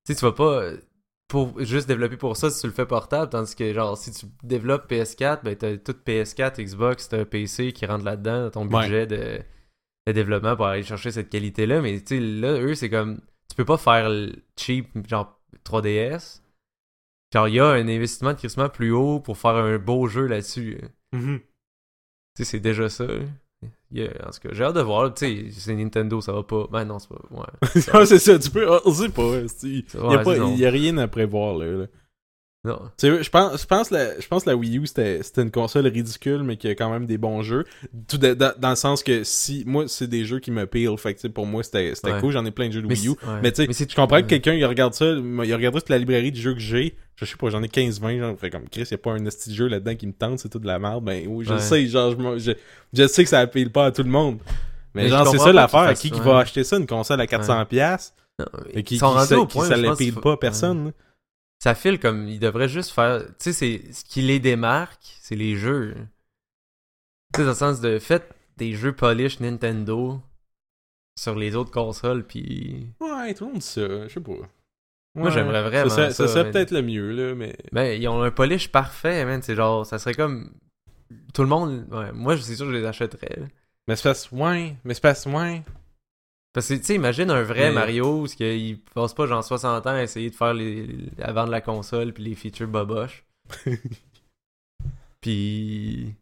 Tu 0.07 0.12
sais, 0.12 0.18
tu 0.18 0.24
vas 0.24 0.32
pas. 0.32 0.70
Pour 1.26 1.59
juste 1.64 1.88
développer 1.88 2.16
pour 2.18 2.36
ça 2.36 2.50
si 2.50 2.61
tu 2.61 2.66
le 2.66 2.72
fais 2.72 2.86
portable, 2.86 3.30
tandis 3.30 3.57
que 3.57 3.72
genre 3.72 3.96
si 3.96 4.12
tu 4.12 4.26
développes 4.42 4.90
PS4, 4.90 5.42
ben 5.42 5.57
t'as 5.57 5.76
tout 5.78 5.96
PS4, 6.07 6.62
Xbox, 6.62 7.09
t'as 7.09 7.20
un 7.20 7.24
PC 7.24 7.72
qui 7.72 7.86
rentre 7.86 8.05
là-dedans 8.05 8.42
dans 8.44 8.50
ton 8.50 8.68
Ouais. 8.68 8.82
budget 8.84 9.07
de, 9.07 9.40
de 10.07 10.12
développement 10.12 10.55
pour 10.55 10.66
aller 10.66 10.82
chercher 10.82 11.11
cette 11.11 11.30
qualité-là. 11.30 11.80
Mais 11.80 11.98
tu 12.00 12.18
sais, 12.18 12.20
là, 12.20 12.61
eux, 12.61 12.74
c'est 12.74 12.90
comme. 12.90 13.20
Tu 13.48 13.57
peux 13.57 13.64
pas 13.64 13.78
faire 13.78 14.11
cheap, 14.57 14.88
genre 15.09 15.40
3DS. 15.64 16.40
Genre, 17.35 17.49
il 17.49 17.55
y 17.55 17.61
a 17.61 17.66
un 17.66 17.89
investissement 17.89 18.32
de 18.32 18.39
crissement 18.39 18.68
plus 18.68 18.93
haut 18.93 19.18
pour 19.18 19.37
faire 19.37 19.57
un 19.57 19.76
beau 19.78 20.07
jeu 20.07 20.26
là-dessus. 20.26 20.78
Mhm. 21.12 21.41
Tu 21.41 21.45
sais, 22.39 22.45
c'est 22.45 22.61
déjà 22.61 22.89
ça. 22.89 23.07
En 23.07 24.30
tout 24.30 24.41
cas, 24.41 24.49
j'ai 24.53 24.62
hâte 24.62 24.76
de 24.76 24.80
voir. 24.80 25.12
Tu 25.14 25.51
sais, 25.51 25.61
c'est 25.61 25.74
Nintendo, 25.74 26.20
ça 26.20 26.32
va 26.32 26.45
pas. 26.45 26.68
Ben 26.70 26.85
non, 26.85 27.01
c'est 27.01 27.09
pas. 27.09 27.20
Ouais. 27.30 28.07
C'est 28.07 28.18
ça, 28.18 28.39
tu 28.39 28.51
peux. 28.51 28.68
On 28.85 28.93
sait 28.93 29.09
pas. 29.09 29.41
Il 29.62 29.85
Ça 29.89 29.99
y, 30.57 30.66
a 30.66 30.70
rien 30.70 30.97
à 30.99 31.09
prévoir, 31.09 31.59
là. 31.59 31.66
là. 31.66 31.87
Non. 32.64 32.80
Tu 32.98 33.08
sais, 33.10 33.22
je 33.22 33.28
pense, 33.30 33.60
je 33.60 33.66
pense 33.66 33.90
la, 33.90 34.18
je 34.18 34.26
pense 34.26 34.46
la 34.46 34.56
Wii 34.56 34.78
U 34.78 34.86
c'était, 34.86 35.22
c'était 35.22 35.42
une 35.42 35.50
console 35.50 35.86
ridicule 35.86 36.42
mais 36.44 36.56
qui 36.56 36.66
a 36.68 36.74
quand 36.74 36.88
même 36.90 37.04
des 37.04 37.18
bons 37.18 37.42
jeux. 37.42 37.64
Tout 38.08 38.16
de- 38.16 38.32
dans, 38.32 38.52
dans 38.58 38.70
le 38.70 38.76
sens 38.76 39.02
que 39.02 39.22
si 39.22 39.64
moi 39.66 39.84
c'est 39.86 40.06
des 40.06 40.24
jeux 40.24 40.38
qui 40.38 40.50
me 40.50 40.64
pile, 40.66 40.96
fait 40.96 41.12
que 41.14 41.28
pour 41.28 41.44
moi 41.46 41.62
c'était, 41.62 41.94
c'était 41.94 42.12
Ouais. 42.12 42.20
cool. 42.20 42.32
J'en 42.32 42.44
ai 42.46 42.50
plein 42.50 42.68
de 42.68 42.72
jeux 42.72 42.80
de 42.82 42.86
Mais 42.86 42.94
Wii 42.94 43.08
U. 43.08 43.10
ouais. 43.10 43.16
Mais 43.42 43.52
tu 43.52 43.70
sais, 43.70 43.86
je 43.88 43.94
comprends 43.94 44.16
que 44.16 44.22
ouais. 44.22 44.26
quelqu'un 44.28 44.54
il 44.54 44.64
regarde 44.64 44.94
ça, 44.94 45.04
il 45.04 45.54
regarde 45.54 45.74
toute 45.74 45.90
la 45.90 45.98
librairie 45.98 46.32
de 46.32 46.36
jeux 46.38 46.54
que 46.54 46.60
j'ai. 46.60 46.96
Je 47.16 47.26
sais 47.26 47.36
pas, 47.36 47.48
j'en 47.50 47.62
ai 47.62 47.68
15-20, 47.68 48.18
genre, 48.18 48.36
fait 48.38 48.50
comme 48.50 48.68
Chris, 48.68 48.88
y 48.90 48.94
a 48.94 48.98
pas 48.98 49.12
un 49.12 49.24
esti 49.26 49.50
de 49.50 49.54
jeu 49.54 49.68
là-dedans 49.68 49.94
qui 49.94 50.06
me 50.06 50.12
tente, 50.12 50.38
c'est 50.40 50.48
tout 50.48 50.58
de 50.58 50.66
la 50.66 50.78
merde. 50.78 51.04
Ben 51.04 51.24
oui, 51.28 51.44
je 51.44 51.52
Ouais. 51.52 51.60
sais, 51.60 51.86
genre, 51.86 52.12
je, 52.12 52.38
je, 52.38 52.52
je 52.92 53.06
sais 53.06 53.22
que 53.24 53.30
ça 53.30 53.38
appeale 53.40 53.70
pas 53.70 53.86
à 53.86 53.90
tout 53.92 54.02
le 54.02 54.10
monde. 54.10 54.38
Mais, 54.94 55.08
genre, 55.08 55.28
c'est 55.28 55.38
ça 55.38 55.52
l'affaire. 55.52 55.92
qui, 55.94 56.10
qui 56.10 56.18
ça, 56.18 56.24
va 56.24 56.38
acheter 56.38 56.64
ça, 56.64 56.76
une 56.76 56.86
console 56.86 57.20
à 57.20 57.26
400$? 57.26 57.66
piastres 57.66 58.14
Non, 58.40 58.46
Et 58.72 58.82
qui, 58.82 58.94
qui, 58.94 58.98
ça- 58.98 59.38
au 59.38 59.46
qui 59.46 59.52
point, 59.58 59.68
ça 59.68 59.76
l'épile 59.76 59.96
qu'il 59.96 60.12
faut- 60.12 60.20
pas 60.22 60.32
à 60.32 60.36
personne. 60.38 60.92
Ça 61.64 61.74
file 61.74 61.98
comme. 61.98 62.28
Ils 62.28 62.38
devraient 62.38 62.68
juste 62.68 62.90
faire. 62.90 63.24
Tu 63.24 63.34
sais, 63.38 63.52
c'est 63.54 63.90
ce 63.90 64.04
qui 64.04 64.20
les 64.20 64.38
démarque, 64.38 65.16
c'est 65.22 65.34
les 65.34 65.56
jeux. 65.56 65.94
Tu 67.32 67.40
sais, 67.40 67.42
dans 67.44 67.52
le 67.52 67.54
sens 67.54 67.80
de. 67.80 67.98
Faites 67.98 68.34
des 68.58 68.74
jeux 68.74 68.92
polish 68.94 69.40
Nintendo. 69.40 70.20
sur 71.18 71.36
les 71.36 71.56
autres 71.56 71.70
consoles, 71.70 72.24
puis... 72.26 72.88
Ouais, 73.00 73.32
tout 73.32 73.44
le 73.46 73.52
monde 73.52 73.60
dit 73.60 73.66
ça, 73.66 74.06
je 74.06 74.12
sais 74.12 74.20
pas. 74.20 74.32
Moi, 75.14 75.30
j'aimerais 75.30 75.62
vraiment 75.62 75.88
Ça, 75.88 75.96
serait- 75.96 76.10
ça, 76.10 76.26
ça 76.26 76.34
serait 76.34 76.50
peut-être 76.50 76.72
le 76.72 76.82
mieux, 76.82 77.12
là, 77.12 77.34
mais. 77.34 77.56
Ben, 77.72 77.98
ils 77.98 78.06
ont 78.08 78.20
un 78.20 78.30
polish 78.30 78.68
parfait, 78.70 79.24
man. 79.24 79.40
C'est 79.40 79.54
genre, 79.54 79.86
ça 79.86 79.98
serait 79.98 80.14
comme... 80.14 80.52
Tout 81.32 81.42
le 81.42 81.48
monde... 81.48 81.86
Ouais, 81.90 82.12
moi, 82.12 82.36
c'est 82.36 82.56
sûr 82.56 82.66
que 82.66 82.72
je 82.72 82.76
les 82.76 82.84
achèterais. 82.84 83.36
là. 83.40 83.46
Mais 83.88 83.96
c'est 83.96 84.02
parce 84.02 84.30
ouais, 84.32 84.76
mais 84.84 84.92
c'est 84.92 85.02
parce 85.02 85.24
ouais. 85.24 85.62
Parce 86.55 86.68
que, 86.68 86.74
tu 86.74 86.84
sais, 86.84 86.94
imagine 86.94 87.30
un 87.30 87.42
vrai 87.42 87.68
Mais- 87.68 87.74
Mario, 87.74 88.22
où 88.22 88.26
il 88.40 88.80
passe 88.94 89.12
pas 89.12 89.26
genre 89.26 89.44
60 89.44 89.86
ans 89.86 89.90
à 89.90 90.02
essayer 90.02 90.30
de 90.30 90.34
faire 90.36 90.55
les... 90.55 90.86
à 91.20 91.32
vendre 91.32 91.50
la 91.50 91.61
console, 91.61 92.12
puis 92.14 92.22
les 92.24 92.34
features 92.34 92.68
boboches. 92.68 93.24
puis... 95.20 96.14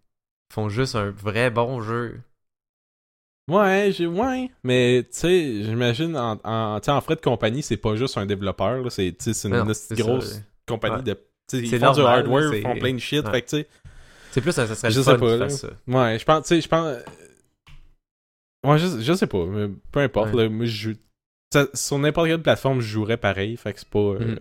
Ils 0.50 0.54
font 0.54 0.68
juste 0.68 0.96
un 0.96 1.10
vrai 1.10 1.50
bon 1.50 1.80
jeu. 1.80 2.20
Ouais, 3.50 3.90
j'ai 3.92 4.06
ouais, 4.06 4.50
mais 4.62 5.02
tu 5.04 5.18
sais, 5.18 5.62
j'imagine 5.64 6.16
en 6.16 6.38
en, 6.44 7.00
frais 7.00 7.16
de 7.16 7.20
compagnie, 7.20 7.62
c'est 7.62 7.76
pas 7.76 7.96
juste 7.96 8.16
un 8.18 8.26
développeur, 8.26 8.82
là, 8.82 8.90
c'est 8.90 9.08
une 9.08 9.50
Non, 9.50 9.64
de 9.64 9.94
grosse 9.94 10.32
ça. 10.34 10.38
compagnie 10.68 10.96
Ouais. 10.96 11.02
de 11.02 11.18
ils 11.54 11.68
C'est 11.68 11.78
font 11.78 11.92
du 11.92 12.00
hardware, 12.02 12.54
ils 12.54 12.62
font 12.62 12.76
plein 12.78 12.92
de 12.94 12.98
shit, 12.98 13.24
Ouais. 13.24 13.30
fait 13.32 13.42
que 13.42 13.48
tu 13.48 13.56
sais, 13.56 13.68
C'est 14.30 14.40
plus, 14.42 14.52
ça, 14.52 14.66
ça 14.66 14.74
serait 14.74 14.90
Je 14.92 14.98
le 14.98 15.04
sais 15.04 15.16
pas, 15.16 15.48
ça. 15.48 15.68
Ouais, 15.88 16.18
je 16.18 16.24
pense, 16.24 16.42
tu 16.46 16.48
sais, 16.54 16.60
je 16.60 16.68
pense. 16.68 16.96
Euh, 18.64 18.68
Ouais, 18.70 18.78
je, 18.78 19.00
je 19.00 19.12
sais 19.12 19.26
pas, 19.26 19.44
mais 19.46 19.68
peu 19.90 20.00
importe, 20.00 20.34
Ouais. 20.34 20.44
là, 20.44 20.48
moi, 20.48 20.66
je 20.66 20.92
ça- 21.52 21.68
sur 21.74 21.98
n'importe 21.98 22.28
quelle 22.28 22.42
plateforme, 22.42 22.80
je 22.80 22.86
jouerais 22.88 23.16
pareil, 23.18 23.56
fait 23.56 23.72
que 23.74 23.80
c'est 23.80 23.88
pas. 23.88 23.98
euh, 23.98 24.18
Mhm. 24.20 24.38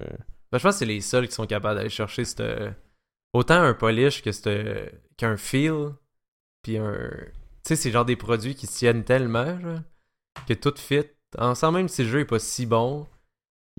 Ben, 0.51 0.57
je 0.57 0.63
pense 0.63 0.75
que 0.75 0.79
c'est 0.79 0.85
les 0.85 1.01
seuls 1.01 1.27
qui 1.27 1.33
sont 1.33 1.47
capables 1.47 1.77
d'aller 1.77 1.89
chercher 1.89 2.25
cette... 2.25 2.43
autant 3.33 3.61
un 3.61 3.73
polish 3.73 4.21
que 4.21 4.31
cette... 4.31 4.49
qu'un 5.17 5.37
feel, 5.37 5.89
puis 6.63 6.77
un... 6.77 7.09
Tu 7.63 7.69
sais, 7.69 7.75
c'est 7.75 7.91
genre 7.91 8.05
des 8.05 8.15
produits 8.15 8.55
qui 8.55 8.67
se 8.67 8.77
tiennent 8.79 9.03
tellement, 9.03 9.59
genre, 9.61 9.79
que 10.47 10.53
tout 10.53 10.73
fit. 10.77 11.03
Ensemble, 11.37 11.77
même 11.77 11.87
si 11.87 12.03
le 12.03 12.09
jeu 12.09 12.19
est 12.21 12.25
pas 12.25 12.39
si 12.39 12.65
bon, 12.65 13.07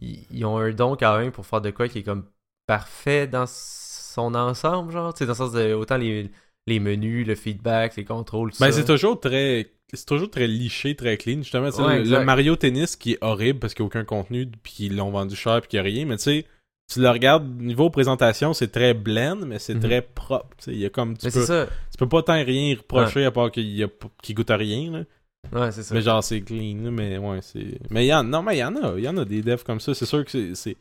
ils, 0.01 0.27
ils 0.31 0.45
ont 0.47 0.59
un 0.59 0.71
don 0.73 0.97
quand 0.97 1.19
même 1.19 1.33
pour 1.33 1.45
faire 1.47 1.61
de 1.61 1.71
quoi 1.71 1.89
qui 1.89 1.99
est 1.99 2.03
comme 2.03 2.27
parfait 2.67 3.27
dans 3.27 3.47
son 3.47 4.35
ensemble, 4.35 4.93
genre. 4.93 5.13
Tu 5.13 5.19
sais, 5.21 5.27
dans 5.27 5.33
le 5.33 5.37
sens 5.37 5.53
de 5.53 5.75
autant 5.75 5.97
les, 5.99 6.31
les 6.67 6.79
menus, 6.81 7.27
le 7.27 7.35
feedback, 7.35 7.97
les 7.97 8.05
contrôles, 8.05 8.53
tout 8.53 8.59
Ben, 8.61 8.71
ça. 8.71 8.79
c'est 8.81 8.85
toujours 8.87 9.19
très. 9.21 9.69
C'est 9.95 10.07
toujours 10.07 10.31
très 10.31 10.47
liché, 10.47 10.95
très 10.95 11.19
clean. 11.19 11.43
Justement, 11.43 11.69
Ouais, 11.69 12.03
le, 12.03 12.25
Mario 12.25 12.57
Tennis 12.57 12.97
qui 12.97 13.13
est 13.13 13.19
horrible 13.21 13.59
parce 13.59 13.75
qu'il 13.75 13.83
n'y 13.85 13.89
a 13.89 13.89
aucun 13.89 14.05
contenu, 14.05 14.47
puis 14.63 14.73
qu'ils 14.73 14.97
l'ont 14.97 15.11
vendu 15.11 15.37
cher, 15.37 15.61
puis 15.61 15.69
qu'il 15.69 15.77
n'y 15.83 15.87
a 15.87 15.91
rien. 15.93 16.07
Mais 16.07 16.17
tu 16.17 16.23
sais, 16.23 16.47
tu 16.91 17.01
le 17.01 17.11
regardes, 17.11 17.47
niveau 17.61 17.91
présentation, 17.91 18.55
c'est 18.55 18.69
très 18.69 18.95
blend, 18.95 19.37
mais 19.47 19.59
c'est 19.59 19.75
Mhm. 19.75 19.81
très 19.83 20.01
propre. 20.03 20.57
Il 20.67 20.79
y 20.79 20.87
a 20.87 20.89
comme. 20.91 21.19
Tu 21.19 21.27
Mais 21.27 21.33
peux, 21.33 21.41
c'est 21.41 21.47
ça. 21.47 21.67
tu 21.91 21.99
peux 21.99 22.09
pas 22.09 22.23
tant 22.23 22.43
rien 22.43 22.75
reprocher 22.77 23.25
à 23.27 23.31
part 23.31 23.51
qu'il 23.51 23.87
qu'il 24.23 24.35
goûte 24.35 24.51
à 24.51 24.57
rien, 24.57 24.91
là. 24.91 25.05
Ouais, 25.53 25.73
c'est 25.73 25.83
ça. 25.83 25.95
Mais 25.95 26.01
genre, 26.01 26.23
c'est 26.25 26.41
clean, 26.41 26.91
mais 26.91 27.19
ouais, 27.19 27.41
c'est. 27.43 27.79
Mais 27.91 28.05
il 28.07 28.09
y 28.09 28.15
en, 28.15 28.25
non, 28.25 28.43
mais 28.43 28.57
il 28.57 28.61
y 28.61 28.65
en 28.65 28.77
a. 28.77 28.95
Il 28.97 29.05
y 29.05 29.09
en 29.09 29.17
a 29.19 29.25
des 29.27 29.43
devs 29.43 29.65
comme 29.65 29.81
ça. 29.81 29.93
C'est 29.93 30.07
sûr 30.07 30.25
que 30.25 30.31
c'est. 30.55 30.77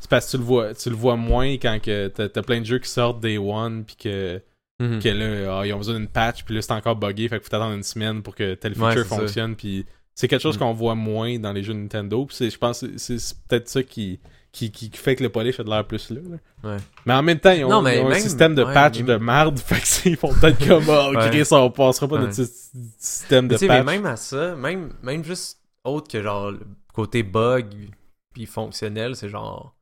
C'est 0.00 0.10
parce 0.10 0.26
que 0.26 0.30
tu 0.32 0.36
le 0.38 0.42
vois, 0.44 0.74
tu 0.74 0.90
le 0.90 0.96
vois 0.96 1.16
moins 1.16 1.52
quand 1.54 1.78
que 1.82 2.08
t'as 2.08 2.42
plein 2.42 2.60
de 2.60 2.66
jeux 2.66 2.78
qui 2.78 2.90
sortent 2.90 3.20
Day 3.20 3.38
One, 3.38 3.84
puis 3.84 3.96
que, 3.96 4.40
Mhm. 4.80 5.00
que 5.02 5.08
là, 5.08 5.58
ah, 5.60 5.66
ils 5.66 5.72
ont 5.72 5.78
besoin 5.78 5.94
d'une 5.96 6.08
patch, 6.08 6.44
puis 6.44 6.54
là, 6.54 6.62
c'est 6.62 6.72
encore 6.72 6.96
buggé, 6.96 7.28
fait 7.28 7.40
qu'il 7.40 7.48
faut 7.48 7.56
attendre 7.56 7.74
une 7.74 7.82
semaine 7.82 8.22
pour 8.22 8.34
que 8.34 8.54
tel 8.54 8.78
Ouais, 8.78 8.92
feature 8.94 9.06
fonctionne, 9.06 9.56
puis 9.56 9.84
c'est 10.14 10.28
quelque 10.28 10.40
chose 10.42 10.54
Mhm. 10.56 10.60
qu'on 10.60 10.72
voit 10.72 10.94
moins 10.94 11.38
dans 11.38 11.52
les 11.52 11.62
jeux 11.64 11.72
Nintendo, 11.74 12.24
puis 12.26 12.50
je 12.50 12.58
pense 12.58 12.80
que 12.80 12.96
c'est 12.96 13.16
peut-être 13.48 13.68
ça 13.68 13.82
qui, 13.82 14.20
qui, 14.52 14.70
qui, 14.70 14.90
fait 14.94 15.14
que 15.16 15.22
le 15.22 15.28
polish 15.30 15.58
a 15.60 15.64
de 15.64 15.68
l'air 15.70 15.84
plus 15.86 16.10
là. 16.10 16.20
là. 16.30 16.70
Ouais. 16.70 16.76
Mais 17.06 17.12
en 17.12 17.22
même 17.22 17.38
temps, 17.38 17.50
ils 17.52 17.64
ont, 17.64 17.68
Non, 17.68 17.82
mais 17.82 17.98
ils 17.98 18.00
ont 18.02 18.06
un 18.06 18.10
même- 18.10 18.20
système 18.20 18.54
de 18.54 18.64
patch 18.64 19.02
de 19.02 19.16
merde, 19.16 19.58
fait 19.66 19.80
que 19.80 19.86
c'est- 19.86 20.10
ils 20.10 20.16
font 20.16 20.32
peut-être 20.32 20.66
comme, 20.66 20.84
oh. 20.88 21.12
Chris, 21.28 21.46
on 21.50 21.70
passera 21.70 22.08
pas 22.08 22.18
notre 22.18 22.32
sy- 22.34 22.70
système 22.98 23.46
de 23.48 23.52
Mais 23.54 23.58
sais, 23.58 23.68
mais 23.68 23.76
patch. 23.78 23.86
même 23.86 24.06
à 24.06 24.16
ça, 24.16 24.54
même, 24.56 24.90
même 25.02 25.24
juste 25.24 25.60
autre 25.84 26.08
que 26.10 26.22
genre 26.22 26.50
le 26.52 26.60
côté 26.92 27.22
bug 27.22 27.66
puis 28.32 28.46
fonctionnel, 28.46 29.16
c'est 29.16 29.28
genre. 29.28 29.74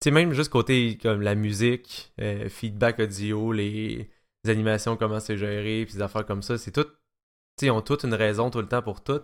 Tu 0.00 0.06
sais, 0.08 0.10
même 0.10 0.32
juste 0.32 0.50
côté 0.50 0.98
comme 1.00 1.22
la 1.22 1.34
musique, 1.34 2.12
euh, 2.20 2.48
feedback 2.48 2.98
audio, 3.00 3.52
les, 3.52 4.10
les 4.44 4.50
animations, 4.50 4.96
comment 4.96 5.20
c'est 5.20 5.36
géré, 5.36 5.84
puis 5.86 5.94
des 5.94 6.02
affaires 6.02 6.26
comme 6.26 6.42
ça, 6.42 6.58
c'est 6.58 6.70
tout. 6.70 6.84
Tu 6.84 6.90
sais, 7.60 7.66
ils 7.66 7.70
ont 7.70 7.80
toutes 7.82 8.04
une 8.04 8.14
raison 8.14 8.50
tout 8.50 8.60
le 8.60 8.66
temps 8.66 8.82
pour 8.82 9.02
tout. 9.02 9.20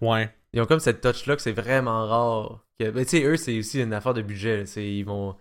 Ouais. 0.00 0.32
Ils 0.52 0.60
ont 0.60 0.66
comme 0.66 0.80
cette 0.80 1.00
touch-là 1.00 1.36
que 1.36 1.42
c'est 1.42 1.52
vraiment 1.52 2.06
rare. 2.06 2.64
Que, 2.80 2.90
ben, 2.90 3.04
tu 3.04 3.10
sais, 3.10 3.22
eux, 3.24 3.36
c'est 3.36 3.58
aussi 3.58 3.80
une 3.80 3.92
affaire 3.92 4.14
de 4.14 4.22
budget. 4.22 4.64
ils 4.76 5.04
vont. 5.04 5.36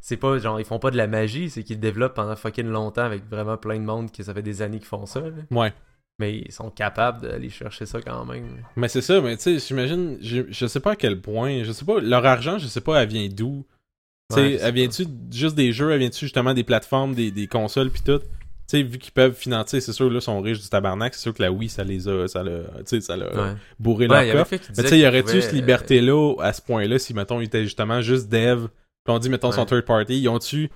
C'est 0.00 0.16
pas 0.16 0.38
genre, 0.38 0.58
ils 0.58 0.64
font 0.64 0.78
pas 0.78 0.90
de 0.90 0.96
la 0.96 1.06
magie, 1.06 1.50
c'est 1.50 1.62
qu'ils 1.62 1.78
développent 1.80 2.14
pendant 2.14 2.34
fucking 2.34 2.66
longtemps 2.68 3.02
avec 3.02 3.28
vraiment 3.28 3.58
plein 3.58 3.76
de 3.78 3.84
monde 3.84 4.10
que 4.10 4.22
ça 4.22 4.32
fait 4.32 4.42
des 4.42 4.62
années 4.62 4.78
qu'ils 4.78 4.86
font 4.86 5.04
ça. 5.04 5.20
là. 5.20 5.30
Ouais. 5.50 5.74
Mais 6.18 6.38
ils 6.38 6.52
sont 6.52 6.70
capables 6.70 7.22
d'aller 7.22 7.50
chercher 7.50 7.84
ça 7.86 8.00
quand 8.00 8.24
même. 8.24 8.62
Mais 8.76 8.88
c'est 8.88 9.00
ça, 9.02 9.20
mais 9.20 9.36
tu 9.36 9.42
sais, 9.42 9.58
j'imagine, 9.58 10.16
je, 10.22 10.42
je 10.48 10.66
sais 10.66 10.80
pas 10.80 10.92
à 10.92 10.96
quel 10.96 11.20
point, 11.20 11.64
je 11.64 11.72
sais 11.72 11.84
pas, 11.84 11.98
leur 12.00 12.24
argent, 12.24 12.58
je 12.58 12.66
sais 12.66 12.80
pas, 12.80 13.02
elle 13.02 13.08
vient 13.08 13.28
d'où. 13.28 13.66
Tu 14.30 14.36
sais, 14.36 14.40
Ouais, 14.42 14.58
elle 14.60 14.74
vient-tu 14.74 15.04
juste 15.30 15.54
des 15.54 15.72
jeux, 15.72 15.90
elle 15.92 15.98
vient-tu 16.00 16.20
justement 16.20 16.54
des 16.54 16.64
plateformes, 16.64 17.14
des, 17.14 17.30
des 17.30 17.46
consoles 17.46 17.90
pis 17.90 18.02
tout? 18.02 18.20
Tu 18.70 18.76
sais, 18.76 18.82
vu 18.84 18.98
qu'ils 18.98 19.12
peuvent 19.12 19.34
financer, 19.34 19.80
c'est 19.80 19.92
sûr, 19.92 20.08
là, 20.08 20.20
sont 20.20 20.40
riches 20.40 20.60
du 20.60 20.68
tabarnak, 20.68 21.14
c'est 21.14 21.22
sûr 21.22 21.34
que 21.34 21.42
la 21.42 21.50
Wii, 21.50 21.68
ça 21.68 21.82
les 21.82 22.06
a, 22.06 22.28
ça 22.28 22.44
l'a, 22.44 22.60
tu 22.60 22.84
sais, 22.86 23.00
ça 23.00 23.16
l'a 23.16 23.26
Ouais. 23.26 23.54
bourré 23.80 24.06
Ouais, 24.06 24.32
leur 24.32 24.44
coffre. 24.44 24.62
Mais 24.76 24.84
tu 24.84 24.88
sais, 24.90 24.98
y 25.00 25.06
aurait-tu 25.08 25.26
pouvait, 25.26 25.40
cette 25.40 25.52
liberté-là 25.54 26.34
à 26.40 26.52
ce 26.52 26.62
point-là 26.62 26.98
si, 27.00 27.12
mettons, 27.12 27.40
ils 27.40 27.46
étaient 27.46 27.64
justement 27.64 28.00
juste 28.00 28.28
dev, 28.28 28.66
pis 29.04 29.10
on 29.10 29.18
dit, 29.18 29.28
mettons, 29.28 29.50
son 29.50 29.66
third 29.66 29.84
party, 29.84 30.20
ils 30.20 30.28
ont-tu, 30.28 30.70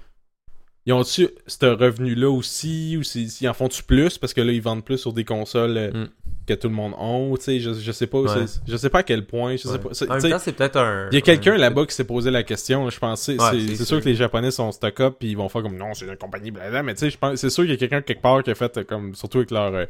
ils 0.87 0.93
ont-tu 0.93 1.29
ce 1.47 1.67
revenu-là 1.67 2.29
aussi, 2.31 2.97
ou 2.99 3.03
s'ils 3.03 3.49
en 3.49 3.55
font-tu 3.55 3.83
plus, 3.83 4.19
parce 4.19 4.35
que 4.35 4.41
là, 4.41 4.53
ils 4.53 4.61
vendent 4.63 4.85
plus 4.85 4.99
sur 4.99 5.13
des 5.13 5.25
consoles 5.25 5.77
euh, 5.79 5.91
Mm. 6.05 6.09
que 6.47 6.53
tout 6.55 6.69
le 6.69 6.75
monde 6.75 6.93
ont, 6.99 7.35
tu 7.37 7.43
sais, 7.45 7.61
je, 7.61 7.73
je 7.73 7.91
sais 7.93 8.07
pas, 8.07 8.21
Ouais. 8.21 8.45
je 8.69 8.77
sais 8.77 8.91
pas 8.91 8.99
à 8.99 9.03
quel 9.03 9.25
point, 9.25 9.57
je 9.57 9.63
sais 9.63 9.69
Ouais. 9.71 9.79
pas. 9.79 9.89
En 10.09 10.21
même 10.21 10.31
temps, 10.33 10.39
c'est 10.39 10.53
peut-être 10.53 10.77
un. 10.77 11.09
il 11.11 11.15
y 11.15 11.19
a 11.19 11.21
quelqu'un 11.23 11.55
un- 11.55 11.57
là-bas 11.59 11.87
qui 11.87 11.95
s'est 11.95 12.05
posé 12.05 12.31
la 12.31 12.43
question, 12.43 12.91
je 12.91 12.99
pense. 12.99 13.23
C'est 13.23 13.41
Ouais, 13.41 13.75
sûr. 13.77 13.87
sûr. 13.87 14.01
que 14.01 14.05
les 14.05 14.15
Japonais 14.15 14.51
sont 14.51 14.71
stock-up 14.73 15.17
puis 15.19 15.31
ils 15.31 15.37
vont 15.37 15.49
faire 15.49 15.63
comme 15.63 15.77
non, 15.79 15.95
c'est 15.95 16.05
une 16.05 16.17
compagnie 16.17 16.51
blablabla. 16.51 16.83
Mais 16.83 16.93
tu 16.95 17.01
sais, 17.01 17.11
je 17.11 17.17
pense 17.17 17.37
c'est 17.41 17.49
sûr 17.51 17.65
qu'il 17.65 17.71
y 17.73 17.75
a 17.75 17.79
quelqu'un 17.79 18.03
quelque 18.03 18.21
part 18.21 18.43
qui 18.43 18.51
a 18.51 18.55
fait 18.55 18.77
euh, 18.77 18.85
comme, 18.85 19.15
surtout 19.15 19.39
avec 19.39 19.51
leurs 19.51 19.73
euh, 19.75 19.87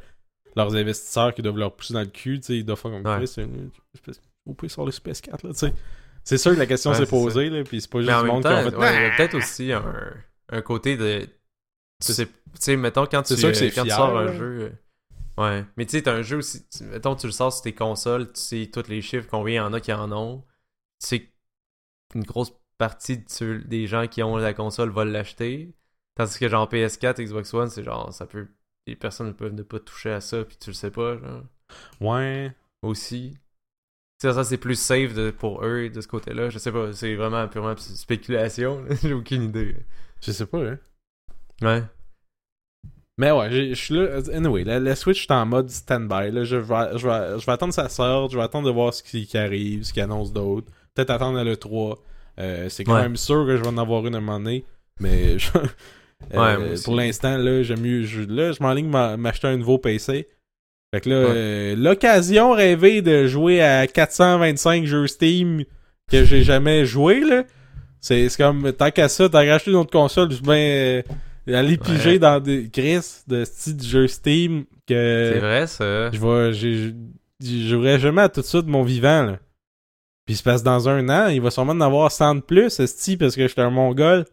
leurs 0.57 0.77
investisseurs 0.77 1.35
qui 1.35 1.43
doivent 1.43 1.59
leur 1.59 1.73
pousser 1.75 1.95
dans 1.95 2.01
le 2.03 2.07
cul, 2.07 2.39
tu 2.39 2.47
sais, 2.47 2.57
ils 2.59 2.65
doivent 2.65 2.79
faire 2.79 2.93
comme 2.93 3.27
c'est 3.27 3.43
une 3.43 3.71
au 4.47 4.55
pire 4.55 4.71
sur 4.71 4.85
le 4.85 4.93
PS4 4.93 5.43
là, 5.45 5.53
tu 5.53 5.59
sais. 5.59 5.73
C'est 6.23 6.39
sûr 6.39 6.55
que 6.55 6.59
la 6.61 6.67
question 6.67 6.95
s'est 6.95 7.05
posée 7.07 7.51
là, 7.51 7.65
puis 7.65 7.81
c'est 7.81 7.91
pas 7.91 7.99
juste 8.01 8.13
même 8.13 8.27
monde 8.27 8.43
qui 8.45 8.49
ont 8.49 8.71
fait. 8.71 8.77
ouais, 8.77 8.95
il 8.97 9.03
y 9.03 9.07
a 9.07 9.17
peut-être 9.17 9.35
aussi 9.35 9.73
un, 9.73 9.83
un 10.49 10.63
côté 10.63 10.97
de. 10.97 11.29
Tu 12.05 12.13
sais, 12.59 12.77
mettons, 12.77 13.07
quand 13.07 13.23
tu, 13.23 13.35
C'est 13.35 13.41
sûr 13.41 13.49
que 13.51 13.55
c'est 13.57 13.71
quand 13.71 13.85
tu 13.85 13.91
sors 13.91 14.17
un 14.19 14.25
là. 14.27 14.33
jeu. 14.33 14.61
euh, 14.63 14.71
Ouais. 15.37 15.65
Mais 15.77 15.87
tu 15.87 15.93
sais, 15.97 16.03
t'as 16.03 16.15
un 16.15 16.23
jeu 16.23 16.39
aussi. 16.39 16.65
Mettons, 16.83 17.17
tu 17.17 17.27
le 17.27 17.33
sors 17.33 17.53
sur 17.53 17.63
tes 17.63 17.75
consoles, 17.75 18.33
tu 18.33 18.41
sais 18.41 18.71
tous 18.73 18.89
les 18.89 19.03
chiffres, 19.03 19.27
combien 19.31 19.55
il 19.55 19.57
y 19.57 19.61
en 19.61 19.73
a 19.73 19.81
qui 19.81 19.93
en 19.93 20.13
ont. 20.13 20.43
Tu 21.01 21.07
sais 21.09 21.33
qu'une 22.11 22.25
grosse 22.25 22.53
partie 22.79 23.19
de 23.19 23.59
des 23.67 23.87
gens 23.87 24.07
qui 24.09 24.23
ont 24.23 24.37
la 24.37 24.55
console 24.55 24.91
vont 24.91 25.05
l'acheter. 25.05 25.75
Tandis 26.17 26.39
que 26.39 26.49
genre 26.49 26.69
PS4, 26.69 27.21
Xbox 27.23 27.53
One, 27.55 27.71
c'est 27.71 27.83
genre, 27.85 28.13
ça 28.13 28.27
peut. 28.27 28.49
Les 28.87 28.97
personnes 28.97 29.35
peuvent 29.35 29.55
ne 29.55 29.63
pas 29.63 29.81
toucher 29.81 30.11
à 30.13 30.21
ça, 30.21 30.45
puis 30.45 30.57
tu 30.59 30.71
le 30.71 30.75
sais 30.75 30.91
pas, 30.91 31.17
genre. 31.19 31.43
Ouais. 32.01 32.53
Aussi. 32.83 33.37
Tu 34.21 34.29
sais, 34.29 34.35
ça, 34.35 34.45
c'est 34.45 34.59
plus 34.59 34.77
safe 34.79 35.15
de- 35.15 35.31
pour 35.33 35.65
eux 35.65 35.89
de 35.91 36.01
ce 36.01 36.09
côté-là. 36.09 36.51
Je 36.51 36.59
sais 36.59 36.73
pas, 36.73 36.93
c'est 36.93 37.15
vraiment 37.17 37.49
purement 37.49 37.77
spéculation. 37.77 38.85
J'ai 39.03 39.13
aucune 39.15 39.45
idée. 39.45 39.77
Je 40.25 40.33
sais 40.33 40.47
pas, 40.47 40.59
hein. 40.59 40.79
Ouais. 41.63 41.83
Mais 43.17 43.31
ouais, 43.31 43.51
je 43.51 43.75
suis 43.75 43.95
là. 43.95 44.19
Anyway, 44.33 44.65
la, 44.65 44.81
la 44.81 44.97
Switch 44.97 45.25
est 45.25 45.33
en 45.33 45.47
mode 45.47 45.71
stand-by. 45.71 46.33
Là. 46.33 46.45
Je, 46.45 46.57
vais, 46.57 46.99
je, 46.99 47.07
vais, 47.09 47.39
je 47.39 47.47
vais 47.47 47.53
attendre 47.53 47.73
sa 47.73 47.89
sorte, 47.89 48.33
je 48.33 48.37
vais 48.37 48.43
attendre 48.43 48.67
de 48.67 48.73
voir 48.73 48.93
ce 48.93 49.03
qui, 49.03 49.27
qui 49.27 49.39
arrive, 49.39 49.85
ce 49.85 49.93
qui 49.93 50.01
annonce 50.01 50.33
d'autre. 50.33 50.67
Peut-être 50.95 51.11
attendre 51.11 51.39
à 51.39 51.45
l'E3. 51.45 51.97
Euh, 52.41 52.69
c'est 52.69 52.83
quand 52.85 52.95
Ouais. 52.95 53.03
même 53.03 53.17
sûr 53.17 53.47
que 53.47 53.57
je 53.57 53.63
vais 53.63 53.69
en 53.69 53.79
avoir 53.79 54.05
une 54.07 54.15
à 54.17 54.19
un 54.19 54.21
moment 54.21 54.39
donné. 54.41 54.65
Mais 54.99 55.39
je- 55.39 55.49
euh, 56.35 56.59
Ouais, 56.59 56.75
pour 56.85 56.97
l'instant, 56.97 57.37
là, 57.37 57.63
j'aime 57.63 57.81
mieux. 57.83 58.03
Je, 58.03 58.23
là, 58.23 58.51
je 58.53 58.61
m'enligne 58.63 58.89
m'a- 58.89 59.17
m'acheter 59.17 59.47
un 59.47 59.57
nouveau 59.59 59.79
PC. 59.79 60.27
Fait 60.93 61.01
que 61.01 61.11
là, 61.11 61.21
Ouais. 61.21 61.33
euh, 61.35 61.77
l'occasion 61.77 62.53
rêvée 62.53 63.01
de 63.03 63.27
jouer 63.29 63.63
à 63.63 63.87
425 63.87 64.87
jeux 64.87 65.07
Steam 65.07 65.65
que 66.11 66.25
j'ai 66.25 66.43
jamais 66.43 66.85
joué, 66.85 67.21
là. 67.21 67.45
C'est 68.07 68.29
comme, 68.37 68.71
tant 68.75 68.91
qu'à 68.91 69.09
ça, 69.09 69.31
t'as 69.31 69.47
racheté 69.51 69.71
une 69.71 69.79
autre 69.79 69.91
console, 69.91 70.31
je 70.31 70.43
vais 70.45 71.05
ben, 71.47 71.55
aller 71.55 71.79
piger 71.79 72.11
Ouais. 72.13 72.19
dans 72.19 72.39
des 72.39 72.69
grises 72.69 73.25
de 73.27 73.45
style 73.47 73.83
jeu 73.83 74.07
Steam 74.09 74.65
que 74.87 75.31
C'est 75.33 75.41
vrai, 75.41 75.67
ça. 75.67 76.11
je 76.11 76.93
je 77.43 77.69
jouerai 77.69 77.99
jamais 77.99 78.21
à 78.21 78.29
tout 78.29 78.43
ça 78.43 78.61
de 78.61 78.69
mon 78.69 78.83
vivant, 78.83 79.23
là. 79.23 79.39
Puis 80.27 80.35
il 80.35 80.37
se 80.37 80.43
passe 80.43 80.63
dans 80.63 80.87
un 80.87 81.09
an, 81.09 81.29
il 81.29 81.41
va 81.41 81.51
sûrement 81.51 81.73
en 81.73 81.81
avoir 81.81 82.13
100 82.13 82.35
de 82.35 82.41
plus, 82.43 82.79
esti, 82.79 83.17
parce 83.17 83.37
que 83.37 83.49
j'étais 83.49 83.63
un 83.63 83.71
mongol. 83.71 84.27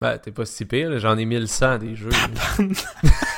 Ben, 0.00 0.16
t'es 0.18 0.30
pas 0.30 0.46
si 0.46 0.64
pire, 0.64 0.96
j'en 1.00 1.18
ai 1.18 1.24
1100 1.24 1.78
des 1.78 1.96
jeux. 1.96 2.10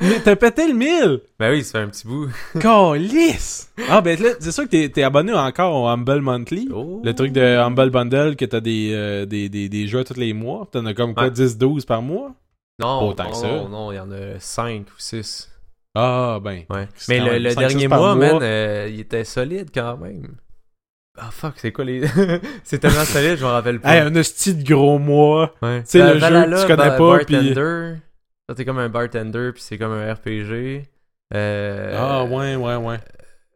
Mais 0.00 0.20
t'as 0.24 0.36
pété 0.36 0.66
le 0.68 0.74
1000! 0.74 1.20
ben 1.38 1.50
oui, 1.52 1.62
ça 1.64 1.78
fait 1.78 1.84
un 1.84 1.88
petit 1.88 2.06
bout. 2.06 2.28
Calice! 2.60 3.70
Ah, 3.88 4.00
ben 4.00 4.20
là, 4.20 4.30
c'est 4.40 4.52
sûr 4.52 4.64
que 4.64 4.68
t'es, 4.70 4.88
t'es 4.88 5.02
abonné 5.02 5.32
encore 5.32 5.74
au 5.82 5.86
Humble 5.86 6.20
Monthly. 6.20 6.68
Oh. 6.74 7.00
Le 7.04 7.14
truc 7.14 7.32
de 7.32 7.40
Humble 7.40 7.90
Bundle, 7.90 8.36
que 8.36 8.44
t'as 8.44 8.60
des, 8.60 8.90
euh, 8.92 9.26
des, 9.26 9.48
des, 9.48 9.68
des 9.68 9.86
jeux 9.86 10.04
tous 10.04 10.18
les 10.18 10.32
mois. 10.32 10.68
T'en 10.70 10.84
as 10.86 10.94
comme 10.94 11.14
quoi, 11.14 11.24
Ouais. 11.24 11.30
10-12 11.30 11.84
par 11.86 12.02
mois? 12.02 12.32
Non, 12.80 13.08
Autant 13.08 13.24
non, 13.24 13.30
que 13.30 13.36
ça. 13.36 13.48
non, 13.68 13.92
il 13.92 13.96
y 13.96 14.00
en 14.00 14.10
a 14.12 14.38
5 14.38 14.82
ou 14.82 14.98
6. 14.98 15.50
Ah, 15.94 16.38
ben. 16.42 16.62
Ouais. 16.70 16.86
Mais 17.08 17.18
le, 17.18 17.24
même 17.32 17.42
le 17.42 17.50
5-6 17.50 17.56
dernier 17.56 17.88
mois, 17.88 17.98
mois. 17.98 18.14
man, 18.14 18.38
euh, 18.42 18.88
il 18.92 19.00
était 19.00 19.24
solide 19.24 19.70
quand 19.74 19.96
même. 19.96 20.36
Ah 21.20 21.30
fuck, 21.32 21.54
c'est 21.56 21.72
quoi 21.72 21.84
les. 21.84 22.02
c'est 22.62 22.78
tellement 22.78 23.04
solide, 23.04 23.36
je 23.38 23.44
m'en 23.44 23.50
rappelle 23.50 23.80
pas. 23.80 23.92
Hey, 23.96 24.00
un 24.02 24.14
hostie 24.14 24.54
de 24.54 24.62
gros 24.62 25.00
mois. 25.00 25.52
Ouais. 25.60 25.82
sais, 25.84 26.00
Euh, 26.00 26.14
le 26.14 26.20
jeu 26.20 26.28
que 26.28 26.60
tu 26.60 26.66
connais 26.68 26.76
ba- 26.76 26.90
pas, 26.96 27.16
Bartender. 27.16 27.54
Ça, 27.54 28.07
t'es 28.54 28.64
comme 28.64 28.78
un 28.78 28.88
bartender, 28.88 29.50
puis 29.52 29.62
c'est 29.62 29.78
comme 29.78 29.92
un 29.92 30.12
RPG. 30.12 30.84
Euh... 31.34 31.94
Ah, 31.96 32.24
ouais, 32.24 32.56
ouais, 32.56 32.76
ouais. 32.76 32.96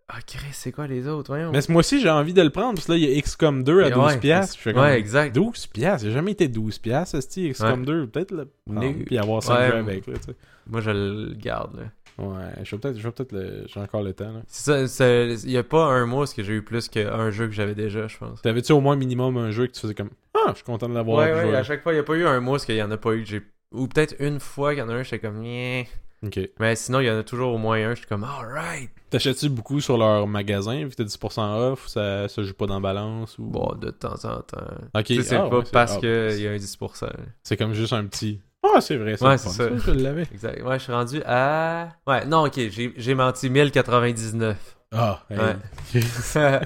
Ah, 0.09 0.19
Chris, 0.27 0.49
c'est 0.53 0.73
quoi 0.73 0.87
les 0.87 1.09
autres? 1.09 1.31
Voyons. 1.33 1.53
Mais 1.53 1.61
moi 1.71 1.81
aussi, 1.81 1.99
j'ai 2.01 2.11
envie 2.11 2.35
de 2.35 2.43
le 2.43 2.51
prendre, 2.51 2.75
parce 2.75 2.87
que 2.87 2.93
là, 2.93 2.99
il 2.99 3.05
y 3.09 3.19
a 3.19 3.21
XCOM 3.23 3.65
2 3.65 3.83
à 3.85 3.89
Et 3.89 3.91
12 3.93 4.05
ouais, 4.05 4.19
piastres. 4.19 4.57
Je 4.59 4.61
fais 4.63 4.73
comme, 4.75 4.83
Ouais, 4.83 4.99
exact. 4.99 5.35
12 5.35 5.67
piastres? 5.69 6.07
Il 6.07 6.11
a 6.11 6.15
jamais 6.15 6.33
été 6.33 6.49
12 6.49 6.79
piastres, 6.81 7.17
esti, 7.17 7.51
XCOM 7.51 7.87
2. 7.87 8.07
Peut-être 8.09 8.33
le 8.33 8.49
prendre, 8.67 9.05
puis 9.07 9.17
avoir 9.17 9.43
5 9.43 9.55
Ouais. 9.59 9.69
jeux 9.69 9.77
avec, 9.77 10.07
là, 10.07 10.15
tu 10.19 10.23
sais. 10.25 10.37
Moi, 10.67 10.81
je 10.83 10.91
le 10.91 11.33
garde, 11.35 11.77
là. 11.77 11.83
Ouais, 12.19 12.43
je 12.63 12.77
vais 12.77 12.79
peut-être, 12.81 12.99
je 12.99 13.09
peut-être 13.09 13.33
le... 13.33 13.65
J'ai 13.67 13.81
encore 13.81 14.03
le 14.03 14.13
temps, 14.13 14.31
là. 14.33 14.41
C'est 14.47 14.87
ça, 14.87 14.87
c'est- 14.87 15.45
il 15.45 15.51
y 15.51 15.57
a 15.57 15.63
pas 15.63 15.87
un 15.87 16.05
mois 16.05 16.25
où 16.25 16.43
j'ai 16.43 16.53
eu 16.53 16.61
plus 16.63 16.89
qu'un 16.91 17.31
jeu 17.31 17.47
que 17.47 17.55
j'avais 17.55 17.75
déjà, 17.75 18.07
je 18.07 18.19
pense. 18.19 18.43
T'avais-tu 18.43 18.73
au 18.73 18.83
moins 18.83 18.97
minimum 18.97 19.39
un 19.39 19.51
jeu 19.51 19.67
que 19.67 19.73
tu 19.73 19.81
faisais 19.81 19.95
comme, 19.95 20.11
ah, 20.35 20.49
je 20.51 20.57
suis 20.57 20.65
content 20.65 20.91
de 20.91 20.95
l'avoir 20.95 21.19
Ouais, 21.27 21.33
ouais, 21.33 21.43
joué. 21.49 21.57
à 21.57 21.63
chaque 21.63 21.83
fois, 21.83 21.95
il 21.95 21.97
y 21.97 22.01
a 22.01 22.03
pas 22.03 22.15
eu 22.15 22.27
un 22.27 22.39
mois 22.41 22.59
où 22.59 22.63
il 22.69 22.75
y 22.77 22.83
en 22.83 22.91
a 22.91 22.99
pas 22.99 23.15
eu 23.15 23.23
que 23.23 23.29
j'ai. 23.31 23.43
Ou 23.73 23.87
peut-être 23.89 24.15
une 24.21 24.41
fois 24.41 24.71
qu'il 24.75 24.81
y 24.81 24.83
en 24.83 24.89
a 24.89 24.95
un, 24.95 25.03
j'étais 25.03 25.19
comme, 25.19 25.41
Nyeh. 25.41 25.89
Ok. 26.25 26.39
Mais 26.61 26.77
sinon, 26.77 27.01
il 27.01 27.07
y 27.07 27.11
en 27.11 27.19
a 27.19 27.23
toujours 27.25 27.55
au 27.55 27.59
moins 27.59 27.77
un, 27.79 27.95
j'étais 27.95 28.07
comme, 28.09 28.25
alright. 28.25 28.91
T'achètes-tu 29.11 29.49
beaucoup 29.49 29.81
sur 29.81 29.99
leur 29.99 30.27
magasin, 30.27 30.77
vu 30.85 30.91
que 30.91 30.95
t'as 30.95 31.05
10% 31.05 31.73
off, 31.73 31.89
ça, 31.89 32.29
ça 32.29 32.43
joue 32.43 32.55
pas 32.55 32.67
dans 32.67 32.81
balance, 32.81 33.39
ou... 33.39 33.45
Bon, 33.45 33.75
de 33.79 33.91
temps 33.91 34.15
en 34.25 34.41
temps. 34.41 34.59
Ok, 34.95 35.05
Tu 35.05 35.17
sais, 35.17 35.23
c'est 35.23 35.37
ah, 35.37 35.49
pas 35.49 35.59
ouais, 35.59 35.65
parce 35.73 35.97
ah, 35.97 36.01
qu'il 36.01 36.41
y 36.41 36.47
a 36.47 36.53
un 36.53 36.57
10%. 36.57 37.07
là. 37.07 37.13
C'est 37.43 37.57
comme 37.57 37.75
juste 37.75 37.93
un 37.93 38.05
petit... 38.07 38.41
Ah, 38.65 38.81
c'est 38.81 38.97
vrai, 38.97 39.17
c'est 39.17 39.25
Ouais, 39.27 39.37
c'est 39.39 39.49
ça. 39.49 39.69
je 39.77 39.91
l'avais. 39.91 40.23
Exact. 40.33 40.63
Ouais, 40.63 40.79
je 40.79 40.85
suis 40.85 40.93
rendu 40.93 41.21
à. 41.27 41.89
Ouais, 42.07 42.25
non, 42.27 42.47
ok, 42.47 42.61
j'ai 42.97 43.15
menti, 43.15 43.51
1099. 43.51 44.77
Ah, 44.93 45.25
hey. 45.31 45.39
Ouais. 45.39 45.57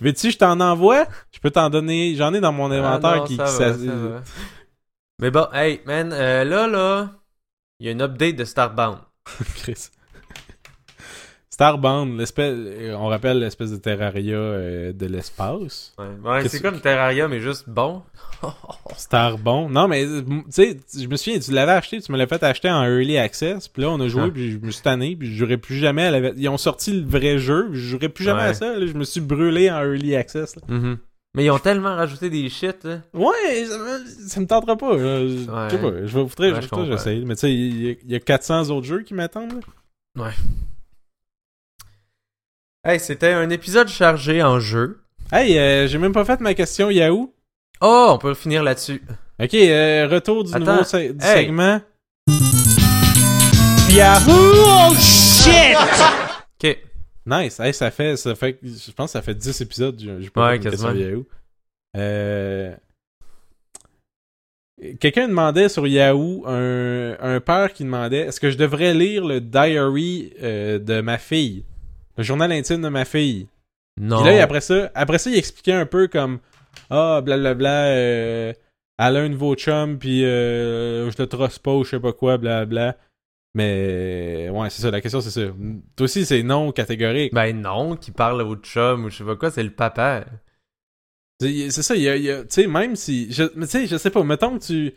Veux-tu, 0.00 0.30
je 0.32 0.38
t'en 0.38 0.58
envoie? 0.58 1.04
Je 1.32 1.38
peux 1.38 1.50
t'en 1.50 1.70
donner... 1.70 2.14
J'en 2.16 2.34
ai 2.34 2.40
dans 2.40 2.52
mon 2.52 2.70
Ah 2.72 2.76
inventaire 2.76 3.16
non, 3.18 3.24
qui... 3.24 3.36
ça 3.36 3.44
qui 3.44 3.50
va, 3.52 3.56
s'a- 3.58 3.72
ça 3.74 3.94
va. 3.94 4.22
Mais 5.20 5.30
bon, 5.30 5.46
hey, 5.52 5.80
man, 5.86 6.12
euh, 6.12 6.44
là, 6.44 6.66
là, 6.66 7.10
il 7.80 7.86
y 7.86 7.88
a 7.88 7.92
une 7.92 8.02
update 8.02 8.36
de 8.36 8.44
Starbound. 8.44 8.98
Chris. 9.56 9.88
Starbound, 11.48 12.18
l'espèce... 12.18 12.54
euh, 12.54 12.92
On 12.98 13.06
rappelle 13.06 13.38
l'espèce 13.38 13.70
de 13.70 13.78
Terraria 13.78 14.36
euh, 14.36 14.92
de 14.92 15.06
l'espace. 15.06 15.94
Ouais, 16.22 16.46
c'est 16.48 16.60
comme 16.60 16.82
Terraria, 16.82 17.28
mais 17.28 17.40
juste 17.40 17.64
bon. 17.66 18.02
Starbond. 18.98 19.70
Non, 19.70 19.88
mais 19.88 20.04
tu 20.06 20.42
sais, 20.50 20.76
je 20.94 21.06
me 21.06 21.16
souviens, 21.16 21.38
tu 21.40 21.52
l'avais 21.52 21.72
acheté, 21.72 22.02
tu 22.02 22.12
me 22.12 22.18
l'as 22.18 22.26
fait 22.26 22.42
acheter 22.42 22.68
en 22.70 22.84
early 22.84 23.16
access, 23.16 23.68
puis 23.68 23.80
là 23.82 23.88
on 23.88 23.98
a 24.00 24.08
joué, 24.08 24.24
Ah. 24.26 24.30
puis 24.30 24.52
je 24.52 24.58
me 24.58 24.70
suis 24.70 24.82
tanné, 24.82 25.16
puis 25.16 25.34
je 25.34 25.54
plus 25.56 25.76
jamais 25.76 26.02
à 26.04 26.10
la... 26.10 26.28
Ils 26.36 26.48
ont 26.50 26.58
sorti 26.58 26.92
le 27.00 27.06
vrai 27.08 27.38
jeu, 27.38 27.70
je 27.72 27.78
jouerai 27.80 28.10
plus 28.10 28.24
jamais 28.24 28.40
Ouais. 28.42 28.48
à 28.48 28.54
ça, 28.54 28.78
là, 28.78 28.86
je 28.86 28.92
me 28.92 29.04
suis 29.04 29.22
brûlé 29.22 29.70
en 29.70 29.78
early 29.82 30.14
access. 30.14 30.56
là. 30.56 30.62
Mhm. 30.68 30.98
Mais 31.36 31.44
ils 31.44 31.50
ont 31.50 31.58
tellement 31.58 31.94
rajouté 31.94 32.30
des 32.30 32.48
shit, 32.48 32.82
là. 32.84 33.00
Ouais, 33.12 33.64
ça 33.68 33.78
me, 33.78 34.04
ça 34.26 34.40
me 34.40 34.46
tentera 34.46 34.74
pas. 34.76 34.96
Je 34.98 35.28
je 35.28 35.44
sais 35.44 35.50
Ouais. 35.50 35.68
pas, 35.68 36.06
je 36.06 36.18
vais 36.18 36.28
faudrait- 36.28 36.52
Ouais, 36.52 36.60
je- 36.62 36.90
j'essaye. 36.90 37.24
Mais 37.26 37.34
tu 37.34 37.40
sais, 37.42 37.52
il 37.54 37.82
y, 37.84 37.90
a- 37.90 37.94
il 38.04 38.10
y 38.10 38.14
a 38.14 38.20
400 38.20 38.70
autres 38.70 38.86
jeux 38.86 39.02
qui 39.02 39.12
m'attendent. 39.14 39.60
là. 40.16 40.30
Hey, 42.84 42.98
c'était 43.00 43.32
un 43.32 43.50
épisode 43.50 43.88
chargé 43.88 44.42
en 44.42 44.60
jeu. 44.60 45.00
Hey, 45.32 45.58
euh, 45.58 45.86
j'ai 45.88 45.98
même 45.98 46.12
pas 46.12 46.24
fait 46.24 46.40
ma 46.40 46.54
question 46.54 46.88
Yahoo. 46.88 47.34
Oh, 47.80 48.10
on 48.14 48.18
peut 48.18 48.32
finir 48.34 48.62
là-dessus. 48.62 49.02
Ok, 49.42 49.52
euh, 49.54 50.08
retour 50.10 50.44
du 50.44 50.54
Attends, 50.54 50.64
nouveau 50.72 50.84
se- 50.84 51.12
du 51.12 51.24
hey. 51.24 51.44
segment. 51.44 51.80
Yahoo! 53.90 54.32
Oh 54.32 54.94
shit! 54.98 55.76
Ok. 56.64 56.78
Nice. 57.26 57.58
Hey, 57.60 57.74
ça 57.74 57.90
fait, 57.90 58.16
ça 58.16 58.34
fait, 58.34 58.58
je 58.62 58.92
pense 58.92 59.08
que 59.10 59.12
ça 59.12 59.22
fait 59.22 59.34
10 59.34 59.60
épisodes. 59.60 60.00
J'ai 60.20 60.30
pas 60.30 60.50
Ouais, 60.50 60.60
quasiment. 60.60 60.92
Yahoo. 60.92 61.26
Euh... 61.96 62.74
Quelqu'un 65.00 65.26
demandait 65.28 65.70
sur 65.70 65.86
Yahoo, 65.86 66.44
un, 66.46 67.16
un 67.18 67.40
père 67.40 67.72
qui 67.72 67.82
demandait 67.84 68.18
est-ce 68.26 68.38
que 68.40 68.50
je 68.50 68.58
devrais 68.58 68.92
lire 68.92 69.24
le 69.24 69.40
diary 69.40 70.34
euh, 70.42 70.78
de 70.78 71.00
ma 71.00 71.16
fille? 71.16 71.64
Le 72.18 72.22
journal 72.22 72.52
intime 72.52 72.82
de 72.82 72.88
ma 72.88 73.06
fille. 73.06 73.48
Non. 73.98 74.22
Puis 74.22 74.34
là, 74.34 74.42
après 74.42 74.60
ça, 74.60 74.90
après 74.94 75.16
ça, 75.18 75.30
il 75.30 75.38
expliquait 75.38 75.72
un 75.72 75.86
peu 75.86 76.08
comme 76.08 76.40
Ah, 76.90 77.22
blablabla, 77.24 77.86
euh, 77.86 78.52
elle 78.98 79.16
a 79.16 79.20
un 79.20 79.28
nouveau 79.30 79.54
chum, 79.54 79.98
puis 79.98 80.24
euh, 80.26 81.10
je 81.10 81.16
le 81.22 81.26
trosse 81.26 81.58
pas 81.58 81.72
ou 81.72 81.82
je 81.84 81.90
sais 81.90 82.00
pas 82.00 82.12
quoi, 82.12 82.36
blablabla. 82.36 82.96
Mais 83.56 84.50
ouais, 84.52 84.68
c'est 84.68 84.82
ça, 84.82 84.90
la 84.90 85.00
question 85.00 85.22
c'est 85.22 85.30
ça. 85.30 85.40
Toi 85.96 86.04
aussi, 86.04 86.26
c'est 86.26 86.42
non 86.42 86.72
catégorique. 86.72 87.32
Ben 87.32 87.58
non, 87.58 87.96
qui 87.96 88.10
parle 88.10 88.42
au 88.42 88.54
chum 88.56 89.06
ou 89.06 89.10
je 89.10 89.16
sais 89.16 89.24
pas 89.24 89.34
quoi, 89.34 89.50
c'est 89.50 89.62
le 89.62 89.70
papa. 89.70 90.26
C'est 91.40 91.70
ça, 91.70 91.96
il 91.96 92.02
y 92.02 92.30
a, 92.30 92.40
tu 92.42 92.46
sais, 92.50 92.66
même 92.66 92.96
si. 92.96 93.32
Je, 93.32 93.44
mais 93.54 93.64
tu 93.64 93.72
sais, 93.72 93.86
je 93.86 93.96
sais 93.96 94.10
pas, 94.10 94.22
mettons 94.24 94.58
que 94.58 94.64
tu. 94.64 94.94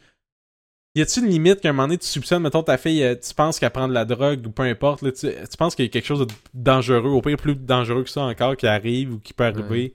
Y 0.96 1.02
a-tu 1.04 1.22
une 1.22 1.28
limite 1.28 1.62
qu'à 1.62 1.70
un 1.70 1.72
moment 1.72 1.88
donné 1.88 2.00
tu 2.00 2.08
soupçonnes, 2.08 2.44
mettons 2.44 2.64
ta 2.64 2.78
fille, 2.78 3.02
euh, 3.02 3.16
tu 3.16 3.34
penses 3.34 3.60
qu'elle 3.60 3.70
prend 3.70 3.88
de 3.88 3.94
la 3.94 4.04
drogue 4.04 4.46
ou 4.46 4.50
peu 4.50 4.64
importe, 4.64 5.04
là, 5.04 5.14
tu, 5.14 5.30
tu 5.30 5.58
penses 5.58 5.74
qu'il 5.76 5.86
y 5.86 5.88
a 5.88 5.92
quelque 5.92 6.06
chose 6.06 6.20
de 6.28 6.34
dangereux, 6.54 7.12
au 7.12 7.22
pire 7.22 7.38
plus 7.38 7.56
dangereux 7.56 8.04
que 8.04 8.10
ça 8.10 8.24
encore, 8.24 8.58
qui 8.58 8.68
arrive 8.68 9.14
ou 9.14 9.20
qui 9.20 9.32
peut 9.32 9.46
arriver? 9.46 9.94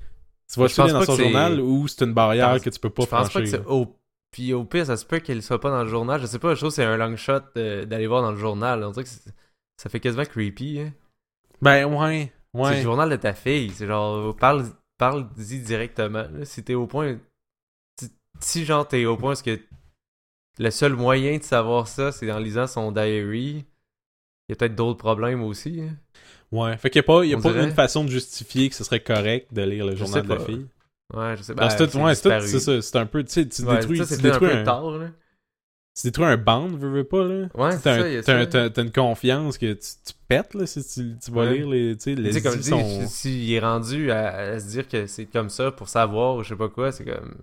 Tu 0.51 0.59
vas 0.59 0.69
Je 0.69 0.75
tu 0.75 0.81
pense 0.81 0.93
dans 0.93 1.05
son 1.05 1.17
journal 1.17 1.61
ou 1.61 1.87
c'est 1.87 2.05
une 2.05 2.15
barrière 2.15 2.53
pense- 2.53 2.62
que 2.62 2.71
tu 2.71 2.81
peux 2.81 2.89
pas 2.89 3.03
je 3.03 3.09
pense 3.09 3.25
pas 3.25 3.29
franchir? 3.29 3.59
que 3.61 3.65
c'est 3.65 3.71
au 3.71 3.95
puis 4.35 4.53
au 4.53 4.64
pire 4.64 4.85
ça 4.85 4.97
se 4.97 5.07
peut 5.07 5.20
qu'il 5.20 5.45
soit 5.45 5.61
pas 5.61 5.70
dans 5.70 5.85
le 5.85 5.89
journal 5.89 6.20
je 6.20 6.26
sais 6.26 6.41
pas 6.41 6.55
je 6.55 6.59
trouve 6.59 6.70
que 6.70 6.74
c'est 6.74 6.85
un 6.85 6.97
long 6.97 7.16
shot 7.16 7.39
d'aller 7.55 8.09
voir 8.09 8.20
dans 8.20 8.32
le 8.32 8.37
journal 8.37 8.82
on 8.82 8.91
dirait 8.91 9.05
que 9.05 9.11
ça 9.76 9.89
fait 9.89 10.01
quasiment 10.01 10.24
creepy 10.24 10.80
hein. 10.80 10.93
Ben 11.62 11.87
ouais, 11.87 12.32
c'est 12.53 12.59
le 12.59 12.61
ouais. 12.61 12.82
journal 12.82 13.09
de 13.09 13.14
ta 13.14 13.32
fille 13.32 13.70
c'est 13.70 13.87
genre 13.87 14.35
parle 14.35 14.66
parle-y 14.99 15.61
directement 15.61 16.26
là. 16.32 16.45
si 16.45 16.64
t'es 16.64 16.74
au 16.74 16.89
point 16.89 17.16
si, 18.01 18.11
si 18.41 18.64
genre 18.64 18.89
t'es 18.89 19.05
au 19.05 19.16
point 19.16 19.30
parce 19.30 19.43
que 19.43 19.61
le 20.59 20.70
seul 20.72 20.95
moyen 20.95 21.39
de 21.39 21.45
savoir 21.45 21.87
ça 21.87 22.11
c'est 22.11 22.32
en 22.32 22.41
lisant 22.41 22.66
son 22.66 22.91
diary 22.91 23.64
il 24.49 24.49
y 24.49 24.53
a 24.53 24.57
peut-être 24.57 24.74
d'autres 24.74 24.99
problèmes 24.99 25.45
aussi 25.45 25.80
hein. 25.80 25.97
Ouais, 26.51 26.76
fait 26.76 26.91
qu'il 26.91 27.01
y 27.01 27.05
a 27.05 27.05
pas, 27.05 27.24
y 27.24 27.35
a 27.35 27.39
pas 27.39 27.53
une 27.53 27.72
façon 27.72 28.05
de 28.05 28.11
justifier 28.11 28.68
que 28.68 28.76
ce 28.76 28.85
serait 28.85 29.01
correct 29.01 29.53
de 29.53 29.62
lire 29.62 29.87
le 29.87 29.97
journal 29.97 30.22
de 30.22 30.35
la 30.35 30.39
fille. 30.39 30.66
Ouais 31.13 31.37
je 31.37 31.43
sais 31.43 31.55
Ben, 31.57 31.69
pas 31.69 31.69
c'est 31.71 31.95
ouais, 31.95 32.15
ça, 32.15 32.83
c'est 32.83 32.97
un 32.97 33.07
peu, 33.07 33.23
tu 33.25 33.31
sais, 33.33 33.49
tu 33.49 33.63
ouais, 33.63 33.75
détruis, 33.77 33.97
ça 33.97 34.07
tu 34.07 34.15
c'était 34.17 34.31
un 34.31 34.41
détruis 34.41 34.41
peu 34.41 34.57
un, 34.57 34.65
tard 34.65 34.91
là 34.99 35.11
tu 35.95 36.07
détruis 36.09 36.27
un 36.27 36.37
band, 36.37 36.69
veux, 36.69 36.91
veux 36.91 37.05
pas, 37.05 37.25
là. 37.25 37.49
ouais 37.55 37.79
c'est 37.79 37.79
ça, 37.79 37.93
un- 37.93 38.07
t'as 38.23 38.23
ça. 38.23 38.83
une 38.83 38.93
confiance 38.93 39.59
que 39.59 39.73
tu, 39.75 39.89
tu 40.07 40.13
pètes, 40.29 40.55
là, 40.55 40.67
si 40.67 40.83
tu, 40.85 41.17
tu 41.19 41.31
vas 41.31 41.45
Ouais. 41.45 41.47
lire 41.47 41.69
les, 41.69 41.97
tu 41.97 42.03
sais, 42.05 42.15
les 42.15 42.41
comme 42.43 42.57
je 42.57 42.61
dis, 42.61 42.69
sont... 42.69 42.85
si- 42.85 43.09
s'il 43.09 43.53
est 43.53 43.61
rendu 43.61 44.11
à, 44.11 44.29
à 44.37 44.61
se 44.61 44.69
dire 44.69 44.89
que 44.89 45.07
c'est 45.07 45.27
comme 45.27 45.51
ça 45.51 45.71
pour 45.73 45.89
savoir 45.89 46.37
ou 46.37 46.43
je 46.43 46.51
sais 46.51 46.57
pas 46.57 46.69
quoi, 46.69 46.93
c'est 46.93 47.05
comme. 47.05 47.35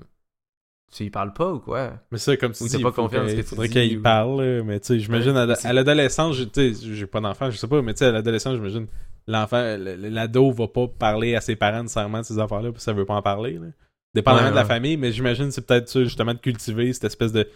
Tu 0.91 1.05
y 1.05 1.09
parles 1.09 1.31
pas 1.33 1.53
ou 1.53 1.59
quoi? 1.59 1.93
Mais 2.11 2.17
ça, 2.17 2.35
comme 2.35 2.51
tu 2.51 2.63
Ou 2.63 2.67
t'as 2.67 2.79
pas 2.81 2.91
confiance 2.91 3.31
que 3.31 3.37
tu 3.37 3.43
faudrait 3.43 3.87
y 3.87 3.95
ou- 3.97 4.01
parle, 4.01 4.61
mais 4.65 4.79
tu 4.81 4.87
sais, 4.87 4.99
j'imagine, 4.99 5.37
à, 5.37 5.45
l'adolescence, 5.73 6.37
tu 6.51 6.73
sais, 6.73 6.93
j'ai 6.95 7.07
pas 7.07 7.21
d'enfant, 7.21 7.49
je 7.49 7.55
sais 7.57 7.67
pas, 7.67 7.81
mais 7.81 7.93
tu 7.93 7.99
sais, 7.99 8.05
à 8.07 8.11
l'adolescence, 8.11 8.55
j'imagine, 8.55 8.87
l'enfant, 9.25 9.61
le- 9.77 9.95
le- 9.95 10.09
l'ado 10.09 10.51
va 10.51 10.67
pas 10.67 10.87
parler 10.89 11.35
à 11.35 11.39
ses 11.41 11.55
parents 11.55 11.81
nécessairement 11.83 12.19
de 12.19 12.25
ces 12.25 12.39
affaires-là, 12.39 12.73
puis 12.73 12.81
ça 12.81 12.91
veut 12.91 13.05
pas 13.05 13.13
en 13.15 13.21
parler, 13.21 13.53
là. 13.53 13.67
Dépendamment 14.13 14.47
Ouais, 14.47 14.51
de 14.51 14.55
la 14.55 14.65
famille, 14.65 14.97
mais 14.97 15.13
j'imagine 15.13 15.49
c'est 15.51 15.65
peut-être 15.65 15.87
ça, 15.87 16.03
justement, 16.03 16.33
de 16.33 16.39
cultiver 16.39 16.91
cette 16.91 17.05
espèce 17.05 17.31
de... 17.31 17.47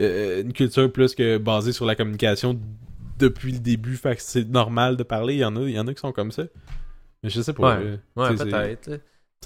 euh, 0.00 0.42
une 0.42 0.52
culture 0.52 0.92
plus 0.92 1.14
que 1.16 1.38
basée 1.38 1.72
sur 1.72 1.86
la 1.86 1.96
communication 1.96 2.60
depuis 3.18 3.50
le 3.52 3.58
début, 3.58 3.96
fait 3.96 4.14
que 4.14 4.22
c'est 4.22 4.48
normal 4.48 4.96
de 4.96 5.02
parler, 5.02 5.34
il 5.34 5.40
y 5.40 5.44
en 5.44 5.56
a, 5.56 5.62
il 5.62 5.70
y 5.70 5.78
en 5.80 5.86
a 5.88 5.94
qui 5.94 6.00
sont 6.00 6.12
comme 6.12 6.30
ça. 6.30 6.44
Mais 7.24 7.30
je 7.30 7.40
sais 7.40 7.52
pas. 7.52 7.78
Ouais. 7.80 7.98
Ouais, 8.16 8.34
peut-être. 8.36 9.00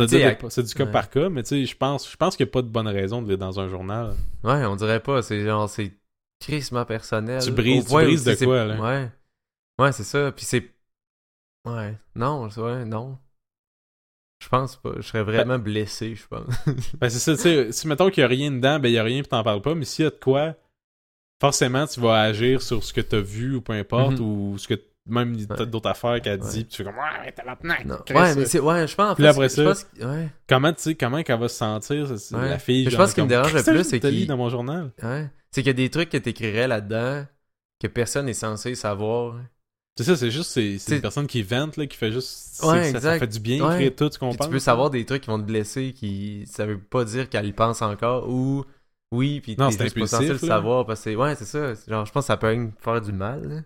C'est 0.07 0.63
du 0.63 0.75
cas 0.75 0.85
ouais. 0.85 0.93
par 0.93 1.11
cas, 1.11 1.29
mais 1.29 1.43
tu 1.43 1.49
sais, 1.49 1.65
je 1.65 1.77
pense, 1.77 2.11
je 2.11 2.17
pense 2.17 2.37
qu'il 2.37 2.45
n'y 2.47 2.51
a 2.51 2.53
pas 2.53 2.63
de 2.63 2.69
bonne 2.69 2.89
raison 2.89 3.21
de 3.23 3.29
lire 3.29 3.39
dans 3.39 3.59
un 3.59 3.69
journal. 3.69 4.15
Ouais, 4.45 4.65
on 4.67 4.77
dirait 4.77 5.01
pas. 5.01 5.23
C'est 5.23 5.43
genre, 5.45 5.69
c'est 5.69 5.93
crissement 6.41 6.85
personnel. 6.85 7.43
Tu 7.43 7.51
brises- 7.51 7.87
tu 7.87 7.91
de 7.95 8.45
quoi, 8.45 8.65
là? 8.65 8.81
Ouais. 8.81 9.11
Ouais, 9.79 9.93
c'est 9.93 10.05
ça. 10.05 10.31
Puis 10.33 10.45
c'est. 10.45 10.71
Ouais. 11.67 11.97
Non, 12.15 12.49
c'est- 12.51 12.61
ouais, 12.61 12.85
non. 12.85 13.19
Je 14.43 14.49
pense 14.49 14.77
pas. 14.77 14.93
Je 14.99 15.03
serais 15.03 15.25
vraiment 15.25 15.59
blessé, 15.59 16.15
je 16.15 16.27
pense. 16.29 16.47
Ben 17.01 17.09
c'est 17.11 17.19
ça, 17.19 17.35
tu 17.35 17.43
sais, 17.43 17.73
si 17.73 17.89
mettons 17.89 18.09
qu'il 18.09 18.21
y 18.21 18.25
a 18.25 18.29
rien 18.29 18.53
dedans, 18.53 18.79
ben 18.79 18.89
il 18.89 18.95
y 18.95 18.99
a 18.99 19.03
rien 19.03 19.21
puis 19.23 19.29
t'en 19.29 19.43
parles 19.43 19.63
pas, 19.63 19.75
mais 19.75 19.85
s'il 19.85 20.05
y 20.05 20.07
a 20.07 20.11
de 20.11 20.15
quoi, 20.17 20.55
forcément 21.41 21.87
tu 21.89 22.01
vas 22.01 22.21
agir 22.23 22.63
sur 22.63 22.85
ce 22.85 22.93
que 22.93 23.01
t'as 23.01 23.19
vu 23.21 23.57
ou 23.57 23.61
peu 23.61 23.73
importe, 23.73 24.21
Mhm. 24.21 24.53
ou 24.53 24.59
ce 24.59 24.69
que 24.69 24.75
même 25.09 25.35
Ouais. 25.35 25.67
d'autres 25.67 25.89
affaires 25.91 26.21
qu'elle 26.23 26.41
Ouais. 26.41 26.49
dit, 26.51 26.65
puis 26.65 26.71
tu 26.73 26.77
fais 26.79 26.85
comme 26.85 26.95
ouais, 26.97 27.33
tabarnak, 27.33 27.85
non. 27.85 27.97
Chris, 28.05 28.15
Ouais, 28.15 28.35
mais 28.35 28.43
euh, 28.43 28.47
c'est. 28.47 28.61
Ouais, 28.61 28.87
je 28.87 28.95
pense 28.95 29.13
en 29.13 29.15
Puis 29.15 29.27
après 29.27 29.49
ça- 29.49 29.65
ouais. 29.65 30.29
comment 30.49 30.73
tu 30.73 30.81
sais 30.83 30.95
comment 30.95 31.23
qu'elle 31.23 31.41
va 31.41 31.49
se 31.49 31.57
sentir 31.57 32.07
la 32.33 32.59
fille 32.59 32.85
Mais 32.85 32.91
je 32.91 32.97
pense 32.97 33.11
ce 33.11 33.15
qui 33.15 33.23
me 33.23 33.27
dérange 33.27 33.53
le 33.55 33.63
plus, 33.63 33.85
c'est 33.85 34.01
qu'il- 34.01 34.27
dans 34.27 34.37
mon 34.37 34.49
journal. 34.51 34.91
Ouais. 35.03 35.29
C'est 35.51 35.63
qu'il 35.63 35.69
y 35.69 35.71
a 35.71 35.75
des 35.75 35.91
trucs 35.91 36.11
que 36.11 36.19
t'écrirais 36.19 36.69
là-dedans 36.69 37.25
que 37.81 37.87
personne 37.87 38.27
n'est 38.27 38.35
censé 38.35 38.75
savoir. 38.75 39.37
C'est 39.97 40.05
ça, 40.05 40.17
c'est 40.17 40.31
juste 40.31 40.51
c'est 40.53 40.95
une 40.97 41.01
personne 41.01 41.27
qui 41.27 41.43
vente 41.43 41.77
là, 41.77 41.87
qui 41.87 41.97
fait 41.97 42.13
juste 42.13 42.63
Ouais, 42.63 42.93
ça, 42.93 43.01
ça 43.01 43.19
fait 43.19 43.27
du 43.27 43.41
bien 43.41 43.57
écrire 43.73 43.97
tout 43.97 44.09
ce 44.13 44.19
qu'on 44.19 44.31
Puis 44.31 44.39
tu 44.39 44.49
peux 44.49 44.59
savoir 44.61 44.91
des 44.91 45.05
trucs 45.05 45.23
qui 45.23 45.29
vont 45.31 45.39
te 45.41 45.45
blesser, 45.45 45.93
qui 45.93 46.45
ça 46.47 46.67
veut 46.67 46.79
pas 46.79 47.05
dire 47.05 47.29
qu'elle 47.29 47.47
y 47.47 47.53
pense 47.53 47.83
encore, 47.83 48.29
ou 48.29 48.65
oui, 49.11 49.41
puis 49.41 49.57
Non, 49.59 49.71
t'es 49.71 49.77
c'est 49.79 49.85
juste 49.85 49.99
pas 49.99 50.07
censé 50.07 50.29
le 50.29 50.39
savoir, 50.39 50.85
parce 50.87 51.03
que 51.03 51.17
ouais, 51.17 51.35
c'est 51.35 51.47
ça. 51.47 51.73
Genre, 51.89 52.05
je 52.05 52.13
pense 52.13 52.25
que 52.25 52.27
ça 52.27 52.37
peut 52.37 52.49
même 52.49 52.73
faire 52.79 53.01
du 53.01 53.11
mal. 53.13 53.65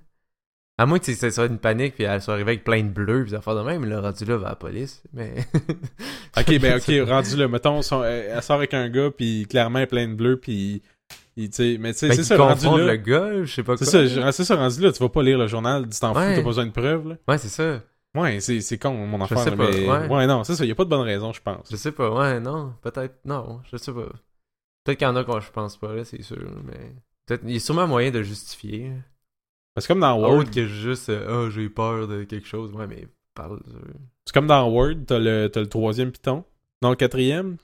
À 0.78 0.86
moins 0.86 0.98
que 0.98 1.12
ça 1.12 1.30
soit 1.30 1.46
une 1.46 1.58
panique, 1.58 1.94
puis 1.94 2.04
elle 2.04 2.20
soit 2.22 2.34
arrivée 2.34 2.52
avec 2.52 2.64
plein 2.64 2.82
de 2.82 2.88
bleus, 2.88 3.22
puis 3.22 3.32
ça 3.32 3.40
faire 3.40 3.54
de 3.54 3.62
même, 3.62 3.84
le 3.84 3.98
rendu 3.98 4.24
là 4.24 4.36
va 4.38 4.46
à 4.46 4.50
la 4.50 4.56
police. 4.56 5.02
Mais. 5.12 5.34
Ok, 6.36 6.58
ben 6.60 6.78
ok, 6.78 7.06
rendu 7.08 7.36
là, 7.36 7.46
mettons, 7.46 7.82
son- 7.82 8.02
elle 8.02 8.42
sort 8.42 8.56
avec 8.56 8.72
un 8.72 8.88
gars, 8.88 9.10
puis 9.10 9.46
clairement, 9.48 9.80
elle 9.80 9.84
est 9.84 9.88
pleine 9.88 10.10
de 10.12 10.16
bleu, 10.16 10.36
puis. 10.38 10.82
il- 11.36 11.52
sais, 11.52 11.76
mais 11.78 11.92
tu 11.92 11.98
sais, 12.00 12.08
Ben, 12.08 12.14
c'est 12.16 12.24
ça, 12.24 12.36
rendu 12.38 12.64
là. 12.66 12.86
le 12.92 12.96
gars, 12.96 13.44
je 13.44 13.52
sais 13.54 13.62
pas 13.62 13.76
C'est 13.76 13.84
ça, 13.84 14.06
je- 14.06 14.30
c'est 14.32 14.44
ça, 14.44 14.56
rendu 14.56 14.80
là, 14.80 14.92
tu 14.92 14.98
vas 15.02 15.08
pas 15.10 15.22
lire 15.22 15.36
le 15.38 15.46
journal, 15.46 15.86
tu 15.88 16.00
t'en 16.00 16.14
fous, 16.14 16.20
t'as 16.20 16.36
pas 16.36 16.42
besoin 16.42 16.66
de 16.66 16.70
preuves, 16.72 17.06
là. 17.08 17.16
Ouais, 17.28 17.36
c'est 17.38 17.48
ça. 17.48 17.82
Ouais, 18.14 18.40
c'est 18.40 18.78
con, 18.78 18.92
mon 18.94 19.18
Je 19.18 19.22
enfant, 19.24 19.36
sais 19.44 19.50
là, 19.50 19.56
pas, 19.56 19.70
mais... 19.70 20.08
ouais. 20.08 20.26
non, 20.26 20.42
c'est 20.44 20.54
ça, 20.54 20.64
y 20.64 20.70
a 20.70 20.74
pas 20.74 20.84
de 20.84 20.90
bonne 20.90 21.00
raison, 21.02 21.32
je 21.34 21.40
pense. 21.42 21.68
Je 21.70 21.76
sais 21.76 21.92
pas, 21.92 22.10
ouais, 22.10 22.40
non, 22.40 22.72
peut-être, 22.82 23.14
non, 23.26 23.60
je 23.70 23.76
sais 23.76 23.92
pas. 23.92 24.06
Peut-être 24.84 24.98
qu'il 24.98 25.06
y 25.06 25.10
en 25.10 25.16
a 25.16 25.24
qu'on 25.24 25.38
je 25.40 25.50
pense 25.50 25.76
pas, 25.76 25.94
là, 25.94 26.04
c'est 26.04 26.22
sûr, 26.22 26.50
mais. 26.64 26.92
Peut-être, 27.26 27.42
il 27.46 27.52
y 27.52 27.56
a 27.56 27.60
sûrement 27.60 27.86
moyen 27.86 28.10
de 28.10 28.22
justifier. 28.22 28.90
C'est 29.78 29.86
comme 29.86 30.00
dans 30.00 30.18
Word, 30.20 30.38
Autre 30.38 30.50
que 30.50 30.66
juste, 30.66 31.08
euh, 31.08 31.46
ah, 31.46 31.50
j'ai 31.50 31.68
peur 31.68 32.06
de 32.08 32.24
quelque 32.24 32.46
chose. 32.46 32.72
Ouais, 32.72 32.86
mais 32.86 33.06
parle. 33.34 33.60
euh, 33.68 33.78
c'est 34.26 34.34
comme 34.34 34.46
dans 34.46 34.68
Word, 34.68 34.94
t'as 35.06 35.18
le, 35.18 35.50
le 35.54 35.66
troisième 35.66 36.12
piton, 36.12 36.44
dans 36.82 36.90
le 36.90 36.96
quatrième, 36.96 37.56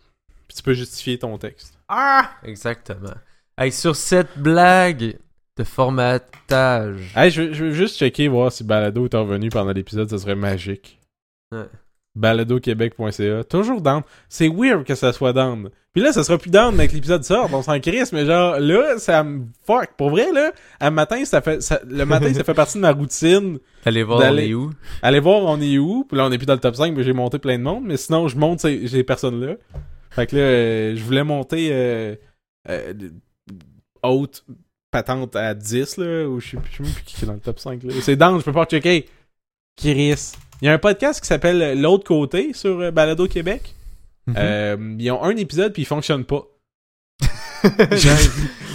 puis 0.46 0.56
tu 0.56 0.62
peux 0.62 0.72
justifier 0.74 1.18
ton 1.18 1.36
texte. 1.38 1.78
Ah! 1.88 2.30
Exactement. 2.42 3.12
Hey, 3.58 3.72
sur 3.72 3.94
cette 3.96 4.38
blague 4.38 5.18
de 5.56 5.64
formatage. 5.64 7.12
Hey, 7.16 7.30
je, 7.30 7.42
veux- 7.42 7.52
je 7.52 7.64
veux 7.66 7.72
juste 7.72 7.98
checker, 7.98 8.28
voir 8.28 8.52
si 8.52 8.64
Balado 8.64 9.04
est 9.06 9.14
revenu 9.16 9.48
pendant 9.50 9.72
l'épisode, 9.72 10.08
ça 10.08 10.18
serait 10.18 10.34
magique. 10.36 10.98
Ouais. 11.52 11.66
baladoquebec.ca. 12.18 13.44
Toujours 13.44 13.80
down. 13.80 14.02
C'est 14.28 14.48
weird 14.48 14.84
que 14.84 14.94
ça 14.94 15.12
soit 15.12 15.32
down. 15.32 15.70
Puis 15.92 16.02
là, 16.02 16.12
ça 16.12 16.22
sera 16.22 16.38
plus 16.38 16.50
down 16.50 16.76
que 16.76 16.92
l'épisode 16.92 17.24
sort, 17.24 17.48
on 17.52 17.62
s'en 17.62 17.80
crisse, 17.80 18.12
mais 18.12 18.24
genre, 18.26 18.60
là, 18.60 18.98
ça 18.98 19.24
me 19.24 19.46
fuck. 19.66 19.88
Pour 19.96 20.10
vrai, 20.10 20.30
là, 20.32 20.52
à 20.78 20.90
matin, 20.90 21.24
ça 21.24 21.40
fait, 21.40 21.60
ça- 21.62 21.80
le 21.88 22.04
matin, 22.04 22.32
ça 22.34 22.44
fait 22.44 22.54
partie 22.54 22.76
de 22.76 22.82
ma 22.82 22.92
routine. 22.92 23.58
Allez 23.84 24.02
voir, 24.02 24.20
on 24.20 24.36
est 24.50 24.54
où? 24.54 24.70
Aller 25.02 25.20
voir 25.20 25.42
on 25.42 25.60
est 25.60 25.78
où? 25.78 26.04
Puis 26.08 26.16
là, 26.16 26.26
on 26.26 26.32
est 26.32 26.38
plus 26.38 26.46
dans 26.46 26.54
le 26.54 26.60
top 26.60 26.76
5, 26.76 26.94
mais 26.96 27.02
j'ai 27.02 27.12
monté 27.14 27.38
plein 27.38 27.58
de 27.58 27.64
monde. 27.64 27.84
Mais 27.84 27.96
sinon, 27.96 28.28
je 28.28 28.36
monte, 28.36 28.60
ces- 28.60 28.86
j'ai 28.86 29.02
personne 29.02 29.40
là. 29.44 29.54
Fait 30.10 30.26
que 30.26 30.36
là, 30.36 30.42
euh, 30.42 30.96
je 30.96 31.02
voulais 31.02 31.24
monter 31.24 31.70
euh, 31.72 32.14
euh, 32.68 32.92
haute 34.02 34.44
patente 34.90 35.34
à 35.36 35.54
10, 35.54 35.96
là, 35.96 36.28
ou 36.28 36.38
je 36.40 36.50
sais 36.50 36.56
plus 36.58 36.70
je 36.70 36.76
sais 36.84 36.92
plus 36.94 37.02
qui 37.04 37.24
est 37.24 37.26
dans 37.26 37.34
le 37.34 37.40
top 37.40 37.58
5. 37.58 37.82
Là. 37.82 37.92
C'est 38.02 38.16
down, 38.16 38.38
je 38.38 38.44
peux 38.44 38.52
pas 38.52 38.64
checker. 38.66 39.06
Chris. 39.76 40.32
Il 40.62 40.66
y 40.66 40.68
a 40.68 40.72
un 40.72 40.78
podcast 40.78 41.20
qui 41.20 41.26
s'appelle 41.26 41.80
L'autre 41.80 42.04
côté 42.04 42.52
sur 42.52 42.80
euh, 42.80 42.90
Balado 42.90 43.26
Québec. 43.28 43.74
Mhm. 44.26 44.34
Euh, 44.36 44.96
ils 44.98 45.10
ont 45.10 45.22
un 45.22 45.36
épisode 45.36 45.72
puis 45.72 45.82
il 45.82 45.86
fonctionne 45.86 46.24
pas. 46.24 46.42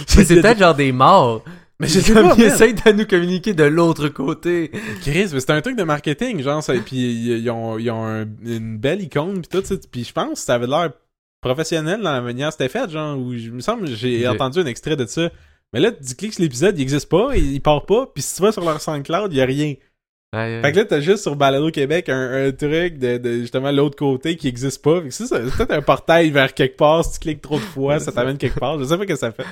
C'est 0.06 0.40
peut-être 0.40 0.58
genre 0.58 0.74
des 0.74 0.92
morts. 0.92 1.42
Mais 1.80 1.88
je 1.88 1.98
sais 2.00 2.12
comme 2.12 2.28
pas, 2.28 2.34
ils 2.38 2.44
essayent 2.44 2.74
de 2.74 2.92
nous 2.92 3.06
communiquer 3.06 3.52
de 3.52 3.64
l'autre 3.64 4.08
côté. 4.08 4.70
Chris, 5.02 5.28
mais 5.32 5.40
c'est 5.40 5.50
un 5.50 5.60
truc 5.60 5.76
de 5.76 5.82
marketing, 5.82 6.40
genre, 6.40 6.62
ça- 6.62 6.74
puis 6.74 6.96
ils 7.40 7.50
ont, 7.50 7.78
ils 7.78 7.90
ont 7.90 8.04
un- 8.06 8.26
une 8.44 8.78
belle 8.78 9.02
icône, 9.02 9.42
puis 9.42 9.60
tout, 9.60 9.76
puis 9.90 10.04
je 10.04 10.12
pense 10.12 10.38
que 10.40 10.46
ça 10.46 10.54
avait 10.54 10.68
l'air 10.68 10.92
professionnel 11.40 12.00
dans 12.00 12.12
la 12.12 12.20
manière 12.20 12.52
c'était 12.52 12.68
fait, 12.68 12.88
genre, 12.90 13.18
où 13.18 13.36
je 13.36 13.50
me 13.50 13.60
semble 13.60 13.86
que 13.88 13.94
j'ai 13.94 14.26
entendu 14.28 14.60
un 14.60 14.66
extrait 14.66 14.94
de 14.96 15.04
ça. 15.06 15.30
Mais 15.72 15.80
là, 15.80 15.90
tu 15.90 16.14
cliques 16.14 16.34
sur 16.34 16.42
l'épisode, 16.42 16.78
il 16.78 16.82
existe 16.82 17.08
pas, 17.08 17.30
il, 17.34 17.52
il 17.54 17.60
part 17.60 17.86
pas, 17.86 18.06
puis 18.06 18.22
si 18.22 18.36
tu 18.36 18.42
vas 18.42 18.52
sur 18.52 18.64
leur 18.64 18.80
SoundCloud, 18.80 19.32
il 19.32 19.38
y 19.38 19.40
a 19.42 19.44
rien. 19.44 19.74
Fait 20.34 20.72
que 20.72 20.76
là, 20.78 20.84
t'as 20.84 21.00
juste 21.00 21.22
sur 21.22 21.36
Balado 21.36 21.70
Québec 21.70 22.08
un, 22.08 22.46
un 22.46 22.52
truc 22.52 22.98
de, 22.98 23.18
de 23.18 23.40
justement 23.40 23.70
l'autre 23.70 23.96
côté 23.96 24.36
qui 24.36 24.48
existe 24.48 24.82
pas. 24.82 25.00
Fait 25.00 25.08
que 25.08 25.14
c'est 25.14 25.26
ça, 25.26 25.40
c'est 25.44 25.56
peut-être 25.56 25.72
un 25.72 25.82
portail 25.82 26.30
vers 26.30 26.52
quelque 26.54 26.76
part, 26.76 27.04
si 27.04 27.12
tu 27.14 27.18
cliques 27.20 27.42
trop 27.42 27.56
de 27.56 27.62
fois, 27.62 28.00
ça 28.00 28.12
t'amène 28.12 28.38
quelque 28.38 28.58
part. 28.58 28.78
Je 28.78 28.84
sais 28.84 28.96
pas 28.96 29.02
ce 29.02 29.08
que 29.08 29.16
ça 29.16 29.32
fait. 29.32 29.46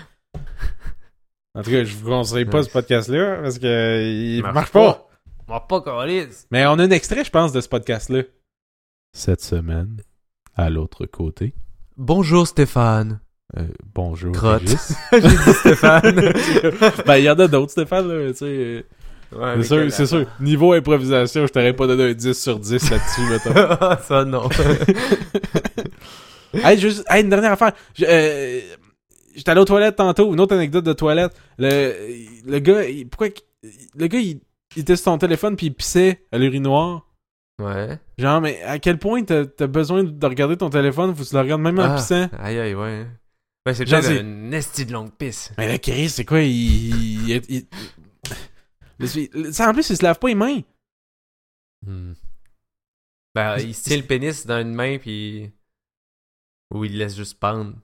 En 1.55 1.63
tout 1.63 1.71
cas, 1.71 1.85
je 1.85 1.95
vous 1.97 2.09
conseille 2.09 2.47
pas 2.47 2.63
ce 2.63 2.71
podcast-là, 2.71 3.41
parce 3.43 3.59
que 3.59 4.03
il 4.03 4.43
Marche 4.43 4.55
marche, 4.55 4.71
pas. 4.71 5.09
pas. 5.47 5.61
Pas. 5.61 6.07
Mais 6.51 6.67
on 6.67 6.79
a 6.79 6.85
un 6.85 6.91
extrait, 6.91 7.25
je 7.25 7.31
pense, 7.31 7.53
de 7.53 7.61
ce 7.61 7.69
podcast-là. 7.69 8.23
Cette 9.13 9.43
semaine, 9.43 9.99
à 10.57 10.71
l'autre 10.71 11.05
côté. 11.05 11.53
Bonjour 11.99 12.47
Stéphane. 12.47 13.21
Euh, 13.59 13.67
bonjour, 13.95 14.33
Crotte. 14.33 14.63
J'ai 15.13 15.21
dit 15.21 15.53
Stéphane. 15.53 16.15
ben, 17.07 17.17
il 17.17 17.25
y 17.25 17.31
en 17.31 17.39
a 17.39 17.49
d'autres, 17.49 17.73
Stéphane, 17.73 18.09
là, 18.09 18.31
tu 18.31 18.39
sais. 18.39 18.87
Ouais, 19.35 19.55
c'est 19.59 19.63
sûr, 19.65 19.93
c'est 19.93 20.07
sûr. 20.07 20.27
Niveau 20.41 20.73
improvisation, 20.73 21.47
je 21.47 21.53
t'aurais 21.53 21.75
pas 21.75 21.87
donné 21.87 22.11
un 22.11 22.15
10 22.15 22.33
sur 22.41 22.59
10 22.59 22.91
là-dessus, 22.91 23.21
mettons. 23.31 23.55
Ah, 23.81 23.99
Ça, 24.03 24.25
non. 24.25 24.49
hey, 26.55 26.79
juste, 26.79 27.05
hey, 27.09 27.23
une 27.23 27.31
dernière 27.31 27.53
affaire. 27.53 27.73
Je- 27.95 28.05
euh, 28.09 28.61
J'étais 29.35 29.51
allé 29.51 29.63
aux 29.63 29.65
toilettes 29.65 29.97
tantôt, 29.97 30.31
une 30.35 30.41
autre 30.41 30.55
anecdote 30.55 30.85
de 30.85 30.93
toilette. 30.93 31.33
Le, 31.57 31.95
le 32.47 32.59
gars, 32.59 32.85
il- 32.85 33.09
pourquoi 33.09 33.29
le 33.97 34.07
gars, 34.07 34.19
il, 34.19 34.41
il 34.77 34.83
était 34.83 34.95
sur 34.97 35.05
son 35.05 35.17
téléphone 35.17 35.57
puis 35.57 35.69
il 35.69 35.75
pissait 35.75 36.23
à 36.33 36.37
l'urinoir. 36.39 37.07
ouais. 37.59 37.99
Genre, 38.19 38.43
mais 38.43 38.61
à 38.63 38.79
quel 38.79 38.99
point 38.99 39.23
t'as 39.25 39.45
as 39.59 39.67
besoin 39.67 40.05
de 40.05 40.27
regarder 40.27 40.59
ton 40.59 40.69
téléphone, 40.69 41.15
faut 41.15 41.23
que 41.25 41.29
tu 41.29 41.35
le 41.35 41.41
regardes 41.41 41.63
même 41.63 41.79
en 41.79 41.83
Ah, 41.85 41.95
pissant. 41.97 42.29
Aïe, 42.39 42.59
aïe, 42.59 42.75
ouais. 42.75 43.07
Ouais, 43.65 43.75
c'est 43.75 43.89
c'est- 43.89 44.21
une 44.21 44.53
esti 44.53 44.85
de 44.85 44.93
longue 44.93 45.13
pisse. 45.17 45.51
Mais 45.57 45.67
là, 45.69 45.79
Chris, 45.79 46.11
c'est 46.11 46.25
quoi, 46.27 46.41
il... 46.41 46.51
il- 46.51 47.31
il- 47.31 47.43
il- 47.49 47.67
Ça, 49.53 49.69
en 49.69 49.73
plus, 49.73 49.89
il 49.91 49.97
se 49.97 50.03
lave 50.03 50.19
pas 50.19 50.29
les 50.29 50.35
mains. 50.35 50.61
Hmm. 51.87 52.13
Ben, 53.35 53.57
il 53.59 53.75
se 53.75 53.85
tient 53.85 53.97
le 53.97 54.03
pénis 54.03 54.47
dans 54.47 54.61
une 54.61 54.75
main, 54.75 54.99
puis... 54.99 55.51
Ou 56.75 56.85
il 56.85 56.93
le 56.93 56.99
laisse 56.99 57.17
juste 57.17 57.39
pendre. 57.39 57.75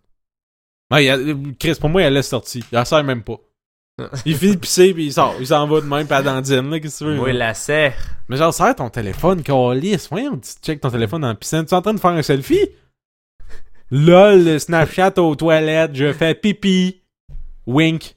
Il 0.93 1.09
a- 1.11 1.19
Chris, 1.59 1.77
pour 1.81 1.89
moi, 1.91 2.03
elle 2.03 2.15
laisse 2.15 2.29
sortie. 2.29 2.65
Il 2.73 2.79
en 2.79 2.85
sert 2.85 3.05
même 3.05 3.23
pas. 3.23 3.39
Il 4.25 4.37
finit 4.37 4.55
de 4.55 4.61
pisser, 4.61 4.95
puis 4.95 5.07
il 5.07 5.13
sort. 5.13 5.35
Il 5.41 5.47
s'en 5.49 5.67
va 5.67 5.81
de 5.81 5.87
même, 5.87 6.07
puis 6.07 6.15
à 6.15 6.19
la 6.19 6.23
dandine, 6.23 6.71
là, 6.71 6.79
qu'est-ce 6.79 7.01
que 7.05 7.11
tu 7.11 7.19
veux? 7.19 7.29
Il 7.31 7.37
la 7.37 7.53
serre. 7.53 7.97
Mais 8.29 8.37
genre, 8.37 8.55
serre 8.55 8.77
ton 8.77 8.89
téléphone, 8.91 9.43
Calis. 9.43 10.07
Voyons, 10.09 10.39
tu 10.39 10.53
check 10.63 10.81
ton 10.81 10.91
téléphone 10.91 11.25
en 11.25 11.35
pissant. 11.35 11.65
Tu 11.65 11.71
es 11.71 11.75
en 11.75 11.83
train 11.83 11.95
de 11.95 11.99
faire 11.99 12.13
un 12.13 12.23
selfie? 12.23 12.69
LOL, 13.91 14.61
Snapchat 14.61 15.19
aux 15.19 15.35
toilettes, 15.35 15.97
je 15.97 16.13
fais 16.13 16.37
pipi. 16.37 17.03
Wink. 17.67 18.15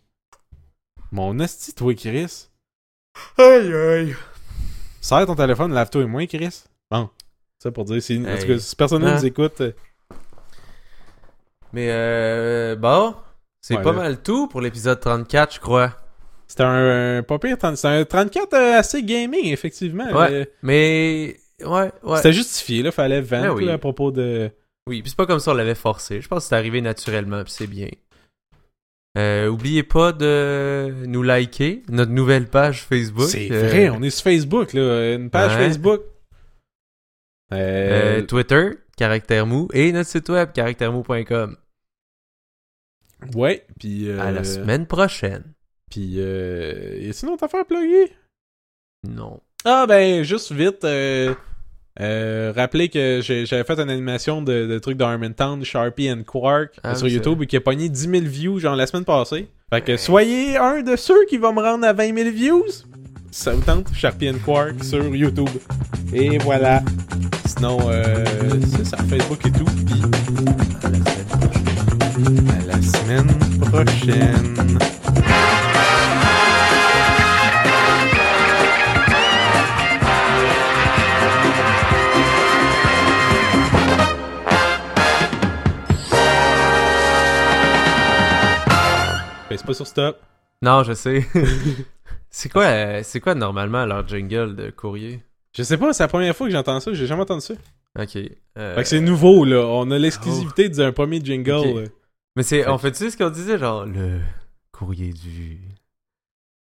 Mon 1.12 1.39
esti, 1.39 1.74
toi, 1.74 1.95
Chris. 1.95 2.47
Aïe, 3.38 3.74
aïe. 3.74 4.16
Serre 4.99 5.26
ton 5.26 5.36
téléphone, 5.36 5.74
lave-toi 5.74 6.03
et 6.03 6.05
moi, 6.05 6.26
Chris. 6.28 6.64
Bon. 6.89 7.09
Ça 7.59 7.72
pour 7.72 7.86
dire, 7.86 8.01
si, 8.01 8.18
en 8.18 8.38
tout 8.38 8.47
cas, 8.47 8.59
si 8.59 8.76
personne 8.76 9.03
Hein? 9.03 9.16
nous 9.16 9.26
écoute, 9.26 9.62
euh, 9.62 9.72
Mais 11.74 11.88
euh, 11.91 12.76
bon, 12.76 13.16
c'est 13.62 13.78
Ouais, 13.78 13.82
pas 13.84 13.91
là. 13.91 13.97
mal 13.99 14.22
tout 14.22 14.47
pour 14.47 14.62
l'épisode 14.62 14.99
34, 14.99 15.55
je 15.55 15.59
crois. 15.59 15.95
c'était 16.47 16.64
un, 16.64 17.18
un 17.20 17.24
pas 17.24 17.39
pire. 17.39 17.57
30 17.57 17.76
C'était 17.78 17.88
un 17.89 18.05
34 18.05 18.53
euh, 18.53 18.78
assez 18.80 19.03
gaming, 19.03 19.45
effectivement. 19.51 20.12
Ouais. 20.12 20.32
Euh, 20.32 20.45
Mais 20.64 21.38
ouais, 21.64 21.91
ouais. 22.03 22.18
C'était 22.18 22.34
justifié, 22.34 22.84
là. 22.84 22.91
Fallait 22.91 23.22
vendre 23.22 23.43
Ben 23.43 23.51
oui. 23.53 23.66
là, 23.66 23.74
à 23.74 23.78
propos 23.78 24.12
de. 24.12 24.49
Oui, 24.88 25.01
puis 25.01 25.12
c'est 25.12 25.16
pas 25.18 25.28
comme 25.28 25.39
ça 25.39 25.51
on 25.51 25.53
l'avait 25.53 25.76
forcé. 25.76 26.22
Je 26.22 26.28
pense 26.28 26.43
que 26.43 26.49
c'est 26.49 26.55
arrivé 26.55 26.82
naturellement, 26.82 27.43
puis 27.43 27.53
c'est 27.53 27.68
bien. 27.68 27.88
Euh, 29.18 29.47
oubliez 29.47 29.84
pas 29.84 30.14
de 30.14 30.93
nous 31.05 31.22
liker 31.22 31.83
notre 31.89 32.12
nouvelle 32.12 32.47
page 32.47 32.83
Facebook. 32.83 33.28
C'est 33.29 33.51
Euh, 33.51 33.67
vrai, 33.67 33.89
on 33.89 34.01
est 34.01 34.09
sur 34.09 34.24
Facebook, 34.24 34.71
là. 34.74 35.16
Une 35.16 35.29
page 35.29 35.51
Ouais. 35.58 35.67
Facebook. 35.67 36.01
Euh, 37.54 38.21
Twitter, 38.21 38.70
Caractère 38.96 39.46
Mou, 39.46 39.67
et 39.74 39.92
notre 39.92 40.09
site 40.09 40.29
web, 40.29 40.51
caractèremou.com. 40.54 41.58
Ouais, 43.36 43.66
puis. 43.79 44.09
À 44.12 44.32
la 44.32 44.43
semaine 44.43 44.88
prochaine. 44.88 45.43
Puis, 45.89 46.16
euh, 46.17 46.96
y 47.00 47.09
a-t-il 47.09 47.28
une 47.28 47.33
autre 47.33 47.43
affaire 47.43 47.62
à 47.62 47.66
plugger? 47.66 48.13
Non. 49.08 49.42
Ah, 49.66 49.86
ben, 49.88 50.24
juste 50.24 50.54
vite, 50.54 50.86
euh, 50.86 51.36
euh, 52.00 52.54
rappelez 52.55 52.89
que 52.89 53.20
j'avais 53.22 53.63
fait 53.63 53.80
une 53.80 53.89
animation 53.89 54.42
de, 54.42 54.66
de 54.66 54.80
trucs 54.80 54.97
d'Harmontown, 54.97 55.63
Sharpie 55.66 56.09
and 56.12 56.24
Quark, 56.26 56.70
Ah, 56.84 56.96
sur 56.96 57.08
YouTube, 57.08 57.42
et 57.43 57.47
qui 57.47 57.58
a 57.58 57.62
pogné 57.62 57.89
10 57.89 58.00
000 58.09 58.24
views, 58.26 58.59
genre, 58.59 58.76
la 58.76 58.88
semaine 58.88 59.05
passée. 59.05 59.50
Fait 59.74 59.82
que 59.82 59.97
soyez 59.97 60.58
un 60.58 60.82
de 60.82 60.96
ceux 60.96 61.26
qui 61.30 61.38
va 61.38 61.51
me 61.51 61.62
rendre 61.62 61.86
à 61.86 61.93
20 61.93 62.16
000 62.16 62.30
views. 62.32 62.66
Ça 63.30 63.54
vous 63.54 63.62
tente, 63.62 63.88
Sharpie 63.93 64.30
and 64.30 64.39
Quark 64.46 64.84
sur 64.84 65.04
YouTube. 65.16 65.47
Et 66.13 66.38
voilà. 66.39 66.82
Sinon, 67.46 67.78
euh, 67.89 68.26
c'est 68.76 68.86
ça, 68.86 68.97
Facebook 68.97 69.46
et 69.46 69.51
tout. 69.51 69.66
Puis, 69.86 70.01
à 72.50 72.66
la 72.68 72.82
semaine 72.82 73.28
prochaine. 73.62 74.55
C'est 89.62 89.67
pas 89.67 89.74
sur 89.74 89.88
stop. 89.88 90.20
Non, 90.62 90.83
je 90.83 90.93
sais. 90.93 91.25
c'est 92.29 92.50
quoi, 92.50 92.63
euh, 92.66 93.01
c'est 93.04 93.20
quoi 93.20 93.36
normalement 93.36 93.86
leur 93.86 94.08
jingle 94.08 94.55
de 94.55 94.70
courrier? 94.70 95.21
Je 95.55 95.63
sais 95.63 95.78
pas, 95.78 95.92
c'est 95.93 96.04
la 96.04 96.08
première 96.08 96.36
fois 96.36 96.47
que 96.47 96.54
j'entends 96.54 96.79
ça, 96.79 96.93
j'ai 96.93 97.08
jamais 97.08 97.21
entendu 97.21 97.42
ça. 97.42 97.54
Ok. 98.00 98.17
euh, 98.58 98.75
Fait 98.75 98.83
que 98.83 98.88
c'est 98.88 99.01
nouveau, 99.01 99.43
là. 99.43 99.66
On 99.66 99.89
a 99.92 99.97
l'exclusivité 99.97 100.70
d'un 100.70 100.92
premier 100.92 101.24
jingle. 101.24 101.89
Mais 102.36 102.43
c'est, 102.43 102.67
on 102.67 102.78
que- 102.78 102.82
fait 102.83 102.92
tu 102.92 102.97
sais 103.00 103.09
ce 103.09 103.17
qu'on 103.17 103.29
disait, 103.29 103.58
genre 103.58 103.86
le 103.86 104.20
courrier 104.71 105.12
du 105.12 105.59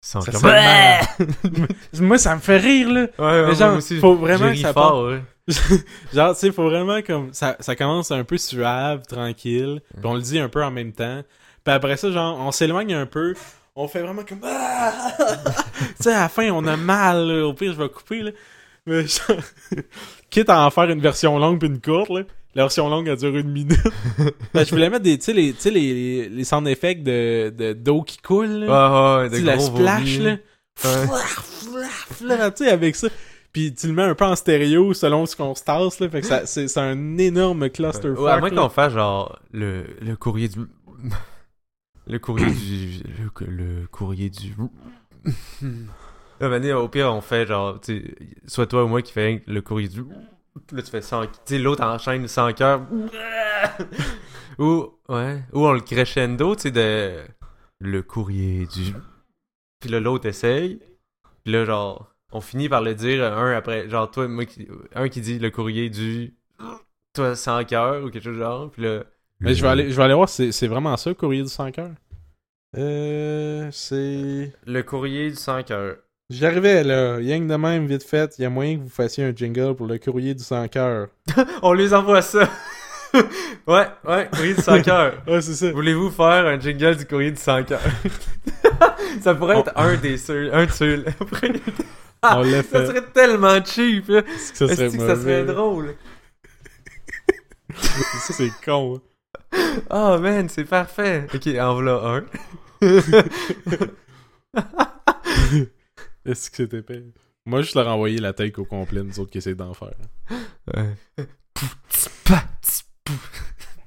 Sans 0.02 0.20
Ça 0.22 0.32
Moi, 2.02 2.18
ça 2.18 2.36
me 2.36 2.42
fait 2.42 2.58
rire, 2.58 2.90
là. 2.92 3.02
Ouais, 3.02 3.26
ouais, 3.26 3.32
Mais 3.42 3.44
moi 3.44 3.54
genre, 3.54 3.78
aussi, 3.78 4.00
faut 4.00 4.16
vraiment 4.16 4.52
que 4.52 4.58
ça 4.58 4.74
fort, 4.74 5.06
ouais. 5.06 5.22
Genre, 6.14 6.34
tu 6.34 6.40
sais, 6.40 6.52
faut 6.52 6.64
vraiment 6.70 7.02
comme. 7.02 7.34
Ça, 7.34 7.58
ça 7.60 7.76
commence 7.76 8.12
un 8.12 8.24
peu 8.24 8.38
suave, 8.38 9.04
tranquille. 9.08 9.82
Puis 9.94 10.06
on 10.06 10.14
le 10.16 10.22
dit 10.22 10.40
un 10.40 10.48
peu 10.50 10.64
en 10.64 10.72
même 10.72 10.94
temps. 10.94 11.22
Puis 11.64 11.74
après 11.74 11.98
ça, 11.98 12.12
genre, 12.12 12.38
on 12.40 12.52
s'éloigne 12.52 12.94
un 12.94 13.06
peu. 13.06 13.34
On 13.76 13.88
fait 13.88 14.02
vraiment 14.02 14.24
comme. 14.24 14.40
Ah! 14.44 15.12
tu 15.98 16.04
sais, 16.04 16.14
à 16.14 16.22
la 16.22 16.30
fin, 16.30 16.50
on 16.52 16.66
a 16.68 16.78
mal. 16.78 17.28
là. 17.28 17.48
Au 17.48 17.54
pire, 17.54 17.74
je 17.74 17.82
vais 17.82 17.90
couper, 17.90 18.22
là. 18.22 18.32
Mais 18.86 19.08
genre, 19.08 19.38
quitte 20.30 20.50
à 20.50 20.66
en 20.66 20.70
faire 20.70 20.90
une 20.90 21.00
version 21.02 21.38
longue 21.40 21.60
puis 21.60 21.70
une 21.70 21.82
courte, 21.82 22.10
là. 22.10 22.22
La 22.56 22.64
version 22.64 22.88
longue, 22.88 23.08
elle 23.08 23.18
dure 23.18 23.36
une 23.36 23.50
minute. 23.52 23.80
Ben, 24.54 24.64
je 24.64 24.70
voulais 24.70 24.90
mettre 24.92 25.04
des, 25.04 25.18
tu 25.18 25.26
sais, 25.26 25.34
les, 25.34 25.54
tu 25.54 25.62
sais, 25.62 25.72
les, 25.72 25.94
les, 25.94 26.30
les 26.30 26.44
sound 26.44 26.68
effects 26.68 27.02
de, 27.02 27.50
de, 27.50 27.74
d'eau 27.74 28.04
qui 28.04 28.18
coule, 28.20 28.46
là. 28.66 29.18
Ouais, 29.18 29.24
ouais, 29.24 29.30
Tu 29.30 29.36
de 29.36 29.40
sais, 29.40 29.56
la 29.56 29.60
splash, 29.60 30.18
vomis. 30.18 30.18
là. 30.20 30.32
Ouais. 30.84 32.52
Tu 32.52 32.64
sais, 32.64 32.70
avec 32.70 32.96
ça. 32.96 33.08
Puis 33.52 33.74
tu 33.74 33.88
le 33.88 33.94
mets 33.94 34.04
un 34.04 34.14
peu 34.16 34.26
en 34.26 34.36
stéréo 34.36 34.94
selon 34.94 35.26
ce 35.26 35.36
qu'on 35.36 35.56
se 35.56 35.64
tasse, 35.64 36.00
là. 36.00 36.10
Fait 36.10 36.22
que 36.22 36.28
ça, 36.28 36.46
c'est, 36.46 36.68
c'est 36.68 36.80
un 36.80 37.18
énorme 37.18 37.70
clusterfuck. 37.70 38.20
Ouais, 38.20 38.32
à 38.32 38.40
moins 38.40 38.50
qu'on 38.52 38.70
fasse 38.70 38.94
genre 38.94 39.40
le, 39.52 39.86
le 40.02 40.16
courrier 40.16 40.48
du. 40.50 40.60
Le 42.08 42.20
courrier 42.20 42.52
du. 42.52 43.04
Le, 43.48 43.88
courrier 43.88 44.30
du. 44.30 44.56
Au 46.74 46.88
pire, 46.90 47.14
on 47.14 47.22
fait 47.22 47.46
genre. 47.46 47.80
Soit 48.46 48.68
toi 48.68 48.84
ou 48.84 48.88
moi 48.88 49.02
qui 49.02 49.14
fait 49.14 49.42
le 49.48 49.62
courrier 49.62 49.88
du. 49.88 50.04
Là, 50.72 50.82
tu 50.82 50.92
fais 50.92 51.02
sans. 51.02 51.26
Tu 51.26 51.32
sais, 51.46 51.58
l'autre 51.60 51.84
enchaîne 51.84 52.28
sans 52.28 52.52
cœur. 52.54 52.86
ou. 54.60 54.90
Ouais. 55.08 55.44
Ou 55.54 55.66
on 55.66 55.72
le 55.72 55.80
crescendo, 55.80 56.56
tu 56.56 56.64
sais, 56.64 56.72
de. 56.72 57.22
Le 57.80 58.02
courrier 58.02 58.66
du. 58.66 58.94
Puis 59.80 59.90
là, 59.90 60.00
l'autre 60.00 60.28
essaye. 60.28 60.80
Puis 61.44 61.54
là, 61.54 61.64
genre. 61.66 62.10
On 62.34 62.42
finit 62.42 62.68
par 62.68 62.82
le 62.82 62.96
dire 62.96 63.24
un 63.24 63.56
après. 63.56 63.88
Genre, 63.90 64.10
toi, 64.12 64.28
moi, 64.28 64.46
qui, 64.46 64.68
un 64.96 65.08
qui 65.08 65.22
dit 65.22 65.40
le 65.40 65.52
courrier 65.52 65.90
du. 65.90 66.36
Toi, 67.14 67.36
sans 67.36 67.64
cœur 67.64 68.04
ou 68.04 68.10
quelque 68.10 68.24
chose 68.24 68.38
genre. 68.38 68.70
Puis 68.72 68.84
là. 68.84 69.04
Mais 69.44 69.54
je 69.56 69.62
vais 69.62 69.68
aller, 69.68 69.92
je 69.92 69.96
vais 69.96 70.04
aller 70.04 70.14
voir, 70.14 70.30
c'est, 70.30 70.52
c'est 70.52 70.68
vraiment 70.68 70.96
ça, 70.98 71.14
courrier 71.14 71.44
du 71.44 71.50
sans 71.50 71.70
cœur. 71.72 71.90
Euh, 72.78 73.68
c'est. 73.72 74.52
Le 74.66 74.82
courrier 74.82 75.30
du 75.30 75.36
sans 75.36 75.62
cœur. 75.64 75.98
J'arrivais 76.30 76.84
là, 76.84 77.20
yang 77.20 77.48
de 77.48 77.56
même, 77.56 77.86
vite 77.86 78.04
fait, 78.04 78.34
il 78.40 78.44
y 78.44 78.46
a 78.46 78.50
moyen 78.50 78.78
que 78.78 78.84
vous 78.84 78.90
fassiez 78.90 79.24
un 79.26 79.36
jingle 79.36 79.76
pour 79.76 79.86
le 79.86 80.00
courrier 80.00 80.34
du 80.34 80.44
sans 80.44 80.68
cœur. 80.68 81.08
On 81.62 81.74
les 81.74 81.94
envoie 81.94 82.22
ça. 82.22 82.50
ouais, 83.68 83.88
ouais, 84.08 84.30
courrier 84.34 84.54
du 84.56 84.62
sans 84.62 84.82
cœur. 84.82 85.22
Ouais, 85.28 85.42
c'est 85.42 85.54
ça. 85.54 85.72
Voulez-vous 85.72 86.10
faire 86.10 86.48
un 86.48 86.60
jingle 86.60 86.96
du 86.96 87.06
courrier 87.06 87.32
du 87.32 87.40
sans 87.42 87.64
cœur? 87.64 87.82
ça 89.22 89.36
pourrait 89.36 89.60
être 89.60 89.74
un 89.76 89.96
des 89.98 90.18
ceux, 90.18 90.54
un 90.56 90.66
de 90.66 90.72
ceux 90.72 91.04
On 92.24 92.42
l'a 92.42 92.64
Ça 92.64 92.64
fait. 92.64 92.86
serait 92.88 93.06
tellement 93.14 93.64
cheap, 93.64 94.08
là. 94.08 94.20
Est-ce 94.20 94.52
que 94.54 94.58
ça 94.58 94.66
Est-ce 94.66 94.76
serait 94.76 94.86
que 94.88 94.98
ça 94.98 95.16
serait 95.22 95.42
mauvais? 95.42 95.54
drôle? 95.54 95.96
ça, 97.76 98.34
c'est 98.34 98.50
con. 98.66 98.96
hein. 98.96 99.02
Oh 99.90 100.18
man, 100.22 100.50
c'est 100.50 100.66
parfait. 100.66 101.28
Ok, 101.34 101.48
en 101.60 101.74
voilà 101.74 102.02
un. 102.04 102.24
Est-ce 106.26 106.50
que 106.50 106.58
c'était 106.58 106.78
épais? 106.80 107.04
Moi, 107.46 107.62
je 107.62 107.74
leur 107.76 107.88
ai 107.88 107.92
envoyé 107.92 108.18
la 108.20 108.34
tête 108.34 108.58
au 108.60 108.66
complet, 108.66 109.04
nous 109.04 109.20
autres 109.20 109.32
qui 109.32 109.38
essayent 109.40 109.56
d'en 109.56 109.74
faire. 109.74 109.94
Ouais. 110.74 110.96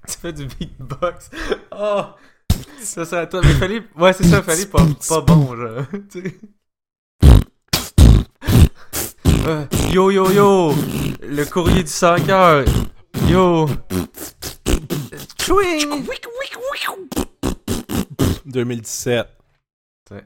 tu 0.08 0.18
fais 0.20 0.32
du 0.32 0.46
beatbox. 0.46 1.30
Oh! 1.72 2.02
Ça 2.80 3.04
serait 3.04 3.22
à 3.22 3.26
toi. 3.26 3.40
Mais 3.42 3.54
fallait. 3.54 3.82
Ouais, 3.96 4.12
c'est 4.12 4.24
ça, 4.24 4.42
fallait 4.42 4.66
pas, 4.66 4.86
pas 5.08 5.20
bon, 5.22 5.56
genre. 5.56 5.84
Euh, 9.46 9.64
yo, 9.92 10.10
yo, 10.10 10.30
yo! 10.30 10.74
Le 11.22 11.44
courrier 11.44 11.82
du 11.84 11.90
sans 11.90 12.16
cœur. 12.16 12.64
Yo! 13.28 13.68
Chouing! 15.46 16.02
2017. 18.46 19.28
C'est 20.08 20.20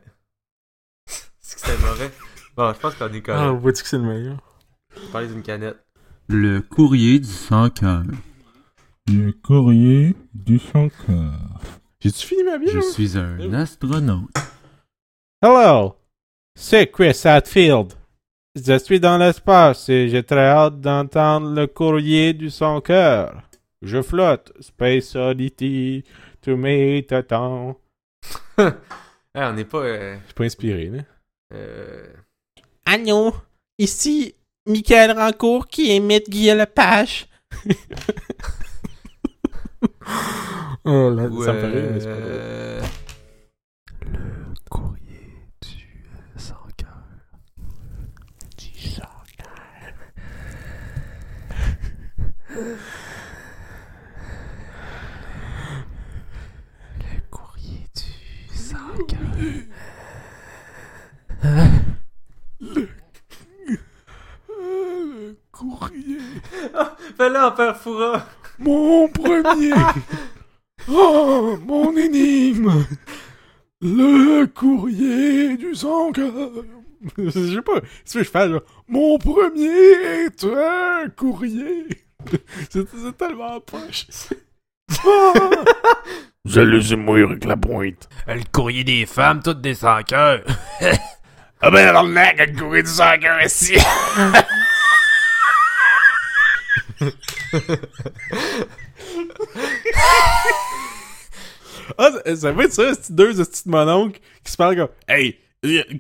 que 1.57 1.61
c'était 1.61 1.77
mauvais. 1.87 2.11
Bon, 2.57 2.73
je 2.73 2.79
pense 2.79 2.95
qu'on 2.95 3.13
est 3.13 3.19
Ah, 3.19 3.21
correct. 3.49 3.61
vois-tu 3.61 3.83
que 3.83 3.89
c'est 3.91 3.99
le 3.99 4.05
meilleur? 4.05 4.39
Je 4.97 5.07
parlais 5.13 5.29
d'une 5.29 5.43
canette. 5.43 5.77
Le 6.29 6.61
courrier 6.61 7.19
du 7.19 7.27
sans-cœur. 7.27 8.05
Le 9.09 9.33
courrier 9.33 10.17
du 10.33 10.59
sans-cœur. 10.59 11.61
J'ai-tu 12.01 12.27
fini 12.27 12.45
ma 12.45 12.57
bière? 12.57 12.73
Je 12.75 12.81
suis 12.81 13.19
un 13.19 13.53
astronaute. 13.53 14.31
Hello! 15.43 15.97
C'est 16.59 16.87
Chris 16.91 17.21
Hatfield. 17.25 17.93
Je 18.57 18.79
suis 18.79 19.01
dans 19.01 19.19
l'espace 19.19 19.87
et 19.91 20.09
j'ai 20.09 20.23
très 20.23 20.47
hâte 20.49 20.81
d'entendre 20.81 21.51
le 21.51 21.67
courrier 21.67 22.33
du 22.33 22.49
son 22.49 22.81
cœur. 22.81 23.43
Je 23.83 24.03
flotte, 24.03 24.53
Space 24.61 25.15
Oddity, 25.17 26.05
to 26.43 26.57
meet 26.57 27.13
a 27.13 27.23
temps. 27.23 27.79
Ah, 28.59 29.51
on 29.51 29.53
n'est 29.55 29.65
pas. 29.65 29.79
Euh, 29.79 30.17
Je 30.21 30.25
suis 30.27 30.35
pas 30.35 30.45
inspiré, 30.45 30.87
là. 30.91 31.03
euh, 31.55 32.07
Agneau, 32.85 33.33
ici 33.79 34.35
Michael 34.67 35.13
Rancourt 35.13 35.67
qui 35.69 35.95
imite 35.97 36.29
Guy 36.29 36.51
Lepage. 36.55 37.27
oh 40.85 41.11
là, 41.11 41.25
ou, 41.25 41.43
ça 41.45 41.53
me 41.53 41.65
rire, 41.65 41.91
mais 41.93 42.01
c'est 42.01 42.07
pas 42.07 42.13
euh, 42.13 42.83
Le 44.03 44.55
courrier 44.69 45.39
du 45.63 46.05
sans 46.37 46.55
cœur. 46.77 47.03
Du 48.59 48.79
sans 48.79 49.01
cœur. 49.39 49.51
Le 56.99 57.21
courrier 57.31 57.87
du 57.95 58.57
sans 58.57 58.97
cœur. 59.09 59.19
Courrier. 65.61 66.19
Fais-le 67.17 67.37
en 67.37 67.53
père 67.53 67.77
Foura. 67.77 68.27
Mon 68.59 69.09
premier. 69.09 69.73
oh, 70.89 71.57
mon 71.65 71.97
énigme. 71.97 72.85
Le 73.81 74.47
courrier 74.47 75.57
du 75.57 75.75
sang. 75.75 76.13
Je 76.15 77.31
sais 77.31 77.63
pas. 77.63 77.81
Si 78.05 78.19
je 78.19 78.25
fais 78.25 78.49
genre, 78.49 78.61
mon 78.89 79.19
premier 79.19 80.25
est 80.27 80.45
un 80.45 81.09
courrier. 81.17 81.87
C'est 82.69 82.87
c'est 82.89 83.17
tellement 83.17 83.61
poche. 83.61 84.07
Les 86.55 86.93
ai 86.93 86.97
mourir 86.97 87.31
avec 87.31 87.45
la 87.45 87.57
pointe. 87.57 88.09
Le 88.27 88.43
courrier 88.53 88.85
des 88.85 89.07
femmes, 89.07 89.41
toutes 89.43 89.61
des 89.61 89.75
sans 89.75 90.03
cœur. 90.03 90.43
Ah 91.63 91.71
ben 91.71 91.89
alors 91.89 92.05
là, 92.05 92.33
le 92.33 92.59
courrier 92.59 92.83
du 92.83 92.91
sans-cœur 92.91 93.43
ici. 93.43 93.77
Ah, 101.99 102.11
ça, 102.37 102.51
être 102.51 102.73
ça, 102.73 102.95
c'est 102.95 103.13
deux 103.15 103.35
petits 103.35 103.69
mononcles 103.69 104.21
qui 104.45 104.53
se 104.53 104.57
parlent 104.57 104.77
comme 104.77 104.89
Hey, 105.09 105.39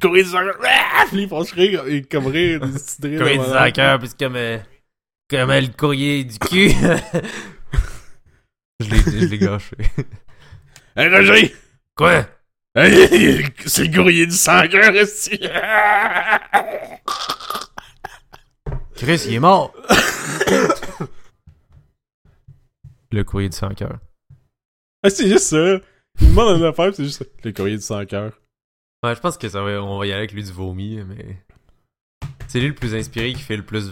courrier 0.01 0.23
du 0.25 0.31
sang-cœur. 0.31 0.57
Ah! 0.65 1.05
Puis 1.09 1.23
ils 1.23 1.29
font 1.29 1.41
rire, 1.41 1.85
comme 2.11 2.27
rire, 2.29 2.61
des 2.61 2.73
petits 2.73 2.97
rires 3.03 3.19
de 3.19 3.19
courrier 3.19 3.39
du 3.67 3.73
cœur, 3.73 3.99
puis 3.99 4.09
c'est 4.09 4.19
comme, 4.19 4.37
euh, 4.37 4.59
comme 5.29 5.51
euh, 5.51 5.61
le 5.61 5.69
courrier 5.69 6.25
du 6.25 6.39
cul. 6.39 6.71
Je 8.81 8.89
l'ai 8.89 8.97
je 8.99 9.27
l'ai 9.27 9.39
gâché. 9.39 9.77
Hey 10.97 11.09
Roger! 11.09 11.55
Quoi? 11.95 12.25
C'est 12.77 13.85
le 13.85 13.95
courrier 13.95 14.27
du 14.27 14.33
sans-cœur 14.33 14.95
ici. 14.95 15.41
Chris, 18.95 19.23
il 19.27 19.35
est 19.35 19.41
mort. 19.41 19.75
Le 23.11 23.25
courrier 23.25 23.49
du 23.49 23.57
sans 23.57 23.75
cœur. 23.75 23.99
Ah, 25.03 25.11
c'est 25.11 25.29
juste 25.29 25.47
ça. 25.47 25.81
Il 26.21 26.27
me 26.27 26.31
demande 26.31 26.59
une 26.59 26.65
affaire, 26.65 26.95
c'est 26.95 27.05
juste 27.05 27.25
ça. 27.25 27.25
Le 27.43 27.53
courrier 27.53 27.77
du 27.77 27.83
sans 27.83 28.05
cœur. 28.07 28.39
Ouais, 29.03 29.15
je 29.15 29.21
pense 29.21 29.37
que 29.37 29.49
ça 29.49 29.63
va, 29.63 29.83
on 29.83 29.99
va 29.99 30.07
y 30.07 30.13
aller 30.13 30.19
avec 30.19 30.33
lui 30.33 30.45
du 30.45 30.53
vomi, 30.53 31.03
mais. 31.03 31.39
C'est 32.47 32.61
lui 32.61 32.69
le 32.69 32.75
plus 32.75 32.95
inspiré 32.95 33.33
qui 33.33 33.43
fait 33.43 33.57
le 33.57 33.65
plus 33.65 33.91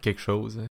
quelque 0.00 0.20
chose. 0.20 0.64